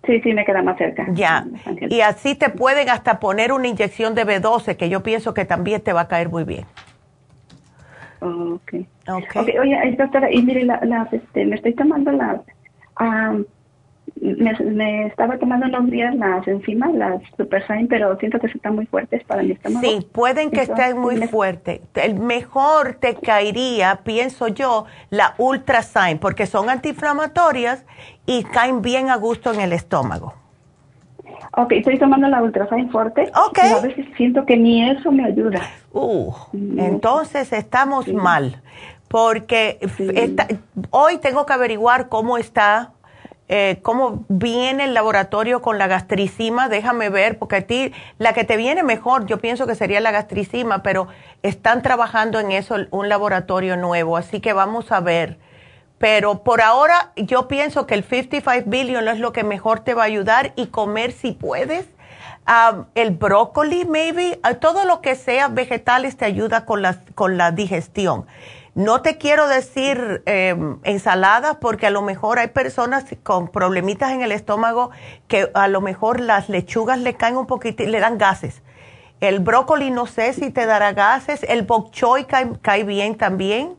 Sí, 0.07 0.21
sí, 0.21 0.33
me 0.33 0.45
queda 0.45 0.63
más 0.63 0.79
cerca. 0.79 1.07
Ya. 1.11 1.45
Y 1.81 2.01
así 2.01 2.37
te 2.37 2.49
pueden 2.49 2.89
hasta 2.89 3.19
poner 3.19 3.53
una 3.53 3.67
inyección 3.67 4.15
de 4.15 4.25
B12, 4.25 4.77
que 4.77 4.89
yo 4.89 5.03
pienso 5.03 5.35
que 5.35 5.45
también 5.45 5.81
te 5.81 5.93
va 5.93 6.03
a 6.03 6.09
caer 6.09 6.29
muy 6.29 6.45
bien. 6.45 6.65
ok. 8.21 8.75
okay. 9.09 9.59
Oye, 9.59 9.97
doctora, 9.99 10.31
y 10.31 10.43
mire, 10.43 10.65
la, 10.65 11.09
este, 11.11 11.45
me 11.45 11.57
estoy 11.57 11.75
tomando 11.75 12.13
las... 12.13 12.41
me, 14.21 15.07
estaba 15.07 15.39
tomando 15.39 15.67
unos 15.67 15.91
días 15.91 16.15
las 16.17 16.47
enzimas, 16.49 16.93
las 16.95 17.23
Super 17.37 17.65
pero 17.89 18.19
siento 18.19 18.39
que 18.39 18.47
están 18.47 18.75
muy 18.75 18.87
fuertes 18.87 19.23
para 19.25 19.43
mi 19.43 19.53
estómago. 19.53 19.87
Sí, 19.87 20.07
pueden 20.13 20.51
que 20.51 20.63
estén 20.63 20.99
muy 20.99 21.17
fuertes. 21.29 21.81
El 21.95 22.15
mejor 22.19 22.95
te 22.95 23.15
caería, 23.15 24.01
pienso 24.05 24.49
yo, 24.49 24.87
la 25.11 25.35
Ultra 25.39 25.83
porque 26.21 26.47
son 26.47 26.71
antiinflamatorias 26.71 27.85
y 28.25 28.45
caen 28.45 28.83
bien 28.83 29.11
a 29.11 29.17
gusto 29.17 29.53
en 29.53 29.61
el 29.61 29.73
estómago. 29.73 30.35
Ok, 31.59 31.73
estoy 31.73 31.99
tomando 31.99 32.29
la 32.29 32.43
Ultrasign 32.43 32.91
Forte. 32.91 33.31
Ok. 33.49 33.59
Y 33.65 33.73
a 33.73 33.81
veces 33.81 34.07
siento 34.17 34.45
que 34.45 34.57
ni 34.57 34.89
eso 34.91 35.11
me 35.11 35.25
ayuda. 35.25 35.61
Uh, 35.93 36.33
entonces 36.53 37.53
estamos 37.53 38.09
mal. 38.13 38.63
Porque 39.09 39.79
hoy 40.91 41.19
tengo 41.19 41.47
que 41.47 41.53
averiguar 41.53 42.09
cómo 42.09 42.39
está, 42.39 42.93
eh, 43.49 43.79
cómo 43.83 44.25
viene 44.29 44.85
el 44.85 44.95
laboratorio 44.95 45.63
con 45.63 45.79
la 45.79 45.87
gastricima. 45.87 46.69
Déjame 46.69 47.09
ver, 47.09 47.39
porque 47.39 47.57
a 47.57 47.67
ti 47.67 47.93
la 48.19 48.33
que 48.33 48.45
te 48.45 48.57
viene 48.57 48.83
mejor, 48.83 49.27
yo 49.27 49.39
pienso 49.39 49.67
que 49.67 49.75
sería 49.75 50.01
la 50.01 50.11
gastricima, 50.11 50.83
pero 50.83 51.09
están 51.43 51.83
trabajando 51.83 52.41
en 52.41 52.53
eso, 52.53 52.77
un 52.91 53.09
laboratorio 53.09 53.77
nuevo. 53.77 54.17
Así 54.17 54.41
que 54.41 54.53
vamos 54.53 54.93
a 54.93 55.01
ver 55.01 55.39
pero 55.99 56.43
por 56.43 56.61
ahora 56.61 57.13
yo 57.17 57.49
pienso 57.49 57.87
que 57.87 57.95
el 57.95 58.05
55 58.05 58.69
billion 58.69 59.09
es 59.09 59.19
lo 59.19 59.33
que 59.33 59.45
mejor 59.45 59.81
te 59.81 59.95
va 59.95 60.03
a 60.03 60.07
ayudar 60.07 60.53
y 60.57 60.67
comer 60.67 61.13
si 61.13 61.33
puedes. 61.33 61.87
Um, 62.47 62.85
el 62.95 63.11
brócoli, 63.11 63.85
maybe, 63.87 64.39
uh, 64.49 64.55
todo 64.55 64.85
lo 64.85 65.01
que 65.01 65.17
sea 65.17 65.49
vegetales 65.49 66.17
te 66.17 66.27
ayuda 66.27 66.65
con 66.65 66.81
la, 66.81 67.01
con 67.17 67.37
la 67.37 67.51
digestión. 67.51 68.27
No 68.77 69.01
te 69.01 69.17
quiero 69.17 69.49
decir 69.49 70.23
em, 70.27 70.79
ensalada 70.83 71.61
porque 71.61 71.87
a 71.87 71.91
lo 71.91 72.03
mejor 72.03 72.39
hay 72.39 72.49
personas 72.49 73.07
con 73.23 73.49
problemitas 73.49 74.13
en 74.13 74.21
el 74.21 74.33
estómago 74.33 74.91
que 75.29 75.51
a 75.55 75.67
lo 75.67 75.81
mejor 75.81 76.21
las 76.21 76.51
lechugas 76.51 76.99
le 76.99 77.15
caen 77.15 77.39
un 77.39 77.47
poquito 77.47 77.83
y 77.83 77.87
le 77.87 78.01
dan 78.01 78.19
gases. 78.19 78.61
El 79.21 79.41
brócoli 79.41 79.91
no 79.91 80.05
sé 80.05 80.35
si 80.35 80.51
te 80.51 80.67
dará 80.67 80.93
gases. 80.93 81.43
El 81.45 81.63
bok 81.63 81.91
choy 81.91 82.27
cae 82.27 82.85
bien 82.85 83.17
también 83.17 83.77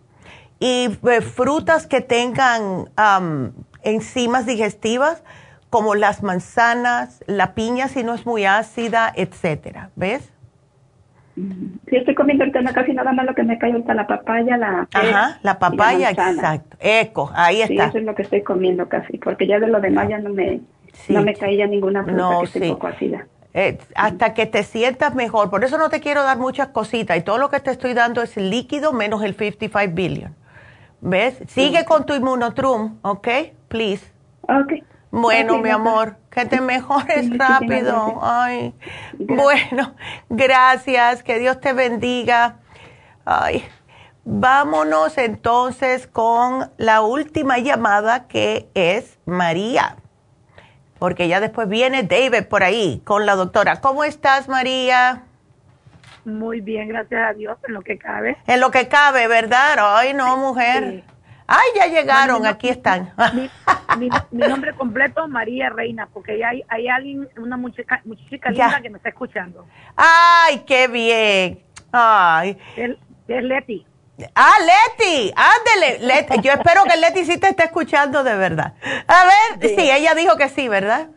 y 0.59 0.89
eh, 1.07 1.21
frutas 1.21 1.85
que 1.85 2.01
tengan 2.01 2.89
enzimas 3.83 4.47
digestivas 4.47 5.21
como 5.69 5.93
las 5.93 6.23
manzanas, 6.23 7.23
la 7.27 7.53
piña 7.53 7.87
si 7.87 8.03
no 8.03 8.15
es 8.15 8.25
muy 8.25 8.45
ácida, 8.45 9.13
etcétera, 9.15 9.91
¿ves? 9.95 10.31
Sí, 11.38 11.95
estoy 11.95 12.15
comiendo 12.15 12.43
ahorita 12.43 12.73
casi 12.73 12.93
nada 12.93 13.11
más 13.14 13.26
lo 13.26 13.35
que 13.35 13.43
me 13.43 13.59
cae 13.59 13.72
ahorita 13.72 13.93
la 13.93 14.07
papaya, 14.07 14.57
la 14.57 14.88
Ajá, 14.91 15.39
la 15.43 15.59
papaya, 15.59 16.09
exacto. 16.09 16.77
Eco, 16.80 17.31
ahí 17.35 17.61
está. 17.61 17.68
Sí, 17.68 17.80
eso 17.80 17.97
es 17.99 18.03
lo 18.05 18.15
que 18.15 18.23
estoy 18.23 18.41
comiendo 18.41 18.89
casi, 18.89 19.19
porque 19.19 19.45
ya 19.45 19.59
de 19.59 19.68
lo 19.68 19.80
demás 19.80 20.09
ya 20.09 20.18
no 20.18 20.31
me 20.31 20.61
no 21.09 21.22
me 21.22 21.35
caía 21.35 21.68
ninguna 21.68 22.03
fruta 22.03 22.18
no, 22.18 22.39
que 22.39 22.45
esté 22.45 22.69
poco 22.69 22.88
ácida. 22.88 23.27
Eh, 23.53 23.77
hasta 23.95 24.34
que 24.34 24.45
te 24.45 24.64
sientas 24.64 25.15
mejor. 25.15 25.49
Por 25.49 25.64
eso 25.64 25.77
no 25.77 25.89
te 25.89 25.99
quiero 25.99 26.23
dar 26.23 26.38
muchas 26.38 26.69
cositas 26.69 27.18
y 27.18 27.22
todo 27.22 27.38
lo 27.38 27.49
que 27.49 27.59
te 27.59 27.72
estoy 27.72 27.93
dando 27.93 28.22
es 28.22 28.35
líquido 28.38 28.93
menos 28.93 29.23
el 29.23 29.35
55 29.35 29.95
billion. 29.95 30.35
¿Ves? 31.01 31.43
Sigue 31.47 31.85
con 31.85 32.05
tu 32.05 32.14
inmunotrum, 32.15 32.97
¿ok? 33.03 33.27
Please. 33.68 34.11
Ok. 34.43 34.84
Bueno, 35.11 35.57
mi 35.59 35.69
amor, 35.69 36.17
que 36.29 36.45
te 36.45 36.61
mejores 36.61 37.29
rápido. 37.38 38.19
Ay, 38.21 38.73
bueno, 39.17 39.95
gracias, 40.29 41.23
que 41.23 41.39
Dios 41.39 41.59
te 41.61 41.73
bendiga. 41.73 42.57
Ay, 43.25 43.63
vámonos 44.25 45.17
entonces 45.17 46.07
con 46.07 46.71
la 46.77 47.01
última 47.01 47.57
llamada 47.57 48.27
que 48.27 48.69
es 48.73 49.17
María, 49.25 49.95
porque 50.99 51.27
ya 51.27 51.39
después 51.39 51.69
viene 51.69 52.03
David 52.03 52.45
por 52.49 52.63
ahí 52.63 53.01
con 53.05 53.25
la 53.25 53.35
doctora. 53.35 53.79
¿Cómo 53.81 54.03
estás, 54.03 54.47
María? 54.49 55.23
Muy 56.25 56.59
bien, 56.59 56.89
gracias 56.89 57.21
a 57.25 57.34
Dios, 57.34 57.57
en 57.65 57.73
lo 57.73 57.81
que 57.81 57.97
cabe. 57.97 58.38
En 58.47 58.59
lo 58.59 58.69
que 58.69 58.89
cabe, 58.89 59.29
¿verdad? 59.29 59.77
Ay, 59.79 60.13
no, 60.13 60.35
mujer. 60.35 61.05
Ay, 61.47 61.69
ya 61.75 61.85
llegaron, 61.87 62.45
aquí 62.45 62.67
están. 62.67 63.13
Mi, 63.97 64.09
nombre 64.31 64.75
completo, 64.75 65.27
María 65.29 65.69
Reina, 65.69 66.09
porque 66.13 66.43
hay, 66.43 66.61
hay 66.67 66.89
alguien, 66.89 67.29
una 67.37 67.55
muchacha, 67.55 68.01
muchacha 68.03 68.49
linda 68.49 68.81
que 68.81 68.89
me 68.89 68.97
está 68.97 69.09
escuchando. 69.09 69.65
Ay, 69.95 70.59
qué 70.67 70.87
bien. 70.89 71.63
Ay. 71.91 72.57
Es, 72.75 72.97
Leti. 73.43 73.85
Ah, 74.35 74.55
Leti, 74.59 75.33
ándele. 75.35 76.05
Leti. 76.05 76.41
Yo 76.41 76.51
espero 76.51 76.83
que 76.83 76.97
Leti 76.97 77.23
sí 77.23 77.39
te 77.39 77.49
esté 77.49 77.63
escuchando 77.65 78.23
de 78.23 78.35
verdad. 78.35 78.73
A 79.07 79.57
ver, 79.57 79.69
sí 79.69 79.89
ella 79.89 80.15
dijo 80.15 80.35
que 80.35 80.49
sí, 80.49 80.67
¿verdad? 80.67 81.07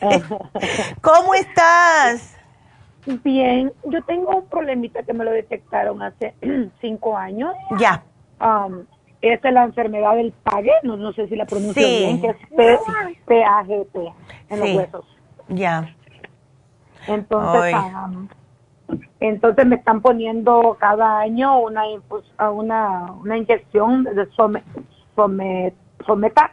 ¿Cómo 1.00 1.34
estás? 1.34 2.36
Bien, 3.24 3.72
yo 3.84 4.02
tengo 4.04 4.36
un 4.36 4.46
problemita 4.46 5.02
que 5.02 5.12
me 5.12 5.24
lo 5.24 5.32
detectaron 5.32 6.02
hace 6.02 6.34
cinco 6.80 7.16
años. 7.16 7.54
Ya. 7.78 8.04
Um, 8.40 8.86
esta 9.22 9.48
es 9.48 9.54
la 9.54 9.64
enfermedad 9.64 10.16
del 10.16 10.32
pague, 10.42 10.72
no, 10.82 11.12
sé 11.12 11.28
si 11.28 11.36
la 11.36 11.46
pronuncio 11.46 11.86
bien, 11.86 12.20
que 12.20 12.28
es 12.28 12.36
PAGT 13.26 13.96
en 14.48 14.60
los 14.60 14.76
huesos. 14.76 15.04
Ya. 15.48 15.94
Entonces, 17.06 17.74
um, 17.74 18.28
entonces 19.20 19.66
me 19.66 19.76
están 19.76 20.00
poniendo 20.00 20.76
cada 20.78 21.20
año 21.20 21.60
una 21.60 21.82
una, 22.52 23.12
una 23.12 23.36
inyección 23.36 24.04
de 24.04 24.26
some, 24.36 24.62
some, 25.14 25.72
someta, 26.06 26.52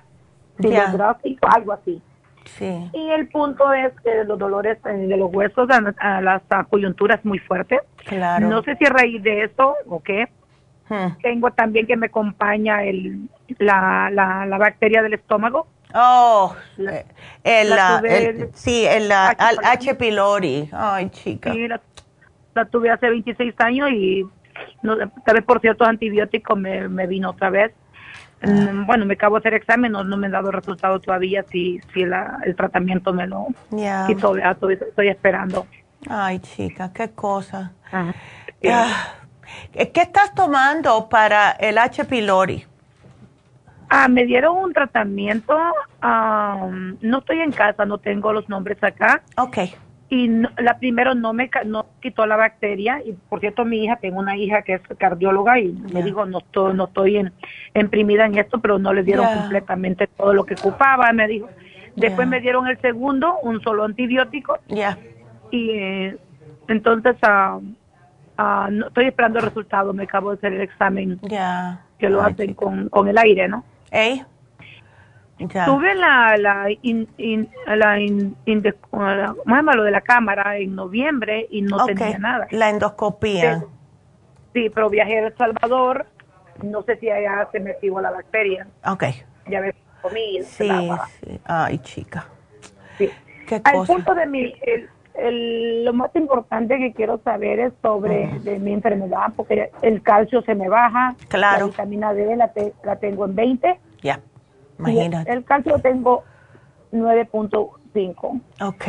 algo 1.41 1.73
así. 1.73 2.01
Y 2.59 3.09
el 3.09 3.27
punto 3.27 3.73
es 3.73 3.93
que 4.01 4.23
los 4.23 4.39
dolores 4.39 4.77
eh, 4.85 4.89
de 4.89 5.17
los 5.17 5.33
huesos, 5.33 5.67
a, 5.99 6.21
las 6.21 6.41
coyunturas 6.69 7.23
muy 7.25 7.39
fuertes. 7.39 7.81
Claro. 8.05 8.47
No 8.47 8.63
sé 8.63 8.75
si 8.77 8.85
a 8.85 8.89
raíz 8.89 9.21
de 9.21 9.43
eso 9.43 9.75
o 9.87 10.01
qué. 10.01 10.27
Hmm. 10.89 11.17
Tengo 11.21 11.51
también 11.51 11.85
que 11.85 11.97
me 11.97 12.07
acompaña 12.07 12.83
el 12.83 13.29
la, 13.59 14.09
la, 14.11 14.45
la 14.45 14.57
bacteria 14.57 15.01
del 15.01 15.13
estómago. 15.13 15.67
Oh, 15.93 16.53
eh, 16.77 17.05
el, 17.43 17.73
el, 18.05 18.49
sí, 18.53 18.85
el 18.85 19.11
H. 19.11 19.95
pylori. 19.95 20.69
Ay, 20.73 21.09
chica. 21.09 21.53
Sí, 21.53 21.67
la, 21.67 21.81
tuve 22.65 22.89
hace 22.89 23.09
26 23.09 23.53
años 23.59 23.91
y 23.91 24.25
no, 24.81 24.97
tal 24.97 25.35
vez 25.35 25.45
por 25.45 25.61
ciertos 25.61 25.87
antibióticos 25.87 26.57
me, 26.57 26.87
me 26.89 27.07
vino 27.07 27.29
otra 27.29 27.49
vez. 27.49 27.71
Mm, 28.41 28.85
bueno, 28.85 29.05
me 29.05 29.15
acabo 29.15 29.35
de 29.35 29.39
hacer 29.39 29.53
examen, 29.55 29.91
no, 29.91 30.03
me 30.03 30.27
han 30.27 30.31
dado 30.31 30.51
resultado 30.51 30.99
todavía 30.99 31.43
si, 31.51 31.79
si 31.93 32.01
el 32.01 32.55
tratamiento 32.55 33.11
me 33.11 33.25
lo 33.25 33.47
quitó, 34.05 34.35
estoy 34.37 35.07
esperando. 35.07 35.65
Ay, 36.07 36.39
chica, 36.39 36.93
qué 36.93 37.09
cosa. 37.11 37.73
Ah, 37.91 38.13
¿Qué 39.71 40.01
estás 40.01 40.33
tomando 40.33 41.09
para 41.09 41.51
el 41.51 41.77
H. 41.77 42.05
pylori? 42.05 42.65
Ah, 43.89 44.07
me 44.07 44.25
dieron 44.25 44.57
un 44.57 44.73
tratamiento, 44.73 45.57
no 46.01 47.19
estoy 47.19 47.39
en 47.39 47.51
casa, 47.51 47.85
no 47.85 47.97
tengo 47.99 48.33
los 48.33 48.49
nombres 48.49 48.83
acá. 48.83 49.21
Ok. 49.37 49.59
Y 50.09 50.29
la 50.57 50.77
primero 50.79 51.15
no 51.15 51.33
me 51.33 51.49
no 51.65 51.85
quitó 52.01 52.25
la 52.25 52.37
bacteria, 52.37 53.01
y 53.05 53.11
por 53.11 53.41
cierto 53.41 53.65
mi 53.65 53.83
hija, 53.83 53.97
tengo 53.97 54.19
una 54.19 54.37
hija 54.37 54.61
que 54.61 54.75
es 54.75 54.81
cardióloga 54.97 55.59
y 55.59 55.73
me 55.93 56.01
dijo, 56.01 56.25
no 56.25 56.39
estoy, 56.39 56.73
no 56.73 56.85
estoy 56.85 57.17
en, 57.17 57.33
imprimida 57.73 58.25
en 58.25 58.37
esto, 58.37 58.59
pero 58.59 58.79
no 58.79 58.93
le 58.93 59.03
dieron 59.03 59.25
completamente 59.25 60.07
todo 60.07 60.33
lo 60.33 60.45
que 60.45 60.55
ocupaba, 60.55 61.11
me 61.11 61.27
dijo. 61.27 61.49
Después 61.95 62.27
me 62.27 62.39
dieron 62.39 62.67
el 62.67 62.79
segundo, 62.79 63.37
un 63.41 63.61
solo 63.61 63.83
antibiótico. 63.83 64.59
Ya. 64.67 64.97
Y 65.49 65.71
eh, 65.71 66.17
entonces 66.67 67.15
uh, 67.23 67.61
no, 68.37 68.87
estoy 68.87 69.05
esperando 69.05 69.39
el 69.39 69.45
resultado, 69.45 69.93
me 69.93 70.03
acabo 70.03 70.31
de 70.31 70.37
hacer 70.37 70.53
el 70.53 70.61
examen. 70.61 71.19
Que 71.99 72.09
lo 72.09 72.21
hacen 72.21 72.53
con, 72.53 72.89
con 72.89 73.07
el 73.07 73.17
aire, 73.17 73.47
¿no? 73.47 73.63
¿Eh? 73.91 74.23
Tuve 75.37 75.93
la, 75.93 76.35
la, 76.37 76.67
in, 76.81 77.07
la, 77.67 77.99
in, 77.99 78.35
lo 78.45 79.83
de 79.83 79.91
la 79.91 80.01
cámara 80.01 80.57
en 80.57 80.73
noviembre 80.73 81.47
y 81.51 81.61
no 81.61 81.85
tenía 81.85 82.17
nada. 82.17 82.47
La 82.49 82.69
endoscopía. 82.69 83.63
sí, 84.53 84.71
pero 84.73 84.89
viajé 84.89 85.19
a 85.19 85.27
El 85.27 85.37
Salvador, 85.37 86.07
no 86.63 86.81
sé 86.83 86.97
si 86.97 87.09
allá 87.11 87.47
se 87.51 87.59
metió 87.59 87.99
la 88.01 88.09
bacteria. 88.09 88.67
Ok. 88.85 89.03
Ya 89.47 89.61
me 89.61 89.75
comí. 90.01 90.41
Sí, 90.43 90.69
sí. 91.19 91.39
Ay, 91.45 91.77
chica. 91.79 92.25
Sí. 92.97 93.11
¿Qué 93.47 93.61
Al 93.63 93.85
punto 93.85 94.15
de 94.15 94.25
mi, 94.25 94.55
el, 94.63 94.89
lo 95.19 95.93
más 95.93 96.15
importante 96.15 96.77
que 96.77 96.93
quiero 96.93 97.19
saber 97.23 97.59
es 97.59 97.73
sobre 97.81 98.39
de 98.43 98.59
mi 98.59 98.73
enfermedad, 98.73 99.33
porque 99.35 99.71
el 99.81 100.01
calcio 100.01 100.41
se 100.43 100.55
me 100.55 100.69
baja. 100.69 101.15
Claro. 101.27 101.65
La 101.65 101.71
vitamina 101.71 102.13
D 102.13 102.35
la, 102.35 102.51
la 102.83 102.95
tengo 102.97 103.25
en 103.25 103.35
20 103.35 103.79
ya, 104.01 104.21
imagínate. 104.79 105.31
El, 105.31 105.43
calcio 105.43 105.79
tengo 105.79 106.23
9.5. 106.91 108.41
Ok. 108.61 108.85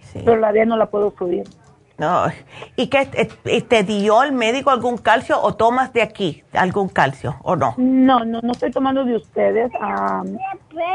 Sí. 0.00 0.22
Pero 0.24 0.36
la 0.36 0.52
D 0.52 0.64
no 0.66 0.76
la 0.76 0.86
puedo 0.86 1.12
subir. 1.18 1.46
No. 1.96 2.24
¿Y 2.76 2.88
qué 2.88 3.06
te 3.06 3.82
dio 3.84 4.22
el 4.22 4.32
médico 4.32 4.70
algún 4.70 4.98
calcio 4.98 5.40
o 5.40 5.54
tomas 5.54 5.92
de 5.92 6.02
aquí 6.02 6.42
algún 6.52 6.88
calcio 6.88 7.36
o 7.42 7.54
no? 7.54 7.74
No, 7.76 8.24
no, 8.24 8.40
no 8.42 8.52
estoy 8.52 8.72
tomando 8.72 9.04
de 9.04 9.16
ustedes. 9.16 9.70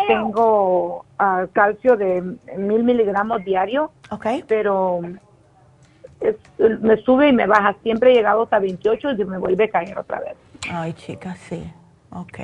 tengo 0.08 1.06
uh, 1.20 1.48
calcio 1.54 1.96
de 1.96 2.22
mil 2.58 2.84
miligramos 2.84 3.44
diario. 3.46 3.92
Ok. 4.12 4.26
Pero 4.48 5.02
me 6.58 6.98
sube 6.98 7.30
y 7.30 7.34
me 7.34 7.48
baja. 7.48 7.76
Siempre 7.82 8.12
he 8.12 8.16
llegado 8.16 8.44
hasta 8.44 8.60
28 8.60 9.12
y 9.12 9.26
me 9.26 9.38
vuelve 9.38 9.66
a 9.66 9.70
caer 9.70 9.98
otra 9.98 10.20
vez. 10.20 10.36
Ay, 10.70 10.94
chica, 10.94 11.36
sí. 11.36 11.72
Ok. 12.12 12.40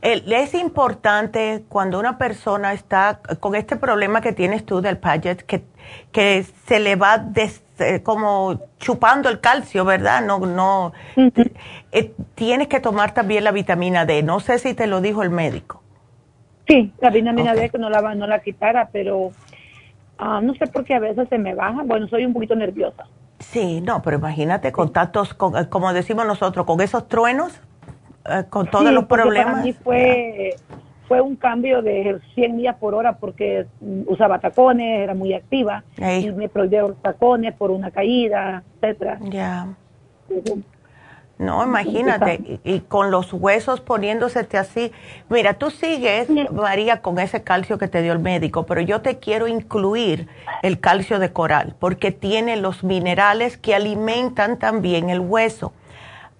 es 0.00 0.54
importante 0.54 1.64
cuando 1.68 1.98
una 1.98 2.18
persona 2.18 2.72
está 2.72 3.20
con 3.40 3.56
este 3.56 3.76
problema 3.76 4.20
que 4.20 4.32
tienes 4.32 4.64
tú 4.64 4.80
del 4.80 4.98
Paget, 4.98 5.42
que, 5.42 5.64
que 6.12 6.44
se 6.66 6.78
le 6.78 6.94
va 6.94 7.26
eh, 7.78 8.02
como 8.02 8.60
chupando 8.78 9.28
el 9.28 9.40
calcio, 9.40 9.84
¿verdad? 9.84 10.22
No, 10.24 10.38
no. 10.38 10.92
Eh, 11.90 12.14
tienes 12.36 12.68
que 12.68 12.78
tomar 12.78 13.12
también 13.12 13.42
la 13.42 13.50
vitamina 13.50 14.06
D. 14.06 14.22
No 14.22 14.38
sé 14.38 14.58
si 14.58 14.74
te 14.74 14.86
lo 14.86 15.00
dijo 15.00 15.22
el 15.22 15.30
médico. 15.30 15.82
Sí, 16.68 16.92
la 17.00 17.10
vitamina 17.10 17.54
D 17.54 17.70
que 17.70 17.78
no 17.78 17.90
la, 17.90 18.14
no 18.14 18.26
la 18.28 18.40
quitara, 18.40 18.88
pero 18.92 19.32
ah, 20.18 20.40
no 20.40 20.54
sé 20.54 20.68
por 20.68 20.84
qué 20.84 20.94
a 20.94 21.00
veces 21.00 21.28
se 21.28 21.38
me 21.38 21.54
baja. 21.54 21.82
Bueno, 21.84 22.06
soy 22.06 22.24
un 22.24 22.32
poquito 22.32 22.54
nerviosa. 22.54 23.06
Sí, 23.40 23.80
no, 23.80 24.00
pero 24.02 24.18
imagínate 24.18 24.70
contactos, 24.70 25.34
con, 25.34 25.56
eh, 25.56 25.68
como 25.68 25.92
decimos 25.92 26.24
nosotros, 26.24 26.64
con 26.64 26.80
esos 26.80 27.08
truenos 27.08 27.60
con 28.50 28.70
todos 28.70 28.92
los 28.92 29.04
problemas. 29.04 29.52
Para 29.52 29.64
mí 29.64 29.72
fue, 29.72 30.56
fue 31.08 31.20
un 31.20 31.36
cambio 31.36 31.82
de 31.82 32.20
100 32.34 32.56
millas 32.56 32.76
por 32.76 32.94
hora 32.94 33.18
porque 33.18 33.66
usaba 34.06 34.38
tacones, 34.38 35.00
era 35.00 35.14
muy 35.14 35.34
activa 35.34 35.84
y 35.96 36.30
me 36.30 36.48
prohibieron 36.48 36.94
tacones 36.96 37.54
por 37.54 37.70
una 37.70 37.90
caída, 37.90 38.62
etcétera. 38.80 39.18
Ya. 39.22 39.68
No, 41.38 41.64
imagínate, 41.64 42.60
y, 42.62 42.80
con 42.80 43.10
los 43.10 43.32
huesos 43.32 43.80
poniéndosete 43.80 44.58
así. 44.58 44.92
Mira, 45.28 45.54
tú 45.54 45.70
sigues, 45.70 46.28
María, 46.52 47.02
con 47.02 47.18
ese 47.18 47.42
calcio 47.42 47.78
que 47.78 47.88
te 47.88 48.00
dio 48.00 48.12
el 48.12 48.20
médico, 48.20 48.64
pero 48.64 48.80
yo 48.80 49.00
te 49.00 49.18
quiero 49.18 49.48
incluir 49.48 50.28
el 50.62 50.78
calcio 50.78 51.18
de 51.18 51.32
coral, 51.32 51.74
porque 51.80 52.12
tiene 52.12 52.56
los 52.56 52.84
minerales 52.84 53.56
que 53.56 53.74
alimentan 53.74 54.58
también 54.58 55.10
el 55.10 55.18
hueso. 55.18 55.72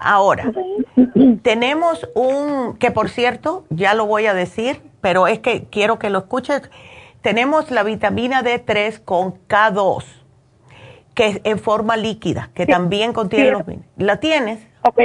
Ahora, 0.02 0.52
tenemos 1.42 2.08
un, 2.14 2.76
que 2.78 2.90
por 2.90 3.08
cierto, 3.08 3.64
ya 3.70 3.94
lo 3.94 4.06
voy 4.06 4.26
a 4.26 4.34
decir, 4.34 4.82
pero 5.00 5.26
es 5.26 5.38
que 5.38 5.64
quiero 5.64 5.98
que 5.98 6.10
lo 6.10 6.18
escuches. 6.18 6.70
Tenemos 7.20 7.70
la 7.70 7.82
vitamina 7.82 8.42
D3 8.42 9.04
con 9.04 9.34
K2, 9.46 10.04
que 11.14 11.26
es 11.26 11.40
en 11.44 11.58
forma 11.58 11.96
líquida, 11.96 12.50
que 12.54 12.66
también 12.66 13.12
contiene 13.12 13.52
los 13.52 13.62
¿La 13.96 14.18
tienes? 14.18 14.66
Ok, 14.82 14.98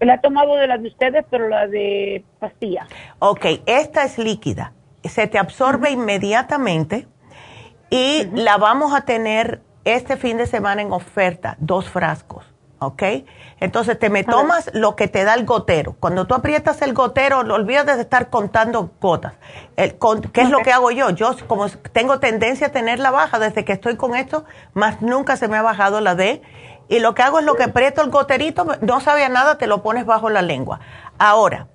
la 0.00 0.14
he 0.14 0.18
tomado 0.18 0.56
de 0.56 0.66
la 0.66 0.78
de 0.78 0.88
ustedes, 0.88 1.24
pero 1.30 1.48
la 1.48 1.66
de 1.66 2.24
pastilla. 2.38 2.86
Ok, 3.18 3.46
esta 3.66 4.04
es 4.04 4.18
líquida. 4.18 4.72
Se 5.02 5.26
te 5.26 5.38
absorbe 5.38 5.90
inmediatamente 5.90 7.06
y 7.90 8.26
la 8.32 8.58
vamos 8.58 8.94
a 8.94 9.02
tener 9.02 9.62
este 9.84 10.16
fin 10.16 10.36
de 10.36 10.46
semana 10.46 10.82
en 10.82 10.92
oferta, 10.92 11.56
dos 11.60 11.88
frascos, 11.88 12.44
¿ok? 12.78 13.02
Entonces 13.60 13.98
te 13.98 14.10
me 14.10 14.24
tomas 14.24 14.70
lo 14.74 14.96
que 14.96 15.08
te 15.08 15.24
da 15.24 15.34
el 15.34 15.44
gotero. 15.44 15.96
Cuando 15.98 16.26
tú 16.26 16.34
aprietas 16.34 16.82
el 16.82 16.92
gotero, 16.92 17.42
no 17.42 17.54
olvides 17.54 17.86
de 17.86 18.00
estar 18.00 18.28
contando 18.28 18.90
gotas. 19.00 19.34
¿Qué 19.76 20.40
es 20.42 20.50
lo 20.50 20.58
que 20.58 20.72
hago 20.72 20.90
yo? 20.90 21.10
Yo 21.10 21.34
como 21.46 21.68
tengo 21.68 22.18
tendencia 22.18 22.68
a 22.68 22.70
tenerla 22.70 23.10
baja 23.10 23.38
desde 23.38 23.64
que 23.64 23.72
estoy 23.72 23.96
con 23.96 24.14
esto, 24.14 24.44
más 24.74 25.02
nunca 25.02 25.36
se 25.36 25.48
me 25.48 25.56
ha 25.56 25.62
bajado 25.62 26.00
la 26.00 26.14
D. 26.14 26.42
Y 26.88 27.00
lo 27.00 27.14
que 27.14 27.22
hago 27.22 27.40
es 27.40 27.44
lo 27.44 27.54
que 27.54 27.64
aprieto 27.64 28.02
el 28.02 28.10
goterito, 28.10 28.66
no 28.80 29.00
sabía 29.00 29.28
nada, 29.28 29.58
te 29.58 29.66
lo 29.66 29.82
pones 29.82 30.06
bajo 30.06 30.30
la 30.30 30.42
lengua. 30.42 30.80
Ahora. 31.18 31.68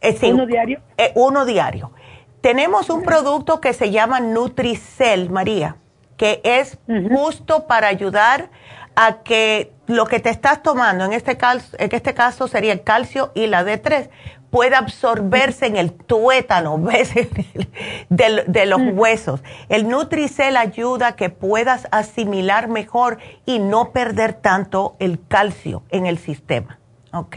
Eh, 0.00 0.18
¿Uno 0.32 0.46
diario? 0.46 0.80
Eh, 0.98 1.12
uno 1.14 1.44
diario. 1.44 1.92
Tenemos 2.40 2.90
un 2.90 3.02
producto 3.02 3.60
que 3.60 3.72
se 3.72 3.90
llama 3.90 4.20
Nutricel, 4.20 5.30
María, 5.30 5.76
que 6.16 6.40
es 6.44 6.78
justo 7.10 7.66
para 7.66 7.88
ayudar 7.88 8.50
a 8.96 9.22
que 9.22 9.72
lo 9.86 10.06
que 10.06 10.18
te 10.18 10.30
estás 10.30 10.62
tomando, 10.62 11.04
en 11.04 11.12
este, 11.12 11.36
caso, 11.36 11.76
en 11.78 11.94
este 11.94 12.14
caso 12.14 12.48
sería 12.48 12.72
el 12.72 12.82
calcio 12.82 13.30
y 13.34 13.46
la 13.46 13.62
D3, 13.62 14.08
pueda 14.50 14.78
absorberse 14.78 15.66
en 15.66 15.76
el 15.76 15.92
tuétano 15.92 16.78
de, 18.08 18.44
de 18.46 18.66
los 18.66 18.80
mm. 18.80 18.98
huesos. 18.98 19.42
El 19.68 19.88
Nutricel 19.88 20.56
ayuda 20.56 21.08
a 21.08 21.16
que 21.16 21.28
puedas 21.28 21.86
asimilar 21.90 22.68
mejor 22.68 23.18
y 23.44 23.58
no 23.58 23.92
perder 23.92 24.32
tanto 24.32 24.96
el 24.98 25.20
calcio 25.28 25.82
en 25.90 26.06
el 26.06 26.18
sistema. 26.18 26.78
¿Ok? 27.12 27.36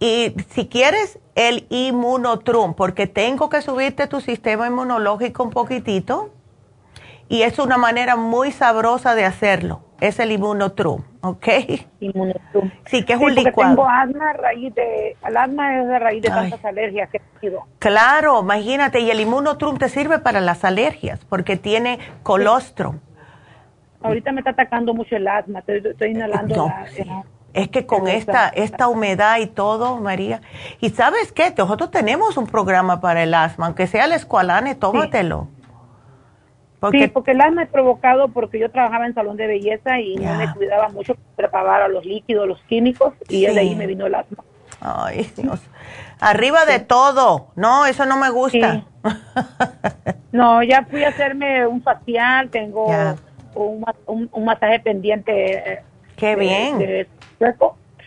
Y 0.00 0.34
si 0.50 0.68
quieres 0.68 1.18
el 1.34 1.66
inmunotrum, 1.70 2.74
porque 2.74 3.06
tengo 3.06 3.48
que 3.48 3.62
subirte 3.62 4.06
tu 4.06 4.20
sistema 4.20 4.66
inmunológico 4.66 5.44
un 5.44 5.50
poquitito, 5.50 6.30
y 7.28 7.42
es 7.42 7.58
una 7.58 7.76
manera 7.76 8.16
muy 8.16 8.52
sabrosa 8.52 9.14
de 9.14 9.24
hacerlo 9.24 9.87
es 10.00 10.20
el 10.20 10.32
inmunotrum, 10.32 11.02
¿ok? 11.22 11.48
Inmunotrum. 12.00 12.70
Sí, 12.86 13.04
que 13.04 13.14
es 13.14 13.20
un 13.20 13.34
licuado. 13.34 13.74
Tengo 13.74 13.88
asma 13.88 14.30
a 14.30 14.32
raíz 14.34 14.74
de, 14.74 15.16
el 15.26 15.36
asma 15.36 15.80
es 15.80 15.88
de 15.88 15.98
raíz 15.98 16.22
de 16.22 16.28
tantas 16.28 16.64
alergias 16.64 17.10
que 17.10 17.18
he 17.18 17.40
tenido. 17.40 17.66
Claro, 17.78 18.40
imagínate, 18.40 19.00
y 19.00 19.10
el 19.10 19.20
inmunotrum 19.20 19.78
te 19.78 19.88
sirve 19.88 20.18
para 20.20 20.40
las 20.40 20.64
alergias 20.64 21.24
porque 21.24 21.56
tiene 21.56 21.98
colostrum. 22.22 23.00
Ahorita 24.00 24.30
me 24.30 24.40
está 24.40 24.50
atacando 24.50 24.94
mucho 24.94 25.16
el 25.16 25.26
asma, 25.26 25.64
estoy, 25.66 26.10
inhalando 26.12 26.54
no, 26.54 26.74
Es 27.52 27.68
que 27.68 27.84
con 27.84 28.06
esta, 28.06 28.48
esta 28.48 28.86
humedad 28.86 29.38
y 29.40 29.46
todo, 29.46 29.96
María. 29.96 30.40
Y 30.80 30.90
sabes 30.90 31.32
qué, 31.32 31.52
nosotros 31.56 31.90
tenemos 31.90 32.36
un 32.36 32.46
programa 32.46 33.00
para 33.00 33.24
el 33.24 33.34
asma, 33.34 33.66
aunque 33.66 33.88
sea 33.88 34.04
el 34.04 34.12
escualane, 34.12 34.76
tómatelo. 34.76 35.48
Sí, 36.92 37.08
porque 37.08 37.32
el 37.32 37.40
asma 37.40 37.64
es 37.64 37.68
provocado 37.68 38.28
porque 38.28 38.58
yo 38.58 38.70
trabajaba 38.70 39.06
en 39.06 39.14
salón 39.14 39.36
de 39.36 39.48
belleza 39.48 39.98
y 39.98 40.16
no 40.16 40.34
me 40.34 40.52
cuidaba 40.54 40.88
mucho 40.88 41.16
preparar 41.34 41.90
los 41.90 42.04
líquidos, 42.04 42.46
los 42.46 42.62
químicos, 42.62 43.14
y 43.28 43.46
de 43.46 43.58
ahí 43.58 43.74
me 43.74 43.86
vino 43.86 44.06
el 44.06 44.14
asma. 44.14 44.44
Ay, 44.80 45.28
Dios. 45.36 45.60
Arriba 46.20 46.64
de 46.64 46.80
todo. 46.80 47.48
No, 47.56 47.86
eso 47.86 48.06
no 48.06 48.16
me 48.16 48.30
gusta. 48.30 48.84
no, 50.32 50.62
ya 50.62 50.84
fui 50.84 51.04
a 51.04 51.08
hacerme 51.08 51.66
un 51.66 51.82
facial, 51.82 52.48
tengo 52.50 52.86
un, 53.54 53.84
un, 54.06 54.44
masaje 54.44 54.80
pendiente. 54.80 55.72
Eh, 55.72 55.82
Qué 56.16 56.36
bien. 56.36 57.06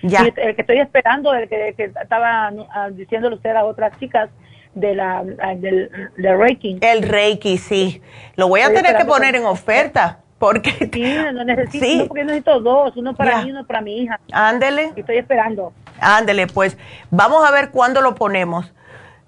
ya. 0.03 0.21
el 0.21 0.55
que 0.55 0.61
estoy 0.61 0.79
esperando, 0.79 1.33
el 1.33 1.49
que, 1.49 1.75
estaba 2.01 2.51
ah, 2.73 2.89
diciéndole 2.91 3.35
usted 3.35 3.55
a 3.55 3.65
otras 3.65 3.97
chicas, 3.99 4.29
de 4.73 4.95
la 4.95 5.23
del, 5.23 5.89
Reiki. 6.17 6.79
El 6.81 7.03
Reiki, 7.03 7.57
sí. 7.57 8.01
Lo 8.35 8.47
voy 8.47 8.61
a 8.61 8.73
tener 8.73 8.97
que 8.97 9.05
poner 9.05 9.35
en 9.35 9.45
oferta. 9.45 10.19
Porque 10.39 10.71
sí, 10.91 11.15
no 11.33 11.43
necesito, 11.45 12.07
porque 12.07 12.23
necesito 12.23 12.59
dos, 12.61 12.97
uno 12.97 13.15
para 13.15 13.43
mí 13.43 13.49
y 13.49 13.51
uno 13.51 13.63
para 13.63 13.81
mi 13.81 13.99
hija. 13.99 14.19
Ándele. 14.31 14.91
Estoy 14.95 15.17
esperando. 15.17 15.71
Ándele, 15.99 16.47
pues 16.47 16.79
vamos 17.11 17.47
a 17.47 17.51
ver 17.51 17.69
cuándo 17.69 18.01
lo 18.01 18.15
ponemos. 18.15 18.73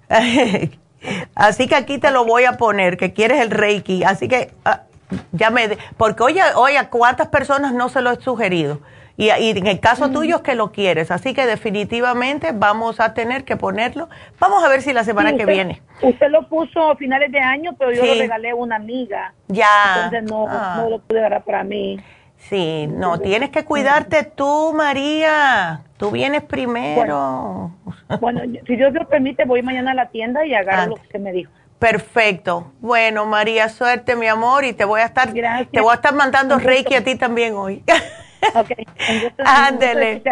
Así 1.36 1.68
que 1.68 1.76
aquí 1.76 1.98
te 1.98 2.10
lo 2.10 2.24
voy 2.24 2.46
a 2.46 2.52
poner, 2.52 2.96
que 2.96 3.12
quieres 3.12 3.40
el 3.40 3.52
Reiki. 3.52 4.02
Así 4.02 4.26
que 4.26 4.52
ah, 4.64 4.82
ya 5.30 5.50
me... 5.50 5.78
Porque 5.96 6.24
oye, 6.24 6.42
oye, 6.56 6.78
¿cuántas 6.90 7.28
personas 7.28 7.72
no 7.72 7.88
se 7.88 8.02
lo 8.02 8.10
he 8.10 8.20
sugerido? 8.20 8.80
Y, 9.16 9.28
en 9.28 9.66
el 9.66 9.78
caso 9.78 10.10
tuyo 10.10 10.36
es 10.36 10.42
que 10.42 10.56
lo 10.56 10.72
quieres, 10.72 11.12
así 11.12 11.34
que 11.34 11.46
definitivamente 11.46 12.50
vamos 12.52 12.98
a 12.98 13.14
tener 13.14 13.44
que 13.44 13.56
ponerlo. 13.56 14.08
Vamos 14.40 14.64
a 14.64 14.68
ver 14.68 14.82
si 14.82 14.92
la 14.92 15.04
semana 15.04 15.36
que 15.36 15.46
viene. 15.46 15.82
Usted 16.02 16.28
lo 16.30 16.48
puso 16.48 16.90
a 16.90 16.96
finales 16.96 17.30
de 17.30 17.38
año, 17.38 17.76
pero 17.78 17.92
yo 17.92 18.04
lo 18.04 18.14
regalé 18.14 18.50
a 18.50 18.54
una 18.56 18.76
amiga. 18.76 19.32
Ya. 19.46 19.66
Entonces 20.04 20.30
no, 20.30 20.46
ah. 20.48 20.78
no 20.78 20.90
lo 20.90 20.98
pude 20.98 21.20
agarrar 21.20 21.44
para 21.44 21.62
mí. 21.62 22.00
Sí, 22.48 22.88
no, 22.88 23.20
tienes 23.20 23.50
que 23.50 23.64
cuidarte 23.64 24.24
tú, 24.24 24.72
María. 24.74 25.82
Tú 25.96 26.10
vienes 26.10 26.42
primero. 26.42 27.70
Bueno, 28.20 28.42
si 28.66 28.76
Dios 28.76 28.92
lo 28.92 29.08
permite, 29.08 29.44
voy 29.44 29.62
mañana 29.62 29.92
a 29.92 29.94
la 29.94 30.06
tienda 30.10 30.44
y 30.44 30.54
agarro 30.54 30.96
lo 30.96 31.08
que 31.08 31.18
me 31.18 31.32
dijo. 31.32 31.52
Perfecto. 31.78 32.72
Bueno, 32.80 33.26
María, 33.26 33.68
suerte, 33.68 34.16
mi 34.16 34.26
amor, 34.26 34.64
y 34.64 34.72
te 34.72 34.84
voy 34.84 35.00
a 35.00 35.04
estar, 35.04 35.32
te 35.32 35.80
voy 35.80 35.92
a 35.92 35.94
estar 35.94 36.14
mandando 36.14 36.58
Reiki 36.58 36.94
a 36.94 37.04
ti 37.04 37.14
también 37.14 37.54
hoy. 37.54 37.82
Ok, 38.54 38.70
Ándele. 39.44 40.22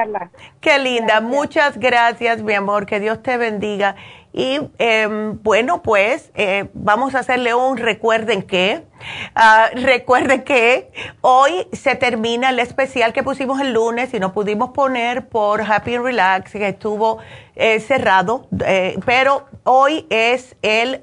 Qué 0.60 0.78
linda. 0.78 1.20
Muchas 1.20 1.78
gracias, 1.78 2.43
mi 2.43 2.55
amor. 2.55 2.86
Que 2.86 3.01
Dios 3.01 3.22
te 3.22 3.36
bendiga. 3.36 3.97
Y 4.32 4.60
em, 4.78 5.42
bueno, 5.42 5.82
pues 5.82 6.30
eh, 6.34 6.70
vamos 6.72 7.14
a 7.14 7.18
hacerle 7.18 7.54
un 7.54 7.76
recuerden 7.76 8.42
que. 8.42 8.84
Ah, 9.34 9.68
recuerden 9.74 10.44
que 10.44 10.90
hoy 11.22 11.66
se 11.72 11.96
termina 11.96 12.50
el 12.50 12.60
especial 12.60 13.12
que 13.12 13.24
pusimos 13.24 13.60
el 13.60 13.72
lunes 13.72 14.14
y 14.14 14.20
no 14.20 14.32
pudimos 14.32 14.70
poner 14.70 15.28
por 15.28 15.60
Happy 15.60 15.96
and 15.96 16.04
Relax, 16.04 16.52
que 16.52 16.68
estuvo 16.68 17.18
eh, 17.56 17.80
cerrado, 17.80 18.46
eh, 18.64 18.96
pero 19.04 19.46
hoy 19.64 20.06
es 20.09 20.54
el 20.62 21.02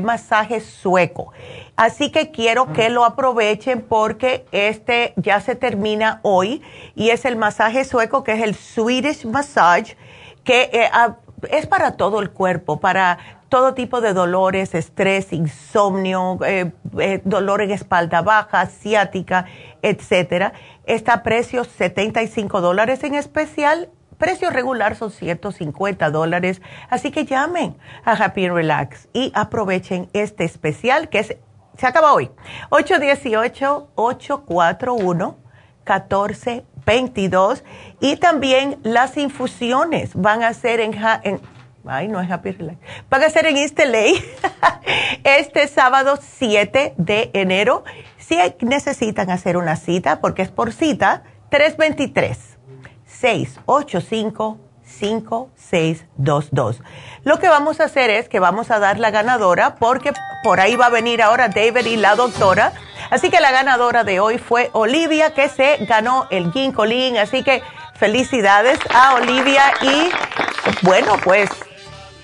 masaje 0.00 0.60
sueco. 0.60 1.32
Así 1.76 2.10
que 2.10 2.30
quiero 2.30 2.72
que 2.72 2.88
lo 2.88 3.04
aprovechen 3.04 3.82
porque 3.82 4.46
este 4.50 5.12
ya 5.16 5.40
se 5.40 5.54
termina 5.54 6.20
hoy 6.22 6.62
y 6.94 7.10
es 7.10 7.24
el 7.24 7.36
masaje 7.36 7.84
sueco 7.84 8.24
que 8.24 8.32
es 8.32 8.42
el 8.42 8.54
Swedish 8.54 9.24
Massage 9.24 9.96
que 10.42 10.70
eh, 10.72 10.88
es 11.50 11.66
para 11.66 11.92
todo 11.92 12.20
el 12.20 12.30
cuerpo, 12.30 12.80
para 12.80 13.18
todo 13.48 13.74
tipo 13.74 14.00
de 14.00 14.12
dolores, 14.12 14.74
estrés, 14.74 15.32
insomnio, 15.32 16.38
eh, 16.44 16.72
eh, 16.98 17.20
dolor 17.24 17.62
en 17.62 17.70
espalda 17.70 18.22
baja, 18.22 18.66
ciática, 18.66 19.46
etcétera. 19.82 20.52
Está 20.84 21.14
a 21.14 21.22
precio 21.22 21.64
75 21.64 22.60
dólares 22.60 23.04
en 23.04 23.14
especial. 23.14 23.90
Precio 24.18 24.50
regular 24.50 24.96
son 24.96 25.10
150 25.10 26.10
dólares. 26.10 26.62
Así 26.88 27.10
que 27.10 27.24
llamen 27.24 27.76
a 28.04 28.12
Happy 28.12 28.48
Relax 28.48 29.08
y 29.12 29.30
aprovechen 29.34 30.08
este 30.12 30.44
especial 30.44 31.08
que 31.08 31.18
es 31.18 31.36
se 31.76 31.86
acaba 31.86 32.14
hoy. 32.14 32.30
818-841-1422. 36.86 37.62
Y 38.00 38.16
también 38.16 38.78
las 38.82 39.16
infusiones 39.16 40.10
van 40.14 40.42
a 40.42 40.54
ser 40.54 40.80
en, 40.80 40.94
ay, 41.86 42.08
no 42.08 42.20
es 42.20 42.30
Happy 42.30 42.52
Relax. 42.52 42.78
Van 43.10 43.22
a 43.22 43.30
ser 43.30 43.46
en 43.46 43.56
East 43.56 43.78
este 45.24 45.68
sábado 45.68 46.18
7 46.20 46.94
de 46.96 47.30
enero. 47.32 47.84
Si 48.18 48.36
necesitan 48.60 49.30
hacer 49.30 49.56
una 49.56 49.76
cita, 49.76 50.20
porque 50.20 50.42
es 50.42 50.50
por 50.50 50.72
cita, 50.72 51.22
323 51.50 52.56
685 53.06 54.65
5622. 55.00 56.80
Lo 57.24 57.38
que 57.38 57.48
vamos 57.48 57.80
a 57.80 57.84
hacer 57.84 58.10
es 58.10 58.28
que 58.28 58.40
vamos 58.40 58.70
a 58.70 58.78
dar 58.78 58.98
la 58.98 59.10
ganadora 59.10 59.76
porque 59.76 60.12
por 60.42 60.60
ahí 60.60 60.76
va 60.76 60.86
a 60.86 60.90
venir 60.90 61.22
ahora 61.22 61.48
David 61.48 61.86
y 61.86 61.96
la 61.96 62.14
doctora. 62.14 62.72
Así 63.10 63.30
que 63.30 63.40
la 63.40 63.50
ganadora 63.52 64.04
de 64.04 64.20
hoy 64.20 64.38
fue 64.38 64.70
Olivia 64.72 65.34
que 65.34 65.48
se 65.48 65.78
ganó 65.86 66.26
el 66.30 66.52
Ginkolin. 66.52 67.18
Así 67.18 67.42
que 67.42 67.62
felicidades 67.94 68.78
a 68.94 69.14
Olivia 69.14 69.62
y 69.82 70.10
bueno, 70.82 71.14
pues 71.24 71.50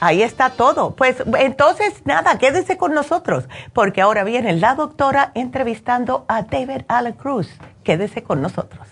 ahí 0.01 0.23
está 0.23 0.51
todo. 0.51 0.94
Pues 0.94 1.23
entonces 1.39 2.03
nada, 2.05 2.39
quédense 2.39 2.77
con 2.77 2.94
nosotros 2.94 3.44
porque 3.73 4.03
ahora 4.03 4.24
viene 4.24 4.53
la 4.55 4.74
doctora 4.74 5.32
entrevistando 5.35 6.24
a 6.28 6.43
David 6.43 6.82
Alan 6.89 7.15
Cruz. 7.15 7.49
Quédese 7.85 8.23
con 8.23 8.43
nosotros. 8.43 8.91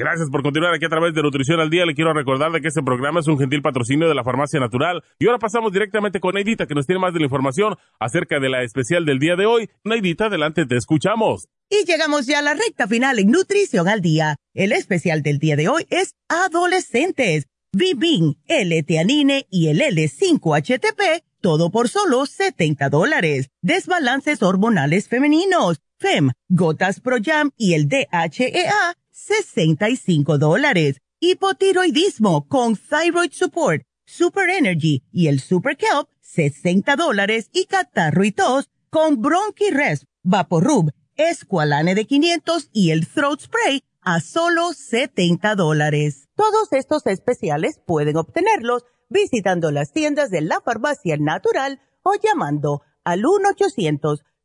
Gracias 0.00 0.30
por 0.30 0.42
continuar 0.42 0.72
aquí 0.72 0.86
a 0.86 0.88
través 0.88 1.12
de 1.12 1.22
Nutrición 1.22 1.60
al 1.60 1.68
Día. 1.68 1.84
Le 1.84 1.94
quiero 1.94 2.14
recordar 2.14 2.50
de 2.52 2.62
que 2.62 2.68
este 2.68 2.82
programa 2.82 3.20
es 3.20 3.28
un 3.28 3.38
gentil 3.38 3.60
patrocinio 3.60 4.08
de 4.08 4.14
la 4.14 4.24
Farmacia 4.24 4.58
Natural. 4.58 5.04
Y 5.18 5.26
ahora 5.26 5.38
pasamos 5.38 5.74
directamente 5.74 6.20
con 6.20 6.36
Neidita, 6.36 6.66
que 6.66 6.74
nos 6.74 6.86
tiene 6.86 7.00
más 7.00 7.12
de 7.12 7.18
la 7.18 7.26
información 7.26 7.76
acerca 7.98 8.40
de 8.40 8.48
la 8.48 8.62
especial 8.62 9.04
del 9.04 9.18
día 9.18 9.36
de 9.36 9.44
hoy. 9.44 9.68
Neidita, 9.84 10.28
adelante, 10.28 10.64
te 10.64 10.78
escuchamos. 10.78 11.48
Y 11.68 11.84
llegamos 11.84 12.24
ya 12.24 12.38
a 12.38 12.42
la 12.42 12.54
recta 12.54 12.88
final 12.88 13.18
en 13.18 13.30
Nutrición 13.30 13.88
al 13.88 14.00
Día. 14.00 14.36
El 14.54 14.72
especial 14.72 15.20
del 15.20 15.38
día 15.38 15.56
de 15.56 15.68
hoy 15.68 15.86
es 15.90 16.14
Adolescentes. 16.30 17.48
Vivin, 17.74 18.38
L-Teanine 18.46 19.48
y 19.50 19.68
el 19.68 19.82
L5-HTP, 19.82 21.24
todo 21.42 21.70
por 21.70 21.90
solo 21.90 22.24
70 22.24 22.88
dólares. 22.88 23.50
Desbalances 23.60 24.42
hormonales 24.42 25.08
femeninos. 25.08 25.82
FEM, 25.98 26.30
Gotas 26.48 27.00
Pro 27.00 27.18
Jam 27.22 27.50
y 27.58 27.74
el 27.74 27.86
DHEA 27.86 28.94
65 29.26 30.38
dólares. 30.38 31.02
Hipotiroidismo 31.20 32.48
con 32.48 32.76
Thyroid 32.76 33.32
Support, 33.32 33.82
Super 34.06 34.48
Energy 34.48 35.02
y 35.12 35.26
el 35.28 35.40
Super 35.40 35.76
Kelp, 35.76 36.08
60 36.20 36.96
dólares. 36.96 37.50
Y 37.52 37.66
catarro 37.66 38.24
y 38.24 38.32
tos 38.32 38.70
con 38.88 39.20
Bronchi-Resp, 39.20 40.04
Vaporub, 40.22 40.90
Esqualane 41.16 41.94
de 41.94 42.06
500 42.06 42.70
y 42.72 42.92
el 42.92 43.06
Throat 43.06 43.42
Spray 43.42 43.82
a 44.02 44.20
solo 44.20 44.72
70 44.72 45.54
dólares. 45.54 46.30
Todos 46.34 46.72
estos 46.72 47.06
especiales 47.06 47.78
pueden 47.86 48.16
obtenerlos 48.16 48.86
visitando 49.10 49.70
las 49.70 49.92
tiendas 49.92 50.30
de 50.30 50.40
la 50.40 50.62
farmacia 50.62 51.18
natural 51.18 51.82
o 52.02 52.14
llamando 52.14 52.80
al 53.04 53.22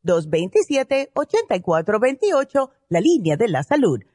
1-800-227-8428, 0.04 2.70
la 2.90 3.00
línea 3.00 3.38
de 3.38 3.48
la 3.48 3.64
salud. 3.64 4.02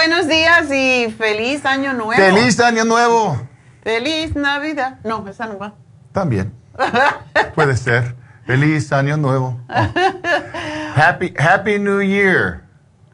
Buenos 0.00 0.28
días 0.28 0.70
y 0.72 1.10
feliz 1.10 1.66
año 1.66 1.92
nuevo. 1.92 2.12
Feliz 2.12 2.58
año 2.58 2.86
nuevo. 2.86 3.38
Feliz 3.82 4.34
Navidad. 4.34 4.98
No, 5.04 5.28
esa 5.28 5.44
no 5.46 5.58
va. 5.58 5.74
También. 6.10 6.54
Puede 7.54 7.76
ser. 7.76 8.16
Feliz 8.46 8.90
año 8.94 9.18
nuevo. 9.18 9.60
Happy, 10.96 11.34
happy 11.36 11.78
New 11.78 12.00
Year. 12.00 12.62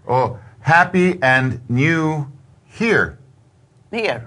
O 0.06 0.38
Happy 0.62 1.18
and 1.22 1.60
New 1.68 2.30
Here. 2.78 3.18
Here. 3.90 4.22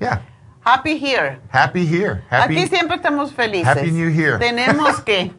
Yeah. 0.00 0.20
Happy 0.64 0.98
here. 0.98 1.38
Happy 1.48 1.86
here. 1.86 2.24
Aquí 2.28 2.66
siempre 2.66 2.96
estamos 2.96 3.32
felices. 3.32 3.68
Happy 3.68 3.92
New 3.92 4.10
Year. 4.10 4.40
Tenemos 4.40 5.00
que, 5.04 5.30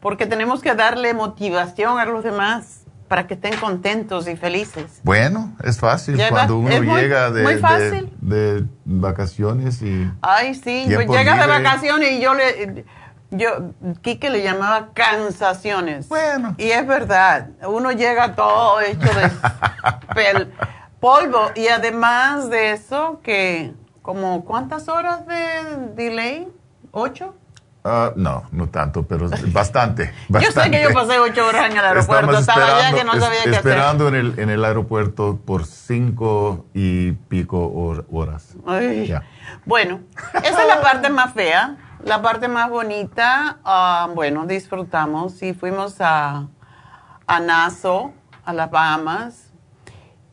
porque 0.00 0.26
tenemos 0.26 0.62
que 0.62 0.72
darle 0.72 1.14
motivación 1.14 1.98
a 1.98 2.04
los 2.04 2.22
demás 2.22 2.85
para 3.08 3.26
que 3.26 3.34
estén 3.34 3.56
contentos 3.56 4.28
y 4.28 4.36
felices. 4.36 5.00
Bueno, 5.02 5.54
es 5.62 5.78
fácil 5.78 6.20
cuando 6.28 6.58
uno 6.58 6.96
llega 6.96 7.30
de, 7.30 8.08
de, 8.20 8.64
vacaciones 8.84 9.82
y... 9.82 10.10
Ay, 10.22 10.54
sí, 10.54 10.84
pues 10.92 11.08
llega 11.08 11.36
de 11.36 11.46
vacaciones 11.46 12.12
y 12.12 12.20
yo 12.20 12.34
le... 12.34 12.84
Yo, 13.32 13.72
Quique 14.02 14.30
le 14.30 14.42
llamaba 14.44 14.90
cansaciones. 14.94 16.08
Bueno. 16.08 16.54
Y 16.58 16.70
es 16.70 16.86
verdad, 16.86 17.48
uno 17.66 17.90
llega 17.90 18.36
todo 18.36 18.80
hecho 18.80 19.00
de 19.00 20.46
polvo. 21.00 21.50
Y 21.56 21.66
además 21.68 22.48
de 22.50 22.70
eso, 22.70 23.20
que 23.24 23.74
como 24.00 24.44
¿cuántas 24.44 24.88
horas 24.88 25.26
de 25.26 25.94
delay? 25.96 26.48
¿Ocho? 26.92 27.34
Ah, 27.88 28.12
no, 28.16 28.42
no 28.50 28.68
tanto, 28.68 29.04
pero 29.04 29.28
bastante, 29.28 29.52
bastante. 29.52 30.12
Yo 30.40 30.50
sé 30.50 30.70
que 30.70 30.82
yo 30.82 30.92
pasé 30.92 31.20
ocho 31.20 31.46
horas 31.46 31.70
en 31.70 31.76
el 31.76 31.84
aeropuerto, 31.84 32.38
estaba 32.38 32.78
allá 32.78 32.96
que 32.96 33.04
no 33.04 33.12
sabía 33.12 33.44
qué 33.44 33.50
hacer. 33.50 33.54
Esperando 33.54 34.08
en 34.08 34.14
el, 34.16 34.38
en 34.40 34.50
el 34.50 34.64
aeropuerto 34.64 35.38
por 35.44 35.64
cinco 35.64 36.66
y 36.74 37.12
pico 37.12 38.04
horas. 38.10 38.56
Bueno, 39.64 40.00
esa 40.42 40.62
es 40.62 40.68
la 40.68 40.80
parte 40.80 41.10
más 41.10 41.32
fea. 41.32 41.76
La 42.04 42.22
parte 42.22 42.48
más 42.48 42.68
bonita, 42.68 43.58
ah, 43.64 44.08
bueno, 44.14 44.46
disfrutamos 44.46 45.42
y 45.42 45.54
fuimos 45.54 46.00
a, 46.00 46.46
a 47.26 47.40
Nassau, 47.40 48.12
a 48.44 48.52
las 48.52 48.70
Bahamas 48.70 49.45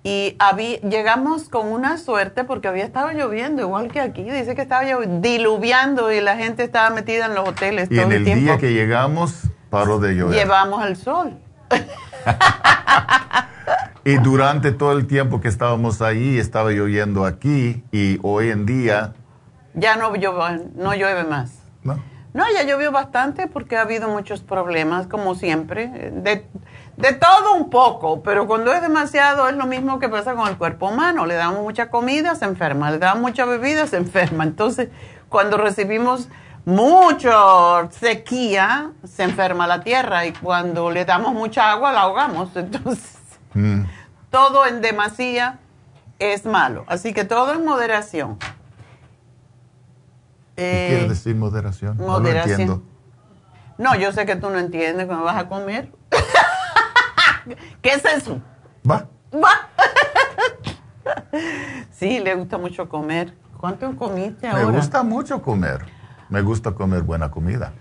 y 0.04 0.36
llegamos 0.84 1.48
con 1.48 1.72
una 1.72 1.98
suerte 1.98 2.44
porque 2.44 2.68
había 2.68 2.84
estado 2.84 3.12
lloviendo, 3.12 3.62
igual 3.62 3.90
que 3.90 4.02
aquí. 4.02 4.24
Dice 4.24 4.54
que 4.54 4.62
estaba 4.62 4.84
diluviando 4.84 6.12
y 6.12 6.20
la 6.20 6.36
gente 6.36 6.64
estaba 6.64 6.90
metida 6.90 7.28
en 7.28 7.36
los 7.36 7.48
hoteles 7.48 7.90
y 7.90 7.96
todo 7.96 8.08
en 8.08 8.12
el, 8.12 8.28
el 8.28 8.40
día 8.42 8.58
que 8.58 8.74
llegamos, 8.74 9.44
paró 9.70 10.00
de 10.00 10.16
llover. 10.16 10.36
Llevamos 10.36 10.86
el 10.86 10.98
sol. 10.98 11.40
y 14.04 14.16
durante 14.16 14.74
todo 14.74 14.92
el 14.92 15.08
tiempo 15.08 15.40
que 15.40 15.48
estábamos 15.48 16.02
ahí, 16.02 16.38
estaba 16.38 16.72
lloviendo 16.72 17.26
aquí 17.26 17.84
y 17.92 18.20
hoy 18.24 18.50
en 18.50 18.66
día... 18.66 19.14
Ya 19.74 19.96
no, 19.96 20.14
llueve, 20.16 20.66
no 20.76 20.94
llueve 20.94 21.24
más. 21.24 21.60
No. 21.82 21.98
No, 22.34 22.44
ya 22.52 22.64
llovió 22.64 22.92
bastante 22.92 23.48
porque 23.48 23.78
ha 23.78 23.82
habido 23.82 24.10
muchos 24.10 24.42
problemas, 24.42 25.08
como 25.08 25.36
siempre. 25.36 26.12
De, 26.12 26.46
de 26.98 27.14
todo 27.14 27.56
un 27.56 27.70
poco, 27.70 28.22
pero 28.22 28.46
cuando 28.46 28.72
es 28.72 28.82
demasiado 28.82 29.48
es 29.48 29.56
lo 29.56 29.66
mismo 29.66 30.00
que 30.00 30.10
pasa 30.10 30.36
con 30.36 30.48
el 30.48 30.58
cuerpo 30.58 30.90
humano. 30.90 31.26
Le 31.26 31.36
damos 31.36 31.62
mucha 31.62 31.90
comida, 31.90 32.36
se 32.36 32.46
enferma. 32.46 32.92
Le 32.92 33.00
damos 33.00 33.22
mucha 33.22 33.46
bebida, 33.46 33.88
se 33.88 33.98
enferma. 33.98 34.44
Entonces, 34.44 34.90
cuando 35.30 35.58
recibimos 35.58 36.30
mucha 36.66 37.90
sequía, 37.90 38.92
se 39.04 39.24
enferma 39.24 39.66
la 39.66 39.82
tierra. 39.82 40.26
Y 40.26 40.34
cuando 40.34 40.92
le 40.92 41.04
damos 41.04 41.34
mucha 41.34 41.72
agua, 41.72 41.92
la 41.92 42.02
ahogamos. 42.02 42.50
Entonces, 42.56 43.18
mm. 43.54 43.84
todo 44.30 44.68
en 44.68 44.82
demasía 44.82 45.60
es 46.20 46.46
malo. 46.46 46.86
Así 46.88 47.12
que 47.14 47.26
todo 47.26 47.54
en 47.54 47.66
moderación. 47.66 48.38
¿Qué 50.56 50.86
quiere 50.90 51.10
decir 51.10 51.36
moderación? 51.36 51.98
moderación. 51.98 52.68
No 52.68 53.94
No, 53.94 53.96
yo 53.96 54.12
sé 54.12 54.28
que 54.28 54.36
tú 54.36 54.52
no 54.52 54.60
entiendes 54.60 55.08
cuando 55.08 55.26
vas 55.26 55.38
a 55.38 55.50
comer. 55.50 55.92
¿Qué 57.82 57.90
es 57.90 58.06
eso? 58.06 58.42
Va. 58.90 59.08
Va. 59.34 59.70
sí, 61.92 62.20
le 62.20 62.36
gusta 62.36 62.58
mucho 62.58 62.88
comer. 62.88 63.34
¿Cuánto 63.58 63.96
comiste 63.96 64.48
ahora? 64.48 64.66
Me 64.66 64.72
gusta 64.78 65.04
mucho 65.04 65.42
comer. 65.42 65.86
Me 66.30 66.42
gusta 66.42 66.72
comer 66.72 67.02
buena 67.04 67.32
comida. 67.32 67.74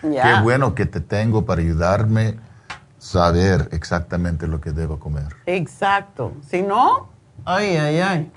Qué 0.00 0.40
bueno 0.42 0.74
que 0.74 0.86
te 0.86 1.00
tengo 1.00 1.44
para 1.44 1.60
ayudarme 1.60 2.38
a 2.68 2.78
saber 2.98 3.68
exactamente 3.72 4.46
lo 4.46 4.60
que 4.60 4.70
debo 4.70 4.98
comer. 4.98 5.34
Exacto. 5.46 6.32
Si 6.48 6.62
no, 6.62 7.08
ay, 7.44 7.76
ay, 7.76 8.00
ay. 8.00 8.32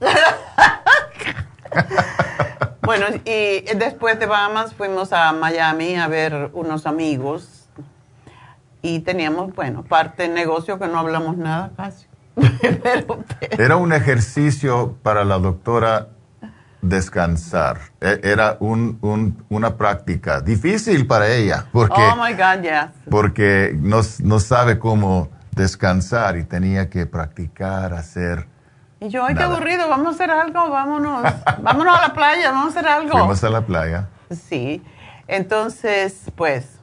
bueno, 2.82 3.06
y 3.24 3.60
después 3.76 4.18
de 4.18 4.26
Bahamas 4.26 4.74
fuimos 4.74 5.12
a 5.12 5.32
Miami 5.32 5.96
a 5.96 6.08
ver 6.08 6.50
unos 6.54 6.86
amigos 6.86 7.61
y 8.82 9.00
teníamos, 9.00 9.54
bueno, 9.54 9.84
parte 9.84 10.28
negocio 10.28 10.78
que 10.78 10.88
no 10.88 10.98
hablamos 10.98 11.36
nada 11.36 11.70
casi. 11.76 12.06
Era 13.58 13.76
un 13.76 13.92
ejercicio 13.92 14.96
para 15.02 15.24
la 15.24 15.38
doctora 15.38 16.08
descansar. 16.82 17.78
E, 18.00 18.20
era 18.24 18.56
un, 18.58 18.98
un, 19.00 19.44
una 19.48 19.76
práctica 19.76 20.40
difícil 20.40 21.06
para 21.06 21.28
ella 21.28 21.66
porque, 21.72 22.00
oh 22.00 22.16
my 22.16 22.32
God, 22.32 22.62
yes. 22.62 22.90
porque 23.08 23.72
no, 23.78 24.00
no, 24.24 24.40
sabe 24.40 24.78
cómo 24.78 25.28
descansar 25.52 26.36
y 26.36 26.42
tenía 26.42 26.90
que 26.90 27.06
practicar, 27.06 27.94
hacer. 27.94 28.48
Y 28.98 29.08
yo, 29.08 29.24
ay, 29.24 29.34
qué 29.34 29.44
aburrido, 29.44 29.88
vamos 29.88 30.08
a 30.08 30.10
hacer 30.10 30.30
algo, 30.30 30.70
vámonos, 30.70 31.22
vámonos 31.62 31.98
a 31.98 32.08
la 32.08 32.14
playa, 32.14 32.50
vamos 32.50 32.76
a 32.76 32.80
hacer 32.80 32.90
algo. 32.90 33.12
Fuimos 33.12 33.44
a 33.44 33.50
la 33.50 33.64
playa. 33.64 34.08
Sí, 34.30 34.82
entonces, 35.28 36.32
pues, 36.34 36.80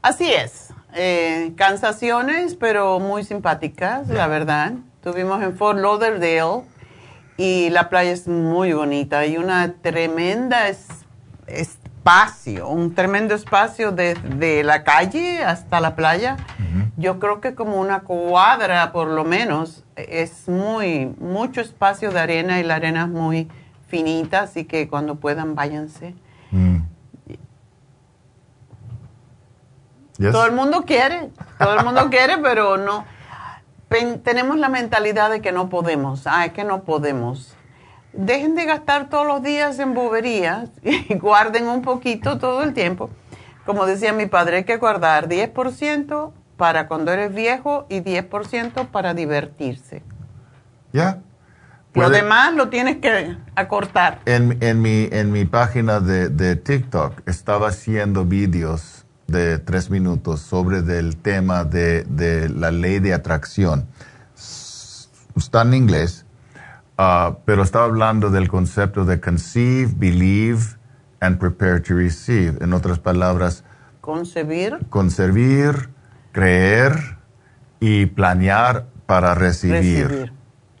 así 0.00 0.32
es. 0.32 0.73
Eh, 0.96 1.52
cansaciones, 1.56 2.54
pero 2.54 3.00
muy 3.00 3.24
simpáticas, 3.24 4.08
la 4.08 4.28
verdad. 4.28 4.74
Tuvimos 5.02 5.42
en 5.42 5.56
Fort 5.56 5.78
Lauderdale 5.80 6.62
y 7.36 7.70
la 7.70 7.88
playa 7.88 8.12
es 8.12 8.28
muy 8.28 8.72
bonita. 8.72 9.18
Hay 9.18 9.36
una 9.36 9.74
tremenda 9.82 10.68
espacio, 11.48 12.68
un 12.68 12.94
tremendo 12.94 13.34
espacio 13.34 13.90
desde 13.90 14.62
la 14.62 14.84
calle 14.84 15.42
hasta 15.42 15.80
la 15.80 15.96
playa. 15.96 16.36
Yo 16.96 17.18
creo 17.18 17.40
que 17.40 17.56
como 17.56 17.80
una 17.80 18.00
cuadra 18.00 18.92
por 18.92 19.08
lo 19.08 19.24
menos. 19.24 19.84
Es 19.96 20.48
muy, 20.48 21.06
mucho 21.18 21.60
espacio 21.60 22.12
de 22.12 22.20
arena 22.20 22.60
y 22.60 22.62
la 22.62 22.76
arena 22.76 23.02
es 23.02 23.08
muy 23.08 23.48
finita, 23.88 24.42
así 24.42 24.64
que 24.64 24.88
cuando 24.88 25.16
puedan 25.16 25.56
váyanse. 25.56 26.14
Mm. 26.52 26.82
Todo 30.18 30.46
el 30.46 30.52
mundo 30.52 30.84
quiere, 30.86 31.30
todo 31.58 31.78
el 31.78 31.84
mundo 31.84 32.08
quiere, 32.10 32.38
pero 32.38 32.76
no. 32.76 33.04
tenemos 34.22 34.58
la 34.58 34.68
mentalidad 34.68 35.30
de 35.30 35.40
que 35.40 35.52
no 35.52 35.68
podemos. 35.68 36.26
Ah, 36.26 36.46
es 36.46 36.52
que 36.52 36.64
no 36.64 36.84
podemos. 36.84 37.54
Dejen 38.12 38.54
de 38.54 38.64
gastar 38.64 39.08
todos 39.08 39.26
los 39.26 39.42
días 39.42 39.78
en 39.80 39.92
boberías 39.92 40.70
y 40.82 41.14
guarden 41.16 41.66
un 41.66 41.82
poquito 41.82 42.38
todo 42.38 42.62
el 42.62 42.74
tiempo. 42.74 43.10
Como 43.66 43.86
decía 43.86 44.12
mi 44.12 44.26
padre, 44.26 44.58
hay 44.58 44.64
que 44.64 44.76
guardar 44.76 45.28
10% 45.28 46.32
para 46.56 46.86
cuando 46.86 47.12
eres 47.12 47.34
viejo 47.34 47.86
y 47.88 48.00
10% 48.00 48.88
para 48.88 49.14
divertirse. 49.14 50.02
Ya. 50.92 51.18
Lo 51.94 52.10
demás 52.10 52.54
lo 52.54 52.68
tienes 52.68 52.96
que 52.96 53.36
acortar. 53.54 54.20
En, 54.26 54.58
en, 54.62 54.82
mi, 54.82 55.08
en 55.10 55.30
mi 55.30 55.44
página 55.44 56.00
de, 56.00 56.28
de 56.28 56.56
TikTok 56.56 57.22
estaba 57.26 57.68
haciendo 57.68 58.24
vídeos 58.24 59.03
de 59.26 59.58
tres 59.58 59.90
minutos 59.90 60.40
sobre 60.40 60.78
el 60.78 61.16
tema 61.16 61.64
de, 61.64 62.04
de, 62.04 62.48
la 62.48 62.70
ley 62.70 62.98
de 62.98 63.14
atracción. 63.14 63.86
Está 65.36 65.62
en 65.62 65.74
inglés, 65.74 66.24
uh, 66.98 67.34
pero 67.44 67.62
estaba 67.62 67.84
hablando 67.86 68.30
del 68.30 68.48
concepto 68.48 69.04
de 69.04 69.20
conceive, 69.20 69.92
believe 69.96 70.62
and 71.20 71.38
prepare 71.38 71.80
to 71.80 71.94
receive. 71.94 72.56
En 72.60 72.72
otras 72.72 72.98
palabras, 72.98 73.64
concebir, 74.00 74.78
concebir, 74.90 75.90
creer 76.32 77.18
y 77.80 78.06
planear 78.06 78.86
para 79.06 79.34
recibir. 79.34 80.08
recibir. 80.08 80.32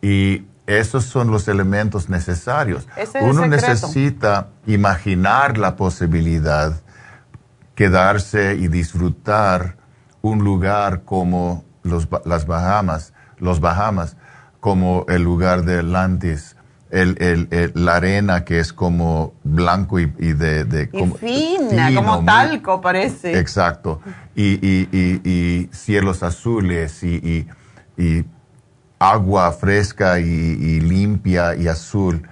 Y 0.02 0.46
esos 0.66 1.04
son 1.04 1.30
los 1.30 1.48
elementos 1.48 2.08
necesarios. 2.08 2.88
Uno 3.20 3.46
necesita 3.46 4.48
imaginar 4.66 5.58
la 5.58 5.76
posibilidad, 5.76 6.80
quedarse 7.74 8.54
y 8.54 8.68
disfrutar 8.68 9.76
un 10.22 10.44
lugar 10.44 11.02
como 11.04 11.64
los, 11.82 12.08
las 12.24 12.46
Bahamas, 12.46 13.12
los 13.38 13.60
Bahamas, 13.60 14.16
como 14.60 15.04
el 15.08 15.22
lugar 15.22 15.64
de 15.64 15.80
Atlantis, 15.80 16.56
el, 16.90 17.72
la 17.74 17.96
arena 17.96 18.44
que 18.44 18.60
es 18.60 18.72
como 18.72 19.34
blanco 19.42 19.98
y, 19.98 20.06
de, 20.06 20.88
como, 20.90 21.16
fina, 21.16 21.92
como 21.94 22.24
talco 22.24 22.80
parece. 22.80 23.38
Exacto. 23.38 24.00
Y, 24.34 24.58
y, 24.62 25.68
cielos 25.72 26.22
azules 26.22 27.02
y, 27.02 27.46
agua 28.98 29.52
fresca 29.52 30.20
y, 30.20 30.80
limpia 30.80 31.56
y 31.56 31.68
azul, 31.68 32.26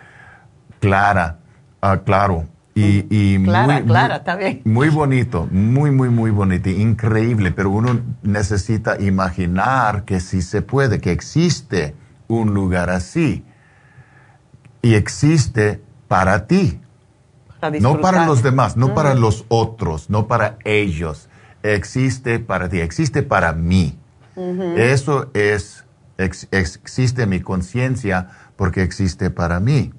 clara, 0.81 1.39
ah, 1.81 2.01
claro. 2.05 2.47
Y, 2.75 3.07
y 3.11 3.43
clara, 3.45 3.81
muy, 3.81 3.83
clara, 3.83 4.17
está 4.17 4.37
bien. 4.37 4.63
Muy 4.65 4.89
bonito, 4.89 5.47
muy, 5.51 5.91
muy, 5.91 6.09
muy 6.09 6.31
bonito, 6.31 6.71
increíble, 6.71 7.51
pero 7.51 7.71
uno 7.71 8.01
necesita 8.23 8.99
imaginar 9.01 10.05
que 10.05 10.21
sí 10.21 10.41
se 10.41 10.63
puede, 10.63 11.01
que 11.01 11.13
existe 11.13 11.95
un 12.29 12.55
lugar 12.55 12.89
así. 12.89 13.45
Y 14.81 14.95
existe 14.95 15.83
para 16.09 16.47
ti. 16.47 16.81
no 17.81 18.01
para 18.01 18.27
los 18.27 18.43
demás, 18.43 18.77
no 18.77 18.95
para 18.95 19.15
los 19.15 19.45
otros, 19.49 20.09
no 20.09 20.27
para 20.27 20.57
ellos. 20.65 21.29
Existe 21.63 22.39
para 22.39 22.69
ti, 22.69 22.81
existe 22.81 23.23
para 23.23 23.53
mí. 23.53 23.99
Eso 24.77 25.31
es 25.35 25.85
existe 26.51 27.27
mi 27.27 27.41
conciencia 27.41 28.29
porque 28.57 28.83
existe 28.83 29.31
para 29.31 29.61
mí. 29.61 29.93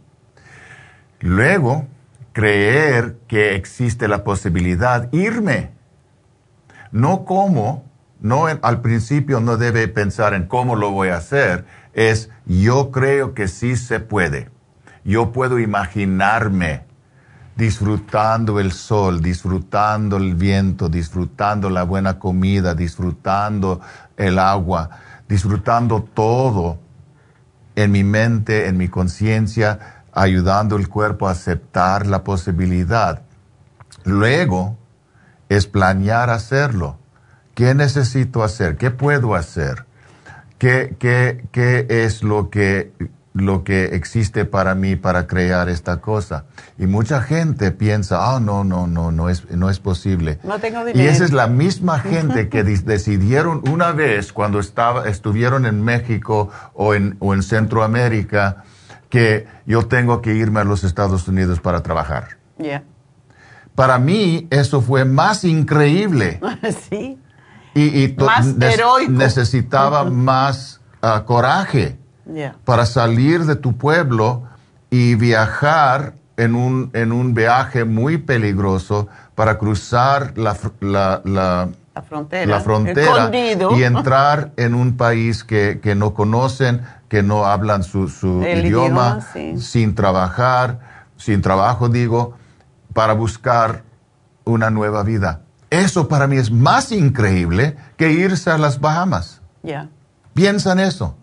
Luego, 1.20 1.88
creer 2.34 3.18
que 3.28 3.56
existe 3.56 4.08
la 4.08 4.24
posibilidad, 4.24 5.08
irme. 5.14 5.72
No 6.92 7.26
cómo, 7.26 7.86
no 8.20 8.48
al 8.48 8.82
principio 8.82 9.40
no 9.40 9.58
debe 9.58 9.88
pensar 9.88 10.34
en 10.34 10.48
cómo 10.48 10.76
lo 10.76 10.92
voy 10.92 11.10
a 11.10 11.18
hacer, 11.18 11.66
es 11.94 12.30
yo 12.46 12.92
creo 12.92 13.34
que 13.34 13.48
sí 13.48 13.76
se 13.76 14.00
puede. 14.00 14.50
Yo 15.06 15.32
puedo 15.32 15.60
imaginarme 15.60 16.84
disfrutando 17.56 18.60
el 18.60 18.72
sol, 18.72 19.22
disfrutando 19.22 20.18
el 20.18 20.36
viento, 20.36 20.90
disfrutando 20.90 21.70
la 21.70 21.84
buena 21.84 22.20
comida, 22.20 22.74
disfrutando 22.74 23.80
el 24.18 24.40
agua 24.40 24.90
disfrutando 25.28 26.04
todo 26.04 26.80
en 27.76 27.92
mi 27.92 28.04
mente, 28.04 28.68
en 28.68 28.78
mi 28.78 28.88
conciencia, 28.88 30.03
ayudando 30.14 30.76
el 30.76 30.90
cuerpo 30.90 31.28
a 31.28 31.32
aceptar 31.32 32.08
la 32.08 32.24
posibilidad. 32.24 33.24
Luego 34.04 34.78
es 35.50 35.68
planear 35.68 36.30
hacerlo. 36.30 36.98
¿Qué 37.56 37.76
necesito 37.76 38.44
hacer? 38.44 38.78
¿Qué 38.78 38.92
puedo 38.92 39.36
hacer? 39.36 39.86
¿Qué, 40.58 40.96
qué, 41.00 41.46
qué 41.52 41.86
es 41.90 42.24
lo 42.24 42.50
que 42.50 42.94
lo 43.34 43.64
que 43.64 43.86
existe 43.96 44.46
para 44.46 44.76
mí 44.76 44.96
para 44.96 45.28
crear 45.28 45.68
esta 45.68 45.98
cosa. 45.98 46.46
Y 46.78 46.86
mucha 46.86 47.22
gente 47.22 47.72
piensa, 47.72 48.36
ah, 48.36 48.40
no, 48.40 48.64
no, 48.64 48.88
no, 48.88 49.12
no 49.12 49.30
es, 49.30 49.50
no 49.50 49.70
es 49.70 49.80
posible. 49.80 50.40
No 50.44 50.60
tengo 50.60 50.86
dinero. 50.86 51.04
Y 51.04 51.08
esa 51.08 51.26
es 51.26 51.34
la 51.34 51.48
misma 51.48 52.00
gente 52.00 52.48
que 52.48 52.64
decidieron 52.64 53.62
una 53.70 53.92
vez 53.92 54.32
cuando 54.34 54.60
estaba, 54.60 55.08
estuvieron 55.08 55.66
en 55.66 55.82
México 55.84 56.50
o 56.74 56.94
en, 56.94 57.18
o 57.20 57.34
en 57.34 57.42
Centroamérica 57.42 58.64
que 59.14 59.46
yo 59.68 59.86
tengo 59.86 60.24
que 60.24 60.34
irme 60.34 60.62
a 60.62 60.64
los 60.64 60.84
Estados 60.84 61.28
Unidos 61.28 61.60
para 61.60 61.84
trabajar. 61.84 62.30
Para 63.76 64.00
mí 64.00 64.48
eso 64.50 64.82
fue 64.82 65.06
más 65.06 65.44
increíble. 65.44 66.40
sí. 66.90 67.20
Y, 67.76 68.06
y 68.06 68.16
más 68.18 68.56
necesitaba 69.08 70.04
más 70.06 70.82
ah, 71.04 71.26
coraje 71.28 71.96
para 72.66 72.88
salir 72.88 73.46
de 73.46 73.56
tu 73.56 73.78
pueblo 73.78 74.46
y 74.90 75.14
viajar 75.14 76.16
en 76.36 76.56
un, 76.56 76.90
en 76.94 77.12
un 77.12 77.36
viaje 77.36 77.86
muy 77.86 78.18
peligroso 78.18 79.10
para 79.36 79.60
cruzar 79.60 80.36
la, 80.40 80.58
la, 80.80 81.22
la, 81.24 81.70
frontera, 82.02 83.30
y 83.76 83.84
entrar 83.84 84.52
en 84.58 84.74
un 84.74 84.98
país 84.98 85.44
que, 85.44 85.80
que, 85.82 85.94
no 85.94 86.14
conocen, 86.14 86.82
que 87.08 87.22
no 87.22 87.46
hablan 87.46 87.84
su, 87.84 88.10
su 88.10 88.42
idioma, 88.42 89.20
sin 89.58 89.94
trabajar, 89.94 90.80
sin 91.18 91.42
trabajo 91.42 91.90
digo, 91.90 92.34
para 92.94 93.14
buscar 93.14 93.84
una 94.46 94.70
nueva 94.70 95.04
vida. 95.04 95.42
Eso 95.70 96.08
para 96.08 96.28
mí 96.28 96.38
es 96.38 96.52
más 96.52 96.92
increíble 96.92 97.78
que 97.98 98.12
irse 98.12 98.52
a 98.52 98.58
las 98.58 98.80
Bahamas. 98.80 99.42
Piensa 100.34 100.72
en 100.74 100.80
eso. 100.80 101.16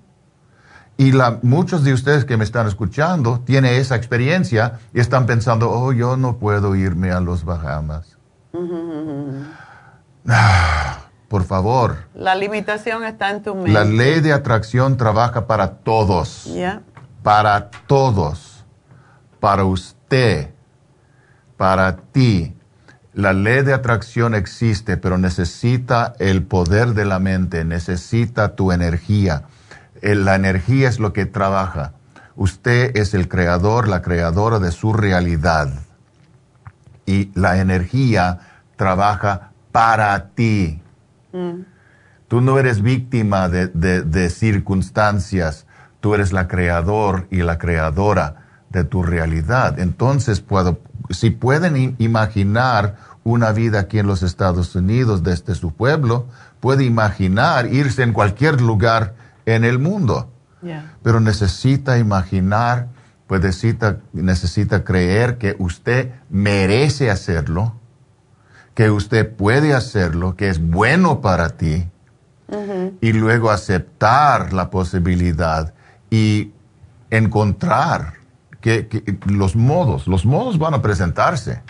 Y 0.96 1.12
la, 1.12 1.38
muchos 1.42 1.82
de 1.82 1.92
ustedes 1.92 2.24
que 2.24 2.36
me 2.36 2.44
están 2.44 2.66
escuchando 2.66 3.40
tienen 3.40 3.74
esa 3.74 3.96
experiencia 3.96 4.80
y 4.92 5.00
están 5.00 5.26
pensando, 5.26 5.70
oh, 5.70 5.92
yo 5.92 6.16
no 6.16 6.36
puedo 6.36 6.76
irme 6.76 7.10
a 7.10 7.20
los 7.20 7.44
Bahamas. 7.44 8.18
Por 11.28 11.44
favor. 11.44 11.96
La 12.14 12.34
limitación 12.34 13.04
está 13.04 13.30
en 13.30 13.42
tu 13.42 13.54
mente. 13.54 13.72
La 13.72 13.84
ley 13.84 14.20
de 14.20 14.32
atracción 14.32 14.96
trabaja 14.96 15.46
para 15.46 15.76
todos. 15.76 16.48
Para 17.22 17.70
todos. 17.86 18.64
Para 19.38 19.64
usted. 19.64 20.50
Para 21.56 21.96
ti. 21.96 22.56
La 23.12 23.32
ley 23.32 23.62
de 23.62 23.74
atracción 23.74 24.34
existe, 24.34 24.96
pero 24.96 25.18
necesita 25.18 26.14
el 26.18 26.44
poder 26.44 26.94
de 26.94 27.04
la 27.04 27.18
mente, 27.18 27.64
necesita 27.64 28.54
tu 28.54 28.70
energía 28.72 29.44
la 30.02 30.34
energía 30.34 30.88
es 30.88 30.98
lo 30.98 31.12
que 31.12 31.26
trabaja. 31.26 31.92
Usted 32.36 32.96
es 32.96 33.14
el 33.14 33.28
creador, 33.28 33.88
la 33.88 34.02
creadora 34.02 34.58
de 34.58 34.72
su 34.72 34.92
realidad. 34.92 35.68
Y 37.06 37.30
la 37.38 37.58
energía 37.58 38.38
trabaja 38.76 39.49
para 39.72 40.30
ti. 40.30 40.82
Mm. 41.32 41.62
Tú 42.30 42.40
no 42.40 42.60
eres 42.60 42.80
víctima 42.80 43.48
de, 43.48 44.30
circunstancias, 44.30 45.66
tú 45.98 46.14
eres 46.14 46.32
la 46.32 46.46
creador 46.46 47.26
y 47.28 47.38
la 47.38 47.58
creadora 47.58 48.46
de 48.68 48.84
tu 48.84 49.02
realidad. 49.02 49.80
Entonces, 49.80 50.40
puedo, 50.40 50.78
si 51.10 51.30
pueden 51.30 51.96
imaginar 51.98 52.98
una 53.24 53.50
vida 53.50 53.80
aquí 53.80 53.98
en 53.98 54.06
los 54.06 54.22
Estados 54.22 54.76
Unidos 54.76 55.24
desde 55.24 55.56
su 55.56 55.72
pueblo, 55.72 56.28
puede 56.60 56.84
imaginar 56.84 57.66
irse 57.66 58.04
en 58.04 58.12
cualquier 58.12 58.60
lugar 58.60 59.14
en 59.44 59.64
el 59.64 59.80
mundo. 59.80 60.30
Pero 61.02 61.18
necesita 61.18 61.98
imaginar, 61.98 62.90
pues 63.26 63.40
necesita, 63.40 63.96
necesita 64.12 64.84
creer 64.84 65.36
que 65.36 65.56
usted 65.58 66.12
merece 66.28 67.10
hacerlo, 67.10 67.79
que 68.80 68.90
usted 68.90 69.30
puede 69.30 69.74
hacerlo, 69.74 70.36
que 70.36 70.48
es 70.48 70.58
bueno 70.58 71.20
para 71.20 71.50
ti, 71.50 71.86
y 73.02 73.12
luego 73.12 73.50
aceptar 73.50 74.54
la 74.54 74.70
posibilidad 74.70 75.74
y 76.08 76.52
encontrar 77.10 78.14
que, 78.62 78.88
los 79.26 79.54
modos, 79.54 80.06
los 80.06 80.24
modos 80.24 80.58
van 80.58 80.72
a 80.72 80.80
presentarse. 80.80 81.60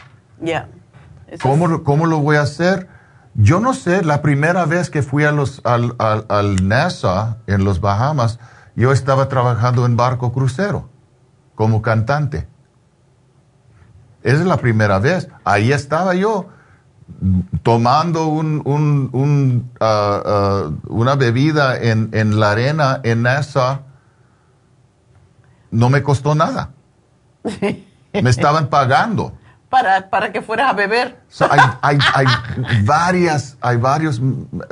¿Cómo, 1.43 1.83
¿Cómo 1.83 2.07
lo 2.07 2.21
voy 2.21 2.37
a 2.37 2.43
hacer? 2.43 2.87
Yo 3.35 3.59
no 3.59 3.75
sé, 3.75 4.05
la 4.05 4.23
primera 4.23 4.65
vez 4.65 4.89
que 4.89 5.03
fui 5.03 5.25
a 5.25 5.33
los, 5.33 5.63
al, 5.65 5.97
al, 5.99 6.69
NASA 6.69 7.39
en 7.49 7.65
los 7.65 7.81
Bahamas, 7.81 8.39
yo 8.77 8.93
estaba 8.93 9.29
trabajando 9.29 9.85
en 9.85 9.97
barco 9.97 10.33
crucero 10.33 10.89
como 11.57 11.83
cantante. 11.83 12.47
Esa 14.23 14.37
es 14.37 14.47
la 14.47 14.59
primera 14.59 15.01
vez. 15.01 15.29
Ahí 15.43 15.73
estaba 15.73 16.15
yo 16.15 16.51
tomando 17.63 18.27
un, 18.27 18.63
un, 18.65 19.71
ah, 19.81 20.71
una 20.89 21.15
bebida 21.15 21.77
en, 21.77 22.11
en, 22.13 22.41
la 22.41 22.53
arena 22.53 23.01
en 23.03 23.23
NASA. 23.23 23.83
No 25.71 25.91
me 25.91 26.03
costó 26.03 26.35
nada. 26.35 26.71
me 28.13 28.31
estaban 28.31 28.69
pagando. 28.69 29.33
para, 29.69 30.11
para 30.11 30.33
que 30.33 30.43
fueras 30.43 30.71
a 30.71 30.73
beber. 30.75 31.23
hay, 31.81 31.99
varias, 32.85 33.57
hay 33.61 33.77
varios, 33.77 34.21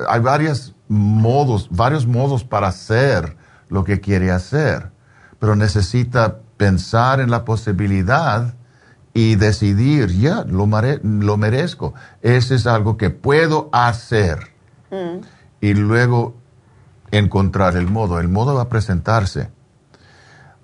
hay 0.08 0.20
varios 0.20 0.74
modos, 0.88 1.68
varios 1.70 2.06
modos 2.06 2.44
para 2.44 2.68
hacer 2.68 3.36
lo 3.68 3.84
que 3.84 4.00
quiere 4.00 4.30
hacer, 4.30 4.90
pero 5.38 5.54
necesita 5.54 6.38
pensar 6.56 7.20
en 7.20 7.30
la 7.30 7.44
posibilidad 7.44 8.54
y 9.18 9.34
decidir, 9.34 10.16
ya, 10.16 10.44
lo, 10.44 10.68
lo 11.02 11.36
merezco. 11.36 11.92
Ese 12.22 12.54
es 12.54 12.68
algo 12.68 12.96
que 12.96 13.10
puedo 13.10 13.68
hacer. 13.72 14.52
Mm. 14.92 15.24
Y 15.60 15.74
luego 15.74 16.36
encontrar 17.10 17.76
el 17.76 17.88
modo. 17.88 18.20
El 18.20 18.28
modo 18.28 18.54
va 18.54 18.62
a 18.62 18.68
presentarse. 18.68 19.50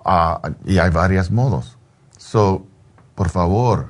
Ah, 0.05 0.39
y 0.63 0.77
hay 0.77 0.89
varios 0.89 1.31
modos. 1.31 1.77
So, 2.17 2.65
por 3.13 3.27
favor, 3.27 3.89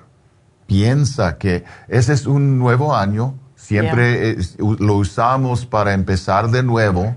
piensa 0.66 1.38
que 1.38 1.64
ese 1.88 2.14
es 2.14 2.26
un 2.26 2.58
nuevo 2.58 2.96
año. 2.96 3.36
Siempre 3.56 4.36
lo 4.58 4.96
usamos 4.96 5.68
para 5.68 5.94
empezar 5.94 6.50
de 6.50 6.64
nuevo. 6.64 7.16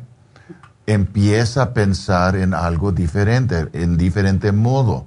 Empieza 0.86 1.62
a 1.62 1.72
pensar 1.72 2.36
en 2.36 2.52
algo 2.52 2.92
diferente, 2.92 3.68
en 3.72 3.96
diferente 3.96 4.52
modo. 4.52 5.06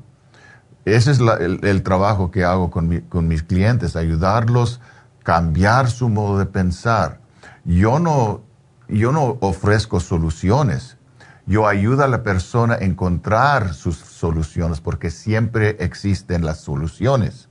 Ese 0.86 1.12
es 1.12 1.20
el, 1.20 1.84
trabajo 1.84 2.32
que 2.32 2.44
hago 2.44 2.72
con, 2.72 3.28
mis 3.28 3.44
clientes, 3.44 3.96
ayudarlos 3.96 4.82
a 5.20 5.24
cambiar 5.24 5.90
su 5.92 6.10
modo 6.10 6.40
de 6.40 6.48
pensar. 6.48 7.20
Yo 7.66 8.00
no, 8.00 8.42
yo 8.88 9.12
no 9.12 9.38
ofrezco 9.42 10.00
soluciones. 10.00 10.98
Yo 11.46 11.68
ayudo 11.68 12.04
a 12.04 12.08
la 12.08 12.24
persona 12.24 12.76
a 12.76 12.78
encontrar 12.84 13.74
sus 13.74 13.98
soluciones 13.98 14.82
porque 14.82 15.12
siempre 15.12 15.78
existen 15.80 16.46
las 16.46 16.62
soluciones. 16.62 17.50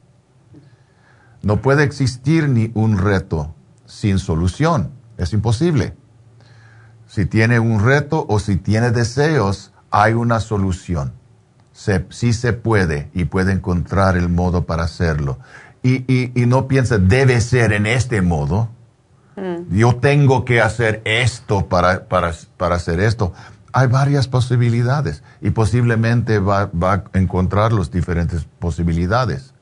No 1.43 1.62
puede 1.62 1.85
existir 1.85 2.48
ni 2.48 2.73
un 2.74 2.98
reto 2.98 3.55
sin 3.86 4.19
solución. 4.19 4.90
Es 5.19 5.32
imposible. 5.32 5.94
Si 7.07 7.27
tiene 7.27 7.61
un 7.61 7.85
reto 7.85 8.27
o 8.28 8.40
si 8.40 8.57
tiene 8.57 8.90
deseos, 8.90 9.73
hay 9.90 10.15
una 10.15 10.40
solución 10.40 11.19
se, 11.81 12.05
sí 12.11 12.35
se 12.35 12.52
puede 12.52 13.09
y 13.15 13.24
puede 13.24 13.52
encontrar 13.52 14.19
el 14.19 14.28
modo 14.28 14.66
para 14.66 14.82
hacerlo. 14.82 15.39
Y, 15.82 16.05
y, 16.07 16.44
no 16.44 16.69
piensa, 16.69 16.98
debe 16.98 17.40
ser 17.40 17.73
en 17.73 17.86
este 17.86 18.20
modo. 18.20 18.69
Mm. 19.35 19.74
Yo 19.74 19.97
tengo 19.97 20.44
que 20.44 20.61
hacer 20.61 21.01
esto 21.07 21.70
para, 21.70 22.05
para, 22.05 22.35
para, 22.59 22.74
hacer 22.74 23.01
esto. 23.01 23.32
Hay 23.73 23.86
varias 23.86 24.28
posibilidades 24.28 25.23
y 25.40 25.52
posiblemente 25.52 26.39
va, 26.39 26.66
va 26.66 27.05
a 27.15 27.19
encontrar 27.19 27.73
las 27.73 27.90
diferentes 27.90 28.47
posibilidades. 28.59 29.55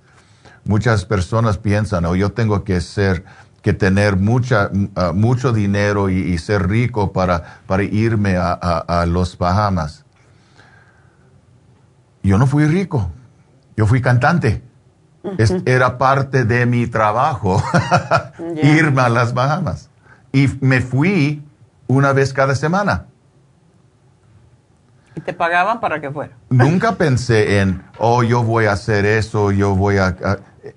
Muchas 0.65 1.05
personas 1.05 1.57
piensan, 1.57 2.05
o 2.05 2.11
oh, 2.11 2.16
yo 2.16 2.32
tengo 2.32 2.65
que 2.65 2.81
ser, 2.81 3.24
que 3.62 3.74
tener 3.74 4.16
mucha, 4.16 4.73
uh, 4.73 5.15
mucho 5.15 5.53
dinero 5.53 6.11
y, 6.11 6.36
ser 6.39 6.69
rico 6.69 7.12
para, 7.12 7.61
para 7.69 7.85
irme 7.85 8.36
a, 8.36 8.59
a, 8.61 9.03
a 9.03 9.07
los 9.07 9.39
Bahamas 9.39 10.05
yo 12.23 12.39
no 12.39 12.47
fui 12.47 12.65
rico, 12.66 13.11
yo 13.77 13.86
fui 13.86 14.01
cantante. 14.01 14.62
era 15.66 15.99
parte 15.99 16.45
de 16.45 16.65
mi 16.65 16.86
trabajo 16.86 17.62
irme 18.62 19.03
a 19.03 19.09
las 19.09 19.35
Bahamas. 19.35 19.90
Y 20.32 20.49
me 20.61 20.81
fui 20.81 21.43
una 21.86 22.12
vez 22.12 22.32
cada 22.32 22.55
semana. 22.55 23.07
¿Y 25.15 25.20
te 25.20 25.32
pagaban 25.32 25.81
para 25.81 26.01
que 26.01 26.11
fuera? 26.11 26.36
Nunca 26.49 26.93
pensé 26.93 27.61
en, 27.61 27.82
oh, 27.99 28.23
yo 28.23 28.43
voy 28.43 28.66
a 28.66 28.73
hacer 28.73 29.05
eso, 29.05 29.51
yo 29.51 29.74
voy 29.74 29.99
a... 29.99 30.16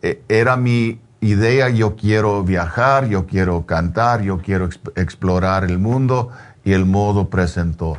E, 0.01 0.23
era 0.27 0.57
mi 0.57 0.99
idea, 1.21 1.69
yo 1.69 1.95
quiero 1.95 2.43
viajar, 2.43 3.07
yo 3.07 3.27
quiero 3.27 3.65
cantar, 3.65 4.21
yo 4.21 4.39
quiero 4.39 4.67
explorar 4.95 5.63
el 5.63 5.77
mundo 5.77 6.31
y 6.63 6.73
el 6.73 6.85
modo 6.85 7.29
presentó. 7.29 7.97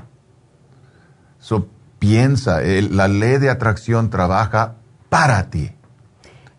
So, 1.39 1.69
piensa, 2.03 2.61
la 2.91 3.07
ley 3.07 3.39
de 3.39 3.49
atracción 3.49 4.11
trabaja 4.11 4.75
para 5.09 5.51
ti. 5.51 5.71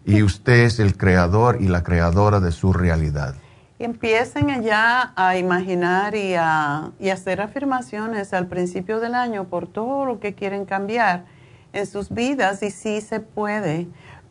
Y 0.06 0.24
usted 0.24 0.64
es 0.64 0.80
el 0.80 0.96
creador 0.96 1.58
y 1.60 1.68
la 1.68 1.84
creadora 1.84 2.40
de 2.40 2.54
su 2.54 2.72
realidad. 2.72 3.36
Empiecen 3.78 4.50
allá 4.52 5.12
a 5.18 5.36
imaginar 5.36 6.16
y 6.16 6.36
a, 6.36 6.92
y 6.98 7.10
hacer 7.10 7.42
afirmaciones 7.42 8.34
al 8.34 8.48
principio 8.48 9.02
del 9.02 9.16
año 9.16 9.44
por 9.50 9.68
todo 9.68 10.06
lo 10.06 10.22
que 10.22 10.34
quieren 10.34 10.64
cambiar 10.64 11.26
en 11.74 11.88
sus 11.88 12.10
vidas 12.10 12.64
y 12.64 12.72
sí 12.72 13.02
se 13.02 13.20
puede. 13.20 13.88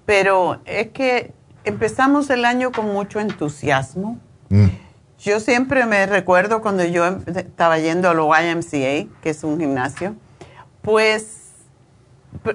Pero 0.06 0.62
es 0.64 0.93
que 0.93 1.34
empezamos 1.64 2.30
el 2.30 2.47
año 2.47 2.72
con 2.72 2.90
mucho 2.90 3.20
entusiasmo. 3.20 4.18
Mm. 4.48 4.68
Yo 5.18 5.40
siempre 5.40 5.84
me 5.84 6.06
recuerdo 6.06 6.62
cuando 6.62 6.86
yo 6.86 7.05
estaba 7.26 7.78
yendo 7.78 8.09
a 8.09 8.14
lo 8.14 8.30
YMCA, 8.30 9.12
que 9.20 9.28
es 9.28 9.44
un 9.44 9.60
gimnasio, 9.60 10.16
pues 10.83 11.43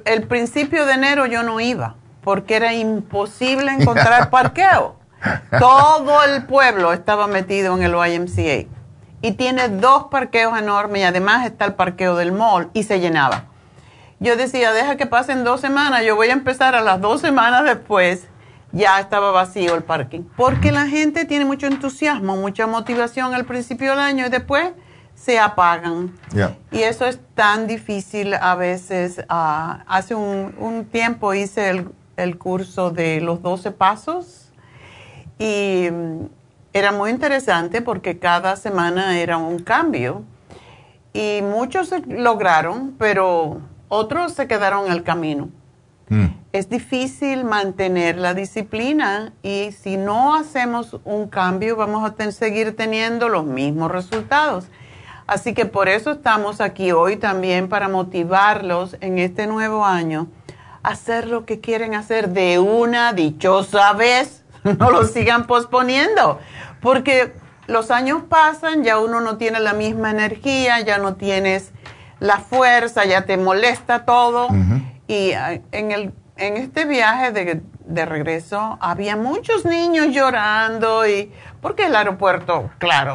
el 0.05 0.27
principio 0.27 0.85
de 0.85 0.93
enero 0.93 1.25
yo 1.25 1.43
no 1.43 1.59
iba 1.59 1.95
porque 2.27 2.57
era 2.57 2.73
imposible 2.73 3.71
encontrar 3.71 4.29
parqueo. 4.31 4.97
Todo 5.59 6.23
el 6.25 6.45
pueblo 6.45 6.91
estaba 6.91 7.25
metido 7.27 7.73
en 7.77 7.83
el 7.83 7.93
YMCA 7.93 8.67
y 9.21 9.31
tiene 9.31 9.69
dos 9.69 10.07
parqueos 10.11 10.59
enormes 10.59 11.01
y 11.01 11.05
además 11.05 11.45
está 11.45 11.63
el 11.63 11.75
parqueo 11.75 12.17
del 12.17 12.33
mall 12.33 12.69
y 12.73 12.83
se 12.83 12.99
llenaba. 12.99 13.45
Yo 14.19 14.35
decía, 14.35 14.73
deja 14.73 14.97
que 14.97 15.05
pasen 15.05 15.43
dos 15.43 15.61
semanas, 15.61 16.03
yo 16.03 16.17
voy 16.17 16.27
a 16.27 16.33
empezar 16.33 16.75
a 16.75 16.81
las 16.81 16.99
dos 16.99 17.21
semanas 17.21 17.63
después, 17.63 18.27
ya 18.73 18.99
estaba 18.99 19.31
vacío 19.31 19.73
el 19.75 19.83
parking. 19.83 20.23
Porque 20.35 20.73
la 20.73 20.87
gente 20.87 21.23
tiene 21.23 21.45
mucho 21.45 21.67
entusiasmo, 21.67 22.35
mucha 22.35 22.67
motivación 22.67 23.33
al 23.35 23.45
principio 23.45 23.91
del 23.91 23.99
año 23.99 24.25
y 24.25 24.29
después 24.29 24.71
se 25.17 25.39
apagan. 25.39 26.13
Y 26.71 26.83
eso 26.83 27.05
es 27.05 27.19
tan 27.33 27.67
difícil 27.67 28.35
a 28.35 28.55
veces. 28.55 29.25
Ah, 29.27 29.83
hace 29.87 30.15
un, 30.15 30.87
tiempo 30.91 31.33
hice 31.33 31.69
el, 31.69 31.89
el, 32.15 32.37
curso 32.37 32.91
de 32.91 33.19
los 33.19 33.41
12 33.41 33.71
pasos 33.71 34.53
y 35.39 35.89
mm, 35.91 36.25
era 36.71 36.91
muy 36.91 37.09
interesante 37.09 37.81
porque 37.81 38.19
cada 38.19 38.55
semana 38.55 39.19
era 39.19 39.37
un 39.37 39.59
cambio. 39.59 40.23
Y 41.13 41.41
muchos 41.41 41.91
lograron, 42.07 42.95
pero 42.99 43.61
otros 43.89 44.33
se 44.33 44.47
quedaron 44.47 44.85
en 44.85 44.91
el 44.91 45.03
camino. 45.03 45.49
Mm. 46.09 46.27
Es 46.53 46.69
difícil 46.69 47.43
mantener 47.43 48.17
la 48.17 48.35
disciplina 48.35 49.33
y 49.41 49.71
si 49.71 49.97
no 49.97 50.35
hacemos 50.35 50.97
un 51.03 51.27
cambio 51.27 51.75
vamos 51.75 52.09
a 52.09 52.31
seguir 52.31 52.75
teniendo 52.75 53.29
los 53.29 53.45
mismos 53.45 53.91
resultados. 53.91 54.67
Así 55.27 55.53
que 55.53 55.65
por 55.65 55.89
eso 55.89 56.11
estamos 56.11 56.61
aquí 56.61 56.93
hoy 56.93 57.17
también 57.17 57.67
para 57.67 57.89
motivarlos 57.89 58.95
en 59.01 59.19
este 59.19 59.45
nuevo 59.45 59.85
año 59.85 60.27
a 60.83 60.91
hacer 60.91 61.27
lo 61.27 61.45
que 61.45 61.59
quieren 61.59 61.95
hacer 61.95 62.29
de 62.29 62.59
una 62.59 63.11
dichosa 63.13 63.93
vez. 63.93 64.43
No 64.79 64.91
lo 64.91 65.05
sigan 65.05 65.47
posponiendo, 65.47 66.39
porque 66.81 67.31
los 67.67 67.89
años 67.89 68.23
pasan, 68.27 68.83
ya 68.83 68.99
uno 68.99 69.21
no 69.21 69.37
tiene 69.37 69.61
la 69.61 69.71
misma 69.71 70.11
energía, 70.11 70.81
ya 70.81 70.97
no 70.97 71.15
tienes 71.15 71.71
la 72.19 72.39
fuerza, 72.39 73.05
ya 73.05 73.25
te 73.25 73.37
molesta 73.37 74.03
todo. 74.03 74.49
Y 75.07 75.31
ah, 75.33 75.61
en, 75.71 75.91
el, 75.91 76.11
en 76.35 76.57
este 76.57 76.83
viaje 76.83 77.31
de, 77.31 77.61
de 77.85 78.05
regreso 78.05 78.77
había 78.81 79.15
muchos 79.15 79.63
niños 79.63 80.07
llorando 80.07 81.07
y 81.07 81.31
porque 81.61 81.85
el 81.85 81.95
aeropuerto, 81.95 82.69
claro, 82.77 83.13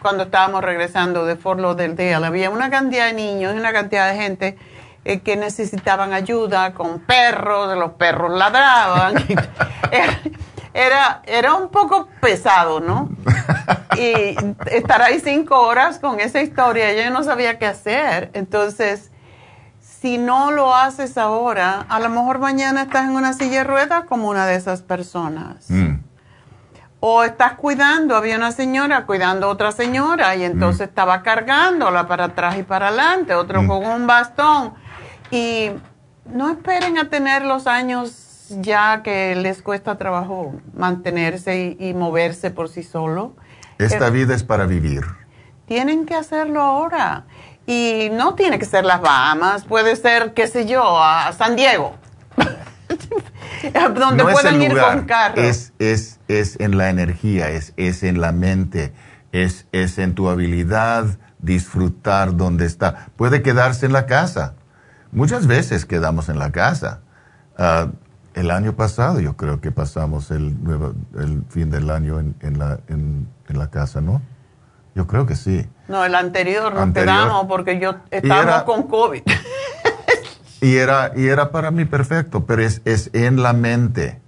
cuando 0.00 0.24
estábamos 0.24 0.62
regresando 0.62 1.24
de 1.24 1.36
Fort 1.36 1.60
Lauderdale, 1.60 2.26
había 2.26 2.50
una 2.50 2.70
cantidad 2.70 3.06
de 3.06 3.14
niños 3.14 3.54
y 3.54 3.58
una 3.58 3.72
cantidad 3.72 4.10
de 4.10 4.16
gente 4.16 4.58
eh, 5.04 5.20
que 5.20 5.36
necesitaban 5.36 6.12
ayuda 6.12 6.74
con 6.74 7.00
perros, 7.00 7.76
los 7.76 7.92
perros 7.92 8.36
ladraban. 8.36 9.14
era, 10.74 11.22
era 11.26 11.54
un 11.54 11.70
poco 11.70 12.08
pesado, 12.20 12.80
¿no? 12.80 13.08
Y 13.96 14.36
estar 14.66 15.02
ahí 15.02 15.20
cinco 15.20 15.60
horas 15.60 15.98
con 15.98 16.20
esa 16.20 16.42
historia, 16.42 16.92
yo 16.92 17.10
no 17.10 17.24
sabía 17.24 17.58
qué 17.58 17.66
hacer. 17.66 18.30
Entonces, 18.34 19.10
si 19.80 20.18
no 20.18 20.50
lo 20.50 20.74
haces 20.74 21.18
ahora, 21.18 21.86
a 21.88 21.98
lo 21.98 22.08
mejor 22.08 22.38
mañana 22.38 22.82
estás 22.82 23.08
en 23.08 23.16
una 23.16 23.32
silla 23.32 23.58
de 23.58 23.64
ruedas 23.64 24.04
como 24.04 24.28
una 24.28 24.46
de 24.46 24.56
esas 24.56 24.82
personas. 24.82 25.70
Mm 25.70 25.99
o 27.00 27.24
estás 27.24 27.54
cuidando, 27.54 28.14
había 28.14 28.36
una 28.36 28.52
señora 28.52 29.06
cuidando 29.06 29.46
a 29.46 29.50
otra 29.50 29.72
señora 29.72 30.36
y 30.36 30.44
entonces 30.44 30.86
mm. 30.86 30.90
estaba 30.90 31.22
cargándola 31.22 32.06
para 32.06 32.24
atrás 32.24 32.58
y 32.58 32.62
para 32.62 32.88
adelante, 32.88 33.34
otro 33.34 33.62
mm. 33.62 33.66
con 33.66 33.86
un 33.86 34.06
bastón. 34.06 34.74
Y 35.30 35.70
no 36.26 36.50
esperen 36.50 36.98
a 36.98 37.08
tener 37.08 37.42
los 37.44 37.66
años 37.66 38.48
ya 38.60 39.02
que 39.02 39.34
les 39.34 39.62
cuesta 39.62 39.96
trabajo 39.96 40.54
mantenerse 40.74 41.76
y, 41.78 41.94
moverse 41.94 42.50
por 42.50 42.68
sí 42.68 42.82
solo. 42.82 43.34
Esta 43.78 44.08
eh, 44.08 44.10
vida 44.10 44.34
es 44.34 44.42
para 44.42 44.66
vivir. 44.66 45.02
Tienen 45.66 46.04
que 46.04 46.14
hacerlo 46.14 46.60
ahora. 46.60 47.24
Y 47.66 48.08
no 48.12 48.34
tiene 48.34 48.58
que 48.58 48.64
ser 48.64 48.84
las 48.84 49.00
Bahamas, 49.00 49.64
puede 49.64 49.94
ser, 49.94 50.34
qué 50.34 50.48
sé 50.48 50.66
yo, 50.66 51.00
a 51.00 51.32
San 51.32 51.54
Diego. 51.54 51.94
donde 53.94 54.22
puedan 54.24 54.62
ir 54.62 54.76
con 54.76 55.04
carro. 55.04 55.40
Es, 55.40 55.72
es, 55.78 56.20
es 56.28 56.58
en 56.60 56.78
la 56.78 56.90
energía, 56.90 57.50
es, 57.50 57.72
es 57.76 58.02
en 58.02 58.20
la 58.20 58.32
mente, 58.32 58.92
es, 59.32 59.66
es 59.72 59.98
en 59.98 60.14
tu 60.14 60.28
habilidad 60.28 61.18
disfrutar 61.38 62.36
donde 62.36 62.66
está. 62.66 63.08
Puede 63.16 63.42
quedarse 63.42 63.86
en 63.86 63.92
la 63.92 64.06
casa. 64.06 64.54
Muchas 65.12 65.46
veces 65.46 65.86
quedamos 65.86 66.28
en 66.28 66.38
la 66.38 66.52
casa. 66.52 67.00
Ah, 67.58 67.88
el 68.34 68.50
año 68.50 68.74
pasado 68.74 69.20
yo 69.20 69.36
creo 69.36 69.60
que 69.60 69.70
pasamos 69.72 70.30
el, 70.30 70.56
el 71.18 71.44
fin 71.48 71.70
del 71.70 71.90
año 71.90 72.20
en, 72.20 72.36
en, 72.40 72.58
la, 72.58 72.80
en, 72.88 73.28
la 73.48 73.68
casa, 73.70 74.00
¿no? 74.00 74.22
Yo 74.94 75.06
creo 75.06 75.26
que 75.26 75.34
sí. 75.34 75.66
No, 75.88 76.04
el 76.04 76.14
anterior 76.14 76.72
nos 76.72 76.94
quedamos 76.94 77.46
porque 77.46 77.80
yo 77.80 77.96
estaba 78.10 78.64
con 78.64 78.84
COVID. 78.84 79.22
y, 80.60 80.76
era, 80.76 81.12
y 81.16 81.26
era 81.26 81.50
para 81.50 81.70
mí 81.70 81.84
perfecto, 81.84 82.44
pero 82.46 82.62
es, 82.62 82.82
es 82.84 83.10
en 83.12 83.42
la 83.42 83.52
mente, 83.52 84.20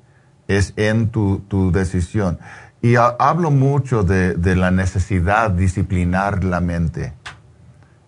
es 0.49 0.73
en 0.77 1.09
tu, 1.09 1.41
tu 1.49 1.73
decisión. 1.73 2.39
Y 2.81 2.97
hablo 2.97 3.51
mucho 3.51 4.03
de, 4.03 4.35
de, 4.35 4.57
la 4.57 4.71
necesidad 4.71 5.51
de 5.51 5.63
disciplinar 5.63 6.43
la 6.43 6.61
mente. 6.61 7.13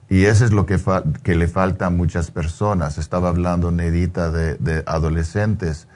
Y 0.09 0.25
eso 0.25 0.45
es 0.45 0.53
lo 0.53 0.67
que, 0.67 0.79
que 1.23 1.35
le 1.35 1.49
falta 1.49 1.87
a 1.87 1.91
muchas 1.91 2.31
personas. 2.31 2.99
Estaba 2.99 3.29
hablando 3.29 3.71
Nedita 3.71 4.31
de, 4.31 4.57
de 4.57 4.83
adolescentes. 4.87 5.89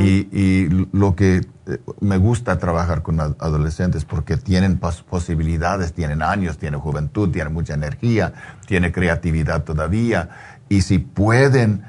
y, 0.00 0.28
y, 0.32 0.88
lo 0.92 1.14
que 1.14 1.46
eh, 1.66 1.78
me 2.00 2.16
gusta 2.16 2.58
trabajar 2.58 3.02
con 3.02 3.20
adolescentes 3.20 4.04
porque 4.04 4.36
tienen 4.36 4.80
posibilidades, 5.08 5.92
tienen 5.92 6.20
años, 6.20 6.58
tienen 6.58 6.80
juventud, 6.80 7.30
tienen 7.30 7.52
mucha 7.52 7.74
energía, 7.74 8.32
tienen 8.66 8.90
creatividad 8.90 9.62
todavía. 9.62 10.51
Y 10.68 10.82
si 10.82 10.98
pueden 10.98 11.84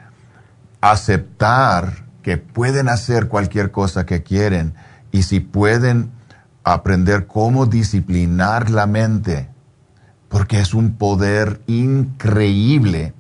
aceptar 0.82 2.06
que 2.22 2.38
pueden 2.38 2.90
hacer 2.90 3.28
cualquier 3.28 3.72
cosa 3.72 4.06
que 4.06 4.24
quieren 4.24 4.74
y 5.12 5.24
si 5.24 5.40
pueden 5.40 6.12
aprender 6.64 7.28
cómo 7.28 7.66
disciplinar 7.66 8.70
la 8.70 8.88
mente, 8.88 9.50
porque 10.34 10.60
es 10.60 10.74
un 10.74 10.96
poder 10.96 11.62
increíble. 11.68 13.14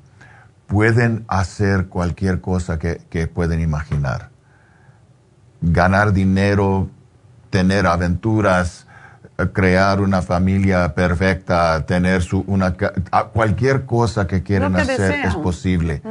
Pueden 0.66 1.26
hacer 1.28 1.88
cualquier 1.88 2.42
cosa 2.42 2.80
que, 2.80 3.28
pueden 3.28 3.62
imaginar. 3.62 4.32
Ganar 5.62 6.14
dinero, 6.14 6.90
tener 7.52 7.86
aventuras, 7.86 8.83
crear 9.52 10.02
una 10.02 10.22
familia 10.22 10.94
perfecta, 10.94 11.86
tener 11.86 12.22
su, 12.22 12.44
una, 12.48 12.76
cualquier 13.34 13.86
cosa 13.86 14.28
que 14.28 14.44
quieran 14.44 14.76
hacer 14.76 15.26
es 15.26 15.36
posible 15.36 16.02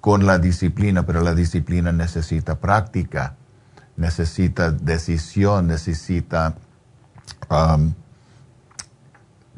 con 0.00 0.26
la 0.26 0.38
disciplina, 0.38 1.04
pero 1.04 1.20
la 1.20 1.34
disciplina 1.34 1.92
necesita 1.92 2.58
práctica, 2.58 3.36
necesita 3.96 4.70
decisión, 4.70 5.66
necesita 5.66 6.54
um, 7.50 7.92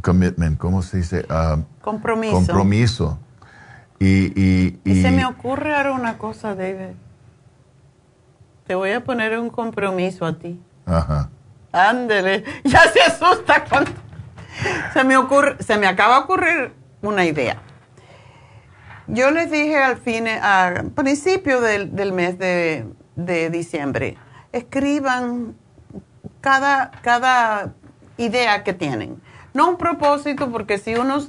commitment, 0.03 0.59
¿cómo 0.59 0.83
se 0.83 0.99
dice? 0.99 1.27
Um, 1.31 1.65
compromiso. 1.81 2.35
Compromiso. 2.35 3.19
Y, 4.01 4.77
y, 4.85 5.03
se 5.03 5.13
me 5.13 5.25
ocurre 5.25 5.77
ahora 5.77 5.93
una 5.93 6.19
cosa, 6.19 6.57
David. 6.57 6.97
Te 8.67 8.75
voy 8.75 8.91
a 8.91 9.05
poner 9.05 9.39
un 9.39 9.49
compromiso 9.49 10.27
a 10.27 10.37
ti. 10.37 10.61
Ajá. 10.87 11.31
Ándele, 11.73 12.45
ya 12.65 12.81
se 12.93 13.01
asusta 13.01 13.65
cuando... 13.65 13.91
Se 14.93 15.03
me 15.03 15.17
ocurre, 15.17 15.57
se 15.61 15.79
me 15.79 15.87
acaba 15.87 16.17
de 16.17 16.21
ocurrir 16.23 16.73
una 17.01 17.25
idea. 17.25 17.57
Yo 19.09 19.31
les 19.31 19.51
dije 19.51 19.77
al 19.77 19.97
fin, 19.97 20.29
al 20.29 20.91
principio 20.91 21.61
del, 21.61 21.97
del 21.97 22.13
mes 22.13 22.39
de, 22.39 22.87
de 23.17 23.51
diciembre, 23.51 24.17
escriban 24.53 25.57
cada, 26.41 26.91
cada 27.03 27.73
idea 28.17 28.63
que 28.63 28.75
tienen. 28.75 29.21
No 29.55 29.69
un 29.69 29.77
propósito, 29.77 30.51
porque 30.51 30.79
si 30.79 30.95
uno 30.95 31.23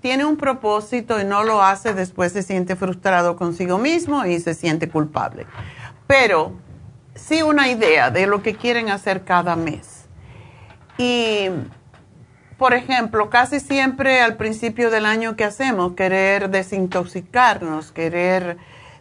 tiene 0.00 0.24
un 0.24 0.36
propósito 0.36 1.20
y 1.20 1.24
no 1.24 1.42
lo 1.42 1.62
hace, 1.62 1.92
después 1.92 2.32
se 2.32 2.42
siente 2.42 2.76
frustrado 2.76 3.36
consigo 3.36 3.78
mismo 3.78 4.24
y 4.26 4.38
se 4.38 4.54
siente 4.54 4.88
culpable. 4.88 5.46
Pero 6.06 6.52
sí 7.14 7.42
una 7.42 7.68
idea 7.68 8.10
de 8.10 8.26
lo 8.26 8.42
que 8.42 8.54
quieren 8.54 8.90
hacer 8.90 9.24
cada 9.24 9.56
mes. 9.56 10.06
Y, 10.98 11.48
por 12.58 12.74
ejemplo, 12.74 13.30
casi 13.30 13.60
siempre 13.60 14.20
al 14.20 14.36
principio 14.36 14.90
del 14.90 15.06
año 15.06 15.36
que 15.36 15.44
hacemos, 15.44 15.94
querer 15.94 16.50
desintoxicarnos, 16.50 17.92
querer 17.92 18.58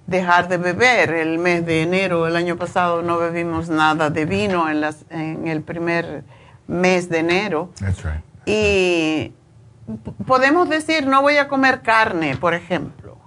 dejar 0.08 0.48
de 0.48 0.58
beber. 0.58 1.12
El 1.12 1.40
mes 1.40 1.66
de 1.66 1.82
enero 1.82 2.26
del 2.26 2.36
año 2.36 2.58
pasado 2.58 3.02
no 3.02 3.18
bebimos 3.18 3.70
nada 3.70 4.10
de 4.10 4.26
vino 4.26 4.70
en, 4.70 4.82
las, 4.82 5.06
en 5.10 5.48
el 5.48 5.62
primer 5.62 6.24
mes 6.68 7.10
de 7.10 7.20
enero. 7.20 7.70
Y 8.46 9.32
podemos 10.26 10.70
decir, 10.70 11.06
no 11.08 11.22
voy 11.22 11.38
a 11.38 11.48
comer 11.48 11.82
carne, 11.82 12.36
por 12.38 12.54
ejemplo. 12.54 13.18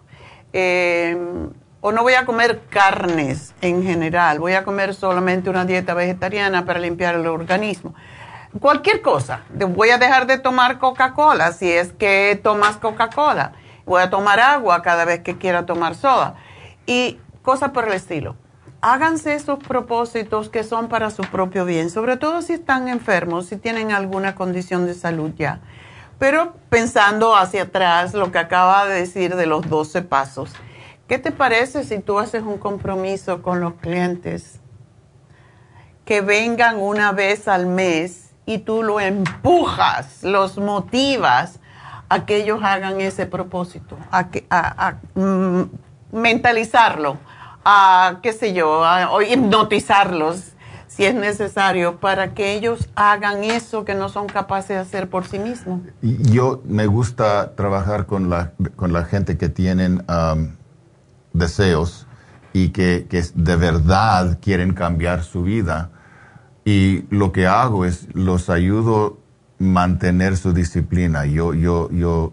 Em, 0.53 1.51
o 1.87 1.93
no 1.93 2.03
voy 2.03 2.15
a 2.15 2.27
comer 2.27 2.63
carnes 2.69 3.55
en 3.61 3.85
general. 3.85 4.41
Voy 4.41 4.55
a 4.55 4.65
comer 4.65 4.93
solamente 4.93 5.51
una 5.51 5.65
dieta 5.65 5.95
vegetariana 5.95 6.65
para 6.65 6.81
limpiar 6.81 7.15
el 7.15 7.29
organismo. 7.29 7.95
Cualquier 8.59 9.03
cosa. 9.03 9.43
Voy 9.51 9.91
a 9.91 9.99
dejar 9.99 10.27
de 10.27 10.37
tomar 10.39 10.81
Coca-Cola 10.81 11.53
si 11.53 11.71
es 11.71 11.93
que 11.93 12.41
tomas 12.43 12.79
Coca-Cola. 12.79 13.53
Voy 13.85 14.03
a 14.03 14.11
tomar 14.11 14.41
agua 14.41 14.83
cada 14.83 15.05
vez 15.05 15.21
que 15.21 15.39
quiera 15.39 15.65
tomar 15.65 15.95
soda 15.95 16.35
y 16.87 17.21
cosas 17.43 17.71
por 17.71 17.87
el 17.87 17.93
estilo. 17.93 18.35
Háganse 18.81 19.35
esos 19.35 19.61
propósitos 19.61 20.49
que 20.49 20.65
son 20.65 20.89
para 20.89 21.11
su 21.11 21.23
propio 21.23 21.65
bien, 21.65 21.89
sobre 21.89 22.17
todo 22.17 22.43
si 22.43 22.55
están 22.55 22.89
enfermos, 22.89 23.47
si 23.47 23.59
tienen 23.59 23.93
alguna 23.93 24.35
condición 24.35 24.87
de 24.87 24.95
salud 24.95 25.31
ya. 25.37 25.61
Pero 26.19 26.57
pensando 26.69 27.37
hacia 27.37 27.63
atrás, 27.63 28.13
lo 28.13 28.33
que 28.33 28.39
acaba 28.39 28.87
de 28.87 28.97
decir 28.97 29.37
de 29.37 29.47
los 29.47 29.69
12 29.69 30.03
pasos, 30.03 30.51
¿qué 31.09 31.19
te 31.19 31.33
parece 31.33 31.85
si 31.85 31.99
tú 32.01 32.19
haces 32.19 32.43
un 32.43 32.59
compromiso 32.59 33.43
con 33.43 33.61
los 33.61 33.75
clientes? 33.75 34.61
Que 36.05 36.21
vengan 36.21 36.79
una 36.79 37.13
vez 37.13 37.49
al 37.49 37.67
mes 37.67 38.31
y 38.45 38.59
tú 38.59 38.83
lo 38.83 39.01
empujas, 39.01 40.23
los 40.23 40.59
motivas 40.59 41.61
a 42.09 42.25
que 42.25 42.37
ellos 42.37 42.61
hagan 42.63 43.01
ese 43.01 43.27
propósito, 43.27 43.97
a, 44.11 44.31
que, 44.31 44.47
a, 44.49 44.97
mm, 45.15 45.63
mentalizarlo, 46.13 47.19
a, 47.65 48.21
qué 48.23 48.33
sé 48.33 48.55
yo, 48.55 48.83
o 49.11 49.23
hipnotizarlos 49.23 50.53
si 50.87 51.05
es 51.05 51.15
necesario 51.15 51.99
para 51.99 52.33
que 52.33 52.55
ellos 52.55 52.89
hagan 52.95 53.45
eso 53.45 53.85
que 53.85 53.95
no 53.95 54.09
son 54.09 54.29
capaces 54.29 54.69
de 54.69 54.77
hacer 54.77 55.11
por 55.11 55.27
sí 55.27 55.39
mismos. 55.39 55.81
Yo 56.01 56.63
me 56.65 56.87
gusta 56.87 57.55
trabajar 57.55 58.07
con 58.07 58.31
la, 58.31 58.53
con 58.77 58.93
la 58.93 59.05
gente 59.05 59.37
que 59.37 59.49
tienen 59.49 60.05
um, 60.09 60.53
deseos 61.37 62.07
y 62.53 62.71
que, 62.71 63.07
que, 63.09 63.23
de 63.35 63.57
verdad 63.57 64.39
quieren 64.41 64.73
cambiar 64.73 65.23
su 65.25 65.43
vida. 65.43 65.91
Y 66.65 67.05
lo 67.15 67.31
que 67.31 67.47
hago 67.47 67.85
es 67.85 68.09
los 68.15 68.49
ayudo 68.49 69.19
a 69.61 69.63
mantener 69.63 70.37
su 70.39 70.55
disciplina. 70.55 71.27
Yo, 71.27 71.53
yo, 71.53 71.91
yo 71.91 72.33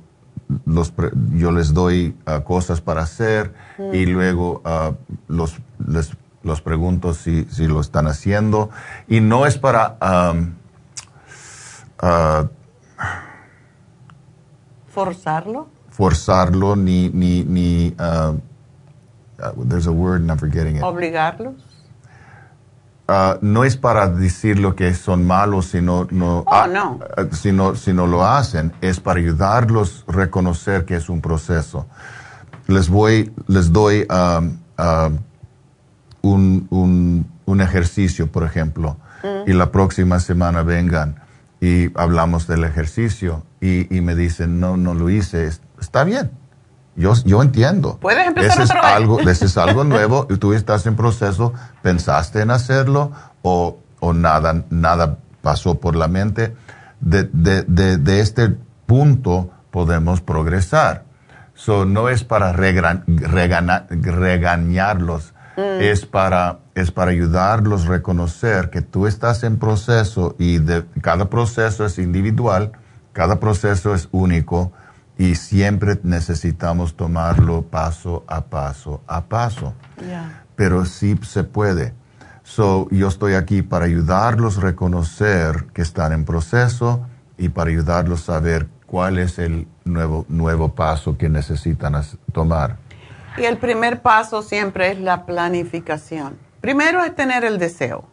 los, 0.66 0.94
yo 1.34 1.52
les 1.52 1.74
doy 1.74 2.16
uh, 2.26 2.42
cosas 2.44 2.80
para 2.80 3.02
hacer 3.02 3.54
y 3.92 4.06
luego 4.06 4.62
uh, 4.66 4.96
los, 5.28 5.58
les, 5.86 6.12
los 6.42 6.62
pregunto 6.62 7.14
si, 7.14 7.46
si, 7.52 7.68
lo 7.68 7.82
están 7.82 8.08
haciendo. 8.08 8.70
Y 9.10 9.20
no 9.20 9.46
es 9.46 9.58
para... 9.58 9.98
Um, 10.02 10.54
uh, 12.02 12.48
¿Forzarlo? 14.88 15.68
Forzarlo, 15.90 16.78
ni... 16.78 17.10
ni, 17.10 17.44
ni 17.44 17.94
there's 19.58 19.88
a 19.88 19.92
word 19.92 20.22
and 20.22 20.32
I'm 20.32 20.38
forgetting 20.38 20.78
it. 20.78 20.84
¿Obligarlos? 20.84 21.56
Ah, 23.08 23.38
no 23.42 23.66
es 23.66 23.76
para 23.76 24.08
decir 24.08 24.60
lo 24.60 24.76
que 24.76 24.94
son 24.94 25.28
malos, 25.28 25.66
sino 25.68 26.08
no, 26.10 26.40
oh, 26.40 26.46
ah, 26.48 26.68
no. 26.68 27.00
Ah, 27.18 27.26
sino, 27.32 27.76
si 27.76 27.92
no 27.92 28.08
lo 28.08 28.26
hacen, 28.26 28.72
es 28.80 29.00
para 29.02 29.20
ayudarlos 29.20 30.06
a 30.08 30.14
reconocer 30.14 30.86
que 30.86 30.96
es 30.96 31.10
un 31.10 31.20
proceso. 31.20 31.86
Les 32.68 32.90
voy, 32.90 33.34
les 33.48 33.74
doy 33.74 34.08
un, 36.22 36.68
un, 36.70 37.28
un, 37.46 37.62
ejercicio, 37.62 38.32
por 38.32 38.44
ejemplo, 38.44 38.96
mm. 39.22 39.50
y 39.50 39.54
la 39.54 39.70
próxima 39.70 40.22
semana 40.22 40.64
vengan 40.64 41.16
y 41.60 41.92
hablamos 42.00 42.48
del 42.48 42.64
ejercicio 42.64 43.44
y, 43.60 43.94
y 43.94 44.00
me 44.00 44.16
dicen, 44.16 44.62
no, 44.62 44.78
no 44.78 44.94
lo 44.94 45.10
hice, 45.10 45.50
está 45.78 46.06
bien 46.06 46.32
yo, 46.96 47.14
yo 47.26 47.42
entiendo. 47.42 47.98
Puedes 48.00 48.28
empezar 48.28 48.62
ese 48.62 48.64
es 48.64 48.72
algo, 48.72 49.20
Ese 49.22 49.46
es 49.46 49.58
algo 49.58 49.84
nuevo 49.84 50.28
y 50.30 50.38
tú 50.38 50.54
estás 50.54 50.86
en 50.86 50.96
proceso, 50.96 51.54
pensaste 51.82 52.42
en 52.42 52.52
hacerlo 52.52 53.12
o, 53.42 53.80
o 54.00 54.14
nada, 54.14 54.64
nada 54.70 55.18
pasó 55.42 55.80
por 55.80 55.96
la 55.96 56.08
mente. 56.08 56.56
De, 57.00 57.24
de, 57.24 57.64
de, 57.64 57.98
de 57.98 58.20
este 58.22 58.56
punto 58.86 59.50
podemos 59.72 60.22
progresar. 60.22 61.06
So, 61.56 61.86
no 61.86 62.10
es 62.10 62.24
para 62.24 62.54
regañarlos, 62.54 65.34
mm. 65.56 65.82
es 65.82 66.06
para 66.06 66.60
es 66.76 66.92
para 66.92 67.12
ayudarlos 67.12 67.86
a 67.86 67.90
reconocer 67.90 68.70
que 68.70 68.82
tú 68.82 69.06
estás 69.06 69.44
en 69.44 69.58
proceso 69.58 70.36
y 70.40 70.58
de, 70.58 70.86
cada 71.02 71.30
proceso 71.30 71.86
es 71.86 72.00
individual, 72.00 72.72
cada 73.12 73.40
proceso 73.40 73.94
es 73.94 74.10
único 74.12 74.72
y 75.18 75.36
siempre 75.36 76.00
necesitamos 76.04 76.96
tomarlo 76.96 77.64
paso 77.64 78.24
a 78.28 78.42
paso 78.42 79.02
a 79.08 79.26
paso. 79.26 79.74
Pero 80.56 80.86
sí 80.86 81.18
se 81.24 81.44
puede. 81.44 81.94
So, 82.44 82.88
yo 82.92 83.08
estoy 83.08 83.36
aquí 83.36 83.62
para 83.62 83.86
ayudarlos 83.86 84.58
a 84.58 84.62
reconocer 84.62 85.66
que 85.74 85.82
están 85.82 86.12
en 86.12 86.26
proceso 86.26 87.06
y 87.38 87.50
para 87.50 87.70
ayudarlos 87.70 88.24
a 88.24 88.34
saber 88.34 88.68
cuál 88.86 89.18
es 89.18 89.40
el 89.40 89.68
nuevo, 89.86 90.26
nuevo 90.28 90.76
paso 90.76 91.18
que 91.18 91.30
necesitan 91.30 92.00
tomar. 92.32 92.78
Y 93.38 93.46
el 93.46 93.58
primer 93.58 94.02
paso 94.02 94.42
siempre 94.42 94.92
es 94.92 95.00
la 95.00 95.26
planificación. 95.26 96.38
Primero 96.62 97.04
es 97.04 97.16
tener 97.16 97.44
el 97.44 97.58
deseo, 97.58 98.06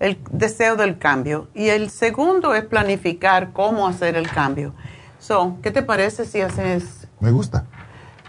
el 0.00 0.18
deseo 0.30 0.76
del 0.76 0.98
cambio. 0.98 1.48
Y 1.54 1.68
el 1.68 1.90
segundo 1.90 2.54
es 2.54 2.64
planificar 2.64 3.52
cómo 3.52 3.86
hacer 3.88 4.16
el 4.16 4.28
cambio. 4.28 4.74
So, 5.18 5.56
¿qué 5.62 5.70
te 5.70 5.82
parece 5.82 6.24
si 6.24 6.40
haces? 6.40 7.08
Me 7.20 7.30
gusta. 7.30 7.64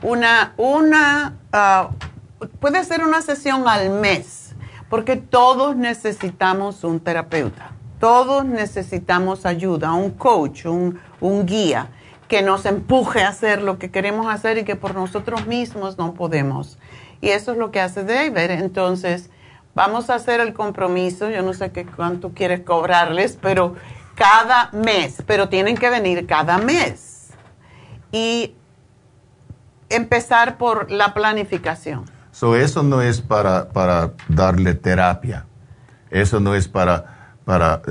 Una, 0.01 0.53
una, 0.57 1.38
uh, 1.53 2.48
puede 2.59 2.83
ser 2.83 3.03
una 3.03 3.22
sesión 3.22 3.67
al 3.67 3.90
mes, 3.90 4.56
porque 4.90 5.16
todos 5.16 5.75
necesitamos 5.75 6.83
un 6.83 6.99
terapeuta. 6.99 7.72
Todos 7.99 8.45
necesitamos 8.45 9.45
ayuda, 9.45 9.93
un 9.93 10.11
coach, 10.11 10.66
un, 10.66 10.99
un 11.19 11.45
guía 11.45 11.90
que 12.27 12.41
nos 12.41 12.66
empuje 12.66 13.24
a 13.24 13.30
hacer 13.30 13.61
lo 13.61 13.80
que 13.80 13.90
queremos 13.90 14.27
hacer 14.27 14.57
y 14.57 14.64
que 14.64 14.75
por 14.75 14.93
nosotros 14.93 15.48
mismos 15.48 15.98
no 15.98 16.14
podemos. 16.14 16.77
Y 17.22 17.30
eso 17.30 17.53
es 17.53 17.57
lo 17.57 17.72
que 17.72 17.82
hace 17.82 18.03
David. 18.03 18.51
Entonces, 18.51 19.30
vamos 19.74 20.09
a 20.09 20.16
hacer 20.16 20.40
el 20.41 20.53
compromiso. 20.53 21.30
Yo 21.30 21.41
no 21.41 21.53
sé 21.53 21.72
qué 21.72 21.85
cuánto 21.85 22.32
quieres 22.32 22.61
cobrarles, 22.61 23.38
pero 23.41 23.75
cada 24.17 24.69
mes, 24.71 25.23
pero 25.25 25.47
tienen 25.47 25.77
que 25.77 25.89
venir 25.89 26.25
cada 26.25 26.57
mes. 26.57 27.29
Y 28.11 28.55
empezar 29.89 30.57
por 30.57 30.91
la 30.91 31.13
planificación. 31.13 32.05
So, 32.31 32.55
eso 32.55 32.83
no 32.83 33.01
es 33.01 33.21
para, 33.21 33.69
para 33.69 34.11
darle 34.27 34.73
terapia. 34.73 35.45
Eso 36.09 36.39
no 36.39 36.55
es 36.55 36.67
para, 36.67 37.35
para, 37.45 37.81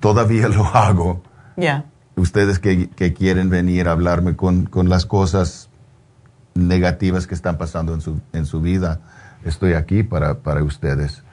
todavía 0.00 0.48
lo 0.48 0.64
hago. 0.66 1.22
Ya 1.56 1.84
ustedes 2.16 2.58
que, 2.58 2.88
quieren 3.14 3.50
venir 3.50 3.88
a 3.88 3.92
hablarme 3.92 4.36
con, 4.36 4.68
las 4.88 5.06
cosas 5.06 5.68
negativas 6.54 7.26
que 7.26 7.34
están 7.34 7.58
pasando 7.58 7.94
en 7.94 8.00
su, 8.00 8.20
en 8.32 8.46
su 8.46 8.60
vida, 8.60 9.00
estoy 9.44 9.74
aquí 9.74 10.02
para, 10.02 10.36
ustedes. 10.62 11.23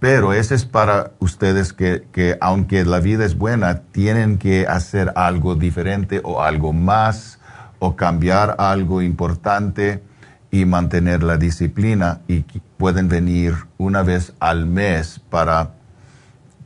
Pero 0.00 0.32
ese 0.32 0.54
es 0.54 0.64
para 0.64 1.12
ustedes 1.18 1.72
que, 1.72 2.06
que, 2.10 2.38
aunque 2.40 2.84
la 2.84 3.00
vida 3.00 3.24
es 3.24 3.36
buena, 3.36 3.82
tienen 3.92 4.38
que 4.38 4.66
hacer 4.66 5.12
algo 5.14 5.54
diferente 5.54 6.20
o 6.24 6.42
algo 6.42 6.72
más 6.72 7.38
o 7.78 7.96
cambiar 7.96 8.56
algo 8.58 9.02
importante 9.02 10.02
y 10.50 10.64
mantener 10.64 11.22
la 11.22 11.36
disciplina 11.36 12.20
y 12.26 12.40
pueden 12.76 13.08
venir 13.08 13.54
una 13.78 14.02
vez 14.02 14.32
al 14.40 14.66
mes 14.66 15.20
para 15.30 15.72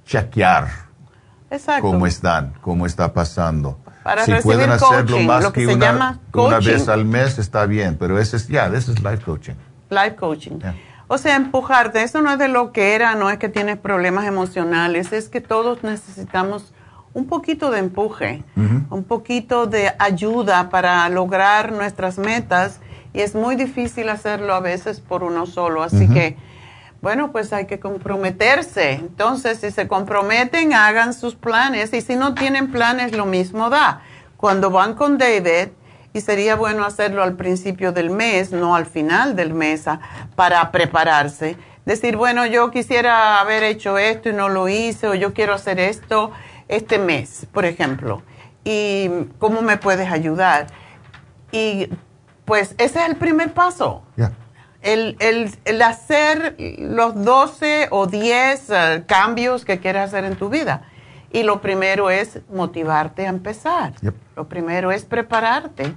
chequear 0.07 0.69
cómo 1.81 2.07
están, 2.07 2.55
cómo 2.61 2.87
está 2.87 3.13
pasando. 3.13 3.79
Para 4.03 4.25
si 4.25 4.35
pueden 4.43 4.71
hacerlo 4.71 5.19
más 5.21 5.51
que, 5.51 5.67
una, 5.67 6.21
vez 6.61 6.89
al 6.89 7.05
mes 7.05 7.39
está 7.39 7.67
bien, 7.67 7.97
pero 7.99 8.19
ese 8.19 8.37
es 8.37 8.49
ya, 8.49 8.67
ese 8.67 8.93
es 8.93 9.03
life 9.03 9.23
coaching. 9.25 9.55
Life 9.91 10.17
coaching. 10.17 10.59
O 11.07 11.19
sea, 11.19 11.37
empujarte, 11.37 12.03
eso 12.03 12.23
no 12.23 12.31
es 12.31 12.39
de 12.39 12.49
lo 12.49 12.73
que 12.73 12.95
era, 12.95 13.15
no 13.15 13.31
es 13.31 13.39
que 13.39 13.49
tienes 13.49 13.77
problemas 13.77 14.27
emocionales, 14.27 15.13
es 15.13 15.29
que 15.29 15.41
todos 15.41 15.83
necesitamos 15.83 16.73
un 17.13 17.27
poquito 17.27 17.71
de 17.71 17.79
empuje, 17.79 18.43
un 18.57 19.05
poquito 19.05 19.67
de 19.67 19.93
ayuda 19.99 20.71
para 20.71 21.09
lograr 21.09 21.73
nuestras 21.73 22.19
metas 22.19 22.81
y 23.13 23.21
es 23.21 23.35
muy 23.35 23.55
difícil 23.55 24.09
hacerlo 24.09 24.55
a 24.55 24.61
veces 24.61 25.01
por 25.01 25.23
uno 25.23 25.47
solo, 25.47 25.83
así 25.83 26.09
que 26.09 26.37
bueno, 27.05 27.33
pues 27.33 27.53
hay 27.53 27.67
que 27.67 27.79
comprometerse. 27.79 28.93
Entonces, 28.93 29.59
si 29.59 29.71
se 29.71 29.87
comprometen, 29.87 30.73
hagan 30.73 31.13
sus 31.13 31.35
planes. 31.35 31.93
Y 31.93 32.01
si 32.01 32.17
no 32.17 32.33
tienen 32.33 32.73
planes, 32.73 33.15
lo 33.15 33.27
mismo 33.27 33.69
da. 33.69 34.01
Cuando 34.39 34.71
van 34.71 34.95
con 34.95 35.19
David, 35.19 35.69
y 36.15 36.23
sería 36.23 36.57
bueno 36.57 36.87
hacerlo 36.87 37.23
al 37.23 37.35
principio 37.35 37.93
del 37.93 38.09
mes, 38.09 38.53
no 38.53 38.75
al 38.75 38.87
final 38.87 39.37
del 39.37 39.53
mes, 39.53 39.85
para 40.35 40.71
prepararse. 40.71 41.59
Decir, 41.85 42.17
bueno, 42.17 42.47
yo 42.47 42.71
quisiera 42.71 43.41
haber 43.41 43.63
hecho 43.63 43.99
esto 43.99 44.31
y 44.31 44.33
no 44.33 44.49
lo 44.49 44.69
hice, 44.71 45.09
o 45.09 45.15
yo 45.15 45.35
quiero 45.35 45.53
hacer 45.53 45.79
esto 45.79 46.33
este 46.69 46.99
mes, 46.99 47.47
por 47.53 47.67
ejemplo. 47.67 48.23
¿Y 48.65 49.11
cómo 49.39 49.61
me 49.61 49.77
puedes 49.77 50.11
ayudar? 50.11 50.69
Y 51.53 51.91
pues 52.47 52.75
ese 52.79 53.01
es 53.01 53.07
el 53.11 53.17
primer 53.17 53.53
paso 53.53 54.03
el, 54.85 55.17
el, 55.65 55.83
hacer 55.83 56.57
los 56.59 57.25
12 57.25 57.89
o 57.91 58.07
10 58.07 58.71
eh, 58.71 59.05
cambios 59.07 59.65
que 59.65 59.81
quieres 59.81 60.03
hacer 60.03 60.25
en 60.25 60.37
tu 60.37 60.49
vida. 60.51 60.83
Y 61.35 61.43
lo 61.43 61.61
primero 61.61 62.09
es 62.11 62.39
motivarte 62.49 63.27
a 63.27 63.29
empezar. 63.29 63.93
Lo 64.37 64.49
primero 64.49 64.93
es 64.93 65.05
prepararte. 65.05 65.93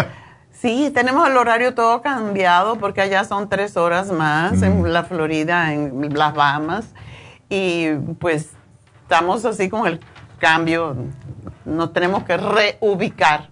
Sí, 0.51 0.91
tenemos 0.93 1.27
el 1.27 1.35
horario 1.35 1.75
todo 1.75 2.01
cambiado 2.01 2.77
porque 2.77 3.01
allá 3.01 3.25
son 3.25 3.49
tres 3.49 3.75
horas 3.75 4.11
más 4.11 4.61
en 4.61 4.93
la 4.93 5.03
Florida, 5.03 5.73
en 5.73 6.17
las 6.17 6.33
Bahamas. 6.33 6.93
Y 7.49 7.91
pues 8.19 8.51
estamos 9.01 9.43
así 9.43 9.69
con 9.69 9.85
el 9.85 9.99
cambio, 10.39 10.95
nos 11.65 11.91
tenemos 11.91 12.23
que 12.23 12.37
reubicar. 12.37 13.49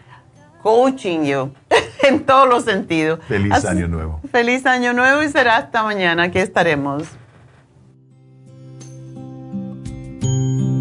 coaching 0.61 1.23
you 1.23 1.51
en 2.03 2.23
todos 2.25 2.47
los 2.47 2.65
sentidos. 2.65 3.19
Feliz 3.27 3.65
año 3.65 3.87
nuevo. 3.87 4.21
Feliz 4.31 4.65
año 4.65 4.93
nuevo 4.93 5.23
y 5.23 5.29
será 5.29 5.57
hasta 5.57 5.83
mañana. 5.83 6.23
Aquí 6.23 6.39
estaremos. 6.39 7.03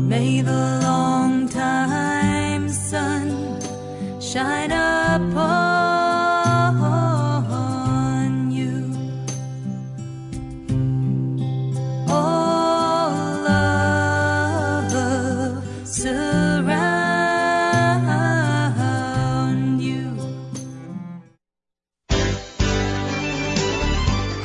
May 0.09 0.41
the 0.41 0.81
long 0.85 1.49
time 1.49 2.69
sun 2.69 3.61
shine 4.21 4.71
upon 4.71 6.46